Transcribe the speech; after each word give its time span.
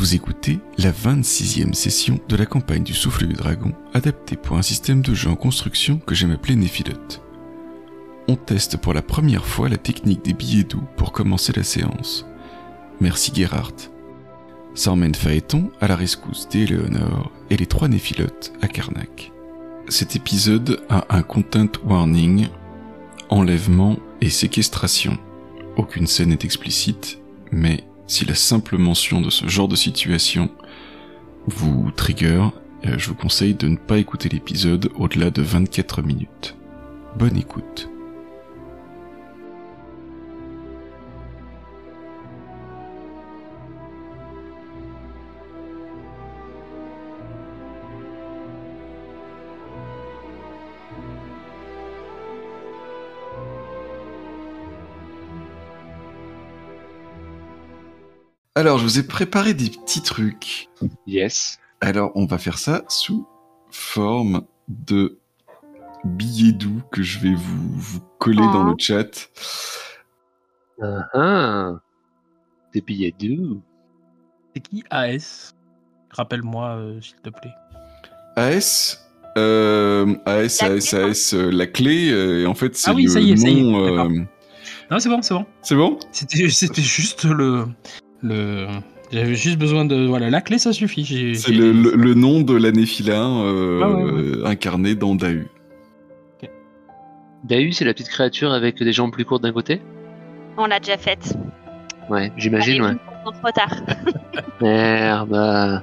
Vous 0.00 0.14
écoutez 0.14 0.60
la 0.78 0.92
26e 0.92 1.74
session 1.74 2.18
de 2.26 2.34
la 2.34 2.46
campagne 2.46 2.82
du 2.82 2.94
Souffle 2.94 3.26
du 3.26 3.34
Dragon, 3.34 3.74
adaptée 3.92 4.34
pour 4.34 4.56
un 4.56 4.62
système 4.62 5.02
de 5.02 5.12
jeu 5.12 5.28
en 5.28 5.36
construction 5.36 5.98
que 5.98 6.14
j'aime 6.14 6.30
appeler 6.30 6.56
Néphilote. 6.56 7.20
On 8.26 8.34
teste 8.34 8.78
pour 8.78 8.94
la 8.94 9.02
première 9.02 9.44
fois 9.44 9.68
la 9.68 9.76
technique 9.76 10.24
des 10.24 10.32
billets 10.32 10.64
doux 10.64 10.84
pour 10.96 11.12
commencer 11.12 11.52
la 11.54 11.64
séance. 11.64 12.24
Merci 12.98 13.30
Gerhardt. 13.34 13.90
Ça 14.74 14.90
emmène 14.90 15.14
Phaéton 15.14 15.70
à 15.82 15.86
la 15.86 15.96
rescousse 15.96 16.48
d'Éléonore 16.48 17.30
et 17.50 17.58
les 17.58 17.66
trois 17.66 17.88
Néphilotes 17.88 18.54
à 18.62 18.68
Karnak. 18.68 19.32
Cet 19.90 20.16
épisode 20.16 20.80
a 20.88 21.14
un 21.14 21.20
content 21.20 21.68
warning, 21.84 22.48
enlèvement 23.28 23.98
et 24.22 24.30
séquestration. 24.30 25.18
Aucune 25.76 26.06
scène 26.06 26.30
n'est 26.30 26.38
explicite, 26.42 27.18
mais 27.52 27.84
si 28.10 28.24
la 28.24 28.34
simple 28.34 28.76
mention 28.76 29.20
de 29.20 29.30
ce 29.30 29.46
genre 29.46 29.68
de 29.68 29.76
situation 29.76 30.50
vous 31.46 31.92
trigger, 31.92 32.48
euh, 32.84 32.98
je 32.98 33.08
vous 33.08 33.14
conseille 33.14 33.54
de 33.54 33.68
ne 33.68 33.76
pas 33.76 33.98
écouter 33.98 34.28
l'épisode 34.28 34.90
au-delà 34.96 35.30
de 35.30 35.42
24 35.42 36.02
minutes. 36.02 36.56
Bonne 37.16 37.36
écoute. 37.36 37.89
Alors, 58.60 58.76
je 58.76 58.82
vous 58.82 58.98
ai 58.98 59.02
préparé 59.02 59.54
des 59.54 59.70
petits 59.70 60.02
trucs. 60.02 60.68
Yes. 61.06 61.58
Alors, 61.80 62.12
on 62.14 62.26
va 62.26 62.36
faire 62.36 62.58
ça 62.58 62.82
sous 62.88 63.26
forme 63.70 64.42
de 64.68 65.18
billets 66.04 66.52
doux 66.52 66.82
que 66.92 67.02
je 67.02 67.20
vais 67.20 67.32
vous, 67.32 67.70
vous 67.72 68.00
coller 68.18 68.36
dans 68.36 68.64
le 68.64 68.74
chat. 68.78 69.30
Ah, 70.82 71.06
ah. 71.14 71.70
Des 72.74 72.82
billets 72.82 73.14
doux. 73.18 73.62
C'est 74.54 74.60
qui 74.60 74.84
AS 74.90 75.54
Rappelle-moi, 76.10 76.68
euh, 76.76 77.00
s'il 77.00 77.16
te 77.16 77.30
plaît. 77.30 77.54
AS 78.36 78.98
euh, 79.38 80.16
AS, 80.26 80.60
La 80.60 80.66
AS, 80.66 80.90
clé, 80.90 80.98
AS, 81.02 81.32
euh, 81.32 81.50
la 81.50 81.66
clé, 81.66 82.10
euh, 82.10 82.42
et 82.42 82.46
en 82.46 82.54
fait, 82.54 82.76
c'est 82.76 82.90
Ah 82.90 82.94
oui, 82.94 83.04
le 83.04 83.10
ça 83.10 83.20
y 83.20 83.32
est, 83.32 83.36
ça 83.38 83.48
y 83.48 83.58
est, 83.58 83.62
nom. 83.62 83.86
euh, 83.86 84.22
Non, 84.90 84.98
c'est 84.98 85.08
bon, 85.08 85.22
c'est 85.22 85.32
bon. 85.32 85.46
C'est 85.62 85.76
bon? 85.76 85.98
C'était 86.12 86.82
juste 86.82 87.24
le, 87.24 87.64
le. 88.22 88.66
J'avais 89.12 89.34
juste 89.34 89.58
besoin 89.58 89.84
de. 89.84 90.06
Voilà, 90.06 90.30
la 90.30 90.40
clé, 90.40 90.58
ça 90.58 90.72
suffit. 90.72 91.04
J'ai, 91.04 91.34
C'est 91.34 91.52
j'ai- 91.52 91.58
le, 91.58 91.72
le- 91.72 91.94
le 91.96 92.14
nom 92.14 92.40
de 92.40 92.56
la 92.56 92.70
Néphilin 92.72 93.42
euh, 93.44 93.80
Ah 93.82 93.88
ouais, 93.90 94.02
ouais. 94.12 94.46
incarné 94.46 94.94
dans 94.94 95.14
Dahu. 95.14 95.48
Dahu, 97.44 97.72
c'est 97.72 97.84
la 97.86 97.94
petite 97.94 98.08
créature 98.10 98.52
avec 98.52 98.82
des 98.82 98.92
jambes 98.92 99.12
plus 99.12 99.24
courtes 99.24 99.42
d'un 99.42 99.52
côté 99.52 99.80
On 100.58 100.66
l'a 100.66 100.78
déjà 100.78 100.98
faite. 100.98 101.34
Ouais, 102.10 102.30
j'imagine, 102.36 102.82
ouais. 102.82 102.94
Trop 103.24 103.50
tard. 103.50 103.74
Merde. 104.60 105.82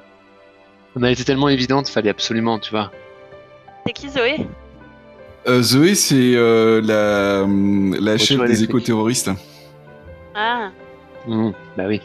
On 0.95 1.03
a 1.03 1.11
été 1.11 1.23
tellement 1.23 1.49
évidente, 1.49 1.87
fallait 1.89 2.09
absolument, 2.11 2.59
tu 2.59 2.71
vois. 2.71 2.91
C'est 3.85 3.93
qui 3.93 4.09
Zoé? 4.09 4.45
Euh, 5.47 5.61
Zoé, 5.63 5.95
c'est 5.95 6.33
euh, 6.35 6.81
la, 6.81 7.45
la 8.01 8.17
chef 8.17 8.39
des 8.45 8.63
éco-terroristes. 8.63 9.31
Ah, 10.35 10.69
Mmh, 11.27 11.51
bah 11.75 11.83
oui. 11.87 11.99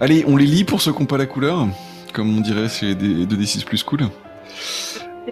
Allez, 0.00 0.24
on 0.26 0.36
les 0.36 0.46
lit 0.46 0.64
pour 0.64 0.80
ceux 0.80 0.92
qui 0.92 1.00
n'ont 1.00 1.06
pas 1.06 1.18
la 1.18 1.26
couleur, 1.26 1.68
comme 2.12 2.36
on 2.36 2.40
dirait 2.40 2.68
chez 2.68 2.94
des 2.94 3.26
2D6 3.26 3.64
plus 3.64 3.82
cool. 3.82 4.08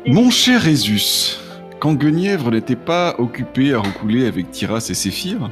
Mon 0.06 0.30
cher 0.30 0.62
Résus, 0.62 1.38
quand 1.80 1.94
Guenièvre 1.94 2.50
n'était 2.50 2.76
pas 2.76 3.14
occupé 3.18 3.72
à 3.74 3.80
recouler 3.80 4.26
avec 4.26 4.50
Tiras 4.50 4.86
et 4.90 4.94
Séphir, 4.94 5.50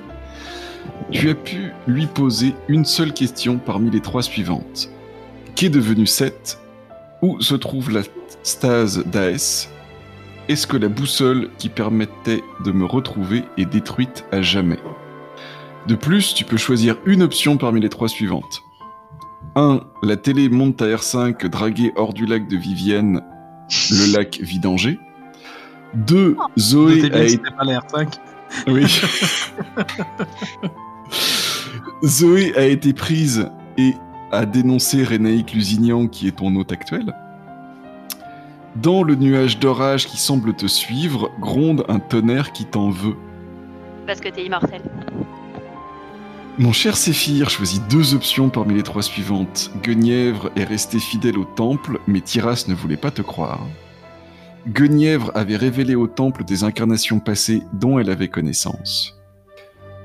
tu 1.10 1.30
as 1.30 1.34
pu 1.34 1.72
lui 1.86 2.06
poser 2.06 2.54
une 2.68 2.84
seule 2.84 3.12
question 3.12 3.58
parmi 3.58 3.90
les 3.90 4.00
trois 4.00 4.22
suivantes. 4.22 4.90
Qu'est 5.54 5.68
devenu 5.68 6.06
Seth? 6.06 6.58
Où 7.22 7.40
se 7.40 7.54
trouve 7.54 7.90
la 7.90 8.02
stase 8.42 9.04
d'Aes? 9.06 9.68
Est-ce 10.48 10.66
que 10.66 10.76
la 10.76 10.88
boussole 10.88 11.48
qui 11.58 11.68
permettait 11.68 12.42
de 12.64 12.72
me 12.72 12.84
retrouver 12.84 13.42
est 13.56 13.64
détruite 13.64 14.24
à 14.32 14.42
jamais? 14.42 14.78
De 15.86 15.94
plus, 15.94 16.34
tu 16.34 16.44
peux 16.44 16.56
choisir 16.56 16.96
une 17.06 17.22
option 17.22 17.56
parmi 17.56 17.80
les 17.80 17.88
trois 17.88 18.08
suivantes. 18.08 18.62
1. 19.56 19.80
La 20.02 20.16
télé 20.16 20.48
monte 20.48 20.82
à 20.82 20.86
R5 20.86 21.48
draguée 21.48 21.92
hors 21.96 22.12
du 22.12 22.26
lac 22.26 22.46
de 22.46 22.56
Vivienne 22.56 23.22
le 23.90 24.12
lac 24.16 24.38
Vidanger. 24.40 25.00
2. 25.94 26.36
Zoé 26.58 27.02
a 27.02 27.06
été... 27.06 27.28
c'était 27.30 27.50
pas 27.50 27.64
la 27.64 27.80
R5. 27.80 28.08
Oui. 28.68 28.86
Zoé 32.04 32.56
a 32.56 32.64
été 32.64 32.92
prise 32.92 33.50
et 33.76 33.94
a 34.30 34.46
dénoncé 34.46 35.02
Rénaïque 35.02 35.52
Lusignan 35.52 36.06
qui 36.06 36.28
est 36.28 36.36
ton 36.36 36.54
hôte 36.54 36.70
actuel. 36.70 37.12
Dans 38.76 39.02
le 39.02 39.16
nuage 39.16 39.58
d'orage 39.58 40.06
qui 40.06 40.16
semble 40.16 40.54
te 40.54 40.66
suivre, 40.66 41.32
gronde 41.40 41.84
un 41.88 41.98
tonnerre 41.98 42.52
qui 42.52 42.66
t'en 42.66 42.90
veut. 42.90 43.16
Parce 44.06 44.20
que 44.20 44.28
t'es 44.28 44.44
immortel. 44.44 44.82
Mon 46.58 46.72
cher 46.72 46.96
Séphir 46.96 47.50
choisit 47.50 47.86
deux 47.86 48.14
options 48.14 48.48
parmi 48.48 48.76
les 48.76 48.82
trois 48.82 49.02
suivantes. 49.02 49.70
Guenièvre 49.82 50.50
est 50.56 50.64
resté 50.64 50.98
fidèle 50.98 51.36
au 51.36 51.44
temple, 51.44 52.00
mais 52.06 52.22
Tiras 52.22 52.64
ne 52.68 52.74
voulait 52.74 52.96
pas 52.96 53.10
te 53.10 53.20
croire. 53.20 53.60
Guenièvre 54.66 55.30
avait 55.34 55.58
révélé 55.58 55.94
au 55.94 56.06
temple 56.06 56.44
des 56.44 56.64
incarnations 56.64 57.20
passées 57.20 57.62
dont 57.74 57.98
elle 57.98 58.08
avait 58.08 58.28
connaissance. 58.28 59.20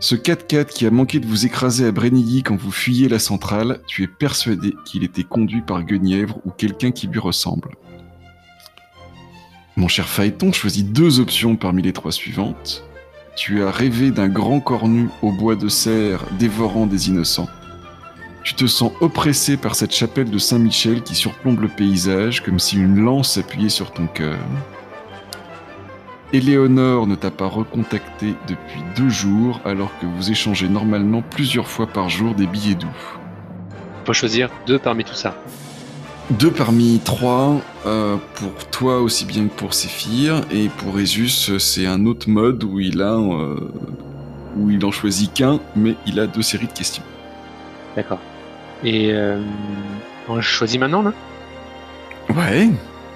Ce 0.02 0.14
4x4 0.14 0.66
qui 0.66 0.86
a 0.86 0.92
manqué 0.92 1.22
de 1.22 1.26
vous 1.26 1.46
écraser 1.46 1.86
à 1.86 1.94
Brenilly 1.94 2.44
quand 2.44 2.58
vous 2.58 2.72
fuyiez 2.72 3.08
la 3.08 3.20
centrale, 3.20 3.80
tu 3.88 4.04
es 4.04 4.08
persuadé 4.08 4.74
qu'il 4.84 5.06
était 5.06 5.24
conduit 5.24 5.62
par 5.62 5.84
Guenièvre 5.84 6.40
ou 6.44 6.52
quelqu'un 6.52 6.92
qui 6.92 7.08
lui 7.08 7.20
ressemble. 7.20 7.78
Mon 9.78 9.88
cher 9.88 10.10
Phaéton 10.10 10.52
choisit 10.52 10.92
deux 10.92 11.22
options 11.22 11.56
parmi 11.56 11.82
les 11.82 11.94
trois 11.94 12.12
suivantes. 12.12 12.84
Tu 13.36 13.64
as 13.64 13.72
rêvé 13.72 14.12
d'un 14.12 14.28
grand 14.28 14.60
cornu 14.60 15.10
au 15.22 15.32
bois 15.32 15.56
de 15.56 15.70
serre 15.70 16.26
dévorant 16.38 16.86
des 16.86 17.10
innocents. 17.10 17.48
Tu 18.44 18.56
te 18.56 18.66
sens 18.68 18.92
oppressé 19.00 19.56
par 19.56 19.76
cette 19.76 19.94
chapelle 19.94 20.30
de 20.30 20.38
Saint-Michel 20.38 21.02
qui 21.02 21.16
surplombe 21.16 21.62
le 21.62 21.68
paysage 21.68 22.42
comme 22.42 22.60
si 22.60 22.78
une 22.78 23.00
lance 23.00 23.34
s'appuyait 23.34 23.70
sur 23.70 23.92
ton 23.92 24.08
cœur. 24.08 24.38
Éléonore 26.34 27.08
ne 27.08 27.16
t'a 27.16 27.32
pas 27.32 27.48
recontacté 27.48 28.36
depuis 28.48 28.82
deux 28.96 29.10
jours 29.10 29.62
alors 29.66 29.92
que 30.00 30.06
vous 30.06 30.32
échangez 30.32 30.70
normalement 30.70 31.22
plusieurs 31.22 31.68
fois 31.68 31.88
par 31.88 32.10
jour 32.10 32.36
des 32.36 32.48
billets 32.48 32.76
doux. 32.76 32.88
Faut 34.06 34.14
choisir 34.14 34.50
deux 34.66 34.80
parmi 34.80 35.04
tout 35.04 35.14
ça. 35.14 35.36
Deux 36.30 36.52
parmi 36.52 37.00
trois, 37.04 37.60
euh, 37.86 38.18
pour 38.36 38.70
toi 38.70 39.02
aussi 39.02 39.26
bien 39.26 39.48
que 39.48 39.54
pour 39.54 39.74
Séphir, 39.74 40.42
et 40.50 40.70
pour 40.70 40.96
Résus, 40.96 41.58
c'est 41.60 41.86
un 41.86 42.06
autre 42.06 42.30
mode 42.30 42.64
où 42.64 42.80
il 42.80 43.02
a, 43.02 43.16
euh, 43.16 43.70
où 44.58 44.70
il 44.70 44.84
en 44.86 44.92
choisit 44.92 45.34
qu'un, 45.34 45.60
mais 45.76 45.96
il 46.06 46.20
a 46.20 46.28
deux 46.28 46.42
séries 46.42 46.68
de 46.68 46.72
questions. 46.72 47.04
D'accord. 47.98 48.20
Et 48.84 49.12
euh, 49.12 49.42
on 50.30 50.40
choisit 50.40 50.80
maintenant, 50.80 51.02
là? 51.02 51.14
Ouais, 52.30 52.70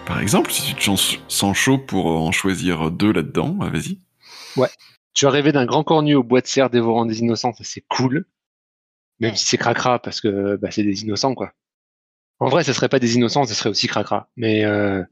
par 0.06 0.20
exemple, 0.20 0.52
si 0.52 0.64
tu 0.64 0.76
te 0.76 0.84
sens- 0.84 1.54
chaud 1.54 1.78
pour 1.78 2.08
en 2.08 2.32
choisir 2.34 2.92
deux 2.92 3.14
là-dedans, 3.14 3.58
ah, 3.62 3.70
vas-y. 3.70 4.00
Tu 5.14 5.26
as 5.26 5.30
rêvé 5.30 5.54
d'un 5.54 5.66
grand 5.66 5.86
cornu 5.86 6.16
au 6.16 6.24
bois 6.24 6.42
de 6.42 6.48
serre 6.48 6.70
dévorant 6.70 7.06
des 7.06 7.20
innocents, 7.20 7.54
ça 7.54 7.64
c'est 7.64 7.86
cool. 7.88 8.26
Même 9.22 9.32
Ouais. 9.32 9.38
si 9.38 9.46
c'est 9.46 9.58
cracra, 9.58 10.00
parce 10.00 10.20
que 10.20 10.58
bah, 10.58 10.72
c'est 10.72 10.84
des 10.84 11.04
innocents, 11.04 11.34
quoi. 11.36 11.54
En 12.40 12.50
vrai, 12.50 12.64
ça 12.64 12.74
serait 12.74 12.90
pas 12.90 13.00
des 13.00 13.16
innocents, 13.16 13.46
ça 13.46 13.54
serait 13.54 13.70
aussi 13.70 13.88
cracra. 13.88 14.30
Mais 14.36 14.66
euh, 14.66 15.04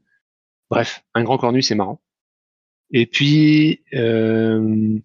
bref, 0.70 1.04
un 1.14 1.24
grand 1.24 1.38
cornu, 1.38 1.62
c'est 1.62 1.74
marrant. 1.74 2.00
Et 2.90 3.06
puis, 3.06 3.82
euh, 3.94 4.98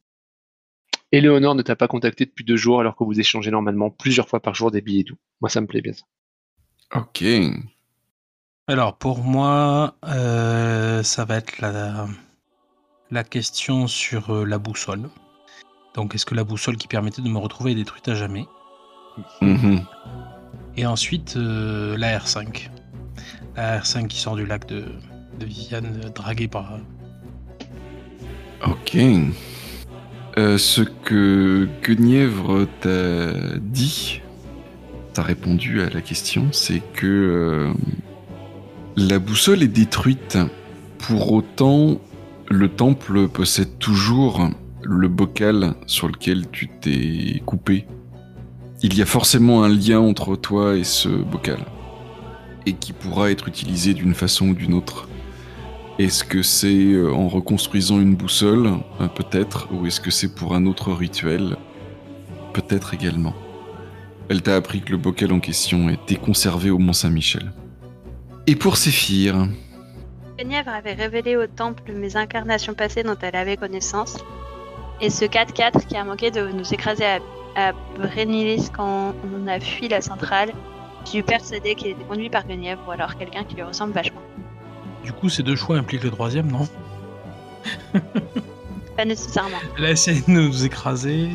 Éléonore 1.12 1.56
ne 1.56 1.62
t'a 1.62 1.75
pas 1.75 1.88
contacté 1.88 2.25
depuis 2.25 2.44
deux 2.44 2.57
jours 2.57 2.80
alors 2.80 2.95
que 2.95 3.04
vous 3.04 3.19
échangez 3.19 3.51
normalement 3.51 3.89
plusieurs 3.89 4.27
fois 4.27 4.42
par 4.42 4.54
jour 4.54 4.69
des 4.69 4.81
billets 4.81 5.04
doux. 5.04 5.18
Moi, 5.42 5.50
ça 5.50 5.62
me 5.62 5.68
plaît 5.68 5.81
bien 5.81 5.94
ça. 5.94 6.06
Ok. 6.95 7.24
Alors, 8.68 8.98
pour 8.98 9.24
moi, 9.24 9.95
euh, 10.06 11.01
ça 11.01 11.25
va 11.25 11.38
être 11.38 11.60
la, 11.60 12.07
la 13.10 13.24
question 13.24 13.88
sur 13.88 14.30
euh, 14.30 14.45
la 14.45 14.60
boussole. 14.60 15.10
Donc, 15.95 16.13
est-ce 16.13 16.25
que 16.25 16.36
la 16.36 16.44
boussole 16.44 16.77
qui 16.77 16.88
permettait 16.88 17.24
de 17.24 17.30
me 17.30 17.39
retrouver 17.39 17.71
est 17.71 17.75
détruite 17.75 18.07
à 18.07 18.16
jamais? 18.16 18.45
Mhm. 19.42 19.86
Et 20.79 20.85
ensuite, 20.85 21.35
euh, 21.35 21.97
la 21.97 22.17
R5. 22.17 22.69
La 23.57 23.81
R5 23.81 24.07
qui 24.07 24.17
sort 24.17 24.37
du 24.37 24.45
lac 24.45 24.65
de, 24.65 24.85
de 25.37 25.45
Viviane, 25.45 25.99
euh, 26.05 26.09
draguée 26.09 26.47
par. 26.47 26.79
Ok. 28.65 28.97
Euh, 30.37 30.57
ce 30.57 30.81
que 30.81 31.67
Guenièvre 31.83 32.65
t'a 32.79 33.57
dit, 33.57 34.21
t'as 35.11 35.23
répondu 35.23 35.81
à 35.81 35.89
la 35.89 35.99
question, 35.99 36.47
c'est 36.53 36.81
que 36.93 37.73
la 38.95 39.19
boussole 39.19 39.63
est 39.63 39.67
détruite. 39.67 40.37
Pour 40.97 41.33
autant, 41.33 41.99
le 42.47 42.69
temple 42.69 43.27
possède 43.27 43.79
toujours 43.79 44.49
le 44.81 45.09
bocal 45.09 45.73
sur 45.87 46.07
lequel 46.07 46.49
tu 46.49 46.69
t'es 46.69 47.41
coupé. 47.45 47.85
Il 48.81 48.97
y 48.97 49.01
a 49.01 49.05
forcément 49.05 49.63
un 49.63 49.69
lien 49.69 49.99
entre 49.99 50.37
toi 50.37 50.75
et 50.75 50.85
ce 50.85 51.09
bocal, 51.09 51.59
et 52.65 52.73
qui 52.73 52.93
pourra 52.93 53.29
être 53.29 53.49
utilisé 53.49 53.93
d'une 53.93 54.13
façon 54.13 54.49
ou 54.49 54.53
d'une 54.53 54.73
autre. 54.73 55.09
Est-ce 55.97 56.23
que 56.23 56.41
c'est 56.41 56.93
euh, 56.93 57.11
en 57.13 57.27
reconstruisant 57.27 57.99
une 57.99 58.15
boussole, 58.15 58.77
euh, 59.01 59.07
peut-être, 59.09 59.67
ou 59.73 59.85
est-ce 59.85 59.99
que 59.99 60.11
c'est 60.11 60.33
pour 60.33 60.55
un 60.55 60.65
autre 60.65 60.93
rituel 60.93 61.57
Peut-être 62.53 62.93
également. 62.93 63.33
Elle 64.29 64.41
t'a 64.41 64.55
appris 64.55 64.79
que 64.79 64.91
le 64.91 64.97
bocal 64.97 65.33
en 65.33 65.41
question 65.41 65.89
était 65.89 66.15
conservé 66.15 66.69
au 66.69 66.77
Mont 66.77 66.93
Saint-Michel. 66.93 67.51
Et 68.47 68.55
pour 68.55 68.77
Séphir, 68.77 69.49
Guenièvre 70.37 70.69
avait 70.69 70.93
révélé 70.93 71.35
au 71.35 71.47
temple 71.47 71.91
mes 71.91 72.15
incarnations 72.15 72.73
passées 72.73 73.03
dont 73.03 73.17
elle 73.21 73.35
avait 73.35 73.57
connaissance. 73.57 74.17
Et 75.01 75.09
ce 75.09 75.25
4-4 75.25 75.85
qui 75.85 75.97
a 75.97 76.05
manqué 76.05 76.31
de 76.31 76.47
nous 76.47 76.73
écraser 76.73 77.03
à, 77.03 77.19
à 77.55 77.73
Brénilis 77.97 78.69
quand 78.75 79.13
on 79.35 79.47
a 79.47 79.59
fui 79.59 79.87
la 79.87 80.01
centrale, 80.01 80.51
je 81.05 81.09
suis 81.09 81.23
persuadée 81.23 81.75
qu'il 81.75 81.87
était 81.87 82.03
conduit 82.03 82.29
par 82.29 82.45
Guenièvre 82.45 82.81
ou 82.87 82.91
alors 82.91 83.15
quelqu'un 83.15 83.43
qui 83.43 83.55
lui 83.55 83.63
ressemble 83.63 83.93
vachement. 83.93 84.21
Du 85.03 85.13
coup, 85.13 85.29
ces 85.29 85.43
deux 85.43 85.55
choix 85.55 85.77
impliquent 85.77 86.03
le 86.03 86.11
troisième, 86.11 86.51
non? 86.51 86.67
Pas 88.97 89.05
nécessairement. 89.05 89.57
Elle 89.77 89.85
a 89.85 89.91
essayé 89.91 90.21
de 90.21 90.31
nous 90.31 90.65
écraser. 90.65 91.29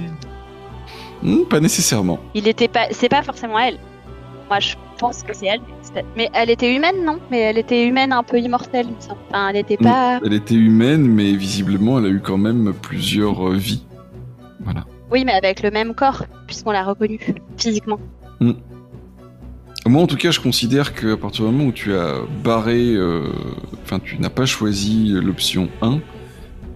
Hmm, 1.23 1.45
pas 1.49 1.61
nécessairement. 1.61 2.19
Il 2.35 2.47
était 2.47 2.69
pas, 2.69 2.89
c'est 2.91 3.09
pas 3.09 3.23
forcément 3.23 3.59
elle. 3.59 3.79
Moi, 4.51 4.61
je 4.61 4.75
pense 4.99 5.23
que 5.23 5.35
c'est 5.35 5.47
elle. 5.47 5.61
mais 6.17 6.29
elle 6.35 6.51
était 6.51 6.75
humaine, 6.75 7.05
non? 7.05 7.19
Mais 7.31 7.39
elle 7.41 7.57
était 7.57 7.87
humaine 7.87 8.13
un 8.13 8.23
peu 8.23 8.39
immortelle. 8.39 8.89
Enfin, 9.31 9.49
elle 9.49 9.57
était 9.57 9.79
pas. 9.79 10.21
Elle 10.25 10.35
était 10.35 10.55
humaine, 10.55 11.07
mais 11.07 11.33
visiblement, 11.33 11.99
elle 11.99 12.05
a 12.05 12.09
eu 12.09 12.21
quand 12.21 12.37
même 12.37 12.75
plusieurs 12.75 13.49
euh, 13.49 13.55
vies. 13.55 13.85
Voilà. 14.61 14.85
Oui, 15.15 15.25
mais 15.25 15.33
avec 15.33 15.63
le 15.63 15.71
même 15.71 15.95
corps, 15.95 16.25
puisqu'on 16.49 16.73
l'a 16.73 16.83
reconnue 16.83 17.21
physiquement. 17.57 18.01
Moi, 19.87 20.03
en 20.03 20.09
tout 20.09 20.17
cas, 20.17 20.33
je 20.33 20.41
considère 20.41 20.93
qu'à 20.93 21.17
partir 21.17 21.45
du 21.45 21.53
moment 21.53 21.69
où 21.69 21.73
tu 21.73 21.95
as 21.95 22.17
barré, 22.43 22.95
euh, 22.95 23.31
enfin, 23.85 24.01
tu 24.01 24.19
n'as 24.19 24.29
pas 24.29 24.45
choisi 24.45 25.11
l'option 25.11 25.69
1, 25.83 26.01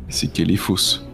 c'est 0.09 0.33
qu'elle 0.33 0.53
est 0.53 0.57
fausse. 0.57 1.05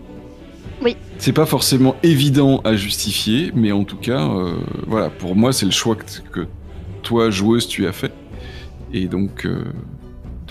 Oui. 0.83 0.99
C'est 1.17 1.33
pas 1.33 1.47
forcément 1.47 1.97
évident 2.03 2.61
à 2.63 2.77
justifier, 2.77 3.53
mais 3.55 3.73
en 3.73 3.85
tout 3.85 3.97
cas, 3.97 4.29
euh, 4.29 4.57
voilà, 4.87 5.09
pour 5.09 5.35
moi, 5.35 5.55
c'est 5.55 5.65
le 5.65 5.73
choix 5.73 5.97
que, 5.97 6.05
que 6.31 6.47
toi, 7.03 7.31
joueuse, 7.31 7.67
tu 7.69 7.87
as 7.87 7.93
fait. 7.93 8.13
Et 8.93 9.07
donc, 9.07 9.47
euh, 9.47 9.65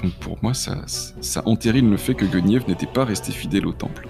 donc 0.01 0.11
pour 0.13 0.39
moi, 0.41 0.55
ça, 0.55 0.81
ça 0.87 1.43
entérine 1.45 1.91
le 1.91 1.97
fait 1.97 2.15
que 2.15 2.25
Guenièvre 2.25 2.67
n'était 2.67 2.87
pas 2.87 3.05
restée 3.05 3.31
fidèle 3.31 3.67
au 3.67 3.73
temple. 3.73 4.07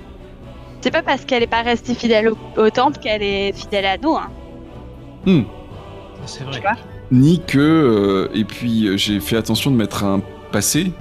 C'est 0.83 0.91
pas 0.91 1.01
parce 1.01 1.23
qu'elle 1.23 1.41
est 1.43 1.47
pas 1.47 1.61
restée 1.61 1.93
fidèle 1.95 2.27
au, 2.27 2.37
au 2.57 2.69
temple 2.69 2.97
qu'elle 2.99 3.23
est 3.23 3.53
fidèle 3.53 3.85
à 3.85 3.97
nous. 3.97 4.15
Hein. 4.17 4.29
Hmm. 5.25 5.43
Ça, 6.25 6.27
C'est 6.27 6.43
vrai. 6.43 6.61
Ni 7.09 7.39
que 7.45 7.57
euh, 7.57 8.29
et 8.33 8.43
puis 8.43 8.87
euh, 8.87 8.97
j'ai 8.97 9.21
fait 9.21 9.37
attention 9.37 9.71
de 9.71 9.77
mettre 9.77 10.03
un 10.03 10.19
passé 10.51 10.91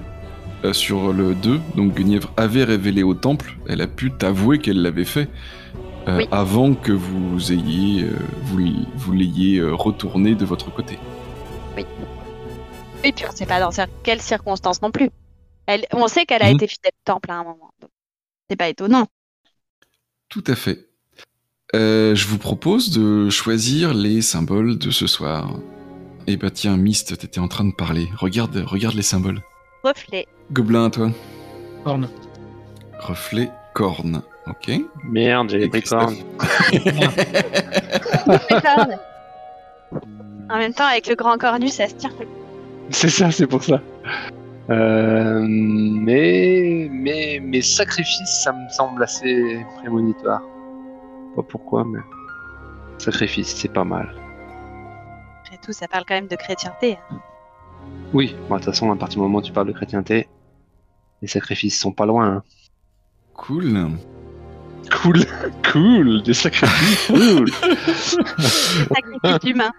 euh, 0.65 0.73
sur 0.73 1.13
le 1.13 1.35
2 1.35 1.61
donc 1.75 1.95
Guenièvre 1.95 2.31
avait 2.37 2.63
révélé 2.65 3.03
au 3.03 3.15
temple 3.15 3.57
elle 3.69 3.81
a 3.81 3.87
pu 3.89 4.13
t'avouer 4.13 4.59
qu'elle 4.59 4.83
l'avait 4.83 5.05
fait 5.05 5.29
euh, 6.09 6.19
Oui. 6.19 6.29
avant 6.31 6.75
que 6.75 6.93
vous 6.93 7.53
ayez 7.53 8.05
euh, 8.05 8.11
vous, 8.45 8.59
l- 8.61 8.87
vous 8.95 9.13
l'ayez 9.13 9.59
euh, 9.59 9.75
retourné 9.75 10.35
de 10.37 10.45
votre 10.45 10.73
côté 10.73 10.99
Et 13.05 13.13
puis 13.13 13.25
on 13.29 13.35
sait 13.35 13.47
pas 13.47 13.59
dans 13.61 13.71
quelles 14.03 14.23
circonstances 14.23 14.83
non 14.83 14.91
plus. 14.91 15.11
Elle, 15.67 15.87
on 15.93 16.07
sait 16.09 16.25
qu'elle 16.27 16.43
a 16.43 16.49
Mhm. 16.51 16.55
été 16.57 16.67
fidèle 16.69 16.93
au 16.95 17.05
temple 17.13 17.31
à 17.31 17.35
un 17.37 17.45
moment. 17.45 17.71
donc 17.81 17.91
C'est 18.51 18.57
pas 18.57 18.69
étonnant. 18.69 19.07
Tout 20.33 20.45
à 20.47 20.55
fait 20.55 20.89
Euh, 21.75 22.15
je 22.15 22.27
vous 22.27 22.39
propose 22.39 22.91
de 22.91 23.31
choisir 23.31 23.95
les 23.95 24.21
symboles 24.23 24.79
de 24.79 24.91
ce 24.91 25.07
soir 25.07 25.59
et 26.27 26.37
bah 26.37 26.51
tiens 26.51 26.77
Mist 26.77 27.17
t'étais 27.19 27.41
en 27.41 27.49
train 27.49 27.65
de 27.65 27.73
parler 27.75 28.09
regarde 28.19 28.57
regarde 28.67 28.95
les 28.95 29.03
symboles 29.03 29.41
Reflet. 29.85 30.27
Gobelin 30.53 30.87
à 30.87 30.91
toi 30.91 31.11
Corne. 31.85 32.09
reflet 33.01 33.51
corne 33.75 34.23
ok 34.47 34.71
Merde, 35.05 35.53
Et 35.55 35.69
pris 35.69 35.83
corne. 35.83 36.17
En 40.51 40.59
même 40.59 40.75
temps, 40.75 40.85
avec 40.87 41.07
le 41.07 41.15
grand 41.15 41.39
cornu, 41.39 41.69
ça 41.69 41.89
se 41.89 41.95
tient. 41.95 42.11
C'est 42.91 43.09
ça, 43.09 43.31
c'est 43.31 43.47
pour 43.47 43.63
ça. 43.65 43.81
Euh, 44.71 45.45
mais, 45.47 46.89
mais 46.91 47.41
mes 47.43 47.63
sacrifices, 47.63 48.43
ça 48.45 48.53
me 48.53 48.69
semble 48.71 49.03
assez 49.03 49.65
prémonitoire. 49.79 50.43
Pas 51.37 51.43
pourquoi, 51.43 51.85
mais 51.85 51.99
sacrifice, 52.99 53.55
c'est 53.57 53.73
pas 53.73 53.85
mal. 53.85 54.15
Après 55.45 55.59
tout, 55.65 55.73
ça 55.73 55.89
parle 55.89 56.05
quand 56.07 56.15
même 56.15 56.29
de 56.29 56.37
chrétienté. 56.37 56.99
hein. 57.11 57.21
Oui, 58.15 58.37
bon, 58.49 58.55
de 58.57 58.61
toute 58.61 58.67
façon, 58.67 58.93
à 58.93 58.97
partir 58.97 59.19
du 59.19 59.23
moment 59.23 59.39
où 59.39 59.43
tu 59.43 59.53
parles 59.53 59.67
de 59.67 59.73
chrétienté, 59.73 60.29
les 61.23 61.29
sacrifices 61.29 61.81
sont 61.81 61.93
pas 61.93 62.07
loin. 62.07 62.27
hein. 62.37 62.43
cool 63.35 63.89
Cool, 65.03 65.21
cool, 65.73 66.23
des 66.23 66.35
sacrifices, 66.35 67.07
cool. 67.07 67.51
Sacrifice 68.39 69.51
humain. 69.51 69.71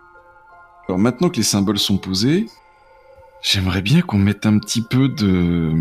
Alors 0.88 1.00
maintenant 1.00 1.30
que 1.30 1.38
les 1.38 1.44
symboles 1.44 1.78
sont 1.80 1.98
posés, 1.98 2.48
j'aimerais 3.44 3.82
bien 3.82 4.02
qu'on 4.02 4.18
mette 4.18 4.46
un 4.48 4.58
petit 4.58 4.82
peu 4.82 5.10
de, 5.10 5.74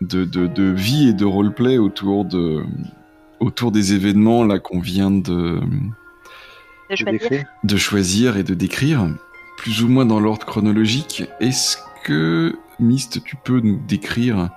de, 0.00 0.24
de, 0.24 0.46
de 0.46 0.62
vie 0.62 1.08
et 1.08 1.12
de 1.12 1.24
roleplay 1.24 1.76
autour, 1.76 2.24
de, 2.24 2.64
autour 3.40 3.72
des 3.72 3.92
événements 3.92 4.44
là 4.44 4.58
qu'on 4.58 4.80
vient 4.80 5.10
de, 5.10 5.60
choisir. 6.94 7.44
de 7.64 7.76
choisir 7.76 8.36
et 8.38 8.44
de 8.44 8.54
décrire, 8.54 9.06
plus 9.58 9.82
ou 9.82 9.88
moins 9.88 10.06
dans 10.06 10.20
l'ordre 10.20 10.46
chronologique. 10.46 11.24
Est-ce 11.40 11.76
que, 12.04 12.56
Mist, 12.78 13.22
tu 13.24 13.36
peux 13.36 13.60
nous 13.60 13.80
décrire 13.86 14.50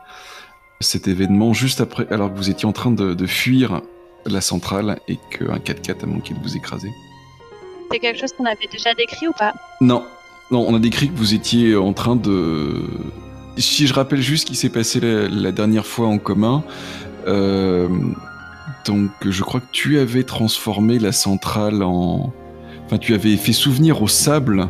cet 0.79 1.07
événement 1.07 1.51
juste 1.53 1.81
après, 1.81 2.07
alors 2.09 2.31
que 2.31 2.37
vous 2.37 2.49
étiez 2.49 2.67
en 2.67 2.71
train 2.71 2.91
de, 2.91 3.13
de 3.13 3.25
fuir 3.25 3.81
la 4.25 4.39
centrale 4.39 4.99
et 5.07 5.17
qu'un 5.31 5.57
4x4 5.57 6.03
a 6.03 6.05
manqué 6.05 6.33
de 6.33 6.39
vous 6.39 6.55
écraser? 6.55 6.89
C'est 7.91 7.99
quelque 7.99 8.19
chose 8.19 8.33
qu'on 8.33 8.45
avait 8.45 8.67
déjà 8.71 8.93
décrit 8.93 9.27
ou 9.27 9.33
pas? 9.33 9.53
Non, 9.81 10.05
non, 10.51 10.65
on 10.67 10.75
a 10.75 10.79
décrit 10.79 11.09
que 11.09 11.15
vous 11.15 11.33
étiez 11.33 11.75
en 11.75 11.93
train 11.93 12.15
de. 12.15 12.81
Si 13.57 13.87
je 13.87 13.93
rappelle 13.93 14.21
juste 14.21 14.43
ce 14.43 14.51
qui 14.51 14.55
s'est 14.55 14.69
passé 14.69 14.99
la, 15.01 15.51
dernière 15.51 15.85
fois 15.85 16.07
en 16.07 16.17
commun, 16.17 16.63
euh, 17.27 17.87
donc 18.85 19.11
je 19.25 19.43
crois 19.43 19.59
que 19.59 19.67
tu 19.71 19.99
avais 19.99 20.23
transformé 20.23 20.97
la 20.97 21.11
centrale 21.11 21.83
en. 21.83 22.33
Enfin, 22.85 22.97
tu 22.97 23.13
avais 23.13 23.37
fait 23.37 23.53
souvenir 23.53 24.01
au 24.01 24.07
sable 24.07 24.69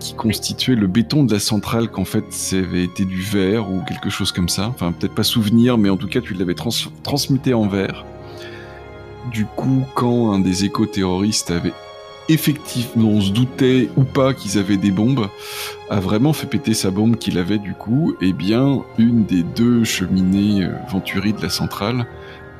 qui 0.00 0.14
constituait 0.14 0.74
le 0.74 0.88
béton 0.88 1.22
de 1.22 1.32
la 1.32 1.38
centrale 1.38 1.88
qu'en 1.88 2.04
fait 2.04 2.24
ça 2.30 2.56
été 2.56 3.04
du 3.04 3.22
verre 3.22 3.70
ou 3.70 3.82
quelque 3.86 4.10
chose 4.10 4.32
comme 4.32 4.48
ça. 4.48 4.66
Enfin, 4.66 4.90
peut-être 4.90 5.14
pas 5.14 5.22
souvenir, 5.22 5.78
mais 5.78 5.90
en 5.90 5.96
tout 5.96 6.08
cas 6.08 6.20
tu 6.20 6.34
l'avais 6.34 6.54
trans- 6.54 6.70
transmuté 7.04 7.54
en 7.54 7.68
verre. 7.68 8.04
Du 9.30 9.46
coup, 9.46 9.84
quand 9.94 10.32
un 10.32 10.40
des 10.40 10.64
éco-terroristes 10.64 11.52
avait 11.52 11.72
effectivement, 12.32 13.08
on 13.08 13.20
se 13.20 13.30
doutait 13.30 13.88
ou 13.96 14.04
pas 14.04 14.34
qu'ils 14.34 14.58
avaient 14.58 14.76
des 14.76 14.90
bombes, 14.90 15.28
a 15.90 16.00
vraiment 16.00 16.32
fait 16.32 16.46
péter 16.46 16.74
sa 16.74 16.90
bombe 16.90 17.16
qu'il 17.16 17.38
avait 17.38 17.58
du 17.58 17.74
coup, 17.74 18.14
et 18.20 18.32
bien 18.32 18.82
une 18.98 19.24
des 19.24 19.42
deux 19.42 19.84
cheminées 19.84 20.64
euh, 20.64 21.32
de 21.32 21.42
la 21.42 21.48
centrale 21.48 22.06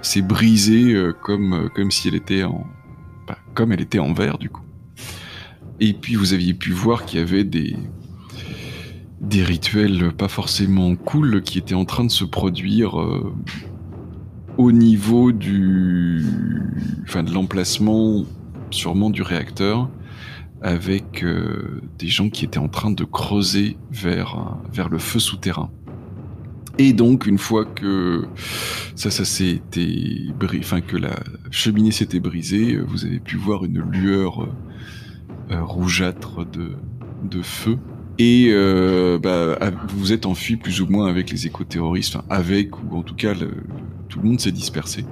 s'est 0.03 0.23
brisée 0.23 0.93
euh, 0.95 1.13
comme, 1.13 1.55
euh, 1.55 1.69
comme 1.69 1.91
si 1.91 2.09
elle 2.09 2.15
était 2.15 2.45
en... 2.45 2.67
bah, 3.27 3.39
comme 3.55 3.73
elle 3.73 3.81
était 3.81 3.99
en 3.99 4.13
verre 4.13 4.39
du 4.39 4.51
coup. 4.51 4.63
Et 5.81 5.93
puis 5.93 6.15
vous 6.15 6.33
aviez 6.33 6.55
pu 6.55 6.73
voir 6.73 7.05
qu'il 7.05 7.19
y 7.19 7.23
avait 7.23 7.45
des 7.45 7.77
des 9.21 9.45
rituels 9.45 10.13
pas 10.13 10.29
forcément 10.29 10.97
cool 10.97 11.43
qui 11.43 11.59
étaient 11.59 11.77
en 11.77 11.85
train 11.85 12.05
de 12.05 12.11
se 12.11 12.25
produire 12.25 13.01
euh, 13.01 13.33
au 14.59 14.73
niveau 14.73 15.31
du 15.31 16.27
enfin 17.05 17.23
de 17.23 17.33
l'emplacement 17.33 18.25
sûrement 18.73 19.11
du 19.11 19.23
réacteur 19.23 19.89
avec 20.61 21.25
euh, 21.25 21.81
des 21.99 22.09
gens 22.09 22.31
qui 22.31 22.45
étaient 22.45 22.59
en 22.59 22.69
train 22.69 22.91
de 22.91 23.05
creuser 23.05 23.77
vers, 23.91 24.37
euh, 24.37 24.69
vers 24.73 24.89
le 24.89 24.99
feu 24.99 25.19
souterrain. 25.19 25.71
Et 26.79 26.93
donc, 26.93 27.27
une 27.27 27.39
fois 27.39 27.65
que 27.65 28.27
ça, 28.95 29.11
ça 29.11 29.25
bri- 29.25 30.61
enfin 30.61 30.81
que 30.81 30.97
la 30.97 31.19
cheminée 31.51 31.91
s'était 31.91 32.21
brisée, 32.21 32.77
euh, 32.77 32.85
vous 32.87 33.05
avez 33.05 33.19
pu 33.21 33.37
voir 33.37 33.65
une 33.65 33.81
lueur 33.81 34.49
rougeâtre 35.51 36.47
de, 36.47 36.77
de 37.25 37.43
feu. 37.43 37.77
Et 38.19 38.49
euh, 38.51 39.19
bah, 39.19 39.59
vous 39.89 39.99
vous 39.99 40.13
êtes 40.13 40.27
enfui 40.27 40.57
plus 40.57 40.81
ou 40.81 40.87
moins 40.87 41.09
avec 41.09 41.31
les 41.31 41.47
éco-terroristes, 41.47 42.17
avec, 42.31 42.83
ou 42.83 42.97
en 42.97 43.03
tout 43.03 43.15
cas, 43.15 43.35
tout 44.09 44.21
le 44.21 44.29
monde 44.29 44.41
s'est 44.41 44.53
dispersé. 44.53 45.05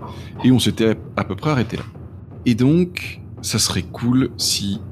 Et 0.44 0.52
on 0.52 0.58
s'était 0.58 0.96
à 1.16 1.24
peu 1.24 1.34
près 1.34 1.50
arrêté 1.50 1.76
là. 1.76 1.84
Et 2.46 2.54
donc, 2.54 3.19
ça 3.42 3.58
serait 3.58 3.82
cool 3.84 4.34
si 4.38 4.86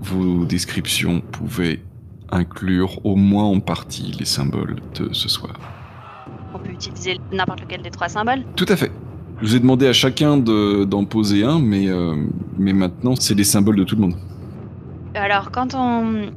vos 0.00 0.44
descriptions 0.46 1.22
pouvaient 1.32 1.86
inclure 2.30 3.04
au 3.04 3.16
moins 3.16 3.44
en 3.44 3.60
partie 3.60 4.12
les 4.12 4.24
symboles 4.24 4.76
de 4.94 5.12
ce 5.12 5.28
soir. 5.28 5.60
On 6.52 6.58
peut 6.58 6.70
utiliser 6.72 7.18
n'importe 7.30 7.60
lequel 7.62 7.82
des 7.82 7.90
trois 7.90 8.08
symboles. 8.08 8.44
Tout 8.56 8.66
à 8.68 8.76
fait. 8.76 8.92
Je 9.40 9.46
vous 9.46 9.56
ai 9.56 9.60
demandé 9.60 9.86
à 9.86 9.92
chacun 9.92 10.38
de- 10.38 10.84
d'en 10.84 11.04
poser 11.04 11.44
un, 11.44 11.58
mais, 11.60 11.88
euh, 11.88 12.16
mais 12.56 12.72
maintenant 12.72 13.14
c'est 13.16 13.34
les 13.34 13.44
symboles 13.44 13.76
de 13.76 13.84
tout 13.84 13.96
le 13.96 14.02
monde. 14.02 14.16
Alors, 15.14 15.50
quand 15.50 15.74
on, 15.74 16.30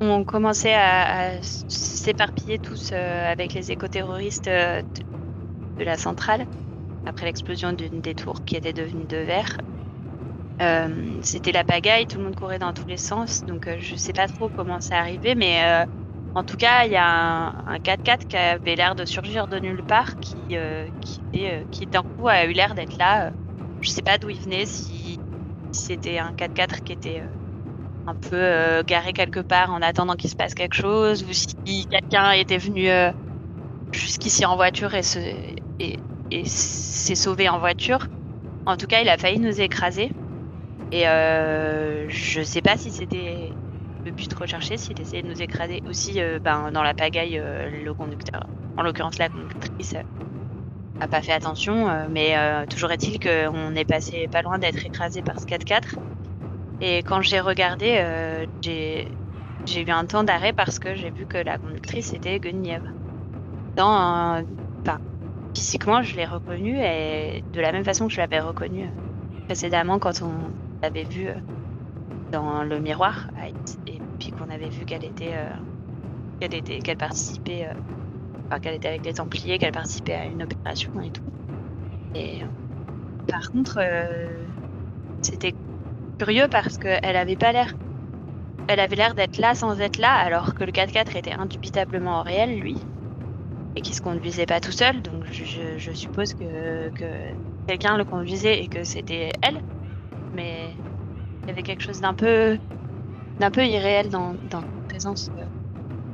on 0.00 0.24
commençait 0.24 0.74
à, 0.74 1.36
à 1.38 1.42
s'éparpiller 1.42 2.58
tous 2.58 2.90
euh, 2.92 3.30
avec 3.32 3.54
les 3.54 3.72
éco-terroristes 3.72 4.48
euh, 4.48 4.82
de, 4.82 5.02
de 5.78 5.84
la 5.84 5.98
centrale, 5.98 6.46
après 7.06 7.26
l'explosion 7.26 7.72
d'une 7.72 8.00
des 8.02 8.14
tours 8.14 8.44
qui 8.44 8.56
était 8.56 8.72
devenue 8.74 9.06
de 9.06 9.18
verre, 9.18 9.58
euh, 10.62 11.20
c'était 11.22 11.52
la 11.52 11.64
pagaille, 11.64 12.06
tout 12.06 12.18
le 12.18 12.24
monde 12.24 12.34
courait 12.36 12.58
dans 12.58 12.72
tous 12.72 12.86
les 12.86 12.96
sens, 12.96 13.44
donc 13.44 13.66
euh, 13.66 13.76
je 13.78 13.94
sais 13.96 14.12
pas 14.14 14.26
trop 14.28 14.50
comment 14.50 14.80
c'est 14.80 14.94
arrivé, 14.94 15.34
mais 15.34 15.64
euh, 15.84 15.86
en 16.34 16.44
tout 16.44 16.56
cas, 16.56 16.84
il 16.86 16.92
y 16.92 16.96
a 16.96 17.04
un, 17.06 17.48
un 17.66 17.78
4x4 17.78 18.26
qui 18.26 18.36
avait 18.36 18.74
l'air 18.76 18.94
de 18.94 19.04
surgir 19.04 19.48
de 19.48 19.58
nulle 19.58 19.82
part, 19.84 20.18
qui, 20.20 20.56
euh, 20.56 20.90
qui, 21.00 21.86
d'un 21.86 22.02
coup 22.16 22.28
a 22.28 22.44
eu 22.46 22.52
l'air 22.52 22.74
d'être 22.74 22.96
là. 22.98 23.32
je 23.80 23.90
sais 23.90 24.02
pas 24.02 24.18
d'où 24.18 24.30
il 24.30 24.40
venait, 24.40 24.66
si, 24.66 25.20
c'était 25.72 26.18
un 26.18 26.32
4x4 26.32 26.82
qui 26.82 26.92
était 26.92 27.22
un 28.06 28.16
peu 28.16 28.82
garé 28.86 29.12
quelque 29.12 29.40
part 29.40 29.70
en 29.72 29.82
attendant 29.82 30.16
qu'il 30.16 30.30
se 30.30 30.36
passe 30.36 30.54
quelque 30.54 30.74
chose, 30.76 31.24
ou 31.24 31.32
si 31.32 31.88
quelqu'un 31.88 32.32
était 32.32 32.58
venu 32.58 32.88
jusqu'ici 33.92 34.44
en 34.44 34.56
voiture 34.56 34.94
et 35.80 36.44
s'est 36.46 37.14
sauvé 37.14 37.48
en 37.48 37.58
voiture. 37.58 38.06
En 38.66 38.76
tout 38.76 38.86
cas, 38.86 39.02
il 39.02 39.08
a 39.08 39.18
failli 39.18 39.40
nous 39.40 39.60
écraser. 39.60 40.12
Et 40.92 41.08
euh, 41.08 42.06
je 42.08 42.42
sais 42.42 42.62
pas 42.62 42.76
si 42.76 42.90
c'était 42.90 43.50
le 44.04 44.12
but 44.12 44.32
recherché, 44.34 44.76
s'il 44.76 45.00
essayait 45.00 45.22
de 45.22 45.28
nous 45.28 45.42
écraser 45.42 45.82
aussi 45.88 46.20
euh, 46.20 46.38
ben, 46.38 46.70
dans 46.70 46.82
la 46.82 46.94
pagaille, 46.94 47.38
euh, 47.38 47.84
le 47.84 47.92
conducteur. 47.94 48.46
En 48.76 48.82
l'occurrence, 48.82 49.18
la 49.18 49.28
conductrice 49.28 49.94
euh, 49.94 50.02
a 51.00 51.08
pas 51.08 51.22
fait 51.22 51.32
attention, 51.32 51.88
euh, 51.88 52.06
mais 52.08 52.36
toujours 52.68 52.92
est-il 52.92 53.18
qu'on 53.18 53.74
est 53.74 53.84
passé 53.84 54.28
pas 54.28 54.42
loin 54.42 54.58
d'être 54.58 54.84
écrasé 54.86 55.22
par 55.22 55.40
ce 55.40 55.46
4x4. 55.46 55.96
Et 56.80 56.98
quand 56.98 57.20
j'ai 57.20 57.40
regardé, 57.40 58.46
j'ai 58.62 59.82
eu 59.82 59.90
un 59.90 60.04
temps 60.06 60.24
d'arrêt 60.24 60.52
parce 60.52 60.78
que 60.78 60.94
j'ai 60.94 61.10
vu 61.10 61.26
que 61.26 61.38
la 61.38 61.58
conductrice 61.58 62.12
était 62.12 62.38
Guenièvre. 62.38 62.88
Dans, 63.76 64.44
physiquement, 65.54 66.02
je 66.02 66.16
l'ai 66.16 66.26
reconnue 66.26 66.78
et 66.78 67.42
de 67.52 67.60
la 67.60 67.72
même 67.72 67.84
façon 67.84 68.06
que 68.06 68.12
je 68.12 68.20
l'avais 68.20 68.40
reconnue 68.40 68.90
précédemment 69.46 69.98
quand 69.98 70.22
on 70.22 70.65
l'avait 70.86 71.04
vue 71.04 71.28
euh, 71.28 71.40
dans 72.32 72.64
le 72.64 72.80
miroir 72.80 73.30
et 73.86 74.02
puis 74.18 74.32
qu'on 74.32 74.50
avait 74.50 74.70
vu 74.70 74.84
qu'elle 74.86 75.04
était, 75.04 75.36
euh, 75.36 75.50
qu'elle 76.40 76.54
était, 76.54 76.80
qu'elle 76.80 76.96
participait, 76.96 77.68
euh, 78.52 78.58
qu'elle 78.60 78.74
était 78.74 78.88
avec 78.88 79.06
les 79.06 79.14
Templiers, 79.14 79.58
qu'elle 79.58 79.72
participait 79.72 80.14
à 80.14 80.26
une 80.26 80.42
opération 80.42 81.00
et 81.00 81.10
tout. 81.12 81.24
Et 82.14 82.42
par 83.28 83.50
contre, 83.50 83.78
c'était 85.22 85.54
curieux 86.18 86.48
parce 86.50 86.78
qu'elle 86.78 87.16
avait 87.16 87.36
pas 87.36 87.52
l'air. 87.52 87.74
Elle 88.68 88.80
avait 88.80 88.96
l'air 88.96 89.14
d'être 89.14 89.38
là 89.38 89.54
sans 89.54 89.80
être 89.80 89.98
là, 89.98 90.14
alors 90.14 90.54
que 90.54 90.64
le 90.64 90.72
4x4 90.72 91.16
était 91.16 91.32
indubitablement 91.32 92.22
réel, 92.22 92.60
lui, 92.60 92.88
et 93.76 93.82
qu'il 93.82 93.94
se 93.94 94.00
conduisait 94.02 94.46
pas 94.46 94.60
tout 94.60 94.72
seul. 94.72 95.02
Donc 95.02 95.26
je 95.30 95.92
suppose 95.92 96.34
que, 96.34 96.90
que 96.90 97.34
quelqu'un 97.66 97.96
le 97.98 98.04
conduisait 98.04 98.62
et 98.64 98.68
que 98.68 98.84
c'était 98.84 99.32
elle. 99.42 99.62
Mais 100.36 100.72
il 101.46 101.50
y 101.50 101.52
avait 101.52 101.64
quelque 101.64 101.82
chose 101.82 102.00
d'un 102.00 102.14
peu, 102.14 102.58
d'un 103.40 103.50
peu 103.52 103.66
irréel 103.66 104.10
dans, 104.10 104.36
dans 104.44 104.60
la 104.62 104.68
présence. 104.88 105.30
euh, 105.38 105.46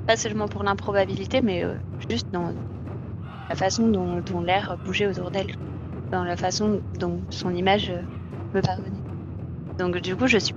pas 0.07 0.17
seulement 0.19 0.49
pour 0.49 0.65
l'improbabilité, 0.65 1.43
mais 1.43 1.65
euh, 1.65 1.79
juste 2.11 2.29
dans 2.33 2.57
la 3.51 3.57
façon 3.57 3.89
dont, 3.91 4.23
l'air 4.43 4.79
bougeait 4.85 5.07
autour 5.07 5.31
d'elle, 5.31 5.53
dans 6.13 6.25
la 6.25 6.37
façon 6.37 6.83
dont 6.95 7.27
son 7.31 7.55
image 7.55 7.91
euh, 7.91 8.03
me 8.55 8.63
parvenait. 8.63 9.05
Donc 9.79 9.99
du 9.99 10.17
coup, 10.17 10.29
je 10.29 10.39
suis 10.39 10.55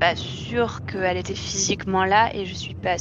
pas 0.00 0.16
sûre 0.16 0.84
qu'elle 0.86 1.16
était 1.18 1.36
physiquement 1.36 2.04
là 2.06 2.34
et 2.36 2.46
je 2.46 2.54
suis 2.54 2.74
pas 2.76 2.96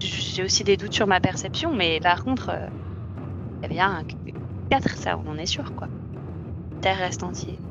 j'ai 0.00 0.44
aussi 0.44 0.64
des 0.64 0.76
doutes 0.78 0.94
sur 0.94 1.06
ma 1.08 1.20
perception 1.20 1.74
mais 1.74 2.00
par 2.00 2.24
contre 2.24 2.50
il 3.62 3.70
y 3.70 3.78
avait 3.78 3.80
un 3.80 4.02
4 4.70 4.96
ça 4.96 5.18
on 5.18 5.26
en 5.28 5.36
est 5.38 5.44
sûr 5.46 5.74
quoi 5.74 5.88
terre 6.80 6.98
reste 6.98 7.22
entier 7.24 7.62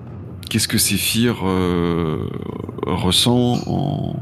Qu'est-ce 0.50 0.68
que 0.68 0.78
Séphir 0.78 1.38
euh, 1.44 2.30
ressent 2.86 3.62
en, 3.68 4.16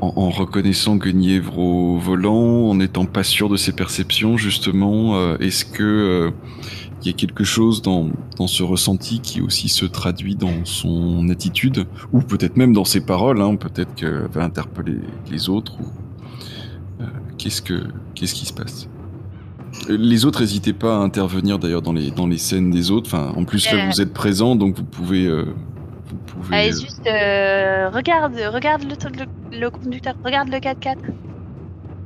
en, 0.00 0.30
reconnaissant 0.30 0.96
Guenièvre 0.96 1.58
au 1.58 1.98
volant, 1.98 2.68
en 2.68 2.74
n'étant 2.76 3.06
pas 3.06 3.22
sûr 3.24 3.48
de 3.48 3.56
ses 3.56 3.72
perceptions, 3.72 4.36
justement 4.36 5.16
euh, 5.16 5.36
Est-ce 5.38 5.64
que 5.64 5.82
euh, 5.82 6.30
il 7.02 7.08
y 7.08 7.10
a 7.10 7.12
quelque 7.12 7.44
chose 7.44 7.82
dans, 7.82 8.08
dans 8.36 8.46
ce 8.46 8.62
ressenti 8.62 9.20
qui 9.20 9.40
aussi 9.40 9.68
se 9.68 9.84
traduit 9.84 10.34
dans 10.34 10.64
son 10.64 11.28
attitude, 11.28 11.86
ou 12.12 12.20
peut-être 12.20 12.56
même 12.56 12.72
dans 12.72 12.84
ses 12.84 13.00
paroles, 13.00 13.40
hein, 13.40 13.56
peut-être 13.56 13.94
qu'elle 13.94 14.28
va 14.32 14.44
interpeller 14.44 14.98
les 15.30 15.48
autres, 15.48 15.76
ou 15.80 15.84
euh, 17.02 17.06
qu'est-ce 17.38 17.62
que 17.62 17.84
qu'est-ce 18.14 18.34
qui 18.34 18.46
se 18.46 18.52
passe? 18.52 18.88
Euh, 18.88 18.95
les 19.88 20.24
autres, 20.24 20.40
n'hésitez 20.40 20.72
pas 20.72 20.96
à 20.96 21.00
intervenir 21.00 21.58
d'ailleurs 21.58 21.82
dans 21.82 21.92
les, 21.92 22.10
dans 22.10 22.26
les 22.26 22.38
scènes 22.38 22.70
des 22.70 22.90
autres. 22.90 23.08
Enfin, 23.14 23.32
en 23.36 23.44
plus, 23.44 23.70
là, 23.70 23.84
Euh. 23.84 23.90
vous 23.90 24.00
êtes 24.00 24.12
présents, 24.12 24.56
donc 24.56 24.76
vous 24.76 24.84
pouvez. 24.84 25.26
euh, 25.26 25.54
vous 26.08 26.18
pouvez 26.18 26.56
allez 26.56 26.68
euh, 26.72 26.80
juste 26.80 27.06
euh, 27.08 27.90
regarde 27.90 28.34
regarde 28.54 28.82
le, 28.84 28.94
le, 29.50 29.58
le 29.58 29.70
conducteur 29.70 30.14
regarde 30.24 30.48
le 30.48 30.58
4x4 30.60 31.10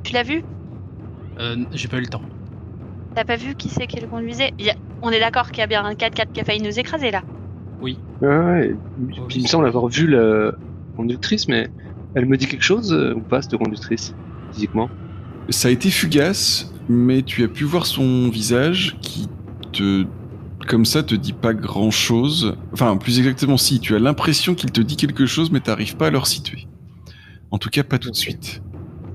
tu 0.03 0.13
l'as 0.13 0.23
vu? 0.23 0.43
Euh, 1.39 1.55
J'ai 1.71 1.87
pas 1.87 1.97
eu 1.97 2.01
le 2.01 2.07
temps. 2.07 2.23
t'as 3.13 3.23
pas 3.25 3.35
vu 3.35 3.53
qui 3.55 3.69
c'est 3.69 3.85
qui 3.87 3.99
le 3.99 4.07
conduisait? 4.07 4.53
Il 4.57 4.65
y 4.65 4.69
a- 4.71 4.75
on 5.03 5.11
est 5.11 5.19
d'accord 5.19 5.51
qu'il 5.51 5.59
y 5.59 5.63
a 5.63 5.67
bien 5.67 5.85
un 5.85 5.93
4x4 5.93 6.31
qui 6.33 6.41
a 6.41 6.43
failli 6.43 6.61
nous 6.63 6.79
écraser 6.79 7.11
là 7.11 7.21
Oui. 7.79 8.03
Ouais, 8.21 8.27
ouais. 8.27 8.75
Puis 9.27 9.39
il 9.39 9.43
me 9.43 9.47
semble 9.47 9.67
avoir 9.67 9.87
vu 9.87 10.07
la 10.07 10.51
conductrice, 10.95 11.47
mais 11.47 11.69
elle 12.15 12.25
me 12.25 12.37
dit 12.37 12.47
quelque 12.47 12.63
chose 12.63 12.91
euh, 12.93 13.13
ou 13.15 13.21
pas, 13.21 13.41
cette 13.43 13.57
conductrice, 13.57 14.15
physiquement? 14.51 14.89
Ça 15.49 15.67
a 15.67 15.71
été 15.71 15.89
fugace, 15.89 16.73
mais 16.87 17.23
tu 17.23 17.43
as 17.43 17.47
pu 17.47 17.63
voir 17.63 17.85
son 17.85 18.29
visage 18.29 18.97
qui 19.01 19.27
te. 19.73 20.05
Comme 20.67 20.85
ça, 20.85 21.01
te 21.03 21.15
dit 21.15 21.33
pas 21.33 21.53
grand 21.53 21.89
chose. 21.91 22.55
Enfin, 22.71 22.95
plus 22.95 23.17
exactement, 23.17 23.57
si, 23.57 23.79
tu 23.79 23.95
as 23.95 23.99
l'impression 23.99 24.53
qu'il 24.53 24.71
te 24.71 24.79
dit 24.79 24.95
quelque 24.95 25.25
chose, 25.25 25.51
mais 25.51 25.59
t'arrives 25.59 25.97
pas 25.97 26.07
à 26.07 26.09
le 26.11 26.19
resituer. 26.19 26.67
En 27.49 27.57
tout 27.57 27.69
cas, 27.69 27.83
pas 27.83 27.97
tout 27.97 28.11
de 28.11 28.15
suite. 28.15 28.61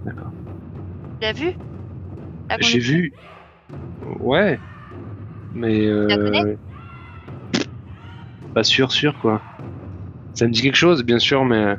D'accord. 0.04 0.32
tu 1.20 1.26
l'as 1.26 1.32
vu? 1.32 1.52
J'ai 2.60 2.78
vu. 2.80 3.12
Ouais. 4.20 4.58
Mais. 5.54 5.86
Euh... 5.86 6.56
Pas 8.54 8.64
sûr, 8.64 8.92
sûr, 8.92 9.18
quoi. 9.20 9.40
Ça 10.34 10.46
me 10.46 10.52
dit 10.52 10.62
quelque 10.62 10.76
chose, 10.76 11.02
bien 11.04 11.18
sûr, 11.18 11.44
mais. 11.44 11.76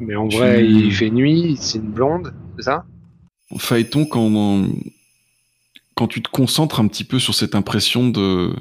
Mais 0.00 0.16
en 0.16 0.26
Tu- 0.26 0.36
vrai, 0.38 0.66
il 0.66 0.92
fait 0.92 1.10
nuit, 1.10 1.56
c'est 1.60 1.78
une 1.78 1.90
blonde, 1.92 2.34
c'est 2.56 2.64
ça? 2.64 2.84
Phaéton, 3.58 4.04
quand, 4.04 4.66
quand 5.94 6.08
tu 6.08 6.22
te 6.22 6.28
concentres 6.28 6.80
un 6.80 6.88
petit 6.88 7.04
peu 7.04 7.18
sur 7.18 7.34
cette 7.34 7.54
impression 7.54 8.08
de. 8.08 8.52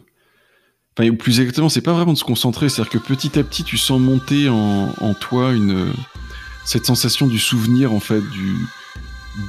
Enfin, 0.98 1.10
plus 1.16 1.40
exactement, 1.40 1.70
c'est 1.70 1.82
pas 1.82 1.94
vraiment 1.94 2.14
de 2.14 2.18
se 2.18 2.24
concentrer, 2.24 2.68
c'est-à-dire 2.68 2.92
que 2.92 2.98
petit 2.98 3.40
à 3.40 3.44
petit, 3.44 3.64
tu 3.64 3.78
sens 3.78 4.00
monter 4.00 4.50
en, 4.50 4.94
en 5.00 5.14
toi 5.14 5.54
une. 5.54 5.92
Cette 6.66 6.86
sensation 6.86 7.28
du 7.28 7.40
souvenir, 7.40 7.94
en 7.94 8.00
fait, 8.00 8.22
du. 8.22 8.56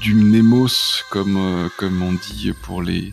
Du 0.01 0.15
mnémos, 0.15 1.05
comme, 1.11 1.37
euh, 1.37 1.69
comme 1.77 2.03
on 2.03 2.13
dit 2.13 2.53
pour 2.63 2.83
les. 2.83 3.13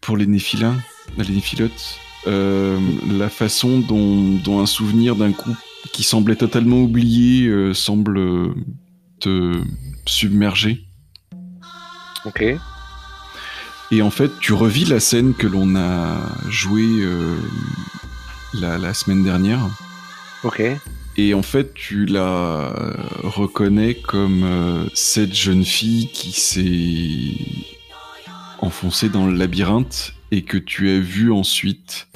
Pour 0.00 0.16
les 0.16 0.26
néphilins, 0.26 0.76
les 1.16 1.34
néphilotes. 1.34 1.98
Euh, 2.26 2.78
la 3.06 3.28
façon 3.28 3.78
dont, 3.78 4.60
un 4.60 4.66
souvenir 4.66 5.14
d'un 5.14 5.32
coup 5.32 5.54
qui 5.92 6.02
semblait 6.02 6.36
totalement 6.36 6.82
oublié 6.82 7.46
euh, 7.46 7.72
semble 7.72 8.54
te 9.20 9.60
submerger. 10.04 10.87
Ok. 12.24 12.44
Et 13.90 14.02
en 14.02 14.10
fait, 14.10 14.38
tu 14.40 14.52
revis 14.52 14.84
la 14.84 15.00
scène 15.00 15.34
que 15.34 15.46
l'on 15.46 15.74
a 15.76 16.16
jouée 16.48 17.00
euh, 17.00 17.36
la, 18.54 18.76
la 18.78 18.92
semaine 18.92 19.24
dernière. 19.24 19.60
Ok. 20.44 20.62
Et 21.16 21.34
en 21.34 21.42
fait, 21.42 21.74
tu 21.74 22.06
la 22.06 22.72
reconnais 23.24 23.94
comme 23.94 24.42
euh, 24.44 24.84
cette 24.94 25.34
jeune 25.34 25.64
fille 25.64 26.10
qui 26.12 26.32
s'est 26.32 27.34
enfoncée 28.60 29.08
dans 29.08 29.26
le 29.26 29.34
labyrinthe 29.34 30.14
et 30.30 30.42
que 30.42 30.58
tu 30.58 30.90
as 30.90 31.00
vue 31.00 31.32
ensuite 31.32 32.08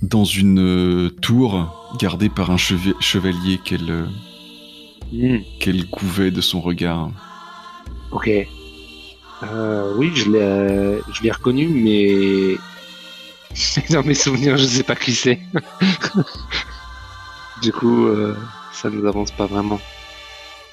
dans 0.00 0.24
une 0.24 0.58
euh, 0.60 1.10
tour 1.10 1.94
gardée 2.00 2.28
par 2.30 2.50
un 2.50 2.56
chevalier 2.56 3.58
qu'elle 3.64 4.06
Hmm. 5.12 5.40
qu'elle 5.60 5.86
couvait 5.88 6.30
de 6.30 6.40
son 6.40 6.62
regard. 6.62 7.10
Ok. 8.12 8.30
Euh, 9.44 9.92
oui, 9.96 10.12
je 10.14 10.30
l'ai, 10.30 11.00
je 11.12 11.22
l'ai 11.22 11.30
reconnu, 11.30 11.68
mais 11.68 12.56
dans 13.90 14.02
mes 14.04 14.14
souvenirs, 14.14 14.56
je 14.56 14.64
sais 14.64 14.82
pas 14.84 14.94
qui 14.96 15.14
c'est. 15.14 15.40
du 17.62 17.72
coup, 17.72 18.06
euh, 18.06 18.36
ça 18.72 18.90
nous 18.90 19.06
avance 19.06 19.30
pas 19.32 19.46
vraiment. 19.46 19.80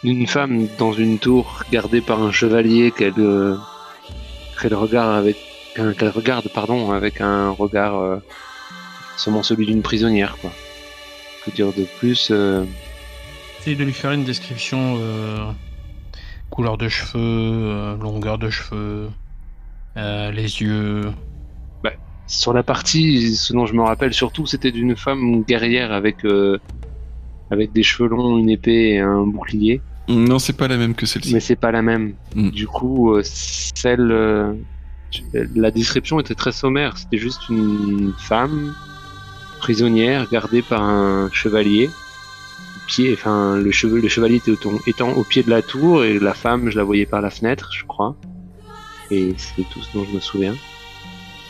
d'une 0.03 0.27
femme 0.27 0.67
dans 0.77 0.93
une 0.93 1.19
tour 1.19 1.63
gardée 1.71 2.01
par 2.01 2.21
un 2.21 2.31
chevalier 2.31 2.91
qu'elle 2.91 3.13
euh, 3.17 3.55
regarde 4.63 5.17
avec 5.17 5.37
un- 5.77 5.93
qu'elle 5.93 6.09
regarde 6.09 6.47
pardon 6.53 6.91
avec 6.91 7.21
un 7.21 7.49
regard 7.49 7.99
euh, 7.99 8.17
seulement 9.17 9.43
celui 9.43 9.65
d'une 9.65 9.81
prisonnière 9.81 10.37
quoi. 10.41 10.51
Que 11.45 11.51
dire 11.51 11.73
de 11.73 11.85
plus 11.99 12.29
euh, 12.31 12.63
Essaye 13.59 13.75
de 13.75 13.83
lui 13.83 13.93
faire 13.93 14.11
une 14.11 14.23
description 14.23 14.97
euh, 15.01 15.51
couleur 16.49 16.77
de 16.77 16.89
cheveux, 16.89 17.19
euh, 17.19 17.97
longueur 17.97 18.37
de 18.37 18.49
cheveux, 18.49 19.09
euh, 19.97 20.31
les 20.31 20.61
yeux. 20.61 21.11
Sur 22.29 22.53
la 22.53 22.61
partie, 22.61 23.35
ce 23.35 23.53
dont 23.53 23.65
je 23.65 23.73
me 23.73 23.81
rappelle 23.81 24.13
surtout, 24.13 24.45
c'était 24.45 24.71
d'une 24.71 24.95
femme 24.95 25.41
guerrière 25.41 25.91
avec 25.91 26.23
euh, 26.25 26.59
avec 27.49 27.73
des 27.73 27.81
cheveux 27.81 28.07
longs, 28.07 28.37
une 28.37 28.51
épée 28.51 28.91
et 28.91 28.99
un 28.99 29.25
bouclier. 29.25 29.81
Non, 30.07 30.37
c'est 30.37 30.53
pas 30.53 30.67
la 30.67 30.77
même 30.77 30.93
que 30.93 31.07
celle-ci. 31.07 31.33
Mais 31.33 31.39
c'est 31.39 31.55
pas 31.55 31.71
la 31.71 31.81
même. 31.81 32.13
Mm. 32.35 32.51
Du 32.51 32.67
coup, 32.67 33.13
euh, 33.13 33.21
celle, 33.23 34.11
euh, 34.11 34.53
la 35.33 35.71
description 35.71 36.19
était 36.19 36.35
très 36.35 36.51
sommaire. 36.51 36.97
C'était 36.97 37.17
juste 37.17 37.49
une 37.49 38.13
femme 38.19 38.75
prisonnière 39.59 40.29
gardée 40.31 40.61
par 40.61 40.83
un 40.83 41.29
chevalier. 41.31 41.89
Pied, 42.89 43.13
enfin, 43.13 43.55
le, 43.57 43.71
cheveu, 43.71 43.99
le 44.01 44.07
chevalier 44.09 44.37
était 44.37 44.49
au, 44.51 44.81
étant 44.87 45.11
au 45.13 45.23
pied 45.23 45.43
de 45.43 45.49
la 45.51 45.61
tour 45.61 46.03
et 46.03 46.17
la 46.17 46.33
femme, 46.33 46.71
je 46.71 46.77
la 46.77 46.83
voyais 46.83 47.05
par 47.05 47.21
la 47.21 47.29
fenêtre, 47.29 47.69
je 47.71 47.85
crois. 47.85 48.15
Et 49.11 49.35
c'est 49.37 49.63
tout 49.69 49.79
ce 49.81 49.93
dont 49.93 50.05
je 50.09 50.15
me 50.15 50.19
souviens. 50.19 50.55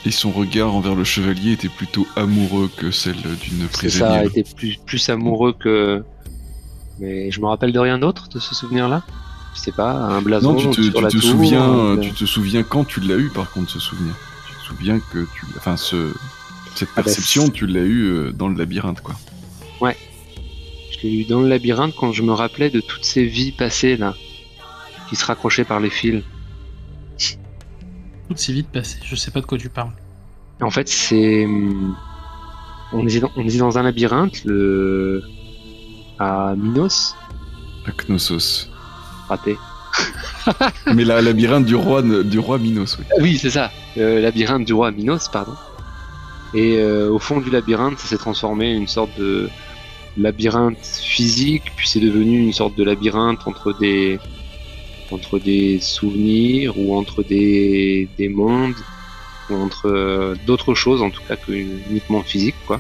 Et 0.06 0.12
son 0.12 0.32
regard 0.32 0.74
envers 0.76 0.96
le 0.96 1.04
chevalier 1.06 1.54
était 1.54 1.70
plutôt 1.70 2.06
amoureux 2.18 2.70
que 2.76 2.92
celle 2.92 3.16
d'une 3.16 3.68
C'est 3.72 3.90
ça, 3.90 4.06
prisonnière. 4.08 4.24
était 4.24 4.44
plus, 4.44 4.78
plus 4.86 5.10
amoureux 5.10 5.54
que. 5.58 6.04
Mais 7.00 7.32
je 7.32 7.40
me 7.40 7.46
rappelle 7.48 7.72
de 7.72 7.80
rien 7.80 7.98
d'autre 8.00 8.28
de 8.28 8.40
ce 8.40 8.54
souvenir-là? 8.54 9.04
Je 9.56 9.62
sais 9.62 9.72
pas, 9.72 9.92
un 9.94 10.22
blason 10.22 10.54
Non, 10.54 10.60
tu 10.60 10.70
te, 10.70 10.82
sur 10.82 10.94
tu 10.94 11.02
la 11.02 11.10
te 11.10 11.18
tour, 11.18 11.30
souviens, 11.30 11.70
euh, 11.70 11.98
tu 11.98 12.12
te 12.12 12.26
souviens 12.26 12.64
quand 12.64 12.84
tu 12.86 13.00
l'as 13.00 13.16
eu, 13.18 13.30
par 13.30 13.50
contre, 13.52 13.72
ce 13.72 13.80
souvenir. 13.80 14.14
Tu 14.48 14.54
te 14.56 14.62
souviens 14.62 15.00
que 15.00 15.20
tu, 15.20 15.46
enfin, 15.58 15.76
ce, 15.78 16.14
cette 16.76 16.90
Ah 16.96 16.98
bah, 16.98 17.04
perception, 17.04 17.50
tu 17.50 17.66
l'as 17.66 17.82
eu 17.82 18.04
euh, 18.04 18.32
dans 18.32 18.48
le 18.50 18.58
labyrinthe, 18.58 19.02
quoi. 19.02 19.16
Je 21.02 21.08
l'ai 21.08 21.14
eu 21.22 21.26
dans 21.26 21.42
le 21.42 21.48
labyrinthe 21.48 21.96
quand 21.96 22.12
je 22.12 22.24
me 22.24 22.34
rappelais 22.34 22.70
de 22.70 22.82
toutes 22.82 23.06
ces 23.06 23.26
vies 23.26 23.52
passées 23.52 23.96
là, 23.98 24.16
qui 25.10 25.16
se 25.16 25.26
raccrochaient 25.26 25.64
par 25.66 25.80
les 25.80 25.90
fils. 25.90 26.24
Tout 27.18 28.36
si 28.36 28.54
vite 28.54 28.68
passé. 28.68 29.00
Je 29.04 29.16
sais 29.16 29.32
pas 29.32 29.42
de 29.42 29.46
quoi 29.46 29.58
tu 29.58 29.70
parles. 29.70 29.92
En 30.62 30.70
fait, 30.70 30.88
c'est. 30.88 31.48
On 32.92 33.08
est, 33.08 33.20
dans, 33.20 33.32
on 33.36 33.48
est 33.48 33.58
dans 33.58 33.78
un 33.78 33.84
labyrinthe, 33.84 34.44
le. 34.46 35.24
à 36.20 36.54
Minos, 36.58 37.16
La 37.86 37.94
Knossos. 37.94 38.70
raté. 39.28 39.58
Mais 40.94 41.04
la 41.06 41.22
labyrinthe 41.22 41.66
du 41.66 41.76
roi, 41.76 42.02
du 42.02 42.40
roi 42.40 42.58
Minos, 42.58 42.98
oui. 43.00 43.06
Oui, 43.20 43.38
c'est 43.38 43.52
ça, 43.52 43.72
le 43.96 44.20
labyrinthe 44.20 44.66
du 44.66 44.74
roi 44.74 44.92
Minos, 44.92 45.30
pardon. 45.30 45.54
Et 46.54 46.78
euh, 46.78 47.10
au 47.12 47.20
fond 47.20 47.40
du 47.40 47.50
labyrinthe, 47.52 48.00
ça 48.00 48.08
s'est 48.08 48.18
transformé 48.18 48.76
en 48.76 48.78
une 48.80 48.88
sorte 48.88 49.18
de 49.20 49.50
labyrinthe 50.18 50.86
physique, 50.86 51.64
puis 51.76 51.88
c'est 51.88 52.00
devenu 52.00 52.40
une 52.40 52.54
sorte 52.54 52.78
de 52.78 52.84
labyrinthe 52.84 53.40
entre 53.46 53.74
des 53.80 54.20
entre 55.12 55.40
des 55.40 55.80
souvenirs 55.80 56.78
ou 56.78 56.96
entre 56.96 57.24
des, 57.24 58.08
des 58.18 58.30
mondes 58.30 58.76
ou 59.50 59.56
entre 59.56 59.88
euh, 59.88 60.36
d'autres 60.46 60.76
choses 60.76 61.02
en 61.02 61.10
tout 61.10 61.24
cas 61.28 61.36
que 61.36 61.52
uniquement 61.52 62.24
physique 62.24 62.56
quoi. 62.68 62.80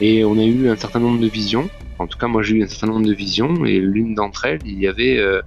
Et 0.00 0.24
on 0.24 0.36
a 0.38 0.44
eu 0.44 0.68
un 0.68 0.76
certain 0.76 1.00
nombre 1.00 1.20
de 1.20 1.28
visions. 1.28 1.70
En 1.98 2.06
tout 2.06 2.18
cas, 2.18 2.26
moi 2.26 2.42
j'ai 2.42 2.56
eu 2.56 2.62
un 2.64 2.66
certain 2.66 2.88
nombre 2.88 3.06
de 3.06 3.14
visions 3.14 3.64
et 3.64 3.78
l'une 3.78 4.14
d'entre 4.14 4.46
elles, 4.46 4.58
il 4.66 4.78
y 4.80 4.88
avait 4.88 5.16
euh, 5.18 5.40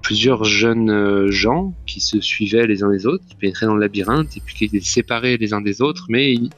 plusieurs 0.00 0.44
jeunes 0.44 0.90
euh, 0.90 1.30
gens 1.30 1.74
qui 1.86 2.00
se 2.00 2.20
suivaient 2.20 2.66
les 2.66 2.82
uns 2.82 2.90
les 2.90 3.06
autres, 3.06 3.24
qui 3.28 3.34
pénétraient 3.34 3.66
dans 3.66 3.74
le 3.74 3.82
labyrinthe 3.82 4.36
et 4.36 4.40
puis 4.40 4.54
qui 4.54 4.64
étaient 4.64 4.80
séparés 4.80 5.36
les 5.36 5.52
uns 5.52 5.60
des 5.60 5.82
autres, 5.82 6.06
mais 6.08 6.34
in- 6.34 6.48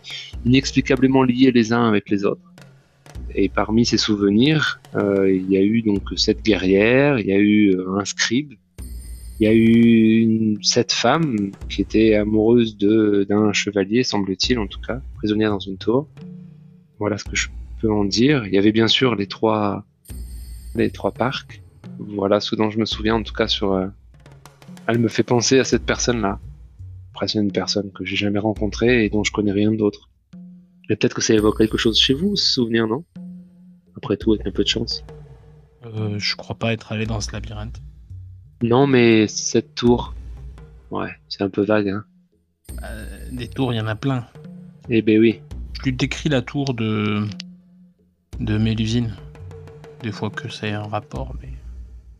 inexplicablement 0.44 1.24
liés 1.24 1.50
les 1.50 1.72
uns 1.72 1.88
avec 1.88 2.08
les 2.10 2.24
autres. 2.24 2.45
Et 3.38 3.50
parmi 3.50 3.84
ces 3.84 3.98
souvenirs, 3.98 4.80
euh, 4.94 5.30
il 5.30 5.50
y 5.50 5.58
a 5.58 5.62
eu 5.62 5.82
donc 5.82 6.02
cette 6.16 6.42
guerrière, 6.42 7.18
il 7.18 7.26
y 7.26 7.32
a 7.32 7.38
eu 7.38 7.76
euh, 7.76 7.98
un 7.98 8.04
scribe, 8.06 8.54
il 9.38 9.44
y 9.44 9.46
a 9.46 9.54
eu 9.54 10.56
cette 10.62 10.92
femme 10.92 11.50
qui 11.68 11.82
était 11.82 12.14
amoureuse 12.14 12.78
d'un 12.78 13.52
chevalier, 13.52 14.04
semble-t-il 14.04 14.58
en 14.58 14.66
tout 14.66 14.80
cas, 14.80 15.02
prisonnière 15.16 15.50
dans 15.50 15.58
une 15.58 15.76
tour. 15.76 16.08
Voilà 16.98 17.18
ce 17.18 17.24
que 17.24 17.36
je 17.36 17.48
peux 17.82 17.92
en 17.92 18.06
dire. 18.06 18.46
Il 18.46 18.54
y 18.54 18.58
avait 18.58 18.72
bien 18.72 18.88
sûr 18.88 19.14
les 19.14 19.26
trois 19.26 19.84
les 20.74 20.90
trois 20.90 21.12
parcs. 21.12 21.62
Voilà 21.98 22.40
ce 22.40 22.56
dont 22.56 22.70
je 22.70 22.78
me 22.78 22.86
souviens 22.86 23.16
en 23.16 23.22
tout 23.22 23.34
cas 23.34 23.48
sur. 23.48 23.74
euh, 23.74 23.86
Elle 24.86 24.98
me 24.98 25.08
fait 25.08 25.22
penser 25.24 25.58
à 25.58 25.64
cette 25.64 25.84
personne-là. 25.84 26.40
Après 27.14 27.26
une 27.34 27.52
personne 27.52 27.90
que 27.92 28.06
j'ai 28.06 28.16
jamais 28.16 28.38
rencontrée 28.38 29.04
et 29.04 29.10
dont 29.10 29.24
je 29.24 29.32
connais 29.32 29.52
rien 29.52 29.72
d'autre. 29.72 30.08
Peut-être 30.88 31.14
que 31.14 31.20
ça 31.20 31.34
évoque 31.34 31.58
quelque 31.58 31.76
chose 31.76 31.98
chez 31.98 32.14
vous, 32.14 32.36
ce 32.36 32.54
souvenir, 32.54 32.86
non? 32.86 33.04
Après 33.96 34.16
tout, 34.16 34.32
avec 34.34 34.46
un 34.46 34.50
peu 34.50 34.62
de 34.62 34.68
chance. 34.68 35.04
Euh, 35.84 36.18
je 36.18 36.36
crois 36.36 36.56
pas 36.56 36.72
être 36.72 36.92
allé 36.92 37.06
dans 37.06 37.20
ce 37.20 37.32
labyrinthe. 37.32 37.80
Non, 38.62 38.86
mais 38.86 39.26
cette 39.28 39.74
tour. 39.74 40.14
Ouais, 40.90 41.10
c'est 41.28 41.42
un 41.42 41.50
peu 41.50 41.62
vague, 41.62 41.88
hein. 41.88 42.04
Euh, 42.82 43.28
des 43.32 43.48
tours, 43.48 43.72
il 43.72 43.76
y 43.76 43.80
en 43.80 43.86
a 43.86 43.94
plein. 43.94 44.26
Eh 44.88 45.02
ben 45.02 45.18
oui. 45.18 45.40
Je 45.74 45.82
lui 45.82 45.92
décris 45.92 46.28
la 46.28 46.42
tour 46.42 46.74
de 46.74 47.26
de 48.40 48.58
Mélusine. 48.58 49.14
Des 50.02 50.12
fois 50.12 50.30
que 50.30 50.48
c'est 50.48 50.72
un 50.72 50.82
rapport, 50.82 51.34
mais 51.40 51.48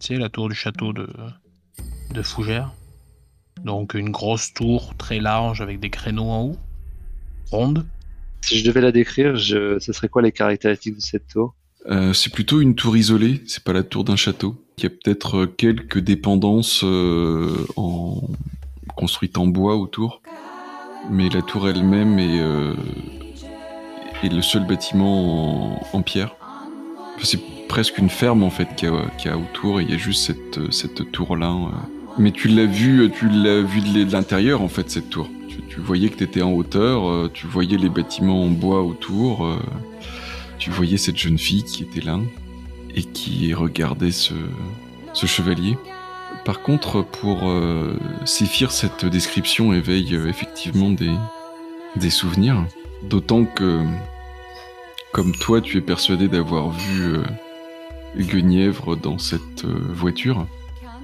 tu 0.00 0.08
sais 0.08 0.16
la 0.16 0.28
tour 0.28 0.48
du 0.48 0.54
château 0.54 0.92
de 0.92 1.08
de 2.12 2.22
Fougères. 2.22 2.72
Donc 3.64 3.94
une 3.94 4.10
grosse 4.10 4.52
tour 4.52 4.94
très 4.96 5.20
large 5.20 5.60
avec 5.60 5.80
des 5.80 5.90
créneaux 5.90 6.30
en 6.30 6.42
haut, 6.44 6.56
ronde. 7.50 7.86
Si 8.42 8.58
je 8.58 8.64
devais 8.64 8.80
la 8.80 8.92
décrire, 8.92 9.36
je... 9.36 9.78
ce 9.78 9.92
serait 9.92 10.08
quoi 10.08 10.22
les 10.22 10.32
caractéristiques 10.32 10.96
de 10.96 11.00
cette 11.00 11.26
tour? 11.26 11.54
Euh, 11.88 12.12
c'est 12.12 12.32
plutôt 12.32 12.60
une 12.60 12.74
tour 12.74 12.96
isolée, 12.96 13.42
c'est 13.46 13.62
pas 13.62 13.72
la 13.72 13.82
tour 13.84 14.02
d'un 14.04 14.16
château. 14.16 14.56
Il 14.78 14.84
y 14.84 14.86
a 14.86 14.90
peut-être 14.90 15.36
euh, 15.38 15.46
quelques 15.46 15.98
dépendances 15.98 16.82
euh, 16.84 17.54
en... 17.76 18.20
construites 18.96 19.38
en 19.38 19.46
bois 19.46 19.76
autour, 19.76 20.20
mais 21.10 21.28
la 21.28 21.42
tour 21.42 21.68
elle-même 21.68 22.18
est, 22.18 22.40
euh, 22.40 22.74
est 24.24 24.32
le 24.32 24.42
seul 24.42 24.66
bâtiment 24.66 25.76
en, 25.76 25.80
en 25.92 26.02
pierre. 26.02 26.34
C'est 27.22 27.40
presque 27.68 27.98
une 27.98 28.10
ferme 28.10 28.42
en 28.42 28.50
fait 28.50 28.68
qu'il 28.76 28.88
y, 28.88 28.92
a- 28.92 29.08
qu'il 29.16 29.30
y 29.30 29.34
a 29.34 29.38
autour, 29.38 29.80
et 29.80 29.84
il 29.84 29.90
y 29.90 29.94
a 29.94 29.98
juste 29.98 30.24
cette, 30.26 30.72
cette 30.72 31.12
tour-là. 31.12 31.52
euh. 31.52 31.68
Mais 32.18 32.32
tu 32.32 32.48
l'as 32.48 32.66
vu, 32.66 33.10
tu 33.16 33.28
l'as 33.28 33.60
vu 33.62 33.80
de 33.80 34.10
l'intérieur 34.10 34.60
en 34.62 34.68
fait 34.68 34.90
cette 34.90 35.10
tour. 35.10 35.28
Tu, 35.48 35.58
tu 35.68 35.80
voyais 35.80 36.08
que 36.08 36.16
tu 36.16 36.24
étais 36.24 36.42
en 36.42 36.52
hauteur, 36.52 37.30
tu 37.32 37.46
voyais 37.46 37.76
les 37.76 37.90
bâtiments 37.90 38.42
en 38.42 38.48
bois 38.48 38.82
autour. 38.82 39.46
Tu 40.58 40.70
voyais 40.70 40.96
cette 40.96 41.16
jeune 41.16 41.38
fille 41.38 41.62
qui 41.62 41.82
était 41.82 42.00
là 42.00 42.18
et 42.94 43.02
qui 43.02 43.52
regardait 43.54 44.10
ce, 44.10 44.34
chevalier. 45.14 45.76
Par 46.44 46.62
contre, 46.62 47.02
pour 47.02 47.48
euh, 47.48 47.98
Séphir, 48.24 48.70
cette 48.70 49.04
description 49.04 49.72
éveille 49.72 50.14
euh, 50.14 50.28
effectivement 50.28 50.90
des, 50.90 51.12
des 51.96 52.10
souvenirs. 52.10 52.66
D'autant 53.02 53.44
que, 53.44 53.82
comme 55.12 55.32
toi, 55.32 55.60
tu 55.60 55.78
es 55.78 55.80
persuadé 55.80 56.28
d'avoir 56.28 56.70
vu 56.70 57.02
euh, 57.02 57.22
Guenièvre 58.16 58.96
dans 58.96 59.18
cette 59.18 59.64
euh, 59.64 59.78
voiture, 59.90 60.46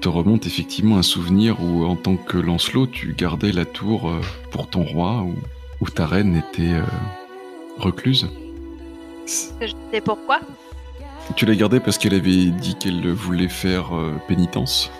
te 0.01 0.09
remonte 0.09 0.47
effectivement 0.47 0.99
un 0.99 1.03
souvenir 1.03 1.63
où, 1.63 1.85
en 1.85 1.97
tant 1.97 2.17
que 2.17 2.37
Lancelot, 2.39 2.87
tu 2.89 3.15
gardais 3.17 3.53
la 3.53 3.65
tour 3.65 4.13
pour 4.51 4.69
ton 4.69 4.83
roi, 4.83 5.23
où, 5.23 5.35
où 5.81 5.89
ta 5.89 6.07
reine 6.07 6.37
était 6.37 6.81
recluse. 7.79 8.29
Que 9.61 9.67
je 9.67 9.73
sais 9.93 10.01
pourquoi. 10.01 10.41
Tu 11.37 11.47
l'as 11.47 11.55
gardée 11.55 11.81
parce 11.81 11.99
qu'elle 11.99 12.15
avait 12.15 12.47
dit 12.47 12.75
qu'elle 12.75 13.13
voulait 13.13 13.49
faire 13.49 13.97
euh, 13.97 14.15
pénitence. 14.29 14.91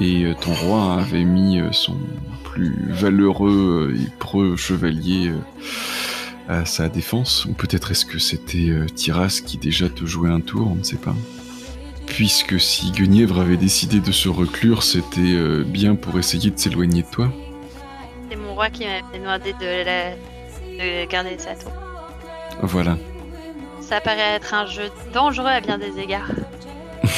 Et 0.00 0.24
euh, 0.24 0.34
ton 0.34 0.52
roi 0.54 0.94
avait 0.94 1.24
mis 1.24 1.60
euh, 1.60 1.72
son 1.72 1.96
plus 2.44 2.74
valeureux 2.88 3.94
et 3.96 4.10
preux 4.18 4.56
chevalier 4.56 5.32
à 6.48 6.64
sa 6.64 6.88
défense. 6.88 7.44
Ou 7.44 7.52
peut-être 7.52 7.90
est-ce 7.90 8.06
que 8.06 8.18
c'était 8.18 8.72
Tiras 8.94 9.40
qui 9.44 9.58
déjà 9.58 9.88
te 9.88 10.04
jouait 10.06 10.30
un 10.30 10.40
tour, 10.40 10.68
on 10.72 10.76
ne 10.76 10.82
sait 10.82 10.96
pas. 10.96 11.14
Puisque 12.06 12.58
si 12.58 12.90
Guenièvre 12.92 13.40
avait 13.40 13.56
décidé 13.56 14.00
de 14.00 14.12
se 14.12 14.28
reclure, 14.28 14.82
c'était 14.82 15.64
bien 15.64 15.96
pour 15.96 16.18
essayer 16.18 16.50
de 16.50 16.58
s'éloigner 16.58 17.02
de 17.02 17.08
toi. 17.08 17.30
C'est 18.30 18.36
mon 18.36 18.54
roi 18.54 18.70
qui 18.70 18.84
m'a 18.84 19.02
demandé 19.16 19.52
de, 19.52 19.84
la... 19.84 20.10
de 20.14 21.10
garder 21.10 21.36
sa 21.38 21.54
tour. 21.56 21.72
Voilà. 22.62 22.96
Ça 23.88 24.00
paraît 24.00 24.34
être 24.34 24.52
un 24.52 24.66
jeu 24.66 24.90
dangereux 25.14 25.46
à 25.46 25.60
bien 25.60 25.78
des 25.78 26.00
égards. 26.00 26.32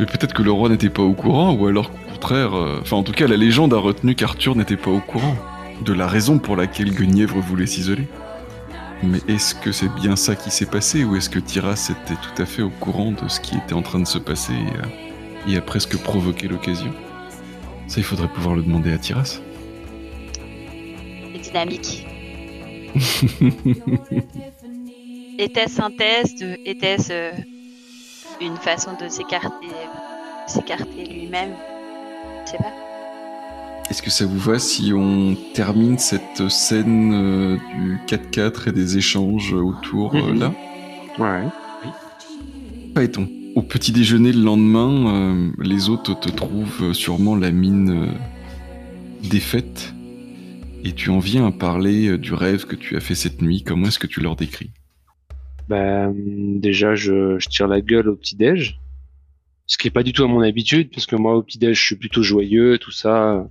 Mais 0.00 0.06
peut-être 0.06 0.34
que 0.34 0.42
le 0.42 0.50
roi 0.50 0.68
n'était 0.68 0.90
pas 0.90 1.02
au 1.02 1.12
courant, 1.12 1.52
ou 1.52 1.68
alors 1.68 1.92
qu'au 1.92 2.12
contraire, 2.14 2.56
euh, 2.56 2.80
enfin 2.82 2.96
en 2.96 3.04
tout 3.04 3.12
cas 3.12 3.28
la 3.28 3.36
légende 3.36 3.72
a 3.72 3.78
retenu 3.78 4.16
qu'Arthur 4.16 4.56
n'était 4.56 4.76
pas 4.76 4.90
au 4.90 4.98
courant 4.98 5.36
de 5.84 5.92
la 5.92 6.08
raison 6.08 6.40
pour 6.40 6.56
laquelle 6.56 6.92
Guenièvre 6.92 7.38
voulait 7.38 7.66
s'isoler. 7.66 8.08
Mais 9.04 9.20
est-ce 9.28 9.54
que 9.54 9.70
c'est 9.70 9.94
bien 9.94 10.16
ça 10.16 10.34
qui 10.34 10.50
s'est 10.50 10.66
passé 10.66 11.04
ou 11.04 11.14
est-ce 11.14 11.30
que 11.30 11.38
Tiras 11.38 11.92
était 11.92 12.20
tout 12.20 12.42
à 12.42 12.46
fait 12.46 12.62
au 12.62 12.70
courant 12.70 13.12
de 13.12 13.28
ce 13.28 13.38
qui 13.38 13.56
était 13.56 13.74
en 13.74 13.82
train 13.82 14.00
de 14.00 14.08
se 14.08 14.18
passer 14.18 14.54
et 14.54 15.50
a, 15.50 15.52
et 15.52 15.56
a 15.56 15.60
presque 15.60 15.96
provoqué 15.98 16.48
l'occasion? 16.48 16.92
Ça, 17.86 17.98
il 17.98 18.04
faudrait 18.04 18.26
pouvoir 18.26 18.56
le 18.56 18.62
demander 18.62 18.92
à 18.92 18.98
Tiras. 18.98 19.40
C'est 21.32 21.38
dynamique. 21.38 22.08
Était-ce 25.38 25.80
un 25.82 25.90
test 25.90 26.44
Était-ce 26.64 27.12
euh, 27.12 27.30
une 28.40 28.56
façon 28.56 28.92
de 29.00 29.08
s'écarter, 29.08 29.66
s'écarter 30.46 31.04
lui-même? 31.04 31.50
Je 32.46 32.52
sais 32.52 32.56
pas. 32.58 32.72
Est-ce 33.90 34.00
que 34.02 34.10
ça 34.10 34.24
vous 34.26 34.38
va 34.38 34.58
si 34.58 34.92
on 34.94 35.36
termine 35.52 35.98
cette 35.98 36.48
scène 36.48 37.12
euh, 37.14 37.56
du 37.74 37.98
4-4 38.06 38.68
et 38.68 38.72
des 38.72 38.96
échanges 38.96 39.52
autour 39.52 40.14
euh, 40.14 40.32
Mhm. 40.32 40.38
là? 40.38 40.52
Ouais. 41.18 41.48
Paeton. 42.94 43.28
Au 43.56 43.62
petit 43.62 43.92
déjeuner 43.92 44.32
le 44.32 44.40
lendemain, 44.42 45.14
euh, 45.14 45.50
les 45.60 45.88
autres 45.88 46.18
te 46.18 46.28
trouvent 46.28 46.92
sûrement 46.92 47.36
la 47.36 47.50
mine 47.52 48.04
euh, 48.08 49.28
défaite 49.28 49.94
et 50.84 50.92
tu 50.92 51.10
en 51.10 51.18
viens 51.18 51.46
à 51.46 51.52
parler 51.52 52.08
euh, 52.08 52.18
du 52.18 52.34
rêve 52.34 52.66
que 52.66 52.74
tu 52.76 52.96
as 52.96 53.00
fait 53.00 53.14
cette 53.14 53.42
nuit. 53.42 53.62
Comment 53.62 53.88
est-ce 53.88 53.98
que 54.00 54.06
tu 54.08 54.20
leur 54.20 54.34
décris? 54.36 54.70
Ben, 55.68 56.12
déjà, 56.60 56.94
je, 56.94 57.38
je 57.38 57.48
tire 57.48 57.68
la 57.68 57.80
gueule 57.80 58.08
au 58.08 58.16
petit-déj. 58.16 58.80
Ce 59.66 59.78
qui 59.78 59.88
est 59.88 59.90
pas 59.90 60.02
du 60.02 60.12
tout 60.12 60.24
à 60.24 60.28
mon 60.28 60.40
habitude, 60.40 60.90
parce 60.90 61.06
que 61.06 61.16
moi, 61.16 61.36
au 61.36 61.42
petit-déj, 61.42 61.78
je 61.78 61.84
suis 61.84 61.96
plutôt 61.96 62.22
joyeux, 62.22 62.78
tout 62.78 62.90
ça. 62.90 63.48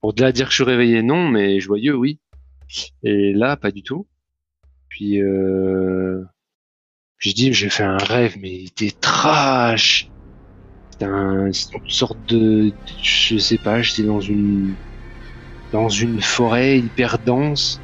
Pour 0.00 0.14
de 0.14 0.30
dire 0.32 0.46
que 0.46 0.50
je 0.50 0.56
suis 0.56 0.64
réveillé, 0.64 1.02
non, 1.02 1.28
mais 1.28 1.60
joyeux, 1.60 1.94
oui. 1.94 2.18
Et 3.04 3.32
là, 3.32 3.56
pas 3.56 3.70
du 3.70 3.82
tout. 3.82 4.06
Puis, 4.88 5.22
euh... 5.22 6.24
je 7.18 7.32
dis, 7.32 7.52
j'ai 7.52 7.70
fait 7.70 7.84
un 7.84 7.98
rêve, 7.98 8.36
mais 8.40 8.52
il 8.52 8.66
était 8.66 8.90
trash. 8.90 10.08
C'était 10.90 11.04
un, 11.04 11.46
une 11.46 11.88
sorte 11.88 12.18
de, 12.28 12.72
je 13.02 13.38
sais 13.38 13.58
pas, 13.58 13.80
j'étais 13.80 14.02
dans 14.02 14.20
une, 14.20 14.74
dans 15.72 15.88
une 15.88 16.20
forêt 16.20 16.78
hyper 16.80 17.18
dense 17.18 17.80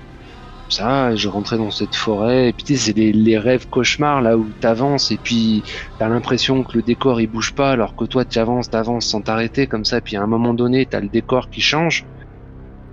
ça, 0.73 1.15
je 1.17 1.29
rentrais 1.29 1.59
dans 1.59 1.71
cette 1.71 1.95
forêt, 1.97 2.49
et 2.51 2.53
puis 2.53 2.77
c'est 2.77 2.93
les, 2.97 3.13
les 3.13 3.39
rêves 3.39 3.67
cauchemars 3.69 4.23
là 4.23 4.37
où 4.39 4.53
t'avances, 4.55 5.11
et 5.11 5.19
puis 5.19 5.65
t'as 5.99 6.09
l'impression 6.09 6.65
que 6.65 6.77
le 6.77 6.83
décor 6.83 7.21
il 7.21 7.27
bouge 7.29 7.55
pas, 7.55 7.71
alors 7.73 7.95
que 7.97 8.05
toi 8.05 8.25
tu 8.25 8.39
avances, 8.39 8.71
t'avances 8.71 9.07
sans 9.07 9.23
t'arrêter 9.23 9.67
comme 9.67 9.85
ça, 9.85 10.01
puis 10.01 10.17
à 10.17 10.23
un 10.23 10.27
moment 10.27 10.55
donné 10.55 10.87
t'as 10.87 11.01
le 11.01 11.09
décor 11.09 11.49
qui 11.51 11.61
change, 11.61 12.09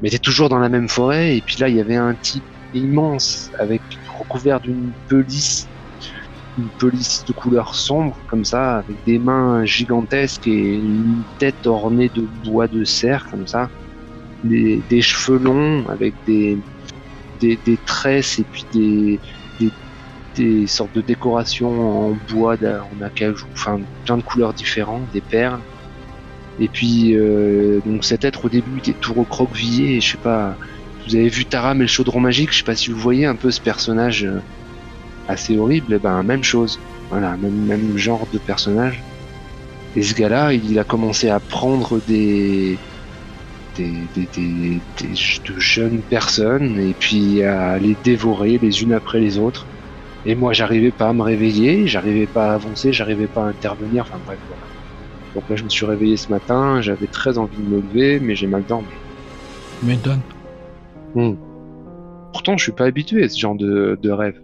mais 0.02 0.10
t'es 0.10 0.20
toujours 0.20 0.50
dans 0.50 0.60
la 0.60 0.70
même 0.70 0.90
forêt, 0.90 1.38
et 1.38 1.42
puis 1.42 1.58
là 1.60 1.70
il 1.70 1.76
y 1.76 1.82
avait 1.82 1.96
un 1.96 2.16
type 2.16 2.46
immense 2.74 3.52
avec 3.60 3.84
recouvert 4.08 4.60
d'une 4.62 4.94
pelisse, 5.08 5.72
une 6.58 6.72
pelisse 6.72 7.24
de 7.26 7.34
couleur 7.34 7.76
sombre 7.76 8.24
comme 8.28 8.46
ça, 8.46 8.78
avec 8.78 9.04
des 9.04 9.20
mains 9.20 9.66
gigantesques 9.66 10.48
et 10.48 10.76
une 10.78 11.26
tête 11.38 11.66
ornée 11.68 12.10
de 12.10 12.22
bois 12.24 12.68
de 12.68 12.84
cerf 12.86 13.28
comme 13.30 13.48
ça, 13.48 13.72
des, 14.44 14.84
des 14.90 15.02
cheveux 15.02 15.40
longs 15.40 15.88
avec 15.90 16.16
des 16.26 16.60
des, 17.40 17.78
tresses 17.86 18.40
et 18.40 18.44
puis 18.44 18.66
des, 20.36 20.68
sortes 20.68 20.94
de 20.94 21.02
décorations 21.02 22.10
en 22.10 22.18
bois, 22.30 22.56
en 22.56 23.02
acajou, 23.02 23.48
enfin 23.54 23.80
plein 24.06 24.18
de 24.18 24.22
couleurs 24.22 24.54
différentes, 24.54 25.10
des 25.14 25.22
perles. 25.22 25.62
Et 26.60 26.68
puis 26.68 27.16
euh, 27.16 27.82
donc 27.86 28.06
cet 28.06 28.24
être 28.24 28.46
au 28.46 28.50
début 28.50 28.80
était 28.80 28.94
tout 28.94 29.14
recroquevillé, 29.14 30.00
je 30.02 30.12
sais 30.12 30.18
pas. 30.18 30.56
Vous 31.08 31.16
avez 31.16 31.30
vu 31.30 31.46
Taram 31.46 31.78
et 31.78 31.82
le 31.82 31.88
chaudron 31.88 32.20
magique, 32.20 32.52
je 32.52 32.58
sais 32.58 32.64
pas 32.64 32.76
si 32.76 32.90
vous 32.90 32.98
voyez 32.98 33.26
un 33.26 33.36
peu 33.36 33.52
ce 33.52 33.62
personnage 33.62 34.24
euh, 34.24 34.40
assez 35.28 35.58
horrible, 35.58 35.94
et 35.94 36.00
ben 36.00 36.24
même 36.24 36.44
chose. 36.44 36.80
Voilà, 37.10 37.38
même, 37.38 37.66
même 37.66 37.98
genre 37.98 38.28
de 38.34 38.40
personnage. 38.40 39.04
Et 39.96 40.02
ce 40.02 40.14
gars-là, 40.16 40.54
il 40.54 40.78
a 40.80 40.84
commencé 40.84 41.30
à 41.30 41.40
prendre 41.40 42.02
des, 42.08 42.78
des, 43.76 43.92
des, 44.16 44.28
des, 44.36 44.82
des- 44.98 45.54
de 45.54 45.60
jeunes 45.60 46.02
personnes 46.02 46.80
et 46.80 46.94
puis 46.94 47.44
à 47.44 47.78
les 47.78 47.96
dévorer 48.04 48.58
les 48.58 48.84
unes 48.84 48.94
après 48.94 49.20
les 49.20 49.38
autres. 49.38 49.68
Et 50.26 50.34
moi, 50.36 50.54
j'arrivais 50.54 50.92
pas 50.92 51.10
à 51.10 51.14
me 51.14 51.22
réveiller, 51.22 51.86
j'arrivais 51.86 52.26
pas 52.26 52.52
à 52.52 52.56
avancer, 52.56 52.92
j'arrivais 52.92 53.28
pas 53.28 53.44
à 53.44 53.48
intervenir. 53.48 54.04
Enfin 54.08 54.20
bref, 54.26 54.40
voilà. 54.48 54.64
Donc 55.36 55.50
là, 55.50 55.56
je 55.56 55.64
me 55.64 55.70
suis 55.70 55.86
réveillé 55.86 56.18
ce 56.18 56.30
matin, 56.32 56.82
j'avais 56.82 57.08
très 57.08 57.38
envie 57.38 57.58
de 57.58 57.70
me 57.70 57.82
lever, 57.82 58.20
mais 58.20 58.36
j'ai 58.36 58.48
mal 58.48 58.64
dormi. 58.64 58.88
Mais 59.84 59.98
donne. 59.98 60.22
Hmm. 61.14 61.36
Pourtant, 62.34 62.58
je 62.58 62.64
suis 62.64 62.72
pas 62.72 62.86
habitué 62.86 63.24
à 63.24 63.30
ce 63.30 63.40
genre 63.40 63.56
de, 63.56 64.00
de 64.02 64.10
rêve. 64.12 64.42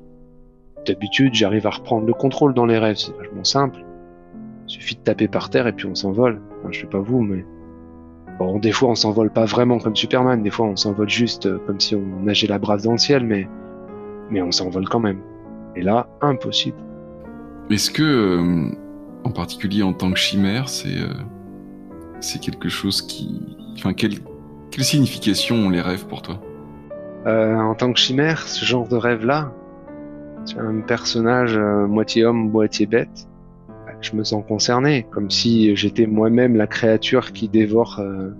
D'habitude, 0.85 1.33
j'arrive 1.33 1.67
à 1.67 1.71
reprendre 1.71 2.05
le 2.05 2.13
contrôle 2.13 2.53
dans 2.53 2.65
les 2.65 2.77
rêves, 2.77 2.97
c'est 2.97 3.15
vachement 3.15 3.43
simple. 3.43 3.79
Il 4.67 4.71
suffit 4.71 4.95
de 4.95 5.01
taper 5.01 5.27
par 5.27 5.49
terre 5.49 5.67
et 5.67 5.73
puis 5.73 5.85
on 5.87 5.95
s'envole. 5.95 6.41
Enfin, 6.59 6.69
je 6.71 6.81
sais 6.81 6.87
pas 6.87 6.99
vous, 6.99 7.21
mais 7.21 7.45
bon, 8.41 8.59
des 8.59 8.71
fois 8.71 8.89
on 8.89 8.95
s'envole 8.95 9.29
pas 9.29 9.45
vraiment 9.45 9.79
comme 9.79 9.95
Superman. 9.95 10.41
Des 10.41 10.49
fois, 10.49 10.65
on 10.65 10.75
s'envole 10.75 11.09
juste 11.09 11.45
euh, 11.45 11.59
comme 11.65 11.79
si 11.79 11.95
on 11.95 12.23
nageait 12.23 12.47
la 12.47 12.59
brasse 12.59 12.83
dans 12.83 12.93
le 12.93 12.97
ciel, 12.97 13.23
mais 13.25 13.47
mais 14.29 14.41
on 14.41 14.51
s'envole 14.51 14.87
quand 14.87 14.99
même. 14.99 15.19
Et 15.75 15.81
là, 15.81 16.07
impossible. 16.21 16.77
Est-ce 17.69 17.91
que, 17.91 18.03
euh, 18.03 18.71
en 19.23 19.31
particulier 19.31 19.83
en 19.83 19.93
tant 19.93 20.11
que 20.11 20.17
chimère, 20.17 20.69
c'est 20.69 20.97
euh, 20.97 21.13
c'est 22.19 22.39
quelque 22.39 22.69
chose 22.69 23.01
qui, 23.01 23.57
enfin, 23.75 23.93
quelle 23.93 24.15
quelle 24.71 24.83
signification 24.83 25.55
ont 25.55 25.69
les 25.69 25.81
rêves 25.81 26.07
pour 26.07 26.21
toi? 26.21 26.39
Euh, 27.27 27.55
en 27.55 27.75
tant 27.75 27.93
que 27.93 27.99
chimère, 27.99 28.47
ce 28.47 28.65
genre 28.65 28.87
de 28.87 28.95
rêve-là, 28.95 29.51
c'est 30.45 30.57
un 30.57 30.81
personnage 30.81 31.57
moitié 31.57 32.25
homme, 32.25 32.49
moitié 32.49 32.87
bête. 32.87 33.27
Je 34.01 34.15
me 34.15 34.23
sens 34.23 34.43
concerné, 34.47 35.05
comme 35.11 35.29
si 35.29 35.75
j'étais 35.75 36.07
moi-même 36.07 36.55
la 36.55 36.67
créature 36.67 37.31
qui 37.31 37.47
dévore. 37.47 37.97
euh, 37.99 38.31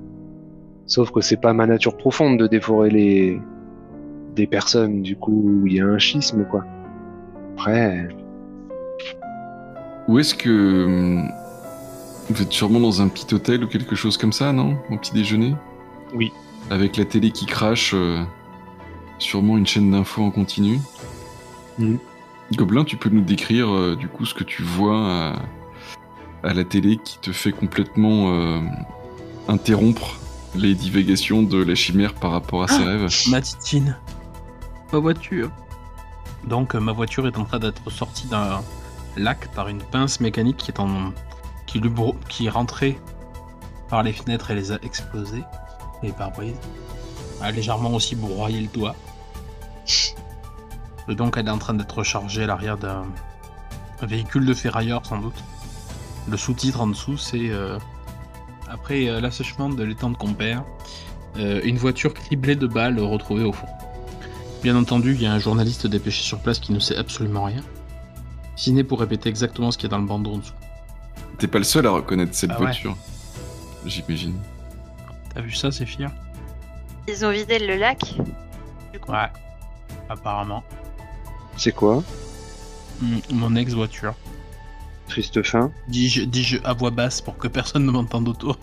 Sauf 0.88 1.12
que 1.12 1.22
c'est 1.22 1.40
pas 1.40 1.54
ma 1.54 1.68
nature 1.68 1.96
profonde 1.96 2.38
de 2.40 2.48
dévorer 2.48 2.90
les 2.90 3.40
des 4.36 4.48
personnes. 4.48 5.02
Du 5.02 5.16
coup, 5.16 5.64
il 5.66 5.74
y 5.74 5.80
a 5.82 5.86
un 5.86 6.00
schisme, 6.00 6.46
quoi. 6.50 6.66
Après, 7.54 8.08
Ou 10.08 10.20
est-ce 10.20 10.34
que 10.34 10.86
hum, 10.86 11.30
vous 12.30 12.42
êtes 12.42 12.52
sûrement 12.52 12.80
dans 12.80 13.02
un 13.02 13.08
petit 13.08 13.34
hôtel 13.34 13.64
ou 13.64 13.68
quelque 13.68 13.96
chose 13.96 14.18
comme 14.18 14.34
ça, 14.34 14.52
non? 14.52 14.78
Au 14.90 14.98
petit 14.98 15.14
déjeuner? 15.14 15.54
Oui. 16.16 16.32
Avec 16.70 16.98
la 16.98 17.06
télé 17.06 17.32
qui 17.32 17.46
crache, 17.46 17.92
euh, 17.94 18.22
sûrement 19.20 19.58
une 19.58 19.68
chaîne 19.68 19.92
d'infos 19.92 20.24
en 20.24 20.32
continu? 20.32 20.80
Mhm. 21.78 22.00
Gobelin, 22.58 22.84
tu 22.84 22.98
peux 22.98 23.10
nous 23.10 23.22
décrire 23.22 23.70
euh, 23.74 23.96
du 23.96 24.08
coup 24.08 24.26
ce 24.26 24.34
que 24.34 24.44
tu 24.44 24.62
vois 24.64 24.98
à, 24.98 25.36
à 26.44 26.54
la 26.54 26.64
télé 26.64 26.98
qui 26.98 27.18
te 27.20 27.32
fait 27.32 27.52
complètement 27.52 28.32
euh, 28.34 28.60
interrompre 29.48 30.18
les 30.56 30.74
divagations 30.76 31.44
de 31.44 31.64
la 31.64 31.76
chimère 31.76 32.14
par 32.14 32.32
rapport 32.32 32.64
à 32.64 32.68
ses 32.68 32.84
rêves? 32.84 33.08
Ma 33.30 33.42
titine. 33.42 33.96
Ma 34.92 35.00
voiture. 35.00 35.50
Donc, 36.46 36.76
euh, 36.76 36.80
ma 36.80 36.92
voiture 36.92 37.26
est 37.28 37.38
en 37.38 37.46
train 37.46 37.60
d'être 37.60 37.90
sortie 37.90 38.28
d'un 38.28 38.62
lac 39.16 39.48
par 39.54 39.70
une 39.70 39.82
pince 39.82 40.20
mécanique 40.20 40.58
qui 40.58 40.72
est 40.72 40.80
en. 40.80 41.14
qui, 41.68 41.80
lui 41.80 41.90
bro- 41.90 42.16
qui 42.28 42.48
est 42.48 42.50
rentrée 42.50 43.00
par 43.90 44.04
les 44.04 44.12
fenêtres 44.12 44.52
et 44.52 44.56
les 44.56 44.72
a 44.74 44.78
explosées. 44.84 45.44
Les 46.04 46.12
pare-brises. 46.12 46.56
A 47.42 47.52
légèrement 47.52 47.94
aussi 47.94 48.16
broyé 48.16 48.60
le 48.62 48.68
doigt. 48.68 48.96
Et 51.10 51.16
donc, 51.16 51.36
elle 51.38 51.48
est 51.48 51.52
en 51.52 51.58
train 51.58 51.74
d'être 51.74 52.04
chargée 52.04 52.44
à 52.44 52.48
l'arrière 52.48 52.78
d'un 52.78 53.04
un 54.04 54.06
véhicule 54.08 54.46
de 54.48 54.54
ferrailleur, 54.56 55.06
sans 55.06 55.20
doute. 55.20 55.44
Le 56.28 56.36
sous-titre 56.38 56.82
en 56.82 56.88
dessous, 56.88 57.18
c'est. 57.18 57.50
euh, 57.52 57.78
après 58.68 59.08
euh, 59.10 59.20
l'assèchement 59.20 59.70
de 59.70 59.84
l'étang 59.84 60.10
de 60.10 60.18
compère, 60.18 60.64
euh, 61.38 61.62
une 61.64 61.78
voiture 61.78 62.14
criblée 62.14 62.56
de 62.56 62.66
balles 62.68 63.00
retrouvée 63.00 63.44
au 63.44 63.52
fond. 63.54 63.68
Bien 64.64 64.76
entendu, 64.76 65.14
il 65.14 65.22
y 65.22 65.26
a 65.28 65.34
un 65.34 65.40
journaliste 65.40 65.86
dépêché 65.88 66.24
sur 66.24 66.40
place 66.40 66.60
qui 66.60 66.72
ne 66.72 66.80
sait 66.80 66.96
absolument 66.96 67.44
rien. 67.44 67.62
Si 68.56 68.72
n'est 68.72 68.84
pour 68.84 69.00
répéter 69.02 69.30
exactement 69.30 69.72
ce 69.72 69.78
qu'il 69.78 69.90
y 69.90 69.92
a 69.92 69.96
dans 69.96 70.02
le 70.02 70.08
bandeau 70.08 70.34
en 70.34 70.38
dessous. 70.38 70.54
T'es 71.38 71.48
pas 71.48 71.58
le 71.58 71.64
seul 71.64 71.86
à 71.86 71.92
reconnaître 71.92 72.34
cette 72.34 72.52
Ah 72.52 72.60
ouais. 72.60 72.66
voiture, 72.66 72.96
j'imagine. 73.86 74.36
T'as 75.34 75.42
vu 75.42 75.52
ça, 75.54 75.72
c'est 75.72 75.86
fier 75.86 76.12
Ils 77.08 77.26
ont 77.26 77.32
vidé 77.32 77.60
le 77.60 77.76
lac. 77.76 78.00
Du 78.94 79.00
coup? 79.00 79.12
Ouais. 79.12 79.30
Apparemment. 80.10 80.64
C'est 81.58 81.74
quoi 81.74 82.04
mon 83.32 83.56
ex-voiture. 83.56 84.14
Triste 85.08 85.42
fin. 85.44 85.72
Dis-je 85.88 86.24
dis-je 86.24 86.58
à 86.64 86.74
voix 86.74 86.92
basse 86.92 87.20
pour 87.22 87.38
que 87.38 87.48
personne 87.48 87.86
ne 87.86 87.92
m'entende 87.92 88.30
autour. 88.30 88.58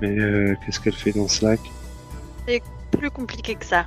Mais 0.00 0.18
euh, 0.18 0.54
qu'est-ce 0.64 0.80
qu'elle 0.80 0.94
fait 0.94 1.12
dans 1.12 1.28
ce 1.28 1.44
lac 1.44 1.60
Plus 2.92 3.10
compliqué 3.10 3.54
que 3.54 3.66
ça. 3.66 3.86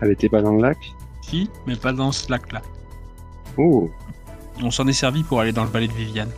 Elle 0.00 0.10
était 0.10 0.28
pas 0.28 0.42
dans 0.42 0.52
le 0.52 0.62
lac 0.62 0.78
Si, 1.22 1.48
mais 1.66 1.76
pas 1.76 1.92
dans 1.92 2.10
ce 2.10 2.30
lac-là. 2.30 2.62
Oh, 3.56 3.90
On 4.62 4.70
s'en 4.70 4.86
est 4.88 4.92
servi 4.92 5.22
pour 5.22 5.40
aller 5.40 5.52
dans 5.52 5.64
le 5.64 5.70
palais 5.70 5.88
de 5.88 5.92
Viviane. 5.92 6.30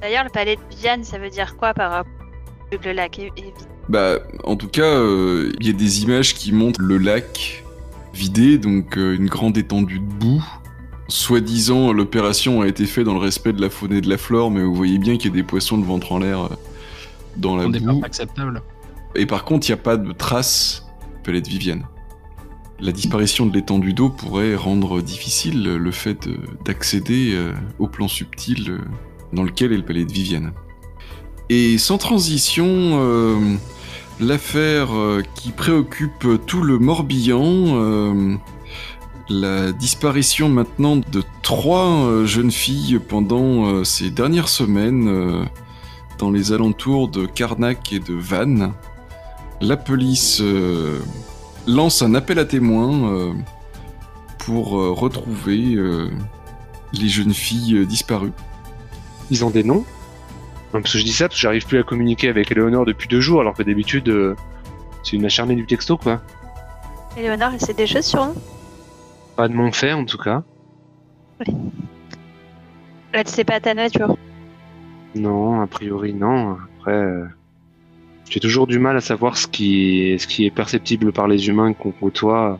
D'ailleurs, 0.00 0.24
le 0.24 0.30
palais 0.30 0.56
de 0.56 0.60
Viviane, 0.70 1.04
ça 1.04 1.18
veut 1.18 1.30
dire 1.30 1.56
quoi 1.56 1.72
par 1.72 1.90
rapport 1.92 2.12
le 2.84 2.92
lac? 2.92 3.18
Est, 3.18 3.32
Bah, 3.88 4.18
en 4.44 4.56
tout 4.56 4.68
cas, 4.68 4.82
euh, 4.82 5.52
il 5.60 5.66
y 5.66 5.70
a 5.70 5.72
des 5.72 6.02
images 6.02 6.34
qui 6.34 6.52
montrent 6.52 6.80
le 6.82 6.98
lac 6.98 7.64
vidée, 8.16 8.58
donc 8.58 8.96
euh, 8.96 9.14
une 9.14 9.26
grande 9.26 9.56
étendue 9.58 9.98
de 10.00 10.04
boue. 10.04 10.44
Soi-disant, 11.08 11.92
l'opération 11.92 12.62
a 12.62 12.66
été 12.66 12.84
faite 12.84 13.04
dans 13.04 13.12
le 13.14 13.20
respect 13.20 13.52
de 13.52 13.60
la 13.60 13.70
faune 13.70 13.92
et 13.92 14.00
de 14.00 14.08
la 14.08 14.18
flore, 14.18 14.50
mais 14.50 14.62
vous 14.64 14.74
voyez 14.74 14.98
bien 14.98 15.16
qu'il 15.16 15.30
y 15.30 15.32
a 15.32 15.36
des 15.36 15.44
poissons 15.44 15.78
de 15.78 15.84
ventre 15.84 16.10
en 16.12 16.18
l'air 16.18 16.40
euh, 16.44 16.48
dans 17.36 17.54
la 17.56 17.66
On 17.66 17.70
boue. 17.70 18.00
pas 18.00 18.06
acceptable. 18.06 18.60
Et 19.14 19.24
par 19.26 19.44
contre, 19.44 19.68
il 19.68 19.72
n'y 19.72 19.78
a 19.78 19.82
pas 19.82 19.96
de 19.96 20.10
traces 20.12 20.84
Pelette 21.22 21.46
Vivienne. 21.46 21.84
La 22.80 22.92
disparition 22.92 23.46
de 23.46 23.54
l'étendue 23.54 23.92
d'eau 23.94 24.10
pourrait 24.10 24.54
rendre 24.56 25.00
difficile 25.00 25.62
le 25.62 25.90
fait 25.92 26.28
de- 26.28 26.38
d'accéder 26.64 27.32
euh, 27.34 27.52
au 27.78 27.86
plan 27.86 28.08
subtil 28.08 28.66
euh, 28.70 28.78
dans 29.32 29.44
lequel 29.44 29.72
est 29.72 29.76
le 29.76 29.84
palais 29.84 30.04
de 30.04 30.12
Vivienne. 30.12 30.52
Et 31.48 31.78
sans 31.78 31.96
transition, 31.98 32.66
euh, 32.66 33.38
l'affaire 34.20 34.94
euh, 34.94 35.22
qui 35.34 35.50
préoccupe 35.50 36.26
tout 36.46 36.62
le 36.62 36.78
Morbihan, 36.78 37.42
euh, 37.44 38.36
la 39.28 39.72
disparition 39.72 40.48
maintenant 40.48 40.96
de 40.96 41.22
trois 41.42 42.04
euh, 42.06 42.26
jeunes 42.26 42.50
filles 42.50 42.98
pendant 42.98 43.84
ces 43.84 44.10
dernières 44.10 44.48
semaines 44.48 45.48
dans 46.18 46.30
les 46.30 46.52
alentours 46.52 47.08
de 47.08 47.26
Karnak 47.26 47.92
et 47.92 47.98
de 47.98 48.14
Vannes. 48.14 48.72
La 49.60 49.76
police 49.76 50.42
lance 51.66 52.02
un 52.02 52.14
appel 52.14 52.38
à 52.38 52.44
témoins 52.44 53.34
pour 54.38 54.70
retrouver 54.70 55.76
les 56.92 57.08
jeunes 57.08 57.34
filles 57.34 57.86
disparues. 57.86 58.32
Ils 59.30 59.44
ont 59.44 59.50
des 59.50 59.64
noms? 59.64 59.84
Parce 60.80 60.92
que 60.92 60.98
je 60.98 61.04
dis 61.04 61.12
ça 61.12 61.28
parce 61.28 61.36
que 61.36 61.42
j'arrive 61.42 61.66
plus 61.66 61.78
à 61.78 61.82
communiquer 61.82 62.28
avec 62.28 62.50
Eleonore 62.50 62.84
depuis 62.84 63.08
deux 63.08 63.20
jours, 63.20 63.40
alors 63.40 63.54
que 63.54 63.62
d'habitude, 63.62 64.08
euh, 64.08 64.34
c'est 65.02 65.16
une 65.16 65.24
acharnée 65.24 65.54
du 65.54 65.66
texto, 65.66 65.96
quoi. 65.96 66.20
Éléonore, 67.16 67.52
elle 67.54 67.60
sait 67.60 67.74
des 67.74 67.86
choses 67.86 68.04
sur 68.04 68.26
nous 68.26 68.34
Pas 69.36 69.48
de 69.48 69.54
mon 69.54 69.72
fait, 69.72 69.92
en 69.92 70.04
tout 70.04 70.18
cas. 70.18 70.42
Elle 73.12 73.28
sait 73.28 73.44
pas 73.44 73.60
ta 73.60 73.72
nature? 73.72 74.16
Non, 75.14 75.60
a 75.62 75.66
priori, 75.66 76.12
non. 76.12 76.58
Après, 76.78 76.92
euh, 76.92 77.24
j'ai 78.28 78.40
toujours 78.40 78.66
du 78.66 78.78
mal 78.78 78.96
à 78.96 79.00
savoir 79.00 79.38
ce 79.38 79.46
qui, 79.46 80.02
est, 80.02 80.18
ce 80.18 80.26
qui 80.26 80.44
est 80.44 80.50
perceptible 80.50 81.12
par 81.12 81.26
les 81.28 81.48
humains 81.48 81.72
qu'on 81.72 81.92
côtoie. 81.92 82.58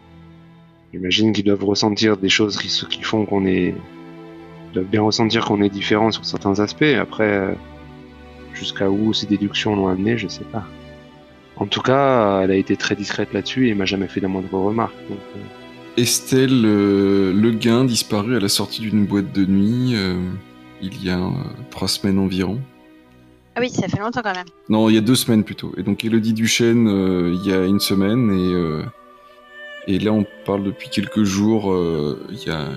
J'imagine 0.92 1.32
qu'ils 1.32 1.44
doivent 1.44 1.64
ressentir 1.64 2.16
des 2.16 2.30
choses 2.30 2.56
qui, 2.56 2.68
qui 2.88 3.02
font 3.02 3.26
qu'on 3.26 3.44
est. 3.44 3.74
Ils 4.68 4.72
doivent 4.72 4.86
bien 4.86 5.02
ressentir 5.02 5.44
qu'on 5.44 5.60
est 5.62 5.68
différent 5.68 6.10
sur 6.10 6.24
certains 6.24 6.60
aspects. 6.60 6.82
Après, 6.98 7.28
euh, 7.28 7.52
jusqu'à 8.56 8.90
où 8.90 9.12
ces 9.12 9.26
déductions 9.26 9.76
l'ont 9.76 9.88
amené, 9.88 10.18
je 10.18 10.28
sais 10.28 10.44
pas. 10.44 10.64
En 11.56 11.66
tout 11.66 11.80
cas, 11.80 12.42
elle 12.42 12.50
a 12.50 12.56
été 12.56 12.76
très 12.76 12.96
discrète 12.96 13.32
là-dessus 13.32 13.68
et 13.68 13.74
m'a 13.74 13.86
jamais 13.86 14.08
fait 14.08 14.20
la 14.20 14.28
moindre 14.28 14.52
remarque. 14.58 14.96
Donc, 15.08 15.18
euh, 15.36 15.40
Estelle 15.96 16.64
euh, 16.64 17.32
Le 17.32 17.50
Guin 17.52 17.84
disparue 17.84 18.36
à 18.36 18.40
la 18.40 18.48
sortie 18.48 18.82
d'une 18.82 19.06
boîte 19.06 19.32
de 19.32 19.46
nuit 19.46 19.94
euh, 19.94 20.18
il 20.82 21.02
y 21.04 21.10
a 21.10 21.18
euh, 21.18 21.30
trois 21.70 21.88
semaines 21.88 22.18
environ. 22.18 22.60
Ah 23.54 23.60
oui, 23.60 23.70
ça 23.70 23.88
fait 23.88 23.98
longtemps 23.98 24.20
quand 24.22 24.34
même. 24.34 24.46
Non, 24.68 24.90
il 24.90 24.94
y 24.94 24.98
a 24.98 25.00
deux 25.00 25.14
semaines 25.14 25.44
plutôt. 25.44 25.72
Et 25.78 25.82
donc 25.82 26.04
Elodie 26.04 26.34
Duchesne, 26.34 26.88
euh, 26.88 27.34
il 27.34 27.50
y 27.50 27.54
a 27.54 27.64
une 27.64 27.80
semaine, 27.80 28.30
et, 28.30 28.52
euh, 28.52 28.82
et 29.86 29.98
là 29.98 30.12
on 30.12 30.26
parle 30.44 30.62
depuis 30.62 30.90
quelques 30.90 31.22
jours, 31.22 31.72
euh, 31.72 32.26
il 32.30 32.46
y, 32.46 32.50
a, 32.50 32.68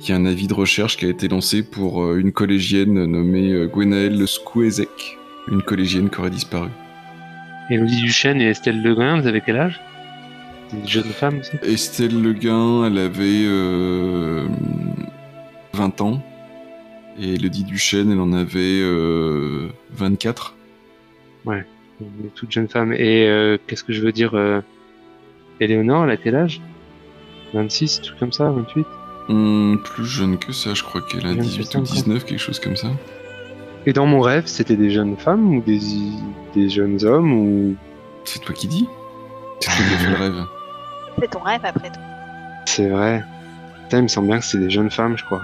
il 0.00 0.08
y 0.08 0.12
a 0.12 0.16
un 0.16 0.26
avis 0.26 0.46
de 0.46 0.54
recherche 0.54 0.96
qui 0.96 1.06
a 1.06 1.08
été 1.08 1.28
lancé 1.28 1.62
pour 1.62 2.04
euh, 2.04 2.18
une 2.18 2.32
collégienne 2.32 3.04
nommée 3.04 3.52
euh, 3.52 3.66
Gwenaëlle 3.66 4.26
Skouezek, 4.26 5.18
une 5.48 5.62
collégienne 5.62 6.10
qui 6.10 6.18
aurait 6.20 6.30
disparu. 6.30 6.68
Élodie 7.70 8.02
Duchesne 8.02 8.40
et 8.40 8.48
Estelle 8.48 8.82
Legrain, 8.82 9.20
vous 9.20 9.26
avez 9.26 9.40
quel 9.40 9.56
âge? 9.56 9.80
Des 10.72 10.86
jeunes 10.86 11.04
femmes 11.04 11.38
aussi? 11.38 11.52
Estelle 11.62 12.20
Le 12.20 12.32
Guin, 12.32 12.86
elle 12.86 12.98
avait 12.98 13.44
euh, 13.46 14.46
20 15.72 16.00
ans, 16.00 16.22
et 17.18 17.34
Elodie 17.34 17.64
Duchesne, 17.64 18.10
elle 18.10 18.20
en 18.20 18.32
avait 18.32 18.80
euh, 18.82 19.68
24. 19.92 20.54
Des 22.00 22.28
toutes 22.34 22.50
jeunes 22.50 22.68
femmes. 22.68 22.92
Et 22.92 23.28
euh, 23.28 23.56
qu'est-ce 23.66 23.84
que 23.84 23.92
je 23.92 24.02
veux 24.02 24.12
dire 24.12 24.34
euh, 24.34 24.60
Éléonore, 25.60 26.04
elle 26.04 26.10
a 26.10 26.16
quel 26.16 26.34
âge? 26.34 26.60
26, 27.52 28.00
truc 28.00 28.18
comme 28.18 28.32
ça, 28.32 28.50
28 28.50 28.84
Hum, 29.28 29.80
plus 29.82 30.04
jeune 30.04 30.38
que 30.38 30.52
ça, 30.52 30.74
je 30.74 30.82
crois 30.82 31.00
qu'elle 31.00 31.24
a 31.24 31.28
Jeune 31.28 31.38
que 31.38 31.42
18 31.42 31.64
ça, 31.64 31.78
ou 31.78 31.82
quoi. 31.82 31.92
19, 31.94 32.24
quelque 32.24 32.38
chose 32.38 32.60
comme 32.60 32.76
ça. 32.76 32.88
Et 33.86 33.92
dans 33.92 34.06
mon 34.06 34.20
rêve, 34.20 34.46
c'était 34.46 34.76
des 34.76 34.90
jeunes 34.90 35.16
femmes 35.16 35.56
ou 35.56 35.62
des, 35.62 35.80
des 36.54 36.68
jeunes 36.68 37.04
hommes 37.04 37.32
ou... 37.32 37.76
C'est 38.24 38.40
toi 38.40 38.54
qui 38.54 38.66
dis 38.66 38.88
C'est 39.60 39.70
toi 39.70 39.84
qui 39.86 39.94
as 39.94 39.98
fait 39.98 40.10
le 40.10 40.16
rêve. 40.16 40.44
C'est 41.20 41.30
ton 41.30 41.40
rêve 41.40 41.60
après 41.62 41.90
tout. 41.90 42.00
C'est 42.66 42.88
vrai. 42.88 43.22
Putain, 43.82 43.98
il 43.98 44.02
me 44.02 44.08
semble 44.08 44.28
bien 44.28 44.38
que 44.38 44.44
c'est 44.44 44.58
des 44.58 44.70
jeunes 44.70 44.90
femmes, 44.90 45.16
je 45.16 45.24
crois. 45.24 45.42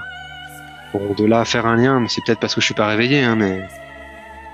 Bon, 0.92 1.14
de 1.16 1.24
là 1.24 1.40
à 1.40 1.44
faire 1.44 1.66
un 1.66 1.76
lien, 1.76 2.00
mais 2.00 2.08
c'est 2.08 2.22
peut-être 2.26 2.40
parce 2.40 2.54
que 2.54 2.60
je 2.60 2.66
suis 2.66 2.74
pas 2.74 2.88
réveillé, 2.88 3.22
hein, 3.22 3.36
mais... 3.36 3.68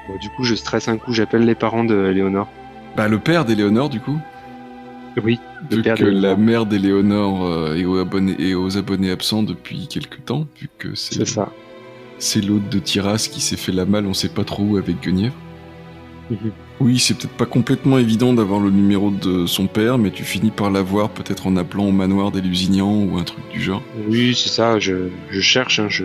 Bon, 0.06 0.18
du 0.18 0.28
coup, 0.30 0.44
je 0.44 0.54
stresse 0.54 0.88
un 0.88 0.98
coup, 0.98 1.14
j'appelle 1.14 1.46
les 1.46 1.54
parents 1.54 1.84
de 1.84 1.94
Léonore. 1.94 2.48
Bah, 2.96 3.08
le 3.08 3.18
père 3.18 3.44
d'Éléonore, 3.44 3.88
du 3.88 4.00
coup. 4.00 4.18
Oui, 5.22 5.40
le 5.70 5.76
Vu 5.76 5.82
père 5.82 5.96
que 5.96 6.04
la 6.04 6.36
mère 6.36 6.66
d'Éléonore 6.66 7.46
euh, 7.46 7.74
est, 7.76 7.84
aux 7.86 7.98
abonnés, 7.98 8.36
est 8.38 8.54
aux 8.54 8.76
abonnés 8.76 9.10
absents 9.10 9.42
depuis 9.42 9.88
quelque 9.88 10.20
temps, 10.20 10.46
vu 10.60 10.68
que 10.78 10.94
c'est 10.94 11.14
C'est 11.14 11.24
ça. 11.24 11.56
c'est 12.18 12.40
l'hôte 12.42 12.68
de 12.68 12.78
Tiras 12.80 13.28
qui 13.32 13.40
s'est 13.40 13.56
fait 13.56 13.72
la 13.72 13.86
malle, 13.86 14.06
on 14.06 14.14
sait 14.14 14.28
pas 14.28 14.44
trop 14.44 14.62
où 14.64 14.76
avec 14.76 15.00
Guenièvre. 15.02 15.34
Mhm. 16.30 16.52
Oui, 16.80 16.98
c'est 16.98 17.14
peut-être 17.16 17.36
pas 17.36 17.46
complètement 17.46 17.98
évident 17.98 18.34
d'avoir 18.34 18.60
le 18.60 18.70
numéro 18.70 19.10
de 19.10 19.46
son 19.46 19.66
père, 19.68 19.96
mais 19.98 20.10
tu 20.10 20.24
finis 20.24 20.50
par 20.50 20.70
l'avoir 20.70 21.10
peut-être 21.10 21.46
en 21.46 21.56
appelant 21.56 21.86
au 21.86 21.92
manoir 21.92 22.32
des 22.32 22.42
Lusignan 22.42 23.04
ou 23.04 23.16
un 23.16 23.24
truc 23.24 23.48
du 23.48 23.62
genre. 23.62 23.82
Oui, 23.94 24.34
c'est 24.34 24.50
ça, 24.50 24.78
je, 24.78 25.08
je 25.30 25.40
cherche, 25.40 25.78
hein, 25.80 25.88
je, 25.88 26.04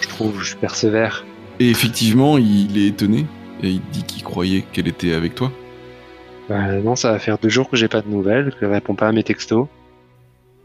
je 0.00 0.08
trouve, 0.08 0.42
je 0.42 0.56
persévère. 0.56 1.24
Et 1.60 1.70
effectivement, 1.70 2.36
il 2.38 2.76
est 2.76 2.88
étonné, 2.88 3.26
et 3.62 3.70
il 3.70 3.82
dit 3.92 4.04
qu'il 4.04 4.22
croyait 4.24 4.62
qu'elle 4.72 4.88
était 4.88 5.14
avec 5.14 5.34
toi. 5.34 5.52
Bah, 6.48 6.72
non, 6.82 6.94
ça 6.96 7.12
va 7.12 7.18
faire 7.18 7.38
deux 7.38 7.48
jours 7.48 7.70
que 7.70 7.76
j'ai 7.76 7.88
pas 7.88 8.02
de 8.02 8.08
nouvelles, 8.08 8.54
qu'elle 8.58 8.72
répond 8.72 8.94
pas 8.94 9.08
à 9.08 9.12
mes 9.12 9.22
textos, 9.22 9.66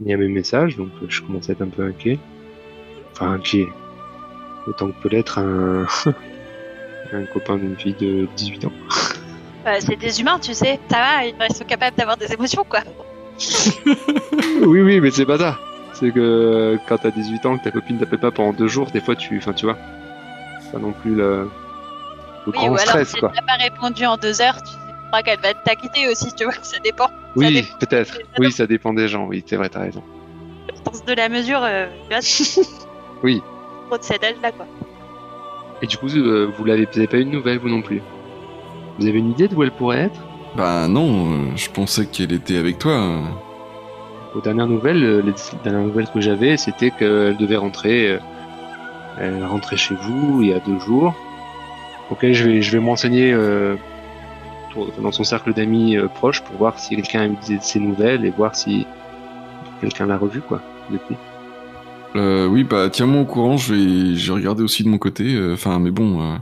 ni 0.00 0.12
à 0.12 0.16
mes 0.16 0.28
messages, 0.28 0.76
donc 0.76 0.90
euh, 1.02 1.06
je 1.08 1.22
commence 1.22 1.48
à 1.48 1.52
être 1.52 1.62
un 1.62 1.68
peu 1.68 1.84
inquiet. 1.84 2.18
Enfin, 3.12 3.32
inquiet. 3.32 3.66
Autant 4.66 4.88
que 4.88 5.00
peut 5.02 5.08
l'être 5.08 5.38
un, 5.38 5.86
un 7.12 7.24
copain 7.32 7.56
d'une 7.56 7.76
fille 7.76 7.94
de 7.98 8.28
18 8.36 8.64
ans. 8.66 8.72
Euh, 9.66 9.76
c'est 9.78 9.96
des 9.96 10.22
humains, 10.22 10.38
tu 10.38 10.54
sais. 10.54 10.80
Ça 10.90 10.96
va, 10.96 11.26
ils 11.26 11.54
sont 11.54 11.66
capables 11.66 11.94
d'avoir 11.94 12.16
des 12.16 12.32
émotions, 12.32 12.64
quoi. 12.66 12.80
oui, 14.62 14.80
oui, 14.80 15.00
mais 15.02 15.10
c'est 15.10 15.26
pas 15.26 15.36
ça. 15.36 15.58
C'est 15.92 16.12
que 16.12 16.78
quand 16.88 16.96
t'as 16.96 17.10
18 17.10 17.44
ans, 17.44 17.58
que 17.58 17.64
ta 17.64 17.70
copine 17.70 17.98
t'appelle 17.98 18.20
pas 18.20 18.30
pendant 18.30 18.54
deux 18.54 18.68
jours, 18.68 18.90
des 18.90 19.02
fois 19.02 19.16
tu. 19.16 19.36
Enfin, 19.36 19.52
tu 19.52 19.66
vois. 19.66 19.76
C'est 20.62 20.72
pas 20.72 20.78
non 20.78 20.92
plus 20.92 21.14
le, 21.14 21.42
le 21.42 21.48
Oui, 22.46 22.52
grand 22.54 22.62
ou 22.70 22.74
alors 22.74 22.78
stress, 22.80 23.08
si 23.10 23.20
quoi. 23.20 23.32
elle 23.34 23.44
n'a 23.44 23.46
pas 23.58 23.62
répondu 23.62 24.06
en 24.06 24.16
deux 24.16 24.40
heures, 24.40 24.56
tu 24.62 24.72
crois 25.10 25.22
qu'elle 25.22 25.40
va 25.40 25.54
t'acquitter 25.54 26.08
aussi, 26.08 26.32
tu 26.34 26.44
vois. 26.44 26.54
Ça 26.62 26.78
dépend. 26.78 27.08
Oui, 27.36 27.52
dépend. 27.54 27.78
peut-être. 27.78 28.18
Oui, 28.38 28.50
ça 28.52 28.66
dépend 28.66 28.92
des 28.94 29.08
gens, 29.08 29.26
oui, 29.26 29.42
c'est 29.46 29.56
vrai, 29.56 29.68
t'as 29.68 29.80
raison. 29.80 30.02
Sens 30.86 31.04
de 31.04 31.12
la 31.14 31.28
mesure, 31.28 31.60
euh, 31.62 31.86
Oui. 33.22 33.42
trop 33.88 33.98
de 33.98 34.02
cet 34.02 34.24
âge-là, 34.24 34.52
quoi. 34.52 34.66
Et 35.82 35.86
du 35.86 35.96
coup, 35.96 36.08
euh, 36.08 36.50
vous 36.56 36.64
l'avez 36.64 36.86
vous 36.90 36.98
avez 36.98 37.06
pas 37.06 37.18
eu 37.18 37.24
de 37.24 37.30
nouvelles, 37.30 37.58
vous 37.58 37.68
non 37.68 37.82
plus? 37.82 38.02
Vous 38.98 39.06
avez 39.06 39.18
une 39.18 39.30
idée 39.30 39.48
de 39.48 39.54
où 39.54 39.62
elle 39.62 39.70
pourrait 39.72 40.00
être? 40.00 40.20
Bah 40.56 40.88
non, 40.88 41.32
euh, 41.32 41.36
je 41.56 41.68
pensais 41.70 42.06
qu'elle 42.06 42.32
était 42.32 42.56
avec 42.56 42.78
toi. 42.78 43.18
Aux 44.34 44.40
dernières 44.40 44.66
nouvelles, 44.66 45.20
les 45.20 45.32
dernières 45.64 45.82
nouvelles 45.86 46.08
que 46.12 46.20
j'avais, 46.20 46.56
c'était 46.56 46.90
qu'elle 46.90 47.36
devait 47.36 47.56
rentrer. 47.56 48.18
elle 49.18 49.44
rentrait 49.44 49.76
chez 49.76 49.94
vous 49.94 50.42
il 50.42 50.48
y 50.48 50.52
a 50.54 50.60
deux 50.60 50.78
jours. 50.78 51.14
Ok, 52.10 52.26
je 52.32 52.44
vais, 52.44 52.62
je 52.62 52.72
vais 52.72 52.80
me 52.80 52.88
renseigner 52.88 53.32
euh, 53.32 53.76
dans 55.02 55.12
son 55.12 55.24
cercle 55.24 55.52
d'amis 55.54 55.96
euh, 55.96 56.06
proches 56.08 56.42
pour 56.42 56.56
voir 56.56 56.78
si 56.78 56.94
quelqu'un 56.96 57.20
a 57.22 57.26
eu 57.26 57.36
des- 57.46 57.60
ses 57.60 57.80
nouvelles 57.80 58.24
et 58.24 58.30
voir 58.30 58.54
si 58.54 58.86
quelqu'un 59.80 60.06
l'a 60.06 60.16
revu 60.18 60.40
quoi 60.40 60.60
depuis. 60.90 61.16
Euh, 62.16 62.46
oui, 62.46 62.64
bah 62.64 62.88
tiens-moi 62.90 63.22
au 63.22 63.24
courant, 63.24 63.56
je 63.56 63.74
vais, 63.74 64.16
je 64.16 64.32
vais 64.32 64.38
regarder 64.38 64.62
aussi 64.62 64.82
de 64.82 64.88
mon 64.88 64.98
côté. 64.98 65.34
euh, 65.34 65.54
Enfin, 65.54 65.78
mais 65.78 65.90
bon, 65.92 66.20
euh, 66.20 66.36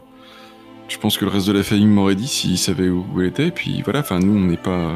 je 0.88 0.96
pense 0.98 1.18
que 1.18 1.24
le 1.26 1.30
reste 1.30 1.46
de 1.46 1.52
la 1.52 1.62
famille 1.62 1.86
m'aurait 1.86 2.14
dit 2.14 2.26
s'il 2.28 2.56
savait 2.58 2.88
où, 2.88 3.04
où 3.14 3.20
elle 3.20 3.26
était. 3.28 3.50
Puis 3.50 3.82
voilà, 3.82 4.00
enfin 4.00 4.18
nous 4.18 4.34
on 4.36 4.46
n'est 4.46 4.56
pas, 4.56 4.92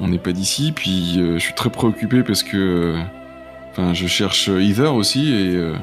on 0.00 0.08
n'est 0.08 0.18
pas 0.18 0.32
d'ici. 0.32 0.72
Puis 0.72 1.14
euh, 1.18 1.34
je 1.34 1.42
suis 1.44 1.54
très 1.54 1.70
préoccupé 1.70 2.22
parce 2.22 2.42
que, 2.42 2.94
enfin, 3.70 3.94
je 3.94 4.06
cherche 4.06 4.48
Heather 4.48 4.94
aussi 4.94 5.32
et 5.32 5.56
euh, 5.56 5.74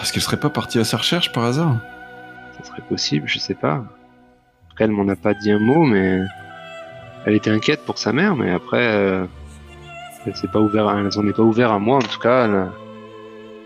est-ce 0.00 0.12
qu'elle 0.12 0.22
serait 0.22 0.38
pas 0.40 0.50
partie 0.50 0.78
à 0.78 0.84
sa 0.84 0.96
recherche 0.98 1.32
par 1.32 1.44
hasard? 1.44 1.76
Ça 2.58 2.64
serait 2.70 2.82
possible, 2.88 3.26
je 3.26 3.38
sais 3.40 3.54
pas. 3.54 3.84
Après, 4.74 4.84
elle 4.86 4.90
m'en 4.90 5.06
a 5.08 5.16
pas 5.16 5.34
dit 5.34 5.50
un 5.52 5.58
mot, 5.60 5.84
mais 5.84 6.20
elle 7.26 7.34
était 7.34 7.50
inquiète 7.50 7.84
pour 7.84 7.96
sa 7.98 8.12
mère, 8.12 8.34
mais 8.36 8.50
après, 8.50 8.82
euh, 8.84 9.24
elle 10.26 10.34
s'est 10.36 10.48
pas 10.48 10.60
ouvert, 10.60 10.88
à- 10.88 10.98
elle 11.00 11.12
s'en 11.12 11.26
est 11.28 11.32
pas 11.32 11.42
ouvert 11.42 11.70
à 11.70 11.78
moi 11.78 11.96
en 11.98 12.02
tout 12.02 12.18
cas. 12.18 12.46
elle- 12.46 12.70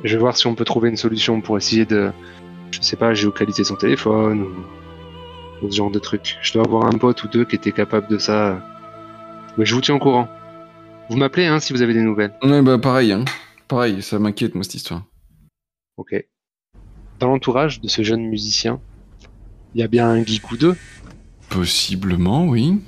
Je 0.04 0.12
vais 0.14 0.20
voir 0.20 0.36
si 0.36 0.46
on 0.46 0.54
peut 0.54 0.64
trouver 0.64 0.90
une 0.90 0.96
solution 0.96 1.40
pour 1.40 1.56
essayer 1.56 1.84
de, 1.84 2.12
je 2.70 2.80
sais 2.82 2.94
pas, 2.96 3.14
géocaliser 3.14 3.64
son 3.64 3.74
téléphone 3.74 4.42
ou, 4.42 5.66
ou 5.66 5.70
ce 5.70 5.76
genre 5.76 5.90
de 5.90 5.98
truc. 5.98 6.36
Je 6.40 6.52
dois 6.52 6.64
avoir 6.64 6.84
un 6.86 6.96
pote 6.98 7.24
ou 7.24 7.28
deux 7.28 7.44
qui 7.44 7.56
était 7.56 7.72
capable 7.72 8.06
de 8.08 8.18
ça. 8.18 8.62
Mais 9.56 9.64
je 9.64 9.74
vous 9.74 9.80
tiens 9.80 9.96
au 9.96 9.98
courant. 9.98 10.28
Vous 11.10 11.16
m'appelez 11.16 11.46
hein, 11.46 11.58
si 11.58 11.72
vous 11.72 11.82
avez 11.82 11.94
des 11.94 12.02
nouvelles. 12.02 12.32
Ouais, 12.44 12.62
bah 12.62 12.78
pareil, 12.78 13.12
hein. 13.12 13.24
Pareil, 13.66 14.02
ça 14.02 14.18
m'inquiète, 14.20 14.54
moi, 14.54 14.62
cette 14.62 14.74
histoire. 14.74 15.02
Ok. 15.96 16.14
Dans 17.18 17.26
l'entourage 17.28 17.80
de 17.80 17.88
ce 17.88 18.02
jeune 18.02 18.22
musicien, 18.28 18.80
il 19.74 19.80
y 19.80 19.84
a 19.84 19.88
bien 19.88 20.08
un 20.08 20.24
geek 20.24 20.48
ou 20.52 20.56
deux 20.56 20.76
Possiblement, 21.50 22.46
oui. 22.46 22.80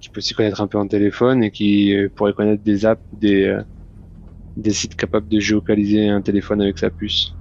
qui 0.00 0.08
peut 0.10 0.20
s'y 0.20 0.34
connaître 0.34 0.60
un 0.60 0.66
peu 0.66 0.78
en 0.78 0.86
téléphone 0.86 1.42
et 1.42 1.50
qui 1.50 1.94
euh, 1.94 2.08
pourrait 2.14 2.32
connaître 2.34 2.62
des 2.62 2.84
apps, 2.86 3.02
des, 3.12 3.44
euh, 3.46 3.62
des 4.56 4.70
sites 4.72 4.96
capables 4.96 5.28
de 5.28 5.40
géolocaliser 5.40 6.08
un 6.08 6.20
téléphone 6.22 6.60
avec 6.62 6.78
sa 6.78 6.90
puce. 6.90 7.34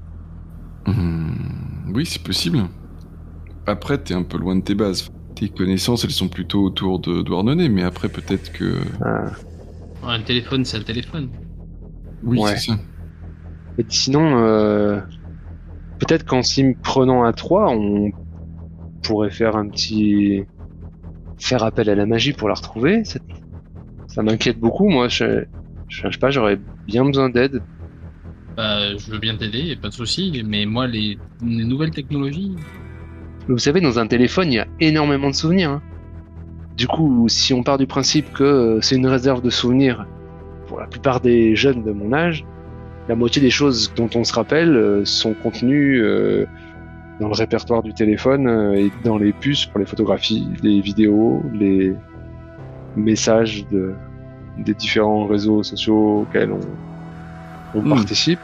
Hmm, 0.86 1.92
oui, 1.94 2.06
c'est 2.06 2.24
possible. 2.24 2.60
Après, 3.68 3.98
t'es 3.98 4.14
un 4.14 4.24
peu 4.24 4.38
loin 4.38 4.56
de 4.56 4.62
tes 4.62 4.76
bases. 4.76 5.10
Tes 5.36 5.50
connaissances, 5.50 6.04
elles 6.04 6.12
sont 6.12 6.30
plutôt 6.30 6.64
autour 6.64 7.00
de 7.00 7.22
Douarnenez, 7.22 7.70
mais 7.70 7.84
après, 7.84 8.10
peut-être 8.10 8.52
que... 8.52 8.80
Ah. 9.04 9.32
Un 10.06 10.22
téléphone, 10.22 10.66
c'est 10.66 10.78
un 10.78 10.84
téléphone. 10.84 11.30
Oui, 12.24 12.40
Ouais. 12.40 12.56
c'est 12.58 12.72
ça. 12.72 12.78
Et 13.78 13.86
sinon, 13.88 14.38
euh, 14.38 15.00
peut-être 16.00 16.26
qu'en 16.26 16.44
s'y 16.44 16.76
prenant 16.84 17.24
à 17.24 17.34
trois, 17.34 17.70
on 17.72 18.12
pourrait 19.04 19.32
faire 19.32 19.56
un 19.56 19.70
petit. 19.70 20.44
faire 21.38 21.64
appel 21.64 21.90
à 21.90 21.96
la 21.96 22.06
magie 22.06 22.34
pour 22.34 22.48
la 22.50 22.56
retrouver. 22.56 23.04
Ça, 24.08 24.24
m'inquiète 24.24 24.60
beaucoup, 24.60 24.90
moi. 24.90 25.08
Je, 25.10 25.46
je, 25.88 26.10
sais 26.12 26.18
pas, 26.20 26.32
j'aurais 26.32 26.60
bien 26.88 27.06
besoin 27.06 27.30
d'aide. 27.30 27.64
Bah, 28.58 28.96
je 28.98 29.12
veux 29.12 29.20
bien 29.20 29.36
t'aider, 29.38 29.76
pas 29.76 29.90
de 29.90 29.94
souci, 29.94 30.44
mais 30.46 30.66
moi, 30.66 30.88
les, 30.88 31.20
les 31.42 31.66
nouvelles 31.66 31.92
technologies. 31.92 32.56
Vous 33.48 33.58
savez, 33.58 33.82
dans 33.82 34.00
un 34.00 34.08
téléphone, 34.08 34.52
il 34.52 34.56
y 34.56 34.60
a 34.60 34.68
énormément 34.80 35.30
de 35.30 35.36
souvenirs. 35.36 35.72
hein. 35.72 35.84
Du 36.78 36.88
coup, 36.88 37.28
si 37.30 37.54
on 37.54 37.64
part 37.64 37.78
du 37.78 37.88
principe 37.88 38.32
que 38.34 38.44
euh, 38.44 38.82
c'est 38.82 38.96
une 38.96 39.08
réserve 39.08 39.42
de 39.42 39.50
souvenirs 39.50 40.08
pour 40.68 40.80
la 40.80 40.88
plupart 40.88 41.22
des 41.22 41.56
jeunes 41.56 41.84
de 41.84 41.92
mon 41.92 42.14
âge, 42.14 42.48
la 43.08 43.16
moitié 43.16 43.42
des 43.42 43.50
choses 43.52 43.94
dont 43.96 44.10
on 44.16 44.24
se 44.24 44.34
rappelle 44.34 44.76
euh, 44.76 45.06
sont 45.06 45.34
contenues 45.36 46.02
euh, 46.04 46.46
dans 47.24 47.30
le 47.30 47.36
répertoire 47.36 47.82
du 47.84 47.94
téléphone 47.94 48.48
euh, 48.48 48.74
et 48.74 48.92
dans 49.06 49.18
les 49.18 49.32
puces 49.32 49.66
pour 49.66 49.80
les 49.80 49.86
photographies, 49.86 50.46
les 50.62 50.82
vidéos, 50.82 51.42
les 51.54 51.96
messages 52.98 53.66
de, 53.72 53.94
des 54.58 54.74
différents 54.74 55.26
réseaux 55.26 55.64
sociaux 55.64 56.22
auxquels 56.24 56.52
on, 56.52 56.60
on 57.76 57.82
Hmm. 57.82 57.90
participe, 57.90 58.42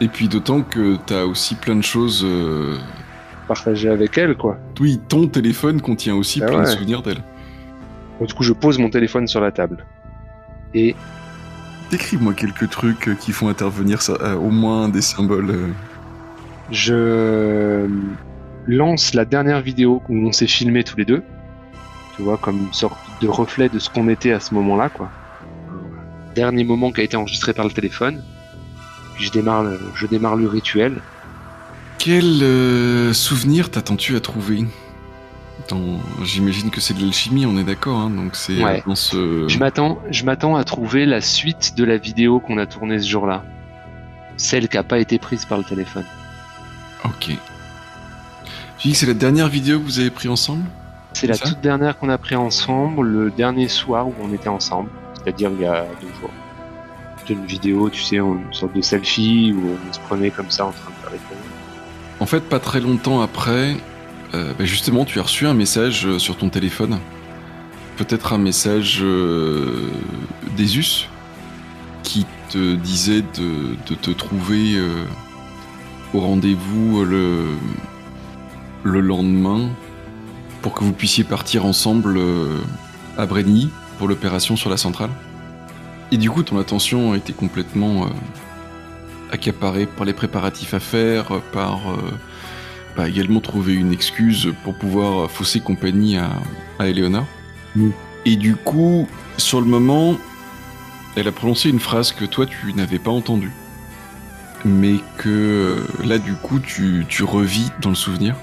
Et 0.00 0.08
puis 0.08 0.26
d'autant 0.28 0.62
que 0.62 0.96
t'as 1.06 1.24
aussi 1.24 1.54
plein 1.54 1.76
de 1.76 1.82
choses... 1.84 2.22
euh, 2.24 2.76
partagées 3.46 3.88
avec 3.88 4.18
elle, 4.18 4.36
quoi. 4.36 4.58
Oui, 4.80 5.00
ton 5.08 5.28
téléphone 5.28 5.80
contient 5.80 6.16
aussi 6.16 6.40
Ah 6.42 6.46
plein 6.48 6.62
de 6.62 6.66
souvenirs 6.66 7.02
d'elle. 7.02 7.22
Donc, 8.18 8.28
du 8.28 8.34
coup, 8.34 8.42
je 8.42 8.52
pose 8.52 8.78
mon 8.78 8.90
téléphone 8.90 9.26
sur 9.28 9.40
la 9.40 9.52
table. 9.52 9.86
Et 10.74 10.96
Décris-moi 11.90 12.34
quelques 12.34 12.68
trucs 12.68 13.16
qui 13.20 13.30
font 13.32 13.48
intervenir 13.48 14.02
ça, 14.02 14.14
euh, 14.22 14.34
au 14.34 14.50
moins 14.50 14.88
des 14.88 15.02
symboles. 15.02 15.50
euh. 15.50 15.68
Je 16.72 17.86
lance 18.66 19.14
la 19.14 19.24
dernière 19.24 19.60
vidéo 19.60 20.02
où 20.08 20.26
on 20.26 20.32
s'est 20.32 20.46
filmé 20.46 20.82
tous 20.84 20.96
les 20.96 21.04
deux. 21.04 21.22
Tu 22.16 22.22
vois, 22.22 22.36
comme 22.36 22.58
une 22.58 22.72
sorte 22.72 22.98
de 23.20 23.28
reflet 23.28 23.68
de 23.68 23.78
ce 23.78 23.88
qu'on 23.88 24.08
était 24.08 24.32
à 24.32 24.40
ce 24.40 24.54
moment-là, 24.54 24.88
quoi. 24.88 25.10
Dernier 26.34 26.64
moment 26.64 26.90
qui 26.92 27.00
a 27.00 27.04
été 27.04 27.16
enregistré 27.16 27.52
par 27.52 27.64
le 27.64 27.70
téléphone. 27.70 28.22
Puis 29.14 29.26
je 29.26 29.30
démarre 29.30 29.62
le, 29.62 29.78
je 29.94 30.06
démarre 30.06 30.36
le 30.36 30.46
rituel. 30.48 31.00
Quel 31.98 32.42
euh, 32.42 33.12
souvenir 33.12 33.70
t'attends-tu 33.70 34.16
à 34.16 34.20
trouver? 34.20 34.64
J'imagine 36.22 36.70
que 36.70 36.80
c'est 36.80 36.94
de 36.94 37.00
l'alchimie, 37.00 37.46
on 37.46 37.56
est 37.56 37.64
d'accord, 37.64 37.96
hein, 37.98 38.10
donc 38.10 38.34
c'est 38.34 38.62
Ouais. 38.62 38.78
euh, 38.80 38.88
dans 38.88 38.94
ce... 38.94 39.48
Je 39.48 39.58
m'attends, 39.58 40.00
je 40.10 40.24
m'attends 40.24 40.56
à 40.56 40.64
trouver 40.64 41.06
la 41.06 41.20
suite 41.20 41.74
de 41.76 41.84
la 41.84 41.96
vidéo 41.96 42.40
qu'on 42.40 42.58
a 42.58 42.66
tournée 42.66 42.98
ce 42.98 43.08
jour-là. 43.08 43.44
Celle 44.36 44.68
qui 44.68 44.76
n'a 44.76 44.82
pas 44.82 44.98
été 44.98 45.18
prise 45.18 45.44
par 45.44 45.58
le 45.58 45.64
téléphone. 45.64 46.04
Ok. 47.04 47.36
Tu 48.78 48.88
dis 48.88 48.92
que 48.92 48.98
c'est 48.98 49.06
la 49.06 49.14
dernière 49.14 49.48
vidéo 49.48 49.78
que 49.78 49.84
vous 49.84 49.98
avez 50.00 50.10
pris 50.10 50.28
ensemble? 50.28 50.64
C'est 51.14 51.26
la 51.26 51.36
toute 51.36 51.60
dernière 51.60 51.98
qu'on 51.98 52.08
a 52.08 52.18
pris 52.18 52.36
ensemble, 52.36 53.06
le 53.06 53.30
dernier 53.30 53.68
soir 53.68 54.08
où 54.08 54.14
on 54.22 54.32
était 54.32 54.48
ensemble, 54.48 54.88
c'est-à-dire 55.14 55.50
il 55.54 55.60
y 55.60 55.66
a 55.66 55.86
deux 56.00 56.08
jours. 56.20 56.30
C'était 57.18 57.34
une 57.34 57.46
vidéo, 57.46 57.90
tu 57.90 58.02
sais, 58.02 58.16
une 58.16 58.52
sorte 58.52 58.74
de 58.74 58.80
selfie 58.80 59.54
où 59.56 59.76
on 59.88 59.92
se 59.92 60.00
prenait 60.00 60.30
comme 60.30 60.50
ça 60.50 60.66
en 60.66 60.72
train 60.72 60.90
de 60.90 60.96
faire 61.02 61.12
les 61.12 61.18
photos. 61.18 61.44
En 62.18 62.26
fait, 62.26 62.40
pas 62.40 62.58
très 62.58 62.80
longtemps 62.80 63.20
après, 63.20 63.76
euh, 64.34 64.52
bah, 64.58 64.64
justement, 64.64 65.04
tu 65.04 65.20
as 65.20 65.22
reçu 65.22 65.46
un 65.46 65.54
message 65.54 66.06
euh, 66.06 66.18
sur 66.18 66.36
ton 66.36 66.48
téléphone. 66.48 66.98
Peut-être 67.96 68.32
un 68.32 68.38
message 68.38 69.00
euh, 69.02 69.90
d'Esus 70.56 71.08
qui 72.02 72.26
te 72.48 72.74
disait 72.74 73.22
de, 73.22 73.76
de 73.86 73.94
te 73.94 74.10
trouver 74.10 74.74
euh, 74.76 75.04
au 76.14 76.20
rendez-vous 76.20 77.04
le, 77.04 77.56
le 78.84 79.00
lendemain 79.00 79.68
pour 80.60 80.74
que 80.74 80.84
vous 80.84 80.92
puissiez 80.92 81.24
partir 81.24 81.64
ensemble 81.64 82.16
euh, 82.16 82.60
à 83.18 83.26
Brenny 83.26 83.70
pour 83.98 84.08
l'opération 84.08 84.56
sur 84.56 84.70
la 84.70 84.76
centrale. 84.76 85.10
Et 86.10 86.16
du 86.16 86.30
coup, 86.30 86.42
ton 86.42 86.58
attention 86.58 87.12
a 87.12 87.16
été 87.16 87.32
complètement 87.32 88.04
euh, 88.04 88.08
accaparée 89.30 89.86
par 89.86 90.04
les 90.04 90.12
préparatifs 90.12 90.74
à 90.74 90.80
faire, 90.80 91.40
par 91.52 91.90
euh, 91.90 91.96
bah, 92.96 93.08
également 93.08 93.40
trouver 93.40 93.74
une 93.74 93.92
excuse 93.92 94.52
pour 94.62 94.74
pouvoir 94.74 95.30
fausser 95.30 95.60
compagnie 95.60 96.16
à, 96.16 96.30
à 96.78 96.88
Eleonore. 96.88 97.26
Mm. 97.74 97.90
Et 98.24 98.36
du 98.36 98.54
coup, 98.54 99.08
sur 99.36 99.60
le 99.60 99.66
moment, 99.66 100.16
elle 101.16 101.28
a 101.28 101.32
prononcé 101.32 101.70
une 101.70 101.80
phrase 101.80 102.12
que 102.12 102.24
toi 102.24 102.46
tu 102.46 102.72
n'avais 102.74 102.98
pas 102.98 103.10
entendue, 103.10 103.52
mais 104.64 104.96
que 105.18 105.28
euh, 105.28 106.06
là 106.06 106.18
du 106.18 106.34
coup 106.34 106.58
tu, 106.58 107.04
revis 107.22 107.70
dans 107.80 107.90
le 107.90 107.94
souvenir, 107.94 108.36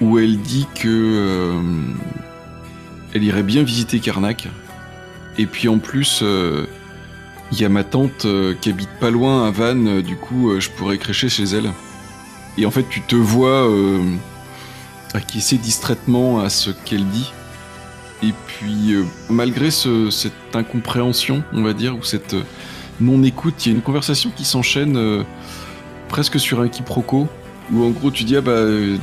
où 0.00 0.18
elle 0.18 0.38
dit 0.38 0.66
que 0.74 0.88
euh, 0.88 1.60
elle 3.14 3.24
irait 3.24 3.42
bien 3.42 3.62
visiter 3.62 4.00
Karnak, 4.00 4.48
et 5.36 5.46
puis 5.46 5.68
en 5.68 5.78
plus 5.78 6.20
euh, 6.22 6.66
il 7.52 7.60
y 7.60 7.64
a 7.64 7.68
ma 7.68 7.84
tante 7.84 8.26
qui 8.60 8.70
habite 8.70 8.90
pas 9.00 9.10
loin 9.10 9.46
à 9.46 9.50
Vannes, 9.50 10.02
du 10.02 10.16
coup 10.16 10.60
je 10.60 10.68
pourrais 10.68 10.98
crécher 10.98 11.28
chez 11.30 11.44
elle. 11.44 11.70
Et 12.58 12.66
en 12.66 12.70
fait 12.70 12.84
tu 12.90 13.00
te 13.00 13.16
vois 13.16 13.66
acquiescer 15.14 15.56
distraitement 15.56 16.40
à 16.40 16.50
ce 16.50 16.70
qu'elle 16.70 17.06
dit. 17.06 17.32
Et 18.22 18.34
puis, 18.48 18.96
malgré 19.30 19.70
ce- 19.70 20.10
cette 20.10 20.32
incompréhension, 20.54 21.42
on 21.54 21.62
va 21.62 21.72
dire, 21.72 21.96
ou 21.96 22.02
cette 22.02 22.34
non-écoute, 23.00 23.66
il 23.66 23.68
y 23.70 23.72
a 23.72 23.76
une 23.76 23.82
conversation 23.82 24.30
qui 24.34 24.44
s'enchaîne 24.44 24.96
euh, 24.96 25.22
presque 26.08 26.38
sur 26.40 26.60
un 26.60 26.68
quiproquo, 26.68 27.28
où 27.72 27.84
en 27.84 27.90
gros 27.90 28.10
tu 28.10 28.24
dis, 28.24 28.36
ah 28.36 28.40
bah, 28.40 28.52
euh, 28.52 28.96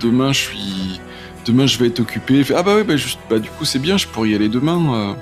demain 0.00 0.32
je 0.32 0.40
suis... 0.40 1.00
Demain 1.44 1.66
je 1.66 1.76
vais 1.78 1.88
être 1.88 1.98
occupé. 1.98 2.44
Fait, 2.44 2.54
ah 2.54 2.62
bah 2.62 2.76
ouais, 2.76 2.84
bah, 2.84 2.96
juste, 2.96 3.18
bah 3.28 3.40
du 3.40 3.50
coup 3.50 3.64
c'est 3.64 3.80
bien, 3.80 3.96
je 3.96 4.06
pourrais 4.06 4.28
y 4.30 4.34
aller 4.34 4.48
demain. 4.48 5.14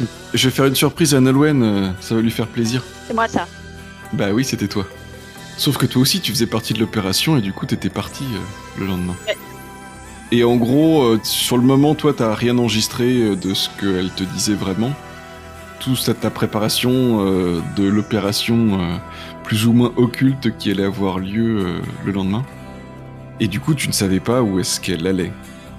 euh. 0.00 0.06
Je 0.32 0.48
vais 0.48 0.54
faire 0.54 0.64
une 0.64 0.74
surprise 0.74 1.14
à 1.14 1.20
Nolwenn, 1.20 1.62
euh, 1.62 1.90
ça 2.00 2.14
va 2.14 2.22
lui 2.22 2.30
faire 2.30 2.46
plaisir. 2.46 2.82
C'est 3.06 3.14
moi 3.14 3.28
ça. 3.28 3.46
Bah 4.14 4.28
oui, 4.32 4.42
c'était 4.44 4.68
toi. 4.68 4.86
Sauf 5.58 5.76
que 5.76 5.84
toi 5.86 6.00
aussi, 6.00 6.20
tu 6.20 6.32
faisais 6.32 6.46
partie 6.46 6.72
de 6.72 6.78
l'opération 6.78 7.36
et 7.36 7.42
du 7.42 7.52
coup, 7.52 7.66
t'étais 7.66 7.90
parti 7.90 8.24
euh, 8.32 8.80
le 8.80 8.86
lendemain. 8.86 9.16
Ouais. 9.26 9.36
Et 10.30 10.44
en 10.44 10.56
gros, 10.56 11.02
euh, 11.02 11.20
sur 11.24 11.56
le 11.56 11.62
moment, 11.64 11.94
toi, 11.94 12.14
t'as 12.16 12.34
rien 12.34 12.56
enregistré 12.58 13.04
euh, 13.04 13.34
de 13.36 13.54
ce 13.54 13.68
qu'elle 13.80 14.10
te 14.10 14.24
disait 14.24 14.54
vraiment. 14.54 14.92
Tout 15.80 15.94
ça, 15.94 16.12
ta 16.12 16.30
préparation 16.30 17.24
euh, 17.24 17.62
de 17.76 17.84
l'opération 17.84 18.80
euh, 18.80 18.96
plus 19.44 19.66
ou 19.66 19.72
moins 19.72 19.92
occulte 19.96 20.56
qui 20.58 20.70
allait 20.70 20.84
avoir 20.84 21.18
lieu 21.20 21.60
euh, 21.60 21.80
le 22.04 22.12
lendemain. 22.12 22.44
Et 23.38 23.46
du 23.46 23.60
coup, 23.60 23.74
tu 23.74 23.86
ne 23.86 23.92
savais 23.92 24.18
pas 24.18 24.42
où 24.42 24.58
est-ce 24.58 24.80
qu'elle 24.80 25.06
allait. 25.06 25.32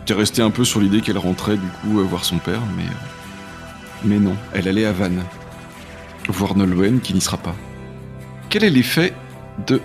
Tu 0.05 0.13
es 0.13 0.15
resté 0.15 0.41
un 0.41 0.51
peu 0.51 0.63
sur 0.63 0.79
l'idée 0.79 1.01
qu'elle 1.01 1.17
rentrait 1.17 1.57
du 1.57 1.67
coup 1.81 1.99
voir 2.07 2.23
son 2.23 2.37
père, 2.37 2.61
mais... 2.77 2.85
Mais 4.05 4.17
non, 4.17 4.37
elle 4.53 4.69
allait 4.69 4.85
à 4.85 4.93
Vannes. 4.93 5.25
Voir 6.29 6.55
Nolwenn 6.55 7.01
qui 7.01 7.13
n'y 7.13 7.19
sera 7.19 7.35
pas. 7.35 7.55
Quel 8.49 8.63
est 8.63 8.69
l'effet 8.69 9.13
de 9.67 9.81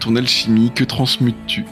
ton 0.00 0.16
alchimie? 0.16 0.72
Que 0.74 0.82
transmutes-tu? 0.82 1.64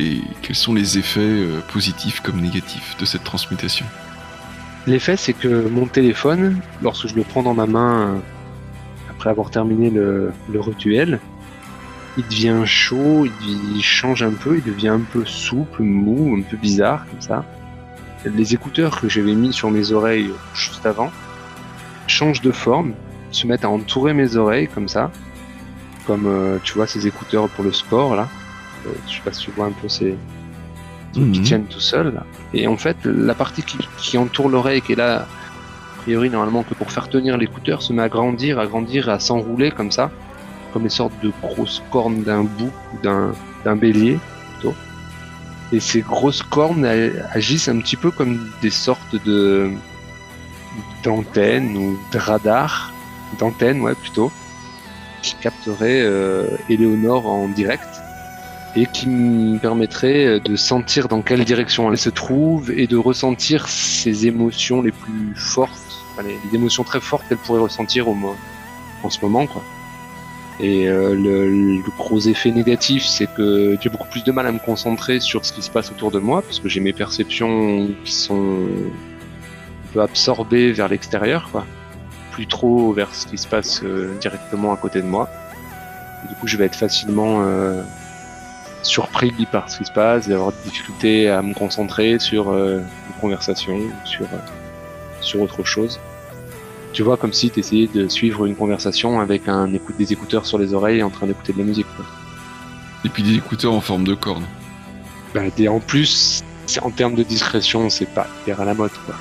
Et 0.00 0.20
quels 0.42 0.56
sont 0.56 0.74
les 0.74 0.98
effets 0.98 1.44
positifs 1.72 2.20
comme 2.20 2.40
négatifs 2.40 2.96
de 2.98 3.04
cette 3.04 3.22
transmutation? 3.22 3.86
L'effet, 4.86 5.16
c'est 5.16 5.32
que 5.34 5.68
mon 5.68 5.86
téléphone, 5.86 6.60
lorsque 6.82 7.08
je 7.08 7.14
le 7.14 7.22
prends 7.22 7.42
dans 7.42 7.54
ma 7.54 7.66
main 7.66 8.20
après 9.10 9.30
avoir 9.30 9.50
terminé 9.50 9.90
le, 9.90 10.32
le 10.50 10.60
rituel, 10.60 11.20
il 12.16 12.24
devient 12.24 12.62
chaud, 12.64 13.26
il, 13.26 13.76
il 13.76 13.82
change 13.82 14.22
un 14.22 14.32
peu, 14.32 14.56
il 14.58 14.62
devient 14.64 14.88
un 14.88 15.00
peu 15.00 15.24
souple, 15.24 15.82
mou, 15.82 16.36
un 16.38 16.42
peu 16.42 16.56
bizarre 16.56 17.06
comme 17.10 17.20
ça. 17.20 17.44
Les 18.24 18.54
écouteurs 18.54 19.00
que 19.00 19.08
j'avais 19.08 19.34
mis 19.34 19.52
sur 19.52 19.70
mes 19.70 19.92
oreilles 19.92 20.30
juste 20.54 20.84
avant 20.86 21.10
changent 22.06 22.40
de 22.40 22.50
forme, 22.50 22.94
se 23.30 23.46
mettent 23.46 23.64
à 23.64 23.70
entourer 23.70 24.14
mes 24.14 24.36
oreilles 24.36 24.68
comme 24.68 24.88
ça, 24.88 25.10
comme 26.06 26.26
euh, 26.26 26.58
tu 26.64 26.74
vois 26.74 26.86
ces 26.86 27.06
écouteurs 27.06 27.48
pour 27.50 27.64
le 27.64 27.72
sport 27.72 28.16
là. 28.16 28.28
Euh, 28.86 28.90
je 29.06 29.16
sais 29.16 29.22
pas 29.22 29.32
si 29.32 29.44
tu 29.44 29.50
vois 29.50 29.66
un 29.66 29.72
peu 29.72 29.88
ces, 29.88 30.16
qui 31.12 31.20
Mhm. 31.20 31.42
tiennent 31.42 31.64
tout 31.64 31.80
seuls. 31.80 32.20
Et 32.54 32.66
en 32.66 32.76
fait, 32.76 32.96
la 33.04 33.34
partie 33.34 33.62
qui, 33.62 33.78
qui 33.96 34.18
entoure 34.18 34.48
l'oreille, 34.48 34.82
qui 34.82 34.92
est 34.92 34.96
là, 34.96 35.26
priori 36.02 36.30
normalement 36.30 36.62
que 36.62 36.74
pour 36.74 36.90
faire 36.92 37.08
tenir 37.08 37.36
l'écouteur 37.36 37.82
se 37.82 37.92
met 37.92 38.02
à 38.02 38.08
grandir, 38.08 38.58
à 38.58 38.66
grandir, 38.66 39.08
à 39.08 39.18
s'enrouler 39.18 39.70
comme 39.70 39.90
ça, 39.90 40.10
comme 40.72 40.84
les 40.84 40.88
sortes 40.90 41.12
de 41.22 41.32
grosses 41.42 41.82
cornes 41.90 42.22
d'un 42.22 42.44
bouc 42.44 42.72
ou 42.94 43.02
d'un, 43.02 43.32
d'un 43.64 43.76
bélier 43.76 44.18
plutôt. 44.52 44.74
Et 45.72 45.80
ces 45.80 46.00
grosses 46.00 46.42
cornes 46.42 46.84
elles, 46.84 47.26
agissent 47.32 47.68
un 47.68 47.78
petit 47.78 47.96
peu 47.96 48.10
comme 48.10 48.48
des 48.62 48.70
sortes 48.70 49.16
de 49.26 49.70
d'antennes 51.02 51.76
ou 51.76 51.98
de 52.12 52.18
radars, 52.18 52.92
d'antennes 53.38 53.80
ouais 53.80 53.94
plutôt, 53.94 54.30
qui 55.22 55.34
capteraient 55.40 56.02
euh, 56.02 56.46
Éléonore 56.68 57.26
en 57.26 57.48
direct 57.48 57.88
et 58.76 58.86
qui 58.86 59.08
me 59.08 59.58
permettrait 59.58 60.40
de 60.40 60.56
sentir 60.56 61.08
dans 61.08 61.22
quelle 61.22 61.44
direction 61.44 61.90
elle 61.90 61.98
se 61.98 62.10
trouve 62.10 62.70
et 62.70 62.86
de 62.86 62.96
ressentir 62.96 63.68
ses 63.68 64.26
émotions 64.26 64.82
les 64.82 64.92
plus 64.92 65.34
fortes, 65.34 66.04
enfin, 66.12 66.28
les, 66.28 66.56
émotions 66.56 66.84
très 66.84 67.00
fortes 67.00 67.26
qu'elle 67.28 67.38
pourrait 67.38 67.60
ressentir 67.60 68.08
au, 68.08 68.14
mo- 68.14 68.36
en 69.02 69.10
ce 69.10 69.18
moment 69.22 69.46
quoi. 69.46 69.62
Et 70.60 70.88
euh, 70.88 71.14
le, 71.14 71.76
le 71.76 71.90
gros 71.96 72.18
effet 72.18 72.50
négatif, 72.50 73.04
c'est 73.04 73.32
que 73.32 73.76
j'ai 73.80 73.88
beaucoup 73.88 74.08
plus 74.08 74.24
de 74.24 74.32
mal 74.32 74.44
à 74.46 74.50
me 74.50 74.58
concentrer 74.58 75.20
sur 75.20 75.44
ce 75.44 75.52
qui 75.52 75.62
se 75.62 75.70
passe 75.70 75.90
autour 75.92 76.10
de 76.10 76.18
moi, 76.18 76.42
parce 76.42 76.58
que 76.58 76.68
j'ai 76.68 76.80
mes 76.80 76.92
perceptions 76.92 77.88
qui 78.04 78.12
sont 78.12 78.66
un 79.86 79.92
peu 79.92 80.02
absorbées 80.02 80.72
vers 80.72 80.88
l'extérieur, 80.88 81.48
quoi. 81.52 81.64
Plus 82.32 82.48
trop 82.48 82.92
vers 82.92 83.14
ce 83.14 83.26
qui 83.28 83.38
se 83.38 83.46
passe 83.46 83.82
euh, 83.84 84.12
directement 84.20 84.72
à 84.72 84.76
côté 84.76 85.00
de 85.00 85.06
moi. 85.06 85.28
Du 86.28 86.34
coup, 86.34 86.48
je 86.48 86.56
vais 86.56 86.64
être 86.64 86.74
facilement 86.76 87.42
euh, 87.42 87.80
surpris 88.82 89.32
par 89.50 89.70
ce 89.70 89.78
qui 89.78 89.84
se 89.84 89.92
passe, 89.92 90.28
et 90.28 90.32
avoir 90.32 90.52
des 90.52 90.70
difficultés 90.70 91.28
à 91.28 91.42
me 91.42 91.54
concentrer 91.54 92.18
sur 92.18 92.50
euh, 92.50 92.78
une 92.78 93.20
conversation, 93.20 93.78
sur, 94.04 94.24
euh, 94.24 94.38
sur 95.20 95.40
autre 95.40 95.64
chose. 95.64 95.98
Tu 96.92 97.02
vois, 97.02 97.16
comme 97.16 97.32
si 97.32 97.50
tu 97.50 97.60
essayais 97.60 97.86
de 97.86 98.08
suivre 98.08 98.46
une 98.46 98.56
conversation 98.56 99.20
avec 99.20 99.48
un 99.48 99.72
écoute 99.74 99.96
des 99.98 100.12
écouteurs 100.12 100.46
sur 100.46 100.58
les 100.58 100.72
oreilles 100.72 101.02
en 101.02 101.10
train 101.10 101.26
d'écouter 101.26 101.52
de 101.52 101.58
la 101.58 101.64
musique. 101.64 101.86
Quoi. 101.96 102.04
Et 103.04 103.08
puis 103.08 103.22
des 103.22 103.36
écouteurs 103.36 103.74
en 103.74 103.80
forme 103.80 104.04
de 104.04 104.14
corne. 104.14 104.44
Bah, 105.34 105.42
en 105.68 105.80
plus, 105.80 106.42
en 106.82 106.90
termes 106.90 107.14
de 107.14 107.22
discrétion, 107.22 107.90
c'est 107.90 108.06
pas 108.06 108.26
hyper 108.40 108.60
à 108.60 108.64
la 108.64 108.74
mode. 108.74 108.90
Quoi. 109.04 109.14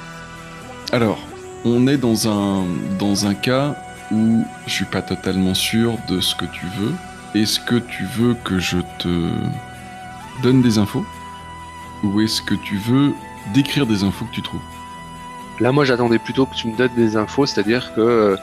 Alors, 0.92 1.20
on 1.66 1.88
est 1.88 1.98
dans 1.98 2.30
un, 2.30 2.66
dans 2.98 3.28
un 3.28 3.34
cas 3.34 3.76
où 4.12 4.46
je 4.66 4.72
suis 4.72 4.86
pas 4.86 5.02
totalement 5.02 5.54
sûr 5.54 5.98
de 6.08 6.22
ce 6.22 6.34
que 6.36 6.46
tu 6.46 6.66
veux. 6.80 6.94
Est-ce 7.38 7.60
que 7.60 7.76
tu 7.76 8.04
veux 8.04 8.34
que 8.34 8.58
je 8.58 8.80
te 8.98 9.30
donne 10.42 10.64
des 10.64 10.80
infos 10.80 11.06
Ou 12.04 12.22
est-ce 12.22 12.42
que 12.42 12.56
tu 12.56 12.78
veux 12.78 13.14
décrire 13.54 13.86
des 13.86 14.04
infos 14.04 14.26
que 14.26 14.34
tu 14.34 14.42
trouves? 14.42 14.62
Là, 15.60 15.72
moi, 15.72 15.86
j'attendais 15.86 16.18
plutôt 16.18 16.48
que 16.48 16.56
tu 16.56 16.68
me 16.68 16.76
donnes 16.76 16.96
des 16.96 17.16
infos, 17.16 17.46
c'est-à-dire 17.46 17.94
que 17.94 18.02
euh, 18.02 18.38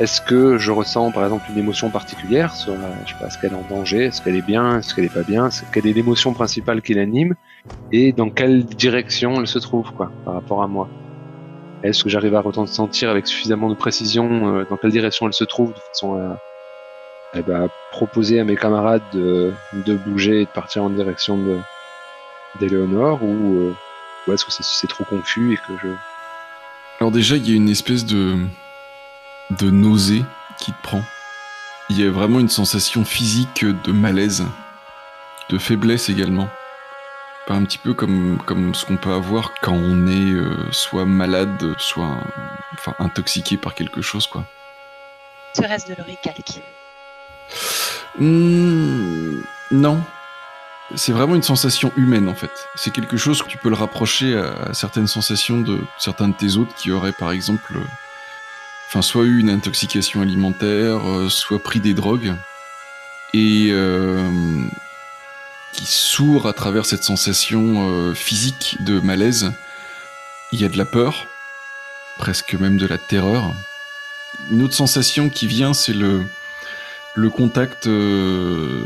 est-ce 0.00 0.22
que 0.22 0.56
je 0.56 0.70
ressens, 0.72 1.10
par 1.12 1.24
exemple, 1.24 1.44
une 1.52 1.58
émotion 1.58 1.90
particulière 1.90 2.54
sur, 2.54 2.72
la- 2.72 3.04
je 3.04 3.12
sais 3.12 3.18
pas, 3.18 3.26
est-ce 3.26 3.36
qu'elle 3.38 3.52
est 3.52 3.56
en 3.56 3.68
danger, 3.68 4.04
est-ce 4.04 4.22
qu'elle 4.22 4.36
est 4.36 4.46
bien, 4.46 4.78
est-ce 4.78 4.94
qu'elle 4.94 5.04
est 5.04 5.12
pas 5.12 5.24
bien, 5.24 5.50
quelle 5.70 5.86
est 5.86 5.92
l'émotion 5.92 6.32
principale 6.32 6.80
qui 6.80 6.94
l'anime, 6.94 7.34
et 7.90 8.12
dans 8.12 8.30
quelle 8.30 8.64
direction 8.64 9.40
elle 9.40 9.46
se 9.46 9.58
trouve, 9.58 9.90
quoi, 9.92 10.10
par 10.24 10.32
rapport 10.32 10.62
à 10.62 10.68
moi? 10.68 10.88
Est-ce 11.82 12.02
que 12.02 12.08
j'arrive 12.08 12.34
à 12.34 12.40
ressentir 12.40 13.10
avec 13.10 13.26
suffisamment 13.26 13.68
de 13.68 13.74
précision 13.74 14.56
euh, 14.56 14.64
dans 14.70 14.78
quelle 14.78 14.92
direction 14.92 15.26
elle 15.26 15.34
se 15.34 15.44
trouve, 15.44 15.74
eh 17.34 17.42
ben, 17.42 17.68
proposer 17.90 18.40
à 18.40 18.44
mes 18.44 18.56
camarades 18.56 19.02
de, 19.12 19.52
de 19.72 19.94
bouger 19.94 20.42
et 20.42 20.44
de 20.44 20.50
partir 20.50 20.84
en 20.84 20.90
direction 20.90 21.38
de 21.38 21.58
d'Éléonore, 22.60 23.22
ou, 23.22 23.60
euh, 23.60 23.74
ou 24.26 24.32
est-ce 24.32 24.44
que 24.44 24.52
c'est, 24.52 24.62
c'est 24.62 24.86
trop 24.86 25.04
confus 25.04 25.54
et 25.54 25.56
que 25.56 25.72
je 25.82 25.88
Alors 27.00 27.10
déjà, 27.10 27.36
il 27.36 27.48
y 27.48 27.52
a 27.52 27.56
une 27.56 27.70
espèce 27.70 28.04
de 28.04 28.36
de 29.58 29.70
nausée 29.70 30.24
qui 30.58 30.72
te 30.72 30.82
prend. 30.82 31.02
Il 31.90 31.98
y 31.98 32.06
a 32.06 32.10
vraiment 32.10 32.40
une 32.40 32.48
sensation 32.48 33.04
physique 33.04 33.64
de 33.64 33.92
malaise, 33.92 34.44
de 35.50 35.58
faiblesse 35.58 36.08
également. 36.08 36.48
Pas 37.46 37.54
un 37.54 37.64
petit 37.64 37.78
peu 37.78 37.92
comme 37.92 38.38
comme 38.46 38.74
ce 38.74 38.86
qu'on 38.86 38.96
peut 38.96 39.12
avoir 39.12 39.52
quand 39.62 39.74
on 39.74 40.06
est 40.06 40.32
euh, 40.32 40.70
soit 40.70 41.04
malade, 41.04 41.74
soit 41.78 42.16
enfin 42.74 42.94
intoxiqué 42.98 43.56
par 43.56 43.74
quelque 43.74 44.00
chose 44.00 44.26
quoi. 44.26 44.44
Serait-ce 45.54 45.88
de 45.88 45.94
l'oricalque 45.96 46.62
Hmm, 48.18 49.40
non. 49.70 50.02
C'est 50.94 51.12
vraiment 51.12 51.34
une 51.34 51.42
sensation 51.42 51.92
humaine 51.96 52.28
en 52.28 52.34
fait. 52.34 52.68
C'est 52.74 52.90
quelque 52.90 53.16
chose 53.16 53.42
que 53.42 53.48
tu 53.48 53.56
peux 53.56 53.70
le 53.70 53.74
rapprocher 53.74 54.36
à, 54.36 54.74
certaines 54.74 55.06
sensations 55.06 55.60
de 55.60 55.78
certains 55.98 56.28
de 56.28 56.34
tes 56.34 56.56
hôtes 56.56 56.74
qui 56.76 56.90
auraient 56.90 57.12
par 57.12 57.32
exemple, 57.32 57.76
euh, 57.76 57.84
enfin 58.88 59.00
soit 59.00 59.24
eu 59.24 59.38
une 59.38 59.48
intoxication 59.48 60.20
alimentaire, 60.20 61.08
euh, 61.08 61.28
soit 61.30 61.62
pris 61.62 61.80
des 61.80 61.94
drogues 61.94 62.34
et 63.32 63.68
euh, 63.70 64.28
qui 65.72 65.86
sourd 65.86 66.46
à 66.46 66.52
travers 66.52 66.84
cette 66.84 67.04
sensation 67.04 68.14
physique 68.14 68.76
de 68.80 69.00
malaise. 69.00 69.52
Il 70.52 70.60
y 70.60 70.66
a 70.66 70.68
de 70.68 70.76
la 70.76 70.84
peur, 70.84 71.26
presque 72.18 72.52
même 72.52 72.76
de 72.76 72.86
la 72.86 72.98
terreur. 72.98 73.54
Une 74.50 74.60
autre 74.62 74.74
sensation 74.74 75.30
qui 75.30 75.46
vient, 75.46 75.72
c'est 75.72 75.94
le 75.94 76.26
le 77.14 77.30
contact 77.30 77.86
euh, 77.86 78.82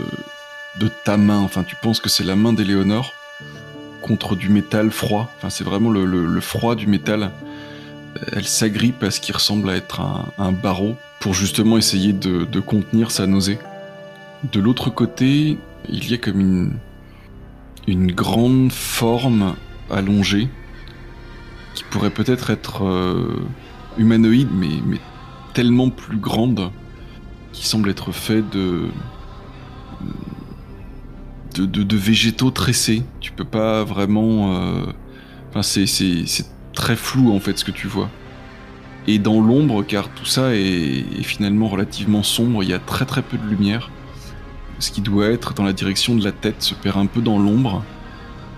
de 0.79 0.89
ta 1.05 1.17
main, 1.17 1.39
enfin 1.39 1.63
tu 1.63 1.77
penses 1.77 2.01
que 2.01 2.09
c'est 2.09 2.25
la 2.25 2.37
main 2.37 2.53
d'Éléonore 2.53 3.15
contre 4.03 4.37
du 4.37 4.49
métal 4.49 4.91
froid, 4.91 5.33
enfin 5.37 5.51
c'est 5.51 5.65
vraiment 5.65 5.91
le, 5.91 6.41
froid 6.41 6.75
du 6.75 6.87
métal. 6.87 7.31
Elle 8.33 8.47
s'agrippe 8.47 9.03
à 9.03 9.11
ce 9.11 9.21
qui 9.21 9.33
ressemble 9.33 9.69
à 9.69 9.77
être 9.77 10.01
un, 10.39 10.53
barreau 10.53 10.97
pour 11.21 11.35
justement 11.35 11.77
essayer 11.77 12.13
de, 12.13 12.61
contenir 12.61 13.11
sa 13.11 13.27
nausée. 13.27 13.59
De 14.53 14.61
l'autre 14.61 14.91
côté, 14.91 15.59
il 15.89 16.11
y 16.11 16.15
a 16.15 16.19
comme 16.19 16.41
une, 16.41 16.73
une 17.87 18.13
grande 18.13 18.73
forme 18.73 19.55
allongée 19.91 20.49
qui 21.75 21.85
pourrait 21.85 22.11
peut-être 22.11 22.51
être 22.51 22.85
euh, 22.85 23.39
humanoïde 23.99 24.49
mais 24.53 24.99
tellement 25.53 25.91
plus 25.91 26.19
grande 26.19 26.71
qui 27.57 27.67
semble 27.67 27.91
être 27.91 28.13
fait 28.13 28.43
de 28.43 28.89
de, 31.57 31.97
végétaux 31.97 32.51
tressés. 32.51 33.03
Tu 33.21 33.33
peux 33.33 33.45
pas 33.45 33.83
vraiment. 33.83 34.55
euh, 34.55 34.93
Enfin, 35.51 35.63
c'est, 35.63 36.45
très 36.75 36.97
flou 36.97 37.35
en 37.35 37.41
fait 37.41 37.59
ce 37.59 37.65
que 37.65 37.71
tu 37.71 37.87
vois. 37.87 38.11
Et 39.07 39.19
dans 39.19 39.41
l'ombre, 39.41 39.83
car 39.83 40.11
tout 40.11 40.27
ça 40.27 40.55
est, 40.55 41.23
finalement 41.23 41.69
relativement 41.69 42.23
sombre, 42.23 42.63
il 42.63 42.69
y 42.69 42.75
a 42.75 42.79
très 42.79 43.07
très 43.07 43.23
peu 43.23 43.39
de 43.39 43.47
lumière. 43.47 43.91
Ce 44.79 44.91
qui 44.91 45.01
doit 45.01 45.29
être 45.29 45.55
dans 45.55 45.65
la 45.65 45.73
direction 45.73 46.15
de 46.15 46.23
la 46.23 46.33
tête 46.33 46.61
se 46.61 46.75
perd 46.75 46.99
un 46.99 47.07
peu 47.07 47.23
dans 47.23 47.39
l'ombre, 47.39 47.83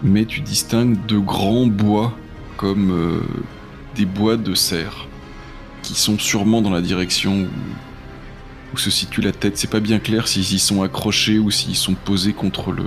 mais 0.03 0.25
tu 0.25 0.41
distingues 0.41 1.07
de 1.07 1.19
grands 1.19 1.69
bois 1.69 2.13
comme 2.57 2.91
euh, 2.91 3.21
des 3.95 4.05
bois 4.05 4.37
de 4.37 4.55
cerf 4.55 5.07
qui 5.83 5.95
sont 5.95 6.19
sûrement 6.19 6.61
dans 6.61 6.71
la 6.71 6.81
direction 6.81 7.47
où 8.73 8.79
se 8.79 8.91
situe 8.91 9.21
la 9.21 9.33
tête. 9.33 9.57
C'est 9.57 9.71
pas 9.71 9.81
bien 9.81 9.99
clair 9.99 10.29
s'ils 10.29 10.55
y 10.55 10.59
sont 10.59 10.83
accrochés 10.83 11.39
ou 11.39 11.51
s'ils 11.51 11.77
sont 11.77 11.95
posés 11.95 12.33
contre 12.33 12.73
le, 12.73 12.85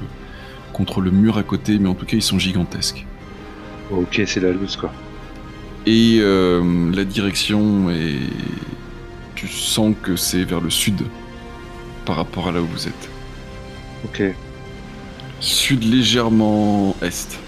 contre 0.73 1.01
le 1.01 1.11
mur 1.11 1.37
à 1.37 1.43
côté, 1.43 1.79
mais 1.79 1.89
en 1.89 1.95
tout 1.95 2.05
cas 2.05 2.17
ils 2.17 2.23
sont 2.23 2.39
gigantesques. 2.39 3.05
Ok, 3.91 4.21
c'est 4.25 4.39
la 4.39 4.51
loose 4.51 4.75
quoi. 4.75 4.91
Et 5.85 6.17
euh, 6.19 6.91
la 6.93 7.03
direction 7.03 7.89
est. 7.89 8.19
Tu 9.35 9.47
sens 9.47 9.95
que 10.03 10.15
c'est 10.15 10.43
vers 10.43 10.61
le 10.61 10.69
sud 10.69 11.01
par 12.05 12.15
rapport 12.15 12.47
à 12.47 12.51
là 12.51 12.61
où 12.61 12.67
vous 12.67 12.87
êtes. 12.87 13.09
Ok. 14.05 14.21
Sud 15.39 15.83
légèrement 15.83 16.95
est. 17.01 17.39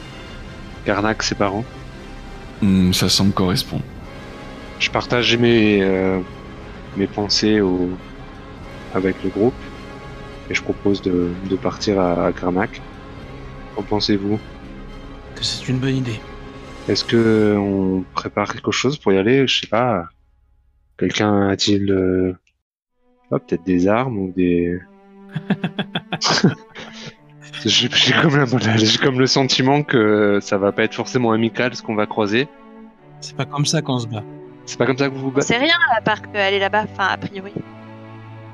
Karnak, 0.86 1.22
ses 1.22 1.36
parents. 1.36 1.64
Hmm, 2.62 2.92
ça 2.92 3.10
semble 3.10 3.32
correspondre. 3.32 3.84
Je 4.80 4.90
partage 4.90 5.38
mes, 5.38 5.82
euh, 5.82 6.20
mes 6.98 7.08
pensées 7.08 7.62
au, 7.62 7.90
avec 8.94 9.24
le 9.24 9.30
groupe 9.30 9.56
et 10.50 10.54
je 10.54 10.62
propose 10.62 11.02
de, 11.02 11.34
de 11.44 11.56
partir 11.56 12.00
à, 12.00 12.28
à 12.28 12.34
Karnak. 12.34 12.82
Qu'en 13.76 13.84
pensez-vous? 13.84 14.40
Que 15.36 15.44
c'est 15.44 15.68
une 15.70 15.80
bonne 15.80 15.98
idée. 15.98 16.20
Est-ce 16.88 17.04
que 17.06 17.56
on 17.58 18.04
prépare 18.14 18.54
quelque 18.54 18.72
chose 18.72 18.98
pour 18.98 19.14
y 19.14 19.18
aller? 19.18 19.48
Je 19.48 19.62
sais 19.62 19.68
pas. 19.68 20.06
Quelqu'un 20.98 21.48
a-t-il 21.50 21.92
euh, 21.92 22.34
oh, 23.32 23.40
peut-être 23.40 23.64
des 23.64 23.88
armes 23.88 24.18
ou 24.18 24.32
des 24.36 24.80
J'ai 27.66 27.90
comme, 28.22 28.36
la- 28.36 28.78
j'ai 28.78 28.98
comme 28.98 29.20
le 29.20 29.28
sentiment 29.28 29.84
que 29.84 30.40
ça 30.42 30.58
va 30.58 30.72
pas 30.72 30.84
être 30.84 30.94
forcément 30.94 31.32
amical 31.32 31.76
ce 31.76 31.82
qu'on 31.82 31.96
va 31.96 32.06
croiser. 32.06 32.48
C'est 33.22 33.36
pas 33.38 33.46
comme 33.46 33.66
ça 33.66 33.82
qu'on 33.82 34.00
se 34.00 34.08
bat. 34.08 34.24
C'est 34.66 34.78
pas 34.78 34.86
comme 34.86 34.98
ça 34.98 35.10
que 35.10 35.14
vous 35.16 35.22
vous 35.22 35.32
battez? 35.32 35.48
C'est 35.48 35.58
rien 35.58 35.76
à 35.98 36.02
part 36.02 36.22
qu'aller 36.32 36.60
là-bas, 36.60 36.86
enfin 36.92 37.08
a 37.08 37.18
priori. 37.18 37.54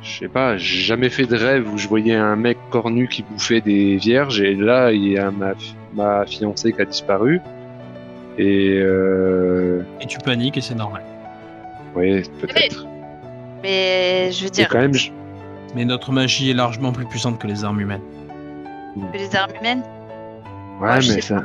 Je 0.02 0.20
sais 0.20 0.28
pas, 0.30 0.58
j'ai 0.58 0.80
jamais 0.82 1.10
fait 1.10 1.26
de 1.26 1.36
rêve 1.36 1.72
où 1.74 1.78
je 1.78 1.88
voyais 1.88 2.16
un 2.16 2.36
mec 2.38 2.58
cornu 2.70 3.08
qui 3.10 3.22
bouffait 3.24 3.60
des 3.62 3.98
vierges 3.98 4.40
et 4.42 4.56
là 4.56 4.92
il 4.94 5.06
y 5.10 5.18
a 5.18 5.30
ma, 5.30 5.52
ma 5.94 6.26
fiancée 6.26 6.72
qui 6.72 6.82
a 6.82 6.86
disparu. 6.86 7.42
Et 8.38 8.78
euh, 8.82 9.82
Et 10.00 10.06
tu 10.08 10.18
paniques 10.20 10.56
et 10.58 10.62
c'est 10.62 10.76
normal. 10.76 11.02
Oui, 11.96 12.24
peut-être. 12.40 12.86
Mais 13.62 14.32
je 14.32 14.38
veux 14.40 14.46
Mais 14.46 14.50
dire, 14.52 14.70
quand 14.70 14.80
même, 14.80 14.94
je- 14.94 15.12
Mais 15.76 15.84
notre 15.84 16.14
magie 16.14 16.50
est 16.50 16.54
largement 16.54 16.94
plus 16.94 17.06
puissante 17.06 17.38
que 17.38 17.48
les 17.48 17.66
armes 17.66 17.82
humaines. 17.82 18.02
que 19.12 19.18
les 19.18 19.36
armes 19.36 19.52
humaines? 19.60 19.84
Ouais, 20.80 20.96
mais 20.96 21.20
ça. 21.22 21.44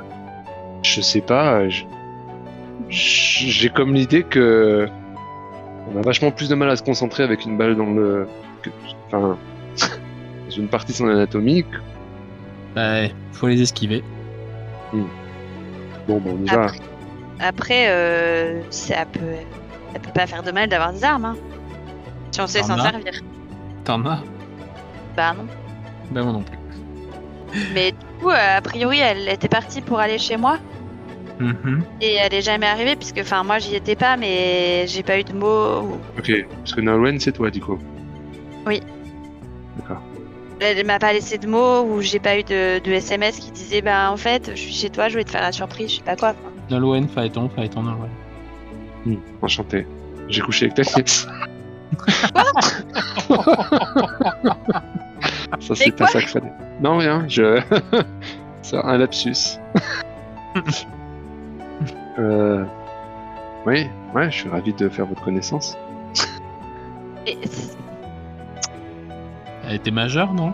Je 0.85 1.01
sais 1.01 1.21
pas. 1.21 1.69
je- 1.69 1.85
J'ai 2.89 3.69
comme 3.71 3.95
l'idée 3.95 4.23
que. 4.23 4.89
On 5.93 5.99
a 5.99 6.03
vachement 6.03 6.31
plus 6.31 6.49
de 6.49 6.55
mal 6.55 6.71
à 6.71 6.77
se 6.77 6.83
concentrer 6.83 7.23
avec 7.23 7.45
une 7.45 7.57
balle 7.57 7.77
dans 7.77 7.87
le. 7.87 8.27
que- 8.63 8.71
Enfin. 9.09 9.37
dans 10.47 10.51
une 10.57 10.69
partie 10.69 10.93
de 10.93 10.97
son 10.97 11.09
anatomie. 11.09 11.65
Ouais, 12.77 13.13
faut 13.33 13.47
les 13.49 13.61
esquiver. 13.63 14.03
Bon, 14.93 16.19
bon, 16.19 16.39
on 16.41 16.45
y 16.45 16.49
va. 16.49 16.65
Après, 16.65 16.79
après 17.41 17.85
euh, 17.89 18.63
ça 18.71 19.05
peut, 19.11 19.21
ça 19.93 19.99
peut 19.99 20.11
pas 20.15 20.27
faire 20.27 20.43
de 20.43 20.51
mal 20.53 20.69
d'avoir 20.69 20.93
des 20.93 21.05
armes. 21.05 21.25
Hein. 21.25 21.37
Si 22.31 22.41
on 22.41 22.47
sait 22.47 22.63
s'en 22.63 22.77
servir. 22.79 23.13
T'en 23.85 24.05
as 24.07 24.23
Bah 25.17 25.35
non. 25.37 25.47
Ben 26.11 26.23
moi 26.25 26.33
non 26.33 26.43
plus. 26.43 26.59
Mais 27.73 27.93
du 27.93 27.97
coup, 28.21 28.31
euh, 28.31 28.57
a 28.59 28.61
priori, 28.61 28.99
elle 28.99 29.29
était 29.29 29.49
partie 29.49 29.81
pour 29.81 29.99
aller 29.99 30.19
chez 30.19 30.37
moi. 30.37 30.59
Mhm. 31.41 31.83
Et 32.01 32.15
elle 32.15 32.33
est 32.35 32.43
jamais 32.43 32.67
arrivée, 32.67 32.95
puisque 32.97 33.19
enfin 33.19 33.43
moi 33.43 33.59
j'y 33.59 33.75
étais 33.75 33.97
pas, 33.97 34.17
mais 34.17 34.87
j'ai 34.87 35.03
pas 35.03 35.19
eu 35.19 35.25
de 35.25 35.33
mots. 35.33 35.81
ou- 35.81 35.99
Ok, 36.19 36.31
parce 36.59 36.75
que 36.75 36.81
Nolwenn, 36.81 37.19
c'est 37.19 37.33
toi, 37.33 37.51
du 37.51 37.61
coup. 37.61 37.79
Oui. 38.67 38.81
D'accord. 39.77 40.01
Elle 40.61 40.87
m'a 40.87 40.99
pas 41.01 41.13
laissé 41.13 41.37
de 41.39 41.47
mots 41.49 41.83
ou 41.83 42.01
j'ai 42.01 42.21
pas 42.21 42.39
eu 42.39 42.45
de, 42.45 42.79
de 42.79 42.93
SMS 42.93 43.39
qui 43.41 43.51
disait 43.51 43.83
bah 43.83 44.11
en 44.11 44.17
fait 44.17 44.53
je 44.55 44.61
suis 44.61 44.73
chez 44.73 44.89
toi, 44.89 45.09
je 45.09 45.15
voulais 45.15 45.25
te 45.25 45.31
faire 45.33 45.43
la 45.43 45.51
surprise, 45.53 45.91
je 45.91 45.97
sais 45.97 46.03
pas 46.03 46.15
quoi. 46.17 46.35
Nolwenn, 46.71 47.09
Phaéton, 47.09 47.49
Phaéton, 47.55 47.83
Nolwenn. 47.83 48.11
Hmm, 49.05 49.17
enchanté. 49.43 49.87
J'ai 50.29 50.41
couché 50.41 50.67
avec 50.67 50.77
ta 50.77 50.83
nièce. 50.97 51.27
ça, 55.61 55.75
c'est 55.75 55.91
qu'il 55.91 56.07
fallait. 56.07 56.53
Non, 56.81 56.99
rien, 56.99 57.25
je. 57.29 57.61
c'est 58.63 58.77
un 58.77 58.97
lapsus. 58.97 59.59
euh... 62.19 62.65
Oui, 63.67 63.87
ouais, 64.15 64.31
je 64.31 64.37
suis 64.37 64.49
ravi 64.49 64.73
de 64.75 64.89
faire 64.89 65.07
votre 65.07 65.23
connaissance. 65.23 65.77
et- 67.27 67.39
Elle 69.67 69.77
était 69.77 69.91
majeure, 69.91 70.33
non? 70.35 70.53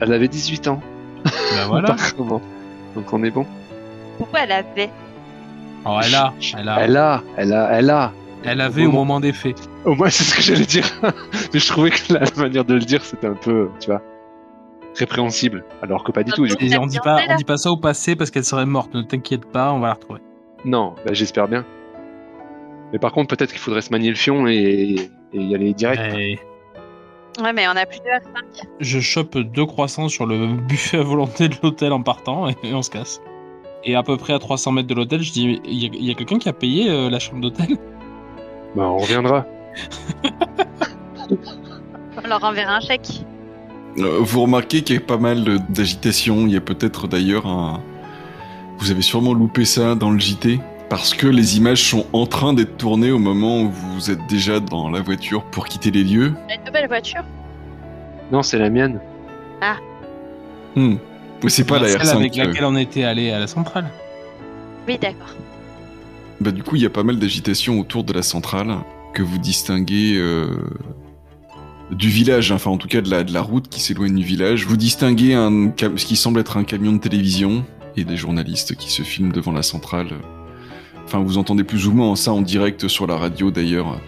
Elle 0.00 0.12
avait 0.12 0.28
18 0.28 0.68
ans. 0.68 0.80
Ben 1.24 1.30
voilà. 1.68 1.96
Donc 2.94 3.12
on 3.12 3.22
est 3.24 3.30
bon. 3.30 3.46
pourquoi 4.18 4.40
elle 4.40 4.52
avait 4.52 4.90
Oh, 5.86 5.98
elle 6.02 6.14
a, 6.14 6.32
elle 6.56 6.68
a. 6.68 6.78
Elle 6.80 6.96
a, 6.96 7.22
elle 7.36 7.52
a, 7.52 7.68
elle 7.78 7.90
a. 7.90 8.12
Elle 8.44 8.60
avait 8.60 8.82
au 8.82 8.86
Moment. 8.86 8.98
moment 9.04 9.20
des 9.20 9.32
faits. 9.32 9.68
Au 9.84 9.94
moins, 9.94 10.10
c'est 10.10 10.24
ce 10.24 10.34
que 10.36 10.42
j'allais 10.42 10.64
dire. 10.66 10.84
Mais 11.52 11.58
je 11.58 11.66
trouvais 11.66 11.90
que 11.90 12.12
la 12.12 12.20
manière 12.36 12.64
de 12.64 12.74
le 12.74 12.80
dire, 12.80 13.04
c'était 13.04 13.26
un 13.26 13.34
peu, 13.34 13.70
tu 13.80 13.86
vois, 13.90 14.00
répréhensible. 14.96 15.64
Alors 15.82 16.04
que 16.04 16.12
pas 16.12 16.22
du 16.22 16.30
tout. 16.32 16.46
du 16.46 16.54
coup. 16.54 16.62
Et 16.64 16.76
on 16.78 16.86
dit 16.86 16.98
pas, 17.02 17.18
on 17.28 17.36
dit 17.36 17.44
pas 17.44 17.56
ça 17.56 17.70
au 17.70 17.76
passé 17.76 18.16
parce 18.16 18.30
qu'elle 18.30 18.44
serait 18.44 18.66
morte. 18.66 18.94
Ne 18.94 19.02
t'inquiète 19.02 19.44
pas, 19.46 19.72
on 19.72 19.80
va 19.80 19.88
la 19.88 19.94
retrouver. 19.94 20.20
Non, 20.64 20.94
bah, 21.04 21.12
j'espère 21.12 21.48
bien. 21.48 21.64
Mais 22.92 22.98
par 22.98 23.12
contre, 23.12 23.34
peut-être 23.36 23.50
qu'il 23.50 23.60
faudrait 23.60 23.82
se 23.82 23.90
manier 23.90 24.10
le 24.10 24.16
fion 24.16 24.46
et, 24.46 24.96
et 25.32 25.40
y 25.40 25.54
aller 25.54 25.72
direct. 25.74 26.00
Et 26.16 26.38
Ouais 27.42 27.52
mais 27.52 27.66
on 27.66 27.72
a 27.72 27.84
plus 27.84 27.98
de 27.98 28.04
je 28.78 29.00
chope 29.00 29.36
deux 29.36 29.66
croissants 29.66 30.08
sur 30.08 30.24
le 30.24 30.54
buffet 30.54 30.98
à 30.98 31.02
volonté 31.02 31.48
de 31.48 31.56
l'hôtel 31.62 31.92
en 31.92 32.00
partant 32.00 32.48
et, 32.48 32.54
on 32.72 32.82
se 32.82 32.90
casse. 32.90 33.20
Et 33.82 33.96
à 33.96 34.04
peu 34.04 34.16
près 34.16 34.32
à 34.32 34.38
300 34.38 34.72
mètres 34.72 34.88
de 34.88 34.94
l'hôtel, 34.94 35.20
je 35.20 35.32
dis 35.32 35.60
il 35.64 36.04
y 36.04 36.10
a, 36.10 36.14
quelqu'un 36.14 36.38
qui 36.38 36.48
a 36.48 36.52
payé 36.52 36.88
euh, 36.88 37.10
la 37.10 37.18
chambre 37.18 37.40
d'hôtel? 37.40 37.76
Bah, 38.76 38.84
on 38.88 38.98
reviendra. 38.98 39.44
On 42.24 42.28
leur 42.28 42.42
enverra 42.44 42.76
un 42.76 42.80
chèque. 42.80 43.24
Euh, 43.98 44.18
Vous 44.20 44.42
remarquez 44.42 44.82
qu'il 44.82 44.96
y 44.96 44.98
a 44.98 45.02
pas 45.02 45.18
mal 45.18 45.44
d'agitation. 45.68 46.46
Il 46.46 46.52
y 46.52 46.56
a 46.56 46.60
peut-être 46.60 47.08
d'ailleurs 47.08 47.46
un. 47.46 47.80
Vous 48.78 48.90
avez 48.90 49.02
sûrement 49.02 49.34
loupé 49.34 49.64
ça 49.64 49.94
dans 49.94 50.10
le 50.10 50.18
JT. 50.18 50.60
Parce 50.90 51.14
que 51.14 51.26
les 51.26 51.56
images 51.56 51.82
sont 51.82 52.06
en 52.12 52.26
train 52.26 52.52
d'être 52.52 52.76
tournées 52.76 53.10
au 53.10 53.18
moment 53.18 53.62
où 53.62 53.70
vous 53.70 54.10
êtes 54.10 54.26
déjà 54.28 54.60
dans 54.60 54.90
la 54.90 55.00
voiture 55.00 55.42
pour 55.44 55.66
quitter 55.66 55.90
les 55.90 56.04
lieux. 56.04 56.34
Une 56.54 56.64
nouvelle 56.66 56.86
voiture. 56.88 57.22
Non, 58.30 58.42
c'est 58.42 58.58
la 58.58 58.70
mienne. 58.70 59.00
Hmm. 60.76 60.96
Mais 61.42 61.50
c'est 61.50 61.64
pas 61.64 61.78
la 61.78 61.88
Celle 61.88 62.00
R5. 62.00 62.16
avec 62.16 62.38
euh. 62.38 62.44
laquelle 62.44 62.64
on 62.64 62.76
était 62.76 63.04
allé 63.04 63.30
à 63.30 63.38
la 63.38 63.46
centrale. 63.46 63.90
Oui 64.88 64.98
d'accord. 64.98 65.34
Bah, 66.40 66.50
du 66.50 66.62
coup, 66.62 66.76
il 66.76 66.82
y 66.82 66.86
a 66.86 66.90
pas 66.90 67.02
mal 67.04 67.18
d'agitation 67.18 67.78
autour 67.78 68.04
de 68.04 68.12
la 68.12 68.22
centrale 68.22 68.76
que 69.14 69.22
vous 69.22 69.38
distinguez 69.38 70.14
euh, 70.16 70.48
du 71.90 72.08
village, 72.08 72.50
enfin 72.50 72.70
en 72.70 72.76
tout 72.76 72.88
cas 72.88 73.00
de 73.00 73.10
la, 73.10 73.22
de 73.22 73.32
la 73.32 73.40
route 73.40 73.68
qui 73.68 73.80
s'éloigne 73.80 74.14
du 74.14 74.24
village. 74.24 74.66
Vous 74.66 74.76
distinguez 74.76 75.34
un, 75.34 75.72
ce 75.78 76.04
qui 76.04 76.16
semble 76.16 76.40
être 76.40 76.56
un 76.56 76.64
camion 76.64 76.92
de 76.92 76.98
télévision 76.98 77.64
et 77.96 78.04
des 78.04 78.16
journalistes 78.16 78.74
qui 78.76 78.90
se 78.90 79.02
filment 79.02 79.32
devant 79.32 79.52
la 79.52 79.62
centrale. 79.62 80.08
Enfin, 81.04 81.20
vous 81.20 81.38
entendez 81.38 81.64
plus 81.64 81.86
ou 81.86 81.92
moins 81.92 82.16
ça 82.16 82.32
en 82.32 82.40
direct 82.40 82.88
sur 82.88 83.06
la 83.06 83.16
radio 83.16 83.50
d'ailleurs, 83.50 84.00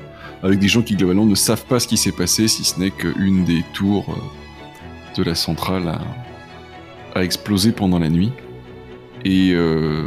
avec 0.43 0.59
des 0.59 0.69
gens 0.69 0.83
qui 0.83 0.97
globalement 0.97 1.27
ne 1.27 1.35
savent 1.35 1.65
pas 1.65 1.81
ce 1.81 1.89
qui 1.89 1.97
s'est 1.97 2.13
passé, 2.13 2.49
si 2.49 2.65
ce 2.65 2.81
n'est 2.81 2.91
qu'une 2.91 3.45
des 3.45 3.63
tours 3.75 4.07
euh, 4.11 5.17
de 5.17 5.23
la 5.23 5.35
centrale 5.35 5.89
a, 7.15 7.23
explosé 7.23 7.73
pendant 7.73 7.99
la 7.99 8.11
nuit. 8.11 8.33
Et 9.25 9.53
euh, 9.53 10.07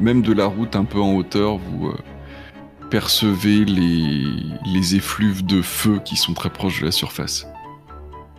même 0.00 0.22
de 0.22 0.32
la 0.32 0.46
route 0.46 0.76
un 0.76 0.84
peu 0.84 1.00
en 1.00 1.14
hauteur, 1.14 1.58
vous 1.58 1.88
euh, 1.88 1.96
percevez 2.90 3.64
les, 3.64 4.96
effluves 4.96 5.44
de 5.44 5.60
feu 5.60 6.00
qui 6.04 6.16
sont 6.16 6.32
très 6.32 6.50
proches 6.50 6.80
de 6.80 6.86
la 6.86 6.92
surface. 6.92 7.46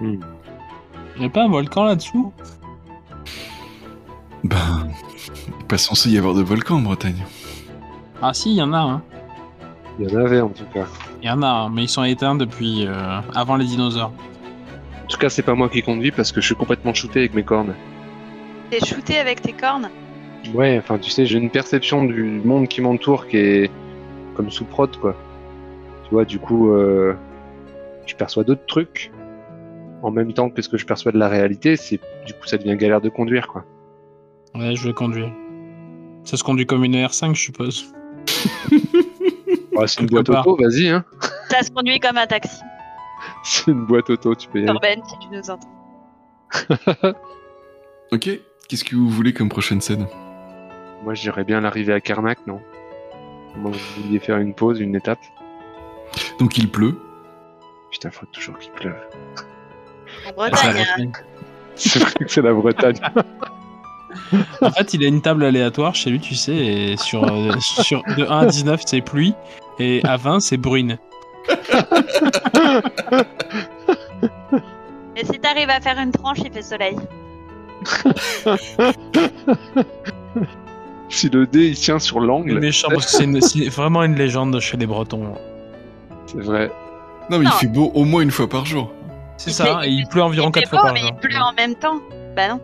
Hmm. 0.02 0.20
Il 1.16 1.20
n'y 1.20 1.26
a 1.26 1.30
pas 1.30 1.44
un 1.44 1.50
volcan 1.50 1.84
là-dessous? 1.84 2.34
Ben, 4.44 4.88
il 5.48 5.58
n'est 5.58 5.66
pas 5.66 5.78
censé 5.78 6.10
y 6.10 6.18
avoir 6.18 6.34
de 6.34 6.42
volcan 6.42 6.76
en 6.76 6.82
Bretagne. 6.82 7.26
Ah 8.22 8.34
si, 8.34 8.52
il 8.52 8.58
y 8.58 8.62
en 8.62 8.74
a 8.74 8.80
un. 8.80 9.02
Il 10.00 10.10
y 10.10 10.16
en 10.16 10.20
avait 10.20 10.42
en 10.42 10.50
tout 10.50 10.66
cas. 10.74 10.86
Il 11.22 11.28
y 11.28 11.32
en 11.32 11.42
a 11.42 11.70
mais 11.70 11.84
ils 11.84 11.90
sont 11.90 12.04
éteints 12.04 12.36
depuis 12.36 12.86
euh, 12.88 13.20
avant 13.36 13.58
les 13.58 13.66
dinosaures. 13.66 14.14
En 15.04 15.08
tout 15.08 15.18
cas, 15.18 15.30
c'est 15.30 15.42
pas 15.42 15.56
moi 15.56 15.70
qui 15.70 15.82
conduis 15.82 16.12
parce 16.12 16.32
que 16.32 16.40
je 16.40 16.46
suis 16.46 16.56
complètement 16.56 16.94
shooté 16.94 17.20
avec 17.20 17.34
mes 17.34 17.44
cornes. 17.44 17.74
T'es 18.70 18.86
shooté 18.86 19.18
avec 19.18 19.42
tes 19.42 19.54
cornes? 19.54 19.90
Ouais, 20.54 20.78
enfin, 20.78 20.98
tu 21.00 21.10
sais, 21.10 21.26
j'ai 21.26 21.38
une 21.38 21.50
perception 21.50 22.06
du 22.06 22.24
monde 22.24 22.68
qui 22.68 22.82
m'entoure 22.82 23.28
qui 23.28 23.38
est 23.38 23.72
comme 24.36 24.50
sous 24.52 24.66
prod, 24.66 24.96
quoi. 24.98 25.16
Tu 26.04 26.12
vois, 26.12 26.26
du 26.26 26.40
coup, 26.40 26.72
euh, 26.72 27.14
je 28.06 28.16
perçois 28.16 28.44
d'autres 28.44 28.66
trucs 28.68 29.12
en 30.02 30.12
même 30.12 30.32
temps 30.32 30.50
que 30.50 30.62
ce 30.62 30.70
que 30.70 30.78
je 30.78 30.86
perçois 30.86 31.12
de 31.12 31.18
la 31.18 31.28
réalité. 31.28 31.76
C'est 31.76 32.00
du 32.26 32.34
coup, 32.34 32.46
ça 32.46 32.58
devient 32.58 32.78
galère 32.78 33.02
de 33.02 33.10
conduire, 33.10 33.48
quoi. 33.48 33.66
Ouais, 34.56 34.76
je 34.76 34.88
vais 34.88 34.94
conduire. 34.94 35.32
Ça 36.24 36.38
se 36.38 36.44
conduit 36.44 36.66
comme 36.66 36.84
une 36.84 36.96
R5, 36.96 37.36
je 37.36 37.42
suppose. 37.42 37.94
Ouais, 39.74 39.88
c'est 39.88 40.02
une 40.02 40.08
boîte 40.08 40.28
auto, 40.30 40.58
vas-y, 40.58 40.90
hein. 40.90 41.06
Ça 41.50 41.64
se 41.64 41.72
conduit 41.72 42.00
comme 42.02 42.18
un 42.18 42.28
taxi. 42.28 42.60
C'est 43.46 43.72
une 43.72 43.86
boîte 43.86 44.10
auto, 44.10 44.36
tu 44.36 44.50
peux 44.50 44.60
y 44.62 44.68
aller. 44.68 45.02
Si 45.08 45.20
tu 45.20 45.28
nous 45.32 45.50
entends. 45.50 47.14
Ok, 48.12 48.28
qu'est-ce 48.68 48.84
que 48.84 48.96
vous 48.96 49.08
voulez 49.08 49.34
comme 49.34 49.48
prochaine 49.50 49.80
scène? 49.80 50.06
Moi, 51.04 51.14
j'irais 51.14 51.44
bien 51.46 51.62
l'arrivée 51.62 51.94
à 51.94 52.02
Carnac, 52.02 52.40
non? 52.48 52.60
Comment 53.54 53.70
vous 53.70 54.02
vouliez 54.02 54.20
faire 54.20 54.38
une 54.38 54.54
pause, 54.54 54.80
une 54.82 54.96
étape 54.96 55.20
Donc 56.40 56.58
il 56.58 56.70
pleut. 56.70 57.00
Putain, 57.92 58.10
faut 58.12 58.26
toujours 58.34 58.58
qu'il 58.58 58.72
pleuve. 58.72 58.96
En 60.26 60.30
Ah, 60.30 60.32
Bretagne, 60.34 60.74
va 60.74 61.04
hein. 61.04 61.12
C'est 61.76 62.00
vrai 62.00 62.26
que 62.26 62.32
c'est 62.32 62.42
la 62.42 62.54
Bretagne. 62.54 63.00
En 64.62 64.72
fait, 64.72 64.94
il 64.94 65.04
a 65.04 65.08
une 65.08 65.22
table 65.22 65.44
aléatoire 65.44 65.96
chez 65.96 66.10
lui, 66.10 66.20
tu 66.20 66.36
sais, 66.36 66.56
et 66.56 66.98
sur, 66.98 67.24
euh, 67.24 67.52
sur 67.60 68.04
de 68.18 68.24
1 68.26 68.40
à 68.40 68.46
19, 68.46 68.82
c'est 68.86 69.02
pluie, 69.02 69.34
et 69.80 70.02
à 70.04 70.18
20, 70.18 70.40
c'est 70.40 70.58
bruine. 70.58 70.98
Et 75.16 75.26
si 75.26 75.38
t'arrives 75.40 75.70
à 75.70 75.82
faire 75.82 75.98
une 76.00 76.12
tranche, 76.12 76.38
il 76.46 76.52
fait 76.52 76.62
soleil. 76.62 76.96
si 81.10 81.30
le 81.30 81.46
dé 81.48 81.68
il 81.70 81.76
tient 81.76 82.00
sur 82.00 82.18
Il 82.18 82.24
est 82.24 82.28
l'angle, 82.28 82.60
méchant, 82.60 82.88
parce 82.90 83.06
que 83.06 83.12
c'est 83.12 83.24
une- 83.26 83.42
c'est 83.42 83.68
vraiment 83.70 84.04
une 84.04 84.16
légende 84.16 84.60
chez 84.60 84.78
les 84.78 84.86
Bretons. 84.86 85.34
c'est 86.28 86.42
vrai. 86.42 86.72
Non 87.30 87.38
mais 87.40 87.46
Non. 87.46 87.52
il 87.56 87.60
fait 87.60 87.68
beau 87.68 87.92
au 87.96 88.06
moins 88.06 88.22
une 88.22 88.32
fois 88.32 88.48
par 88.48 88.66
jour. 88.66 88.92
C'est 89.38 89.52
Il 89.52 89.54
ça, 89.54 89.66
fait- 89.66 89.72
hein, 89.72 89.82
et 89.84 89.90
il 89.90 90.08
pleut 90.08 90.22
environ 90.24 90.50
il 90.50 90.54
fait 90.54 90.62
4 90.62 90.70
fois 90.70 90.80
beau, 90.80 90.86
par 90.86 90.94
mais 90.94 91.00
jour. 91.02 91.12
il 91.14 91.20
pleut 91.28 91.38
en 91.40 91.54
même 91.54 91.76
temps. 91.76 92.00
Bah 92.36 92.48
non. 92.50 92.60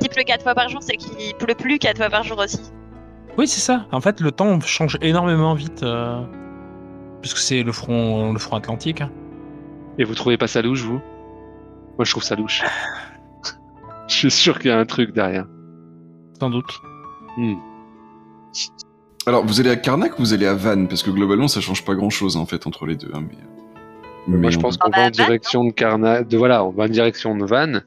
S'il 0.00 0.10
pleut 0.10 0.22
4 0.24 0.42
fois 0.42 0.54
par 0.54 0.68
jour, 0.68 0.82
c'est 0.82 0.96
qu'il 0.96 1.34
pleut 1.36 1.54
plus 1.54 1.78
4 1.78 1.96
fois 1.98 2.10
par 2.10 2.22
jour 2.24 2.38
aussi. 2.38 2.60
Oui, 3.38 3.46
c'est 3.46 3.60
ça. 3.60 3.86
En 3.92 4.00
fait, 4.00 4.20
le 4.20 4.32
temps 4.32 4.58
change 4.60 4.98
énormément 5.02 5.54
vite. 5.54 5.82
euh, 5.82 6.22
Puisque 7.20 7.38
c'est 7.38 7.62
le 7.62 7.72
front, 7.72 8.32
le 8.32 8.38
front 8.38 8.56
atlantique. 8.56 9.02
Et 9.98 10.04
vous 10.04 10.14
trouvez 10.14 10.38
pas 10.38 10.46
ça 10.46 10.62
louche, 10.62 10.82
vous? 10.82 11.00
Moi, 11.98 12.04
je 12.04 12.10
trouve 12.12 12.22
ça 12.22 12.34
louche. 12.34 12.62
je 14.08 14.14
suis 14.14 14.30
sûr 14.30 14.58
qu'il 14.58 14.70
y 14.70 14.72
a 14.74 14.78
un 14.78 14.86
truc 14.86 15.12
derrière. 15.12 15.46
Sans 16.40 16.48
doute. 16.48 16.80
Hmm. 17.36 17.54
Alors, 19.26 19.44
vous 19.44 19.60
allez 19.60 19.68
à 19.70 19.76
Karnak 19.76 20.18
ou 20.18 20.22
vous 20.22 20.32
allez 20.32 20.46
à 20.46 20.54
Vannes? 20.54 20.88
Parce 20.88 21.02
que 21.02 21.10
globalement, 21.10 21.46
ça 21.48 21.60
change 21.60 21.84
pas 21.84 21.94
grand-chose 21.94 22.36
en 22.38 22.46
fait 22.46 22.66
entre 22.66 22.86
les 22.86 22.96
deux. 22.96 23.10
hein, 23.14 23.22
mais... 23.28 23.36
Moi, 24.26 24.38
mais 24.38 24.50
je 24.50 24.58
pense 24.58 24.76
qu'on 24.78 24.90
va 24.90 25.06
en 25.06 25.10
direction 25.10 25.64
de 25.64 25.72
Carnac. 25.72 26.26
De, 26.28 26.36
voilà, 26.38 26.64
on 26.64 26.70
va 26.70 26.84
en 26.84 26.88
direction 26.88 27.36
de 27.36 27.44
Vannes. 27.44 27.82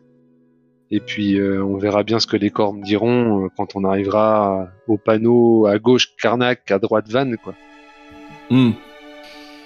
Et 0.95 0.99
puis, 0.99 1.39
euh, 1.39 1.63
on 1.65 1.77
verra 1.77 2.03
bien 2.03 2.19
ce 2.19 2.27
que 2.27 2.37
les 2.37 2.51
me 2.51 2.83
diront 2.85 3.45
euh, 3.45 3.47
quand 3.57 3.75
on 3.75 3.83
arrivera 3.83 4.67
au 4.87 4.97
panneau 4.97 5.65
à 5.65 5.79
gauche 5.79 6.09
Carnac, 6.21 6.69
à 6.69 6.77
droite 6.77 7.09
Vannes, 7.09 7.35
quoi. 7.43 7.55
Hmm. 8.51 8.73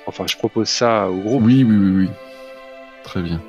Enfin, 0.06 0.24
je 0.26 0.38
propose 0.38 0.70
ça 0.70 1.10
au 1.12 1.18
groupe. 1.18 1.42
Oui, 1.44 1.66
oui, 1.68 1.76
oui, 1.78 1.92
oui. 2.06 2.10
Très 3.04 3.22
bien. 3.22 3.42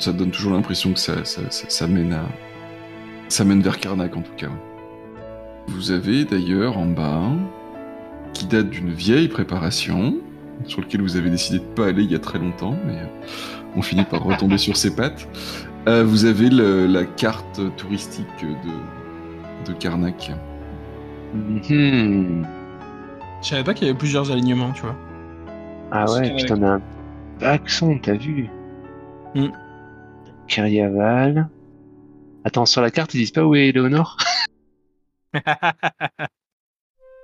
Ça 0.00 0.12
donne 0.12 0.32
toujours 0.32 0.54
l'impression 0.54 0.92
que 0.92 0.98
ça, 0.98 1.24
ça, 1.24 1.42
ça- 1.50 1.70
ça 1.70 1.86
mène 1.86 2.14
à. 2.14 2.24
Ça 3.28 3.44
mène 3.44 3.62
vers 3.62 3.78
Karnak 3.78 4.16
en 4.16 4.22
tout 4.22 4.34
cas. 4.36 4.46
ouais. 4.48 5.22
Vous 5.68 5.92
avez 5.92 6.24
d'ailleurs 6.24 6.78
en 6.78 6.86
bas, 6.86 7.30
qui 8.32 8.46
date 8.46 8.70
d'une 8.70 8.90
vieille 8.90 9.28
préparation, 9.28 10.16
sur 10.66 10.80
lequel 10.80 11.00
vous 11.00 11.16
avez 11.16 11.30
décidé 11.30 11.60
de 11.60 11.64
pas 11.64 11.86
aller 11.86 12.02
il 12.02 12.10
y 12.10 12.16
a 12.16 12.18
très 12.18 12.40
longtemps, 12.40 12.76
mais 12.84 12.94
euh, 12.96 13.06
on 13.76 13.82
finit 13.82 14.02
par 14.04 14.24
retomber 14.24 14.58
sur 14.66 14.76
ses 14.76 14.96
pattes. 14.96 15.28
Euh, 15.86 16.02
vous 16.04 16.24
avez 16.24 16.48
le- 16.48 16.86
la 16.86 17.04
carte 17.04 17.60
touristique 17.76 18.26
de, 18.40 19.66
de 19.70 19.72
Karnak. 19.78 20.30
Mhm. 21.34 22.46
Je 23.42 23.48
savais 23.48 23.64
pas 23.64 23.74
qu'il 23.74 23.86
y 23.86 23.90
avait 23.90 23.98
plusieurs 23.98 24.30
alignements, 24.30 24.72
tu 24.72 24.82
vois. 24.82 24.96
Ah 25.90 26.10
ouais, 26.10 26.34
putain, 26.34 26.56
on 26.58 26.62
a 26.62 26.70
un 26.76 26.82
accent, 27.42 27.98
t'as 27.98 28.14
vu. 28.14 28.48
Kiriaval. 30.48 31.48
Attends, 32.44 32.66
sur 32.66 32.80
la 32.82 32.90
carte, 32.90 33.12
ils 33.14 33.18
disent 33.18 33.32
pas 33.32 33.44
où 33.44 33.54
est 33.54 33.68
Eleonore 33.68 34.16
Je 35.34 35.40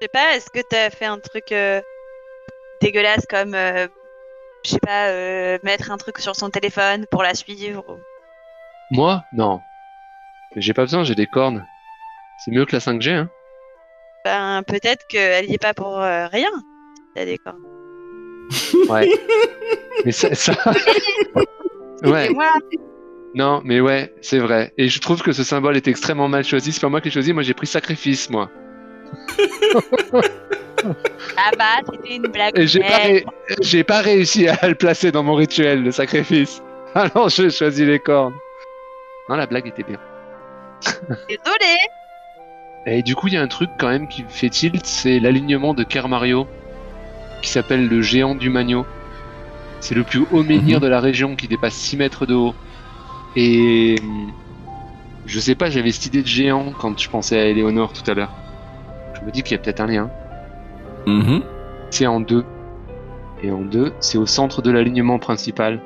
sais 0.03 0.09
pas, 0.13 0.35
est-ce 0.35 0.51
que 0.51 0.61
t'as 0.69 0.91
fait 0.91 1.05
un 1.07 1.19
truc 1.19 1.53
euh, 1.53 1.81
dégueulasse 2.81 3.27
comme, 3.29 3.55
euh, 3.55 3.87
je 4.65 4.71
sais 4.71 4.79
pas, 4.81 5.09
euh, 5.09 5.59
mettre 5.63 5.91
un 5.91 5.99
truc 5.99 6.19
sur 6.19 6.35
son 6.37 6.51
téléphone 6.51 7.07
pour 7.11 7.23
la 7.23 7.35
suivre 7.35 7.85
ou- 7.89 7.99
Moi? 8.91 9.25
Non. 9.33 9.61
Mais 10.55 10.63
J'ai 10.63 10.75
pas 10.75 10.83
besoin, 10.83 11.05
j'ai 11.05 11.15
des 11.15 11.27
cornes. 11.27 11.65
C'est 12.45 12.51
mieux 12.51 12.65
que 12.65 12.73
la 12.75 12.81
5G, 12.81 13.11
hein 13.11 13.29
Ben, 14.25 14.63
peut-être 14.67 15.07
qu'elle 15.09 15.49
y 15.51 15.55
est 15.55 15.63
pas 15.63 15.75
pour 15.75 15.99
euh, 16.01 16.27
rien. 16.29 16.49
T'as 17.15 17.25
des 17.25 17.39
cornes. 17.39 17.63
Ouais. 18.89 19.09
mais 20.05 20.11
ça... 20.13 20.35
ça... 20.35 20.53
ouais. 22.03 22.31
Moi, 22.31 22.47
Non, 23.35 23.61
mais 23.65 23.81
ouais, 23.81 24.13
c'est 24.23 24.39
vrai. 24.41 24.73
Et 24.77 24.89
je 24.89 24.99
trouve 25.01 25.23
que 25.23 25.31
ce 25.33 25.45
symbole 25.45 25.77
est 25.77 25.87
extrêmement 25.87 26.27
mal 26.29 26.43
choisi. 26.45 26.73
C'est 26.73 26.81
pas 26.81 26.89
moi 26.89 27.01
qui 27.01 27.09
l'ai 27.09 27.13
choisi, 27.13 27.33
moi 27.33 27.43
j'ai 27.45 27.55
pris 27.55 27.67
sacrifice, 27.69 28.29
moi. 28.31 28.51
ah 31.37 31.51
bah, 31.57 31.81
c'était 31.93 32.17
une 32.17 32.23
blague. 32.29 32.59
Et 32.59 32.67
j'ai 32.67 32.81
pas, 32.81 32.87
Mais- 32.99 33.05
ré- 33.07 33.25
j'ai 33.63 33.85
pas 33.85 34.01
réussi 34.01 34.49
à 34.49 34.67
le 34.69 34.75
placer 34.75 35.13
dans 35.13 35.23
mon 35.23 35.35
rituel 35.35 35.85
de 35.85 35.91
sacrifice. 35.91 36.61
Alors 36.95 37.29
j'ai 37.29 37.51
choisi 37.51 37.85
les 37.85 37.99
cornes. 38.01 38.35
Non, 39.31 39.37
la 39.37 39.47
blague 39.47 39.67
était 39.69 39.85
bien. 39.85 39.99
Désolé. 41.29 41.77
Et 42.87 43.03
du 43.03 43.15
coup, 43.15 43.29
il 43.29 43.35
y 43.35 43.37
a 43.37 43.43
un 43.43 43.47
truc 43.49 43.71
quand 43.79 43.89
même 43.89 44.09
qui 44.09 44.25
me 44.25 44.29
fait 44.29 44.49
tilt, 44.51 44.85
c'est 44.85 45.21
l'alignement 45.21 45.73
de 45.73 45.85
Ker 45.85 46.09
Mario, 46.09 46.47
qui 47.43 47.49
s'appelle 47.51 47.87
le 47.89 48.03
géant 48.03 48.35
du 48.35 48.51
Magno. 48.51 48.85
C'est 49.81 49.95
le 49.95 50.03
plus 50.03 50.25
haut 50.33 50.43
menhir 50.43 50.77
Mhm. 50.79 50.83
de 50.83 50.89
la 50.89 51.01
région 51.01 51.37
qui 51.37 51.47
dépasse 51.49 51.75
6 51.75 51.97
mètres 51.97 52.27
de 52.27 52.35
haut. 52.35 52.55
Et 53.37 53.97
je 55.27 55.39
sais 55.41 55.55
pas, 55.55 55.71
j'avais 55.71 55.93
cette 55.93 56.07
idée 56.07 56.23
de 56.23 56.27
géant 56.27 56.73
quand 56.79 56.99
je 56.99 57.09
pensais 57.09 57.39
à 57.39 57.45
Eleonore 57.45 57.93
tout 57.93 58.11
à 58.11 58.15
l'heure. 58.15 58.33
Je 59.15 59.21
me 59.25 59.31
dis 59.31 59.43
qu'il 59.43 59.53
y 59.53 59.55
a 59.55 59.63
peut-être 59.63 59.81
un 59.81 59.87
lien. 59.87 60.11
Mhm. 61.07 61.43
C'est 61.91 62.07
en 62.07 62.21
deux. 62.21 62.45
Et 63.43 63.51
en 63.51 63.61
deux, 63.61 63.93
c'est 64.01 64.19
au 64.19 64.27
centre 64.27 64.61
de 64.61 64.71
l'alignement 64.71 65.19
principal. 65.19 65.81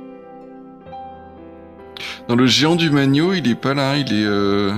Dans 2.29 2.37
le 2.37 2.47
géant 2.47 2.77
du 2.77 2.91
Magno, 2.91 3.33
il 3.33 3.49
est 3.51 3.55
pas 3.55 3.75
là, 3.75 3.97
il 3.97 4.13
est, 4.13 4.25
euh, 4.27 4.73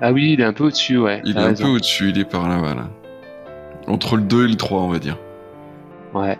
Ah 0.00 0.12
oui, 0.12 0.32
il 0.32 0.40
est 0.40 0.44
un 0.44 0.52
peu 0.52 0.64
au-dessus, 0.64 0.98
ouais. 0.98 1.20
il 1.24 1.36
est 1.36 1.40
un 1.40 1.46
raison. 1.46 1.64
peu 1.64 1.70
au-dessus, 1.70 2.10
il 2.10 2.18
est 2.18 2.24
par 2.24 2.48
là, 2.48 2.58
voilà. 2.58 2.88
Entre 3.86 4.16
le 4.16 4.22
2 4.22 4.44
et 4.44 4.48
le 4.48 4.56
3, 4.56 4.80
on 4.82 4.88
va 4.88 4.98
dire. 4.98 5.18
Ouais. 6.14 6.38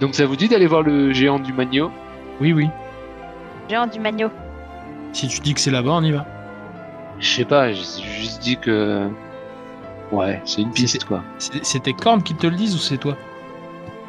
Donc 0.00 0.14
ça 0.14 0.26
vous 0.26 0.36
dit 0.36 0.48
d'aller 0.48 0.66
voir 0.66 0.82
le 0.82 1.12
géant 1.12 1.38
du 1.38 1.52
Magno 1.52 1.90
Oui, 2.40 2.52
oui. 2.52 2.68
Géant 3.68 3.86
du 3.86 4.00
Magno. 4.00 4.28
Si 5.12 5.28
tu 5.28 5.40
dis 5.40 5.54
que 5.54 5.60
c'est 5.60 5.70
là-bas, 5.70 5.92
on 5.92 6.02
y 6.02 6.10
va. 6.10 6.26
Je 7.20 7.28
sais 7.28 7.44
pas, 7.44 7.70
j'ai 7.72 8.02
juste 8.02 8.42
dit 8.42 8.56
que. 8.56 9.06
Ouais, 10.10 10.40
c'est 10.44 10.60
une 10.62 10.72
piste 10.72 11.04
quoi. 11.04 11.22
C'est 11.38 11.82
tes 11.82 11.92
cornes 11.92 12.22
qui 12.22 12.34
te 12.34 12.46
le 12.46 12.56
disent 12.56 12.74
ou 12.74 12.78
c'est 12.78 12.96
toi? 12.98 13.16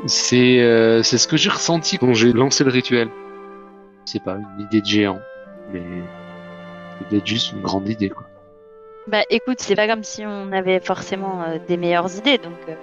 C'est 0.06 0.60
euh, 0.62 1.02
c'est 1.04 1.18
ce 1.18 1.28
que 1.28 1.38
j'ai 1.38 1.50
ressenti 1.50 1.98
quand 1.98 2.14
j'ai 2.14 2.34
lancé 2.34 2.64
le 2.64 2.72
rituel. 2.72 3.10
C'est 4.06 4.24
pas 4.24 4.36
une 4.36 4.66
idée 4.66 4.82
de 4.82 4.86
géant, 4.86 5.20
mais 5.72 5.82
c'est 7.00 7.08
peut-être 7.08 7.26
juste 7.28 7.52
une 7.54 7.62
grande 7.62 7.88
idée 7.90 8.10
quoi. 8.10 8.24
Bah 9.08 9.24
écoute, 9.30 9.58
c'est 9.60 9.76
pas 9.76 9.88
comme 9.88 10.04
si 10.04 10.24
on 10.26 10.52
avait 10.52 10.80
forcément 10.80 11.44
euh, 11.44 11.58
des 11.68 11.76
meilleures 11.78 12.16
idées, 12.18 12.38
donc 12.38 12.58
euh, 12.70 12.76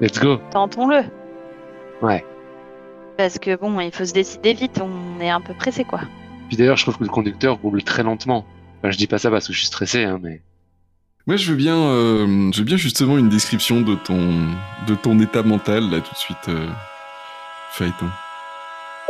Let's 0.00 0.18
go. 0.20 0.38
tentons-le. 0.50 1.04
Ouais. 2.02 2.24
Parce 3.16 3.38
que 3.38 3.56
bon, 3.56 3.80
il 3.80 3.92
faut 3.92 4.04
se 4.04 4.12
décider 4.12 4.52
vite, 4.54 4.80
on 4.82 5.20
est 5.20 5.30
un 5.30 5.40
peu 5.40 5.54
pressé 5.54 5.84
quoi. 5.84 6.00
Puis 6.48 6.56
d'ailleurs, 6.56 6.76
je 6.76 6.82
trouve 6.84 6.98
que 6.98 7.04
le 7.04 7.10
conducteur 7.10 7.58
roule 7.62 7.82
très 7.82 8.02
lentement. 8.02 8.44
Enfin, 8.78 8.90
je 8.90 8.98
dis 8.98 9.06
pas 9.06 9.18
ça 9.18 9.30
parce 9.30 9.46
que 9.46 9.52
je 9.52 9.58
suis 9.58 9.66
stressé, 9.66 10.04
hein, 10.04 10.18
mais. 10.22 10.42
Moi, 11.26 11.36
je 11.36 11.50
veux 11.50 11.56
bien, 11.56 11.76
euh, 11.76 12.50
je 12.52 12.58
veux 12.58 12.64
bien 12.64 12.78
justement 12.78 13.18
une 13.18 13.28
description 13.28 13.82
de 13.82 13.94
ton, 13.94 14.46
de 14.88 14.94
ton 14.94 15.18
état 15.20 15.42
mental 15.42 15.90
là 15.90 16.00
tout 16.00 16.12
de 16.12 16.18
suite, 16.18 16.48
euh, 16.48 16.66
Phaéton. 17.72 18.06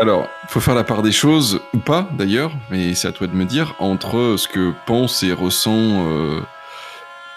Alors, 0.01 0.31
faut 0.49 0.61
faire 0.61 0.75
la 0.75 0.83
part 0.83 1.03
des 1.03 1.13
choses 1.13 1.61
ou 1.75 1.79
pas 1.79 2.09
d'ailleurs, 2.13 2.53
mais 2.71 2.95
c'est 2.95 3.07
à 3.07 3.13
toi 3.13 3.27
de 3.27 3.35
me 3.35 3.45
dire 3.45 3.75
entre 3.79 4.37
ce 4.39 4.49
que 4.49 4.73
pense 4.87 5.23
et 5.23 5.31
ressent 5.31 6.09
euh, 6.09 6.41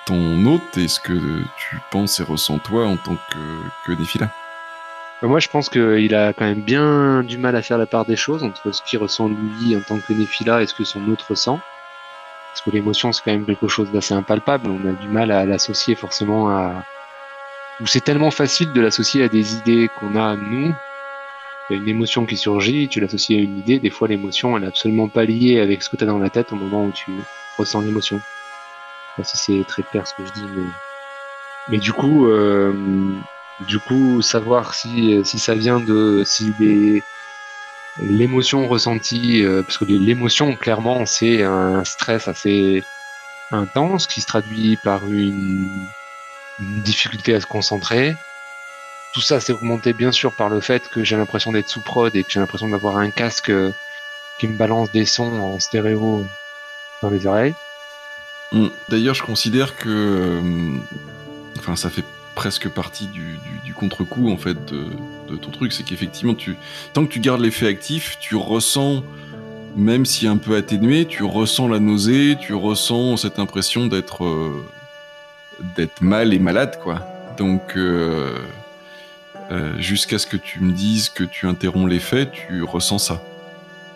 ton 0.05 0.45
hôte 0.45 0.77
et 0.77 0.87
ce 0.87 1.01
que 1.01 1.11
tu 1.57 1.81
penses 1.91 2.21
et 2.21 2.23
ressens 2.23 2.59
toi 2.59 2.87
en 2.87 2.95
tant 2.95 3.15
que, 3.15 3.93
que. 3.93 4.17
Bah, 4.17 4.29
Moi, 5.23 5.41
je 5.41 5.49
pense 5.49 5.67
qu'il 5.67 6.15
a 6.15 6.31
quand 6.31 6.45
même 6.45 6.61
bien 6.61 7.21
du 7.23 7.37
mal 7.37 7.57
à 7.57 7.61
faire 7.61 7.77
la 7.77 7.85
part 7.85 8.05
des 8.05 8.15
choses 8.15 8.45
entre 8.45 8.73
ce 8.73 8.81
qu'il 8.81 8.99
ressent 8.99 9.27
lui 9.27 9.75
en 9.75 9.81
tant 9.81 9.99
que 9.99 10.13
Néphila 10.13 10.61
et 10.61 10.65
ce 10.65 10.73
que 10.73 10.85
son 10.85 11.05
autre 11.09 11.25
ressent. 11.31 11.59
Parce 12.53 12.61
que 12.61 12.69
l'émotion, 12.69 13.11
c'est 13.11 13.23
quand 13.25 13.31
même 13.31 13.45
quelque 13.45 13.67
chose 13.67 13.91
d'assez 13.91 14.13
impalpable. 14.13 14.69
On 14.69 14.87
a 14.87 14.93
du 14.93 15.09
mal 15.09 15.31
à 15.31 15.45
l'associer 15.45 15.95
forcément 15.95 16.49
à. 16.49 16.85
Ou 17.81 17.87
c'est 17.87 17.99
tellement 18.05 18.31
facile 18.31 18.71
de 18.71 18.79
l'associer 18.79 19.21
à 19.21 19.27
des 19.27 19.55
idées 19.55 19.89
qu'on 19.99 20.15
a 20.15 20.37
nous. 20.37 20.73
Une 21.75 21.87
émotion 21.87 22.25
qui 22.25 22.37
surgit, 22.37 22.87
tu 22.89 22.99
l'associes 22.99 23.37
à 23.37 23.41
une 23.41 23.57
idée. 23.57 23.79
Des 23.79 23.89
fois, 23.89 24.07
l'émotion, 24.07 24.57
elle 24.57 24.63
est 24.63 24.67
absolument 24.67 25.09
pas 25.09 25.25
liée 25.25 25.59
avec 25.59 25.83
ce 25.83 25.89
que 25.89 25.97
tu 25.97 26.03
as 26.03 26.07
dans 26.07 26.19
la 26.19 26.29
tête 26.29 26.51
au 26.51 26.55
moment 26.55 26.85
où 26.85 26.91
tu 26.91 27.11
ressens 27.57 27.81
l'émotion. 27.81 28.21
Pas 29.17 29.23
si 29.23 29.37
c'est 29.37 29.65
très 29.67 29.83
clair 29.83 30.07
ce 30.07 30.13
que 30.13 30.25
je 30.25 30.31
dis, 30.31 30.49
mais. 30.55 30.65
Mais 31.69 31.77
du 31.77 31.93
coup, 31.93 32.27
euh, 32.27 32.73
du 33.61 33.79
coup, 33.79 34.21
savoir 34.21 34.73
si, 34.73 35.23
si 35.23 35.39
ça 35.39 35.55
vient 35.55 35.79
de 35.79 36.23
si 36.25 36.53
l'émotion 37.97 38.67
ressentie, 38.67 39.43
euh, 39.43 39.63
parce 39.63 39.77
que 39.77 39.85
l'émotion 39.85 40.55
clairement 40.55 41.05
c'est 41.05 41.43
un 41.43 41.83
stress 41.83 42.27
assez 42.27 42.83
intense 43.51 44.07
qui 44.07 44.21
se 44.21 44.27
traduit 44.27 44.77
par 44.83 45.09
une 45.11 45.69
difficulté 46.59 47.35
à 47.35 47.39
se 47.39 47.45
concentrer. 47.45 48.15
Tout 49.13 49.21
ça 49.21 49.39
c'est 49.39 49.53
augmenté 49.53 49.93
bien 49.93 50.11
sûr 50.11 50.33
par 50.33 50.49
le 50.49 50.59
fait 50.59 50.89
que 50.89 51.03
j'ai 51.03 51.15
l'impression 51.15 51.51
d'être 51.51 51.69
sous 51.69 51.81
prod 51.81 52.15
et 52.15 52.23
que 52.23 52.31
j'ai 52.31 52.39
l'impression 52.39 52.67
d'avoir 52.67 52.97
un 52.97 53.11
casque 53.11 53.49
euh, 53.49 53.71
qui 54.39 54.47
me 54.47 54.57
balance 54.57 54.91
des 54.91 55.05
sons 55.05 55.39
en 55.39 55.59
stéréo 55.59 56.25
dans 57.01 57.09
les 57.09 57.27
oreilles. 57.27 57.53
Mm. 58.51 58.67
D'ailleurs, 58.89 59.15
je 59.15 59.23
considère 59.23 59.75
que, 59.75 59.89
euh, 59.89 61.75
ça 61.75 61.89
fait 61.89 62.03
presque 62.35 62.69
partie 62.69 63.07
du, 63.07 63.37
du, 63.63 63.73
contre-coup 63.73 64.31
en 64.31 64.37
fait 64.37 64.57
de, 64.65 65.35
ton 65.35 65.51
truc, 65.51 65.71
c'est 65.71 65.83
qu'effectivement, 65.83 66.33
tu, 66.33 66.55
tant 66.93 67.05
que 67.05 67.11
tu 67.11 67.19
gardes 67.19 67.41
l'effet 67.41 67.67
actif, 67.67 68.17
tu 68.19 68.35
ressens, 68.35 69.03
même 69.75 70.05
si 70.05 70.27
un 70.27 70.37
peu 70.37 70.55
atténué, 70.55 71.05
tu 71.05 71.23
ressens 71.23 71.67
la 71.67 71.79
nausée, 71.79 72.37
tu 72.39 72.53
ressens 72.53 73.17
cette 73.17 73.39
impression 73.39 73.87
d'être, 73.87 74.25
euh, 74.25 74.63
mal 76.01 76.33
et 76.33 76.39
malade, 76.39 76.79
quoi. 76.83 77.01
Donc, 77.37 77.77
euh, 79.51 79.73
jusqu'à 79.79 80.19
ce 80.19 80.27
que 80.27 80.37
tu 80.37 80.61
me 80.61 80.71
dises 80.71 81.09
que 81.09 81.23
tu 81.23 81.47
interromps 81.47 81.89
l'effet, 81.89 82.29
tu 82.31 82.63
ressens 82.63 82.99
ça. 82.99 83.21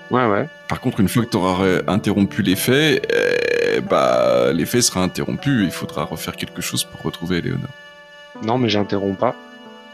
Ouais 0.10 0.26
ouais. 0.26 0.48
Par 0.68 0.80
contre, 0.80 1.00
une 1.00 1.08
fois 1.08 1.24
que 1.26 1.30
tu 1.30 1.38
auras 1.38 1.80
interrompu 1.88 2.41
l'effet, 2.41 3.02
eh, 3.10 3.82
bah, 3.82 4.52
l'effet 4.54 4.82
sera 4.82 5.02
interrompu 5.02 5.64
il 5.64 5.72
faudra 5.72 6.04
refaire 6.04 6.36
quelque 6.36 6.62
chose 6.62 6.84
pour 6.84 7.02
retrouver 7.02 7.38
Eleonore. 7.38 7.70
Non, 8.43 8.58
mais 8.58 8.70
j'interromps 8.70 9.18
pas. 9.18 9.36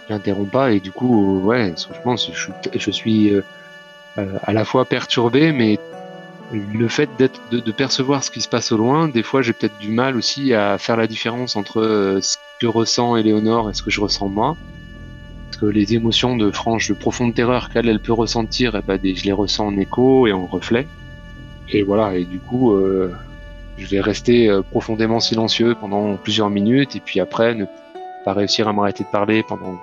J'interromps 0.09 0.51
pas 0.51 0.71
et 0.71 0.79
du 0.79 0.91
coup, 0.91 1.37
euh, 1.37 1.41
ouais, 1.41 1.73
franchement, 1.77 2.15
je 2.17 2.91
suis, 2.91 3.33
euh, 3.33 3.41
à 4.43 4.53
la 4.53 4.65
fois 4.65 4.85
perturbé, 4.85 5.51
mais 5.51 5.79
le 6.51 6.87
fait 6.87 7.09
d'être, 7.17 7.39
de, 7.51 7.59
de 7.59 7.71
percevoir 7.71 8.23
ce 8.23 8.29
qui 8.29 8.41
se 8.41 8.49
passe 8.49 8.71
au 8.71 8.77
loin, 8.77 9.07
des 9.07 9.23
fois 9.23 9.41
j'ai 9.41 9.53
peut-être 9.53 9.77
du 9.79 9.89
mal 9.89 10.15
aussi 10.15 10.53
à 10.53 10.77
faire 10.77 10.97
la 10.97 11.07
différence 11.07 11.55
entre 11.55 12.19
ce 12.21 12.37
que 12.59 12.67
ressent 12.67 13.15
Éléonore 13.15 13.69
et 13.69 13.73
ce 13.73 13.81
que 13.81 13.89
je 13.89 14.01
ressens 14.01 14.27
moi. 14.27 14.55
Que 15.59 15.65
les 15.65 15.93
émotions 15.93 16.35
de 16.35 16.51
franche, 16.51 16.89
de 16.89 16.93
profonde 16.93 17.33
terreur 17.33 17.69
qu'elle, 17.69 17.87
elle 17.87 17.99
peut 17.99 18.13
ressentir, 18.13 18.75
eh 18.75 18.81
ben, 18.81 18.99
je 19.03 19.23
les 19.23 19.31
ressens 19.31 19.67
en 19.67 19.77
écho 19.77 20.27
et 20.27 20.33
en 20.33 20.45
reflet. 20.45 20.87
Et 21.69 21.83
voilà, 21.83 22.15
et 22.15 22.25
du 22.25 22.39
coup, 22.39 22.73
euh, 22.73 23.13
je 23.77 23.87
vais 23.87 24.01
rester 24.01 24.49
euh, 24.49 24.61
profondément 24.61 25.19
silencieux 25.19 25.75
pendant 25.79 26.17
plusieurs 26.17 26.49
minutes, 26.49 26.95
et 26.95 26.99
puis 26.99 27.19
après, 27.19 27.55
ne 27.55 27.65
pas 28.25 28.33
réussir 28.33 28.67
à 28.67 28.73
m'arrêter 28.73 29.03
de 29.03 29.09
parler 29.09 29.43
pendant 29.43 29.79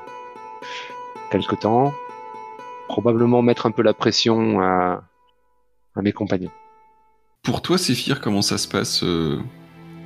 quelque 1.31 1.55
temps. 1.55 1.95
Probablement 2.89 3.43
mettre 3.43 3.67
un 3.67 3.71
peu 3.71 3.83
la 3.83 3.95
pression 3.95 4.61
à, 4.61 5.03
mes 5.97 6.13
compagnons. 6.13 6.51
Pour 7.43 7.63
toi, 7.63 7.79
Séphir, 7.79 8.21
comment 8.21 8.43
ça 8.43 8.59
se 8.59 8.69
passe 8.69 9.03
euh, 9.03 9.39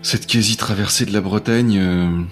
cette 0.03 0.27
quasi-traversée 0.27 1.07
de 1.07 1.12
la 1.12 1.21
Bretagne 1.21 2.27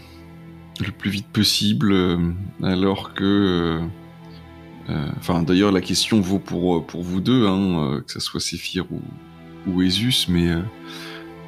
le 0.80 0.90
plus 0.90 1.10
vite 1.10 1.26
possible, 1.26 1.92
euh, 1.92 2.18
alors 2.62 3.14
que... 3.14 3.24
euh, 3.24 3.80
euh, 4.90 5.08
Enfin, 5.18 5.42
d'ailleurs, 5.42 5.70
la 5.72 5.80
question 5.80 6.20
vaut 6.20 6.38
pour, 6.38 6.86
pour 6.86 7.02
vous 7.02 7.20
deux, 7.20 7.46
hein, 7.46 8.02
que 8.06 8.12
ce 8.12 8.20
soit 8.20 8.40
Séphir 8.40 8.84
ou, 8.90 9.00
ou 9.66 9.82
Esus, 9.82 10.26
mais 10.28 10.50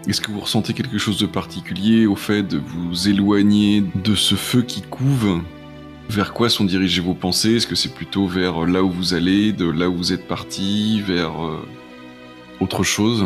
est-ce 0.07 0.21
que 0.21 0.31
vous 0.31 0.41
ressentez 0.41 0.73
quelque 0.73 0.99
chose 0.99 1.19
de 1.19 1.27
particulier 1.27 2.07
au 2.07 2.15
fait 2.15 2.43
de 2.43 2.59
vous 2.59 3.09
éloigner 3.09 3.83
de 4.05 4.15
ce 4.15 4.35
feu 4.37 4.63
qui 4.63 4.83
couve? 4.83 5.41
Vers 6.09 6.33
quoi 6.33 6.49
sont 6.49 6.65
dirigées 6.65 7.01
vos 7.01 7.15
pensées? 7.15 7.57
Est-ce 7.57 7.67
que 7.67 7.75
c'est 7.75 7.93
plutôt 7.95 8.27
vers 8.27 8.67
là 8.67 8.85
où 8.85 8.91
vous 8.91 9.15
allez, 9.15 9.53
de 9.53 9.65
là 9.65 9.89
où 9.89 9.97
vous 9.97 10.13
êtes 10.13 10.29
parti, 10.29 11.01
vers 11.01 11.33
autre 12.61 12.85
chose? 12.85 13.25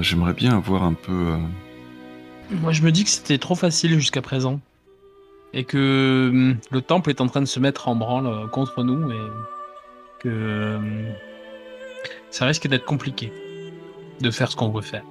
J'aimerais 0.00 0.34
bien 0.34 0.54
avoir 0.56 0.82
un 0.82 0.94
peu... 0.94 1.36
Moi, 2.50 2.72
je 2.72 2.82
me 2.82 2.92
dis 2.92 3.04
que 3.04 3.10
c'était 3.10 3.38
trop 3.38 3.54
facile 3.54 3.94
jusqu'à 3.94 4.22
présent. 4.22 4.60
Et 5.52 5.64
que 5.64 6.30
hum, 6.32 6.56
le 6.70 6.80
temple 6.82 7.10
est 7.10 7.20
en 7.20 7.28
train 7.28 7.40
de 7.40 7.46
se 7.46 7.60
mettre 7.60 7.88
en 7.88 7.94
branle 7.94 8.26
euh, 8.26 8.46
contre 8.48 8.82
nous 8.82 9.10
et 9.12 9.30
que 10.18 10.76
hum, 10.76 11.04
ça 12.30 12.44
risque 12.46 12.66
d'être 12.66 12.84
compliqué 12.84 13.32
de 14.20 14.30
faire 14.30 14.50
ce 14.50 14.56
qu'on 14.56 14.68
veut 14.70 14.82
faire. 14.82 15.04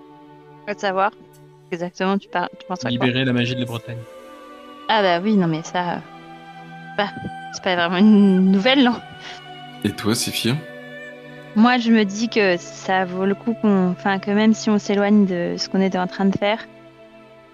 Je 0.68 0.74
veux 0.74 0.80
savoir 0.80 1.12
exactement 1.72 2.18
tu, 2.18 2.28
penses 2.30 2.80
à 2.80 2.82
quoi 2.82 2.90
Libérer 2.90 3.24
la 3.26 3.34
magie 3.34 3.56
de 3.56 3.62
la 3.62 3.66
Bretagne. 3.66 3.98
Ah 4.90 5.02
bah 5.02 5.20
oui, 5.24 5.36
non 5.38 5.48
mais 5.48 5.64
ça... 5.64 5.94
euh, 5.94 5.98
Bah, 6.98 7.08
c'est 7.54 7.64
pas 7.64 7.76
vraiment 7.76 7.98
une 7.98 8.52
nouvelle, 8.52 8.84
non? 8.84 8.96
Et 9.86 9.92
toi, 9.92 10.14
Séphir 10.14 10.56
Moi, 11.56 11.78
je 11.78 11.92
me 11.92 12.04
dis 12.04 12.28
que 12.30 12.58
ça 12.58 13.06
vaut 13.06 13.26
le 13.26 13.36
coup 13.36 13.54
qu'on... 13.62 13.92
Enfin, 13.92 14.20
que 14.20 14.32
même 14.32 14.54
si 14.54 14.70
on 14.70 14.78
s'éloigne 14.78 15.26
de 15.26 15.56
ce 15.58 15.70
qu'on 15.70 15.82
était 15.82 15.98
en 15.98 16.08
train 16.08 16.26
de 16.26 16.38
faire, 16.38 16.66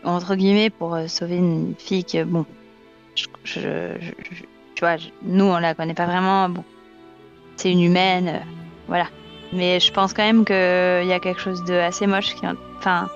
entre 0.04 0.36
guillemets, 0.36 0.70
pour 0.70 0.96
euh, 0.96 1.08
sauver 1.08 1.38
une 1.38 1.74
fille 1.78 2.06
que, 2.06 2.24
bon, 2.24 2.46
je, 3.16 3.26
je- 3.44 4.00
tu 4.76 4.80
vois, 4.86 4.96
nous, 5.24 5.46
on 5.46 5.58
la 5.60 5.74
connaît 5.74 5.94
pas 5.94 6.06
vraiment, 6.06 6.50
bon, 6.50 6.64
c'est 7.58 7.72
une 7.72 7.82
humaine, 7.82 8.28
euh, 8.30 8.40
voilà. 8.88 9.08
Mais 9.52 9.80
je 9.80 9.92
pense 9.92 10.14
quand 10.14 10.24
même 10.24 10.46
qu'il 10.46 10.56
y 11.08 11.14
a 11.14 11.20
quelque 11.20 11.42
chose 11.42 11.64
de 11.66 11.74
assez 11.74 12.06
moche 12.08 12.36
qui... 12.36 12.46
Enfin, 12.78 13.10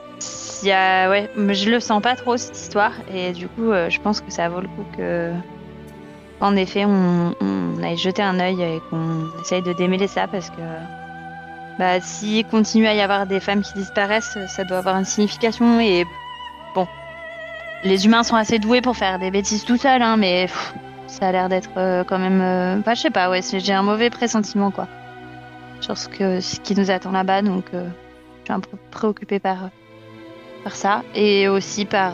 y 0.63 0.71
a... 0.71 1.09
Ouais, 1.09 1.29
je 1.35 1.69
le 1.69 1.79
sens 1.79 2.01
pas 2.01 2.15
trop, 2.15 2.37
cette 2.37 2.57
histoire, 2.57 2.93
et 3.13 3.31
du 3.33 3.47
coup, 3.47 3.71
euh, 3.71 3.89
je 3.89 4.01
pense 4.01 4.19
que 4.19 4.31
ça 4.31 4.49
vaut 4.49 4.61
le 4.61 4.67
coup 4.67 4.85
que... 4.97 5.31
En 6.41 6.55
effet, 6.57 6.83
on, 6.85 7.33
on 7.39 7.83
aille 7.83 7.95
jeter 7.97 8.21
un 8.21 8.39
œil 8.39 8.61
et 8.61 8.81
qu'on 8.89 9.29
essaye 9.41 9.61
de 9.61 9.71
démêler 9.71 10.07
ça 10.07 10.27
parce 10.27 10.49
que 10.49 10.61
bah, 11.79 12.01
s'il 12.01 12.45
continue 12.45 12.85
à 12.85 12.93
y 12.93 12.99
avoir 12.99 13.25
des 13.27 13.39
femmes 13.39 13.61
qui 13.61 13.73
disparaissent, 13.75 14.37
ça 14.49 14.63
doit 14.65 14.79
avoir 14.79 14.97
une 14.97 15.05
signification 15.05 15.79
et 15.79 16.05
les 17.83 18.05
humains 18.05 18.23
sont 18.23 18.35
assez 18.35 18.59
doués 18.59 18.81
pour 18.81 18.95
faire 18.95 19.19
des 19.19 19.31
bêtises 19.31 19.65
tout 19.65 19.77
seuls, 19.77 20.01
hein, 20.01 20.17
mais 20.17 20.47
ça 21.07 21.27
a 21.27 21.31
l'air 21.31 21.49
d'être 21.49 21.69
euh, 21.77 22.03
quand 22.03 22.19
même, 22.19 22.41
euh, 22.41 22.81
bah, 22.83 22.93
je 22.93 23.01
sais 23.01 23.11
pas, 23.11 23.29
ouais, 23.29 23.41
j'ai 23.41 23.73
un 23.73 23.83
mauvais 23.83 24.09
pressentiment 24.09 24.71
quoi 24.71 24.87
sur 25.81 25.97
ce 25.97 26.07
que 26.07 26.39
ce 26.39 26.61
qui 26.61 26.75
nous 26.75 26.91
attend 26.91 27.11
là-bas, 27.11 27.41
donc 27.41 27.65
euh, 27.73 27.89
je 28.39 28.45
suis 28.45 28.53
un 28.53 28.61
peu 28.61 28.77
préoccupée 28.89 29.39
par 29.39 29.69
par 30.63 30.75
ça 30.77 31.03
et 31.13 31.49
aussi 31.49 31.83
par 31.83 32.13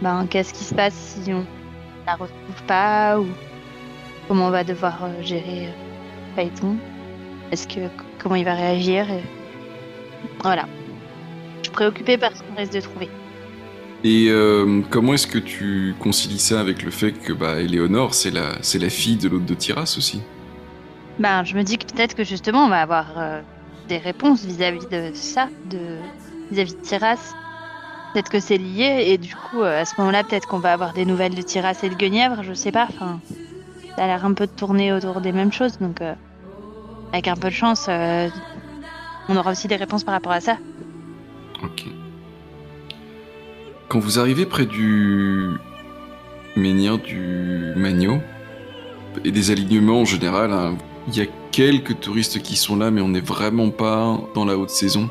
ben, 0.00 0.24
qu'est-ce 0.30 0.54
qui 0.54 0.62
se 0.62 0.72
passe 0.72 0.94
si 0.94 1.32
on 1.32 1.44
la 2.06 2.12
retrouve 2.12 2.62
pas 2.68 3.18
ou 3.18 3.26
comment 4.28 4.46
on 4.46 4.50
va 4.50 4.62
devoir 4.62 5.00
gérer 5.20 5.68
Phaéton. 6.36 6.76
Est-ce 7.50 7.66
que 7.66 7.80
comment 8.22 8.36
il 8.36 8.44
va 8.44 8.54
réagir 8.54 9.10
et... 9.10 9.24
Voilà. 10.44 10.66
Je 11.58 11.64
suis 11.64 11.72
préoccupée 11.72 12.18
par 12.18 12.36
ce 12.36 12.42
qu'on 12.44 12.54
risque 12.54 12.72
de 12.72 12.80
trouver. 12.80 13.08
Et 14.04 14.26
euh, 14.28 14.82
comment 14.90 15.14
est-ce 15.14 15.26
que 15.26 15.38
tu 15.38 15.94
concilies 15.98 16.38
ça 16.38 16.60
avec 16.60 16.82
le 16.82 16.90
fait 16.90 17.12
que 17.12 17.32
bah, 17.32 17.60
Éléonore, 17.60 18.12
c'est 18.12 18.30
la, 18.30 18.52
c'est 18.60 18.78
la 18.78 18.90
fille 18.90 19.16
de 19.16 19.30
l'hôte 19.30 19.46
de 19.46 19.54
Tiras 19.54 19.94
aussi? 19.96 20.20
Ben, 21.18 21.42
je 21.42 21.56
me 21.56 21.62
dis 21.62 21.78
que 21.78 21.86
peut-être 21.86 22.14
que 22.14 22.22
justement 22.22 22.66
on 22.66 22.68
va 22.68 22.82
avoir 22.82 23.06
euh, 23.16 23.40
des 23.88 23.96
réponses 23.96 24.44
vis-à-vis 24.44 24.86
de 24.90 25.10
ça, 25.14 25.48
de 25.70 25.78
vis-à-vis 26.50 26.74
de 26.74 26.80
Tiras. 26.82 27.34
Peut-être 28.12 28.28
que 28.28 28.40
c'est 28.40 28.58
lié 28.58 29.04
et 29.06 29.16
du 29.16 29.34
coup 29.34 29.62
euh, 29.62 29.80
à 29.80 29.86
ce 29.86 29.94
moment-là 29.98 30.22
peut-être 30.22 30.46
qu'on 30.48 30.58
va 30.58 30.74
avoir 30.74 30.92
des 30.92 31.06
nouvelles 31.06 31.34
de 31.34 31.42
Tiras 31.42 31.80
et 31.82 31.88
de 31.88 31.94
Guenièvre, 31.94 32.42
je 32.42 32.52
sais 32.52 32.72
pas. 32.72 32.86
Enfin, 32.90 33.20
ça 33.96 34.04
a 34.04 34.06
l'air 34.06 34.26
un 34.26 34.34
peu 34.34 34.46
de 34.46 34.52
tourner 34.52 34.92
autour 34.92 35.22
des 35.22 35.32
mêmes 35.32 35.52
choses, 35.52 35.78
donc 35.78 36.02
avec 37.12 37.26
un 37.26 37.36
peu 37.36 37.48
de 37.48 37.54
chance, 37.54 37.88
on 37.88 39.36
aura 39.36 39.52
aussi 39.52 39.66
des 39.66 39.76
réponses 39.76 40.04
par 40.04 40.12
rapport 40.12 40.32
à 40.32 40.40
ça. 40.40 40.58
Ok. 41.62 41.86
Quand 43.88 43.98
vous 43.98 44.18
arrivez 44.18 44.46
près 44.46 44.66
du 44.66 45.50
menhir 46.56 46.98
du 46.98 47.72
Magno, 47.76 48.20
et 49.24 49.30
des 49.30 49.50
alignements 49.50 50.00
en 50.00 50.04
général, 50.04 50.52
hein, 50.52 50.76
il 51.08 51.16
y 51.16 51.20
a 51.20 51.26
quelques 51.52 52.00
touristes 52.00 52.42
qui 52.42 52.56
sont 52.56 52.76
là, 52.76 52.90
mais 52.90 53.00
on 53.00 53.08
n'est 53.08 53.20
vraiment 53.20 53.70
pas 53.70 54.18
dans 54.34 54.44
la 54.44 54.56
haute 54.56 54.70
saison. 54.70 55.08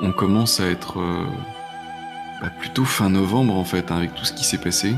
On 0.00 0.12
commence 0.12 0.58
à 0.60 0.66
être 0.66 0.98
euh, 0.98 1.24
bah, 2.42 2.50
plutôt 2.58 2.84
fin 2.84 3.10
novembre 3.10 3.54
en 3.54 3.64
fait, 3.64 3.90
hein, 3.90 3.98
avec 3.98 4.14
tout 4.14 4.24
ce 4.24 4.32
qui 4.32 4.44
s'est 4.44 4.58
passé. 4.58 4.94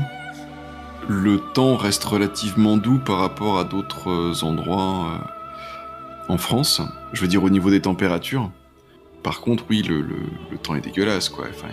Le 1.07 1.39
temps 1.53 1.75
reste 1.75 2.03
relativement 2.03 2.77
doux 2.77 2.99
par 2.99 3.19
rapport 3.19 3.59
à 3.59 3.63
d'autres 3.63 4.09
euh, 4.09 4.45
endroits 4.45 5.05
euh, 5.05 6.33
en 6.33 6.37
France. 6.37 6.81
Je 7.13 7.21
veux 7.21 7.27
dire 7.27 7.43
au 7.43 7.49
niveau 7.49 7.69
des 7.69 7.81
températures. 7.81 8.49
Par 9.23 9.41
contre, 9.41 9.65
oui, 9.69 9.81
le, 9.81 10.05
temps 10.57 10.75
est 10.75 10.81
dégueulasse, 10.81 11.29
quoi. 11.29 11.45
Enfin, 11.49 11.67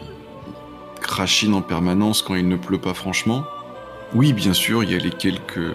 crachine 1.05 1.55
en 1.55 1.63
permanence 1.63 2.23
quand 2.23 2.35
il 2.35 2.49
ne 2.49 2.57
pleut 2.57 2.79
pas 2.79 2.95
franchement. 2.95 3.45
Oui, 4.15 4.33
bien 4.33 4.55
sûr, 4.55 4.83
il 4.83 4.91
y 4.91 4.95
a 4.95 4.99
les 4.99 5.11
quelques 5.11 5.73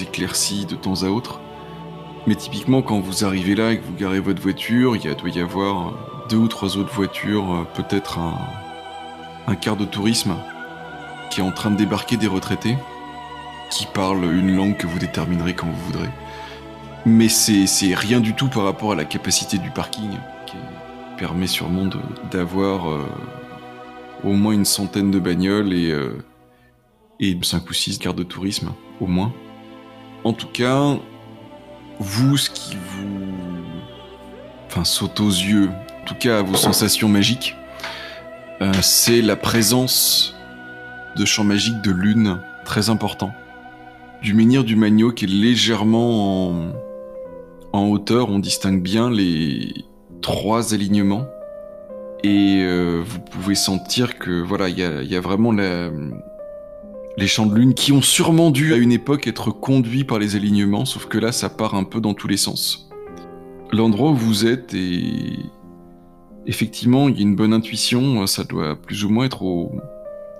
éclaircies 0.00 0.66
de 0.66 0.74
temps 0.74 1.02
à 1.02 1.08
autre. 1.08 1.40
Mais 2.26 2.34
typiquement, 2.34 2.82
quand 2.82 3.00
vous 3.00 3.24
arrivez 3.24 3.54
là 3.54 3.72
et 3.72 3.78
que 3.78 3.84
vous 3.84 3.94
garez 3.94 4.20
votre 4.20 4.42
voiture, 4.42 4.96
il 4.96 5.14
doit 5.14 5.30
y 5.30 5.40
avoir 5.40 5.94
deux 6.28 6.36
ou 6.36 6.48
trois 6.48 6.76
autres 6.76 6.92
voitures, 6.92 7.52
euh, 7.52 7.64
peut-être 7.74 8.18
un, 8.18 9.54
quart 9.56 9.76
de 9.76 9.84
tourisme 9.84 10.36
qui 11.30 11.40
est 11.40 11.44
en 11.44 11.50
train 11.50 11.70
de 11.70 11.76
débarquer 11.76 12.16
des 12.16 12.26
retraités, 12.26 12.76
qui 13.70 13.86
parlent 13.86 14.24
une 14.24 14.54
langue 14.54 14.76
que 14.76 14.86
vous 14.86 14.98
déterminerez 14.98 15.54
quand 15.54 15.66
vous 15.66 15.84
voudrez. 15.86 16.08
Mais 17.04 17.28
c'est 17.28 17.94
rien 17.94 18.20
du 18.20 18.34
tout 18.34 18.48
par 18.48 18.64
rapport 18.64 18.92
à 18.92 18.94
la 18.94 19.04
capacité 19.04 19.58
du 19.58 19.70
parking, 19.70 20.10
qui 20.46 20.56
permet 21.18 21.46
sûrement 21.46 21.88
d'avoir 22.30 22.88
euh, 22.88 23.06
au 24.24 24.32
moins 24.32 24.52
une 24.52 24.64
centaine 24.64 25.10
de 25.10 25.18
bagnoles 25.18 25.72
et, 25.72 25.90
euh, 25.90 26.18
et 27.18 27.36
5 27.40 27.68
ou 27.68 27.72
6 27.72 27.98
cartes 27.98 28.16
de 28.16 28.22
tourisme, 28.22 28.72
au 29.00 29.06
moins. 29.06 29.32
En 30.24 30.32
tout 30.32 30.48
cas, 30.48 30.96
vous, 31.98 32.36
ce 32.36 32.50
qui 32.50 32.76
vous... 32.76 33.32
Enfin, 34.66 34.84
saute 34.84 35.18
aux 35.20 35.28
yeux, 35.28 35.70
en 36.02 36.04
tout 36.04 36.14
cas 36.14 36.38
à 36.38 36.42
vos 36.42 36.56
sensations 36.56 37.08
magiques, 37.08 37.56
euh, 38.62 38.72
c'est 38.82 39.20
la 39.20 39.36
présence 39.36 40.34
de 41.16 41.24
champs 41.24 41.44
magiques 41.44 41.82
de 41.82 41.90
lune 41.90 42.40
très 42.64 42.88
important. 42.88 43.32
Du 44.22 44.34
menhir 44.34 44.64
du 44.64 44.76
Magno 44.76 45.12
qui 45.12 45.24
est 45.24 45.28
légèrement 45.28 46.50
en, 46.50 46.72
en 47.72 47.86
hauteur, 47.86 48.28
on 48.28 48.38
distingue 48.38 48.82
bien 48.82 49.10
les 49.10 49.72
trois 50.20 50.74
alignements. 50.74 51.26
Et 52.22 52.62
euh, 52.62 53.02
vous 53.04 53.20
pouvez 53.20 53.54
sentir 53.54 54.18
que 54.18 54.42
voilà, 54.42 54.68
il 54.68 54.78
y 54.78 55.16
a, 55.16 55.20
vraiment 55.20 55.52
les 55.52 57.26
champs 57.26 57.46
de 57.46 57.54
lune 57.54 57.74
qui 57.74 57.92
ont 57.92 58.02
sûrement 58.02 58.50
dû 58.50 58.74
à 58.74 58.76
une 58.76 58.92
époque 58.92 59.26
être 59.26 59.50
conduits 59.50 60.04
par 60.04 60.18
les 60.18 60.36
alignements, 60.36 60.84
sauf 60.84 61.06
que 61.06 61.18
là 61.18 61.32
ça 61.32 61.48
part 61.48 61.74
un 61.74 61.84
peu 61.84 62.00
dans 62.00 62.14
tous 62.14 62.28
les 62.28 62.36
sens. 62.36 62.90
L'endroit 63.72 64.10
où 64.10 64.16
vous 64.16 64.46
êtes 64.46 64.74
est 64.74 65.38
effectivement 66.46 67.08
il 67.08 67.16
y 67.16 67.18
a 67.20 67.22
une 67.22 67.36
bonne 67.36 67.52
intuition, 67.52 68.26
ça 68.26 68.44
doit 68.44 68.76
plus 68.76 69.04
ou 69.04 69.08
moins 69.08 69.24
être 69.24 69.42
au 69.42 69.72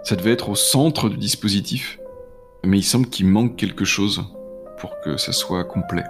ça 0.03 0.17
devait 0.17 0.33
être 0.33 0.49
au 0.49 0.55
centre 0.55 1.09
du 1.09 1.17
dispositif, 1.17 1.99
mais 2.65 2.79
il 2.79 2.83
semble 2.83 3.07
qu'il 3.07 3.27
manque 3.27 3.57
quelque 3.57 3.85
chose 3.85 4.25
pour 4.79 4.99
que 5.05 5.17
ça 5.19 5.33
soit 5.33 5.65
complet. 5.65 6.05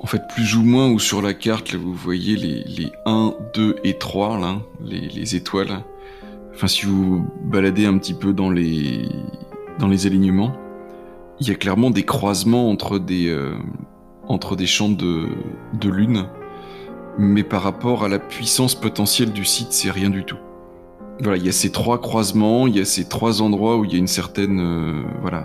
En 0.00 0.06
fait, 0.06 0.22
plus 0.28 0.56
ou 0.56 0.62
moins, 0.62 0.90
ou 0.90 0.98
sur 0.98 1.22
la 1.22 1.34
carte, 1.34 1.72
là, 1.72 1.78
vous 1.78 1.94
voyez 1.94 2.36
les, 2.36 2.62
les 2.64 2.92
1, 3.06 3.34
2 3.54 3.76
et 3.84 3.94
3, 3.98 4.38
là, 4.38 4.60
les, 4.80 5.08
les 5.08 5.36
étoiles. 5.36 5.82
Enfin, 6.58 6.66
si 6.66 6.86
vous 6.86 7.24
baladez 7.44 7.86
un 7.86 7.96
petit 7.98 8.14
peu 8.14 8.32
dans 8.32 8.50
les, 8.50 9.08
alignements, 9.80 10.52
il 11.38 11.46
y 11.46 11.52
a 11.52 11.54
clairement 11.54 11.90
des 11.90 12.02
croisements 12.02 12.68
entre 12.68 12.98
des, 12.98 13.28
euh, 13.28 13.54
champs 14.66 14.88
de, 14.88 15.28
lune. 15.84 16.26
Mais 17.16 17.44
par 17.44 17.62
rapport 17.62 18.02
à 18.02 18.08
la 18.08 18.18
puissance 18.18 18.74
potentielle 18.74 19.32
du 19.32 19.44
site, 19.44 19.68
c'est 19.70 19.92
rien 19.92 20.10
du 20.10 20.24
tout. 20.24 20.38
Voilà, 21.20 21.36
il 21.36 21.46
y 21.46 21.48
a 21.48 21.52
ces 21.52 21.70
trois 21.70 22.00
croisements, 22.00 22.66
il 22.66 22.76
y 22.76 22.80
a 22.80 22.84
ces 22.84 23.08
trois 23.08 23.40
endroits 23.40 23.76
où 23.76 23.84
il 23.84 23.92
y 23.92 23.94
a 23.94 23.98
une 23.98 24.08
certaine 24.08 24.58
euh, 24.58 25.40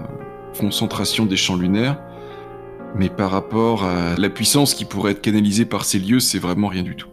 concentration 0.59 1.27
des 1.27 1.37
champs 1.37 1.57
lunaires. 1.57 1.99
Mais 2.95 3.09
par 3.09 3.31
rapport 3.31 3.85
à 3.85 4.15
la 4.17 4.29
puissance 4.29 4.73
qui 4.73 4.85
pourrait 4.85 5.13
être 5.13 5.21
canalisée 5.21 5.65
par 5.65 5.83
ces 5.83 5.99
lieux, 5.99 6.19
c'est 6.19 6.39
vraiment 6.39 6.67
rien 6.67 6.83
du 6.83 6.95
tout. 6.95 7.09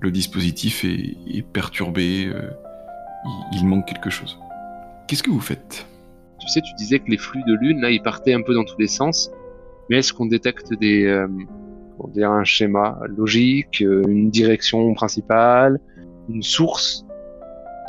Le 0.00 0.10
dispositif 0.10 0.84
est, 0.84 1.16
est 1.32 1.42
perturbé, 1.42 2.26
euh, 2.26 2.50
il, 3.52 3.58
il 3.60 3.66
manque 3.66 3.86
quelque 3.86 4.10
chose. 4.10 4.38
Qu'est-ce 5.06 5.22
que 5.22 5.30
vous 5.30 5.40
faites? 5.40 5.86
Tu 6.40 6.48
sais, 6.48 6.60
tu 6.60 6.74
disais 6.74 6.98
que 6.98 7.08
les 7.08 7.18
flux 7.18 7.42
de 7.46 7.54
lune, 7.54 7.80
là, 7.80 7.90
ils 7.90 8.02
partaient 8.02 8.34
un 8.34 8.42
peu 8.42 8.52
dans 8.52 8.64
tous 8.64 8.78
les 8.78 8.88
sens. 8.88 9.30
Mais 9.88 9.98
est-ce 9.98 10.12
qu'on 10.12 10.26
détecte 10.26 10.74
des, 10.80 11.06
euh, 11.06 11.28
on 12.00 12.08
dirait 12.08 12.26
un 12.26 12.44
schéma 12.44 12.98
logique, 13.16 13.82
euh, 13.82 14.02
une 14.08 14.30
direction 14.30 14.92
principale, 14.94 15.78
une 16.28 16.42
source? 16.42 17.04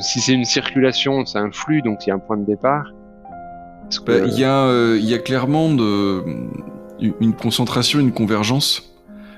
Si 0.00 0.20
c'est 0.20 0.32
une 0.32 0.44
circulation, 0.44 1.26
c'est 1.26 1.38
un 1.38 1.50
flux, 1.50 1.82
donc 1.82 2.06
il 2.06 2.10
y 2.10 2.12
a 2.12 2.14
un 2.14 2.20
point 2.20 2.36
de 2.36 2.46
départ. 2.46 2.92
Bah, 4.06 4.18
Il 4.26 4.38
y, 4.38 4.44
a, 4.44 4.66
euh, 4.66 4.96
il 5.00 5.06
y 5.06 5.14
a 5.14 5.18
clairement 5.18 5.74
de, 5.74 6.22
une 7.00 7.34
concentration, 7.34 8.00
une 8.00 8.12
convergence, 8.12 8.94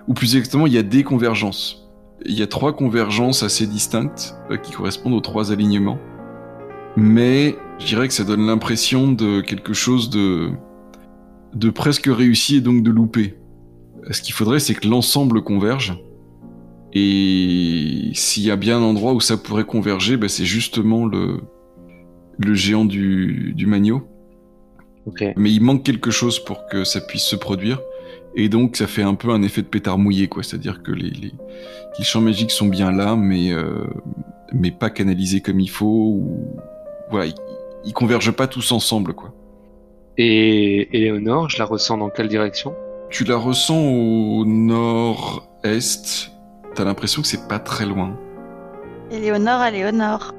ou 0.08 0.14
plus 0.14 0.36
exactement, 0.36 0.66
il 0.66 0.72
y 0.72 0.78
a 0.78 0.82
des 0.82 1.02
convergences. 1.02 1.88
Il 2.26 2.38
y 2.38 2.42
a 2.42 2.46
trois 2.46 2.74
convergences 2.74 3.42
assez 3.42 3.66
distinctes 3.66 4.34
euh, 4.50 4.56
qui 4.56 4.72
correspondent 4.72 5.14
aux 5.14 5.20
trois 5.20 5.52
alignements. 5.52 5.98
Mais 6.96 7.56
je 7.78 7.86
dirais 7.86 8.08
que 8.08 8.14
ça 8.14 8.24
donne 8.24 8.46
l'impression 8.46 9.12
de 9.12 9.40
quelque 9.40 9.72
chose 9.72 10.10
de, 10.10 10.50
de 11.54 11.70
presque 11.70 12.06
réussi 12.06 12.56
et 12.56 12.60
donc 12.60 12.82
de 12.82 12.90
loupé. 12.90 13.36
Ce 14.10 14.20
qu'il 14.20 14.34
faudrait, 14.34 14.58
c'est 14.58 14.74
que 14.74 14.88
l'ensemble 14.88 15.42
converge. 15.42 16.02
Et 16.92 18.10
s'il 18.14 18.42
y 18.42 18.50
a 18.50 18.56
bien 18.56 18.78
un 18.78 18.82
endroit 18.82 19.12
où 19.12 19.20
ça 19.20 19.36
pourrait 19.36 19.64
converger, 19.64 20.16
bah, 20.16 20.28
c'est 20.28 20.44
justement 20.44 21.06
le, 21.06 21.40
le 22.38 22.54
géant 22.54 22.84
du, 22.84 23.52
du 23.54 23.66
Magno 23.66 24.02
Mais 25.36 25.50
il 25.50 25.60
manque 25.60 25.84
quelque 25.84 26.10
chose 26.10 26.38
pour 26.38 26.66
que 26.66 26.84
ça 26.84 27.00
puisse 27.00 27.24
se 27.24 27.36
produire. 27.36 27.80
Et 28.34 28.48
donc, 28.48 28.76
ça 28.76 28.86
fait 28.86 29.02
un 29.02 29.14
peu 29.14 29.30
un 29.30 29.42
effet 29.42 29.62
de 29.62 29.66
pétard 29.66 29.98
mouillé, 29.98 30.28
quoi. 30.28 30.42
C'est-à-dire 30.42 30.82
que 30.82 30.92
les, 30.92 31.10
les, 31.10 31.32
les 31.98 32.04
champs 32.04 32.20
magiques 32.20 32.52
sont 32.52 32.66
bien 32.66 32.92
là, 32.92 33.16
mais, 33.16 33.52
euh, 33.52 33.86
mais 34.52 34.70
pas 34.70 34.90
canalisés 34.90 35.40
comme 35.40 35.60
il 35.60 35.70
faut. 35.70 35.86
Ou... 35.86 36.56
Voilà, 37.10 37.26
ils, 37.26 37.34
ils 37.84 37.92
convergent 37.92 38.32
pas 38.32 38.46
tous 38.46 38.72
ensemble, 38.72 39.14
quoi. 39.14 39.34
Et 40.16 40.96
Éléonore, 40.96 41.50
je 41.50 41.58
la 41.58 41.64
ressens 41.64 41.98
dans 41.98 42.10
quelle 42.10 42.28
direction? 42.28 42.74
Tu 43.10 43.24
la 43.24 43.36
ressens 43.36 43.80
au 43.80 44.44
nord-est. 44.44 46.30
T'as 46.74 46.84
l'impression 46.84 47.22
que 47.22 47.28
c'est 47.28 47.48
pas 47.48 47.58
très 47.58 47.86
loin. 47.86 48.16
Éléonore, 49.10 49.64
Éléonore. 49.64 50.34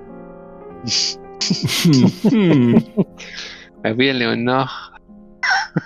Ah 3.83 3.91
oui, 3.97 4.07
Éléonore. 4.07 4.93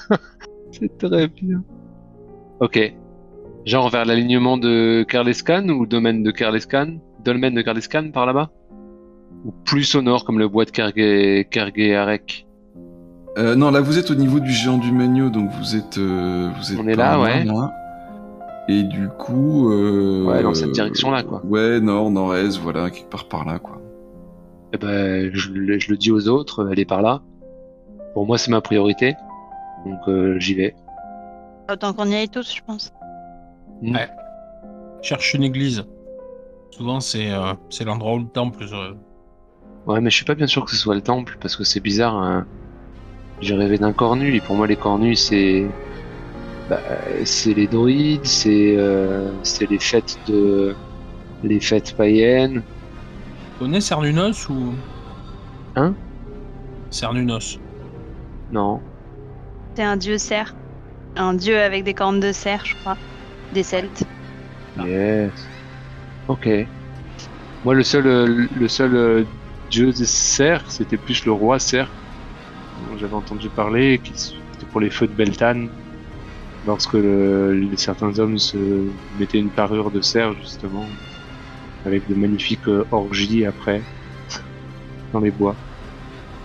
c'est 0.71 0.97
très 0.97 1.27
bien. 1.27 1.63
Ok. 2.59 2.93
Genre 3.65 3.89
vers 3.89 4.05
l'alignement 4.05 4.57
de 4.57 5.03
Kerlescan 5.07 5.67
ou 5.69 5.85
domaine 5.85 6.21
de 6.23 6.31
Kerlescan 6.31 6.97
Dolmen 7.23 7.55
de 7.55 7.61
Kerlescan 7.61 8.11
par 8.11 8.25
là-bas? 8.25 8.51
Ou 9.45 9.51
plus 9.63 9.95
au 9.95 10.01
nord 10.01 10.25
comme 10.25 10.37
le 10.39 10.47
bois 10.47 10.65
de 10.65 10.71
Kergue- 10.71 11.47
Kerguearec 11.49 12.45
Euh, 13.37 13.55
non, 13.55 13.71
là, 13.71 13.81
vous 13.81 13.97
êtes 13.97 14.11
au 14.11 14.15
niveau 14.15 14.39
du 14.39 14.51
géant 14.51 14.77
du 14.77 14.91
Magno, 14.91 15.29
donc 15.29 15.49
vous 15.51 15.75
êtes. 15.75 15.97
euh, 15.97 16.49
vous 16.57 16.71
êtes 16.73 16.79
On 16.79 16.87
est 16.87 16.95
là, 16.95 17.19
ouais. 17.19 17.45
Et 18.67 18.83
du 18.83 19.07
coup. 19.09 19.71
euh, 19.71 20.23
Ouais, 20.25 20.41
dans 20.43 20.53
cette 20.53 20.71
direction-là, 20.71 21.23
quoi. 21.23 21.41
Ouais, 21.45 21.79
nord, 21.79 22.09
nord-est, 22.11 22.59
voilà, 22.59 22.89
quelque 22.89 23.09
part 23.09 23.27
par 23.27 23.45
là, 23.45 23.59
quoi. 23.59 23.81
Eh 24.73 24.77
ben, 24.77 25.29
je, 25.33 25.51
le- 25.51 25.79
je 25.79 25.89
le 25.91 25.97
dis 25.97 26.11
aux 26.11 26.27
autres, 26.27 26.67
elle 26.71 26.79
est 26.79 26.85
par 26.85 27.01
là. 27.01 27.21
Pour 28.15 28.25
moi, 28.25 28.39
c'est 28.39 28.49
ma 28.49 28.61
priorité. 28.61 29.15
Donc 29.85 29.99
euh, 30.07 30.39
j'y 30.39 30.55
vais. 30.55 30.73
Autant 31.71 31.93
qu'on 31.93 32.07
y 32.07 32.15
aille 32.15 32.29
tous, 32.29 32.55
je 32.55 32.61
pense. 32.65 32.91
Cherche 35.03 35.35
une 35.35 35.43
église. 35.43 35.85
Souvent, 36.71 36.99
c'est 36.99 37.31
euh, 37.31 37.53
c'est 37.69 37.83
l'endroit 37.85 38.13
où 38.15 38.19
le 38.19 38.25
temple. 38.25 38.65
Ouais, 39.85 40.01
mais 40.01 40.09
je 40.09 40.15
suis 40.15 40.25
pas 40.25 40.33
bien 40.33 40.47
sûr 40.47 40.65
que 40.65 40.71
ce 40.71 40.77
soit 40.77 40.95
le 40.95 41.01
temple, 41.01 41.37
parce 41.39 41.55
que 41.55 41.63
c'est 41.63 41.79
bizarre. 41.81 42.15
hein. 42.15 42.47
J'ai 43.41 43.53
rêvé 43.53 43.77
d'un 43.77 43.93
cornu, 43.93 44.33
et 44.33 44.41
pour 44.41 44.55
moi, 44.55 44.65
les 44.65 44.75
cornus, 44.75 45.27
c'est. 45.27 45.67
Bah, 46.69 46.79
c'est 47.25 47.53
les 47.53 47.67
druides, 47.67 48.25
c'est 48.25 48.75
euh, 48.77 49.29
c'est 49.43 49.69
les 49.69 49.77
fêtes 49.77 50.17
de. 50.27 50.75
Les 51.43 51.59
fêtes 51.59 51.95
païennes. 51.95 52.63
Tu 52.63 53.59
connais 53.59 53.81
Cernunos 53.81 54.49
ou? 54.49 54.73
Hein? 55.75 55.93
Cernunos. 56.89 57.59
Non. 58.49 58.83
C'est 59.75 59.83
un 59.83 59.95
dieu 59.95 60.17
cerf. 60.17 60.57
Un 61.15 61.33
dieu 61.33 61.59
avec 61.61 61.83
des 61.83 61.93
cornes 61.93 62.19
de 62.19 62.31
cerf, 62.31 62.65
je 62.65 62.75
crois. 62.75 62.99
Des 63.51 63.63
Celtes. 63.63 64.03
Yes. 64.75 65.49
Ok. 66.27 66.47
Moi, 67.63 67.73
le 67.73 67.83
seul, 67.83 68.07
euh, 68.07 68.47
le 68.51 68.67
seul 68.67 68.95
euh, 68.95 69.25
dieu 69.69 69.87
de 69.87 70.05
cerf, 70.05 70.69
c'était 70.71 70.97
plus 70.97 71.25
le 71.25 71.31
roi 71.31 71.59
cerf. 71.59 71.91
J'avais 72.97 73.13
entendu 73.13 73.49
parler, 73.49 73.99
qui 74.03 74.13
c'était 74.15 74.65
pour 74.71 74.81
les 74.81 74.89
feux 74.89 75.07
de 75.07 75.13
Beltane. 75.13 75.69
Lorsque 76.65 76.93
le- 76.95 77.71
certains 77.77 78.19
hommes 78.19 78.37
se 78.37 78.57
mettaient 79.17 79.39
une 79.39 79.51
parure 79.51 79.91
de 79.91 80.01
cerf, 80.01 80.33
justement, 80.35 80.89
avec 81.85 82.07
de 82.07 82.15
magnifiques 82.15 82.67
euh, 82.69 82.85
orgies 82.91 83.45
après, 83.45 83.85
dans 85.11 85.19
les 85.19 85.31
bois. 85.31 85.57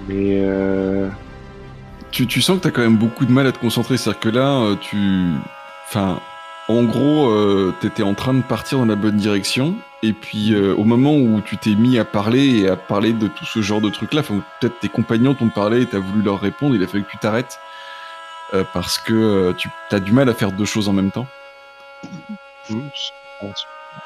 Mais 0.01 0.41
euh, 0.43 1.11
Tu, 2.13 2.27
tu 2.27 2.43
sens 2.43 2.59
que 2.59 2.63
t'as 2.63 2.71
quand 2.71 2.83
même 2.83 2.97
beaucoup 2.97 3.25
de 3.25 3.33
mal 3.33 3.47
à 3.47 3.53
te 3.53 3.59
concentrer, 3.59 3.97
c'est-à-dire 3.97 4.21
que 4.21 4.29
là, 4.29 4.61
euh, 4.63 4.77
tu. 4.77 5.33
Enfin, 5.89 6.21
en 6.71 6.85
gros, 6.85 7.31
euh, 7.31 7.75
t'étais 7.81 8.05
en 8.05 8.15
train 8.15 8.33
de 8.33 8.43
partir 8.43 8.79
dans 8.79 8.87
la 8.87 8.95
bonne 8.95 9.17
direction, 9.17 9.75
et 10.03 10.13
puis 10.13 10.55
euh, 10.55 10.73
au 10.77 10.85
moment 10.85 11.17
où 11.17 11.41
tu 11.41 11.57
t'es 11.57 11.75
mis 11.75 11.99
à 11.99 12.05
parler 12.05 12.61
et 12.61 12.69
à 12.69 12.77
parler 12.77 13.13
de 13.13 13.27
tout 13.27 13.45
ce 13.45 13.61
genre 13.61 13.81
de 13.81 13.91
trucs-là, 13.91 14.21
enfin, 14.21 14.41
peut-être 14.61 14.79
tes 14.79 14.89
compagnons 14.89 15.35
t'ont 15.35 15.49
parlé 15.49 15.83
et 15.83 15.87
t'as 15.87 15.99
voulu 15.99 16.23
leur 16.23 16.41
répondre, 16.41 16.77
il 16.77 16.83
a 16.85 16.87
fallu 16.87 17.03
que 17.03 17.11
tu 17.11 17.19
t'arrêtes, 17.19 17.59
euh, 18.55 18.63
parce 18.73 18.99
que 18.99 19.53
tu 19.59 19.69
as 19.91 19.99
du 19.99 20.13
mal 20.13 20.29
à 20.29 20.35
faire 20.35 20.53
deux 20.53 20.65
choses 20.65 20.89
en 20.89 20.93
même 20.93 21.11
temps. 21.11 21.27
c'est 22.69 22.77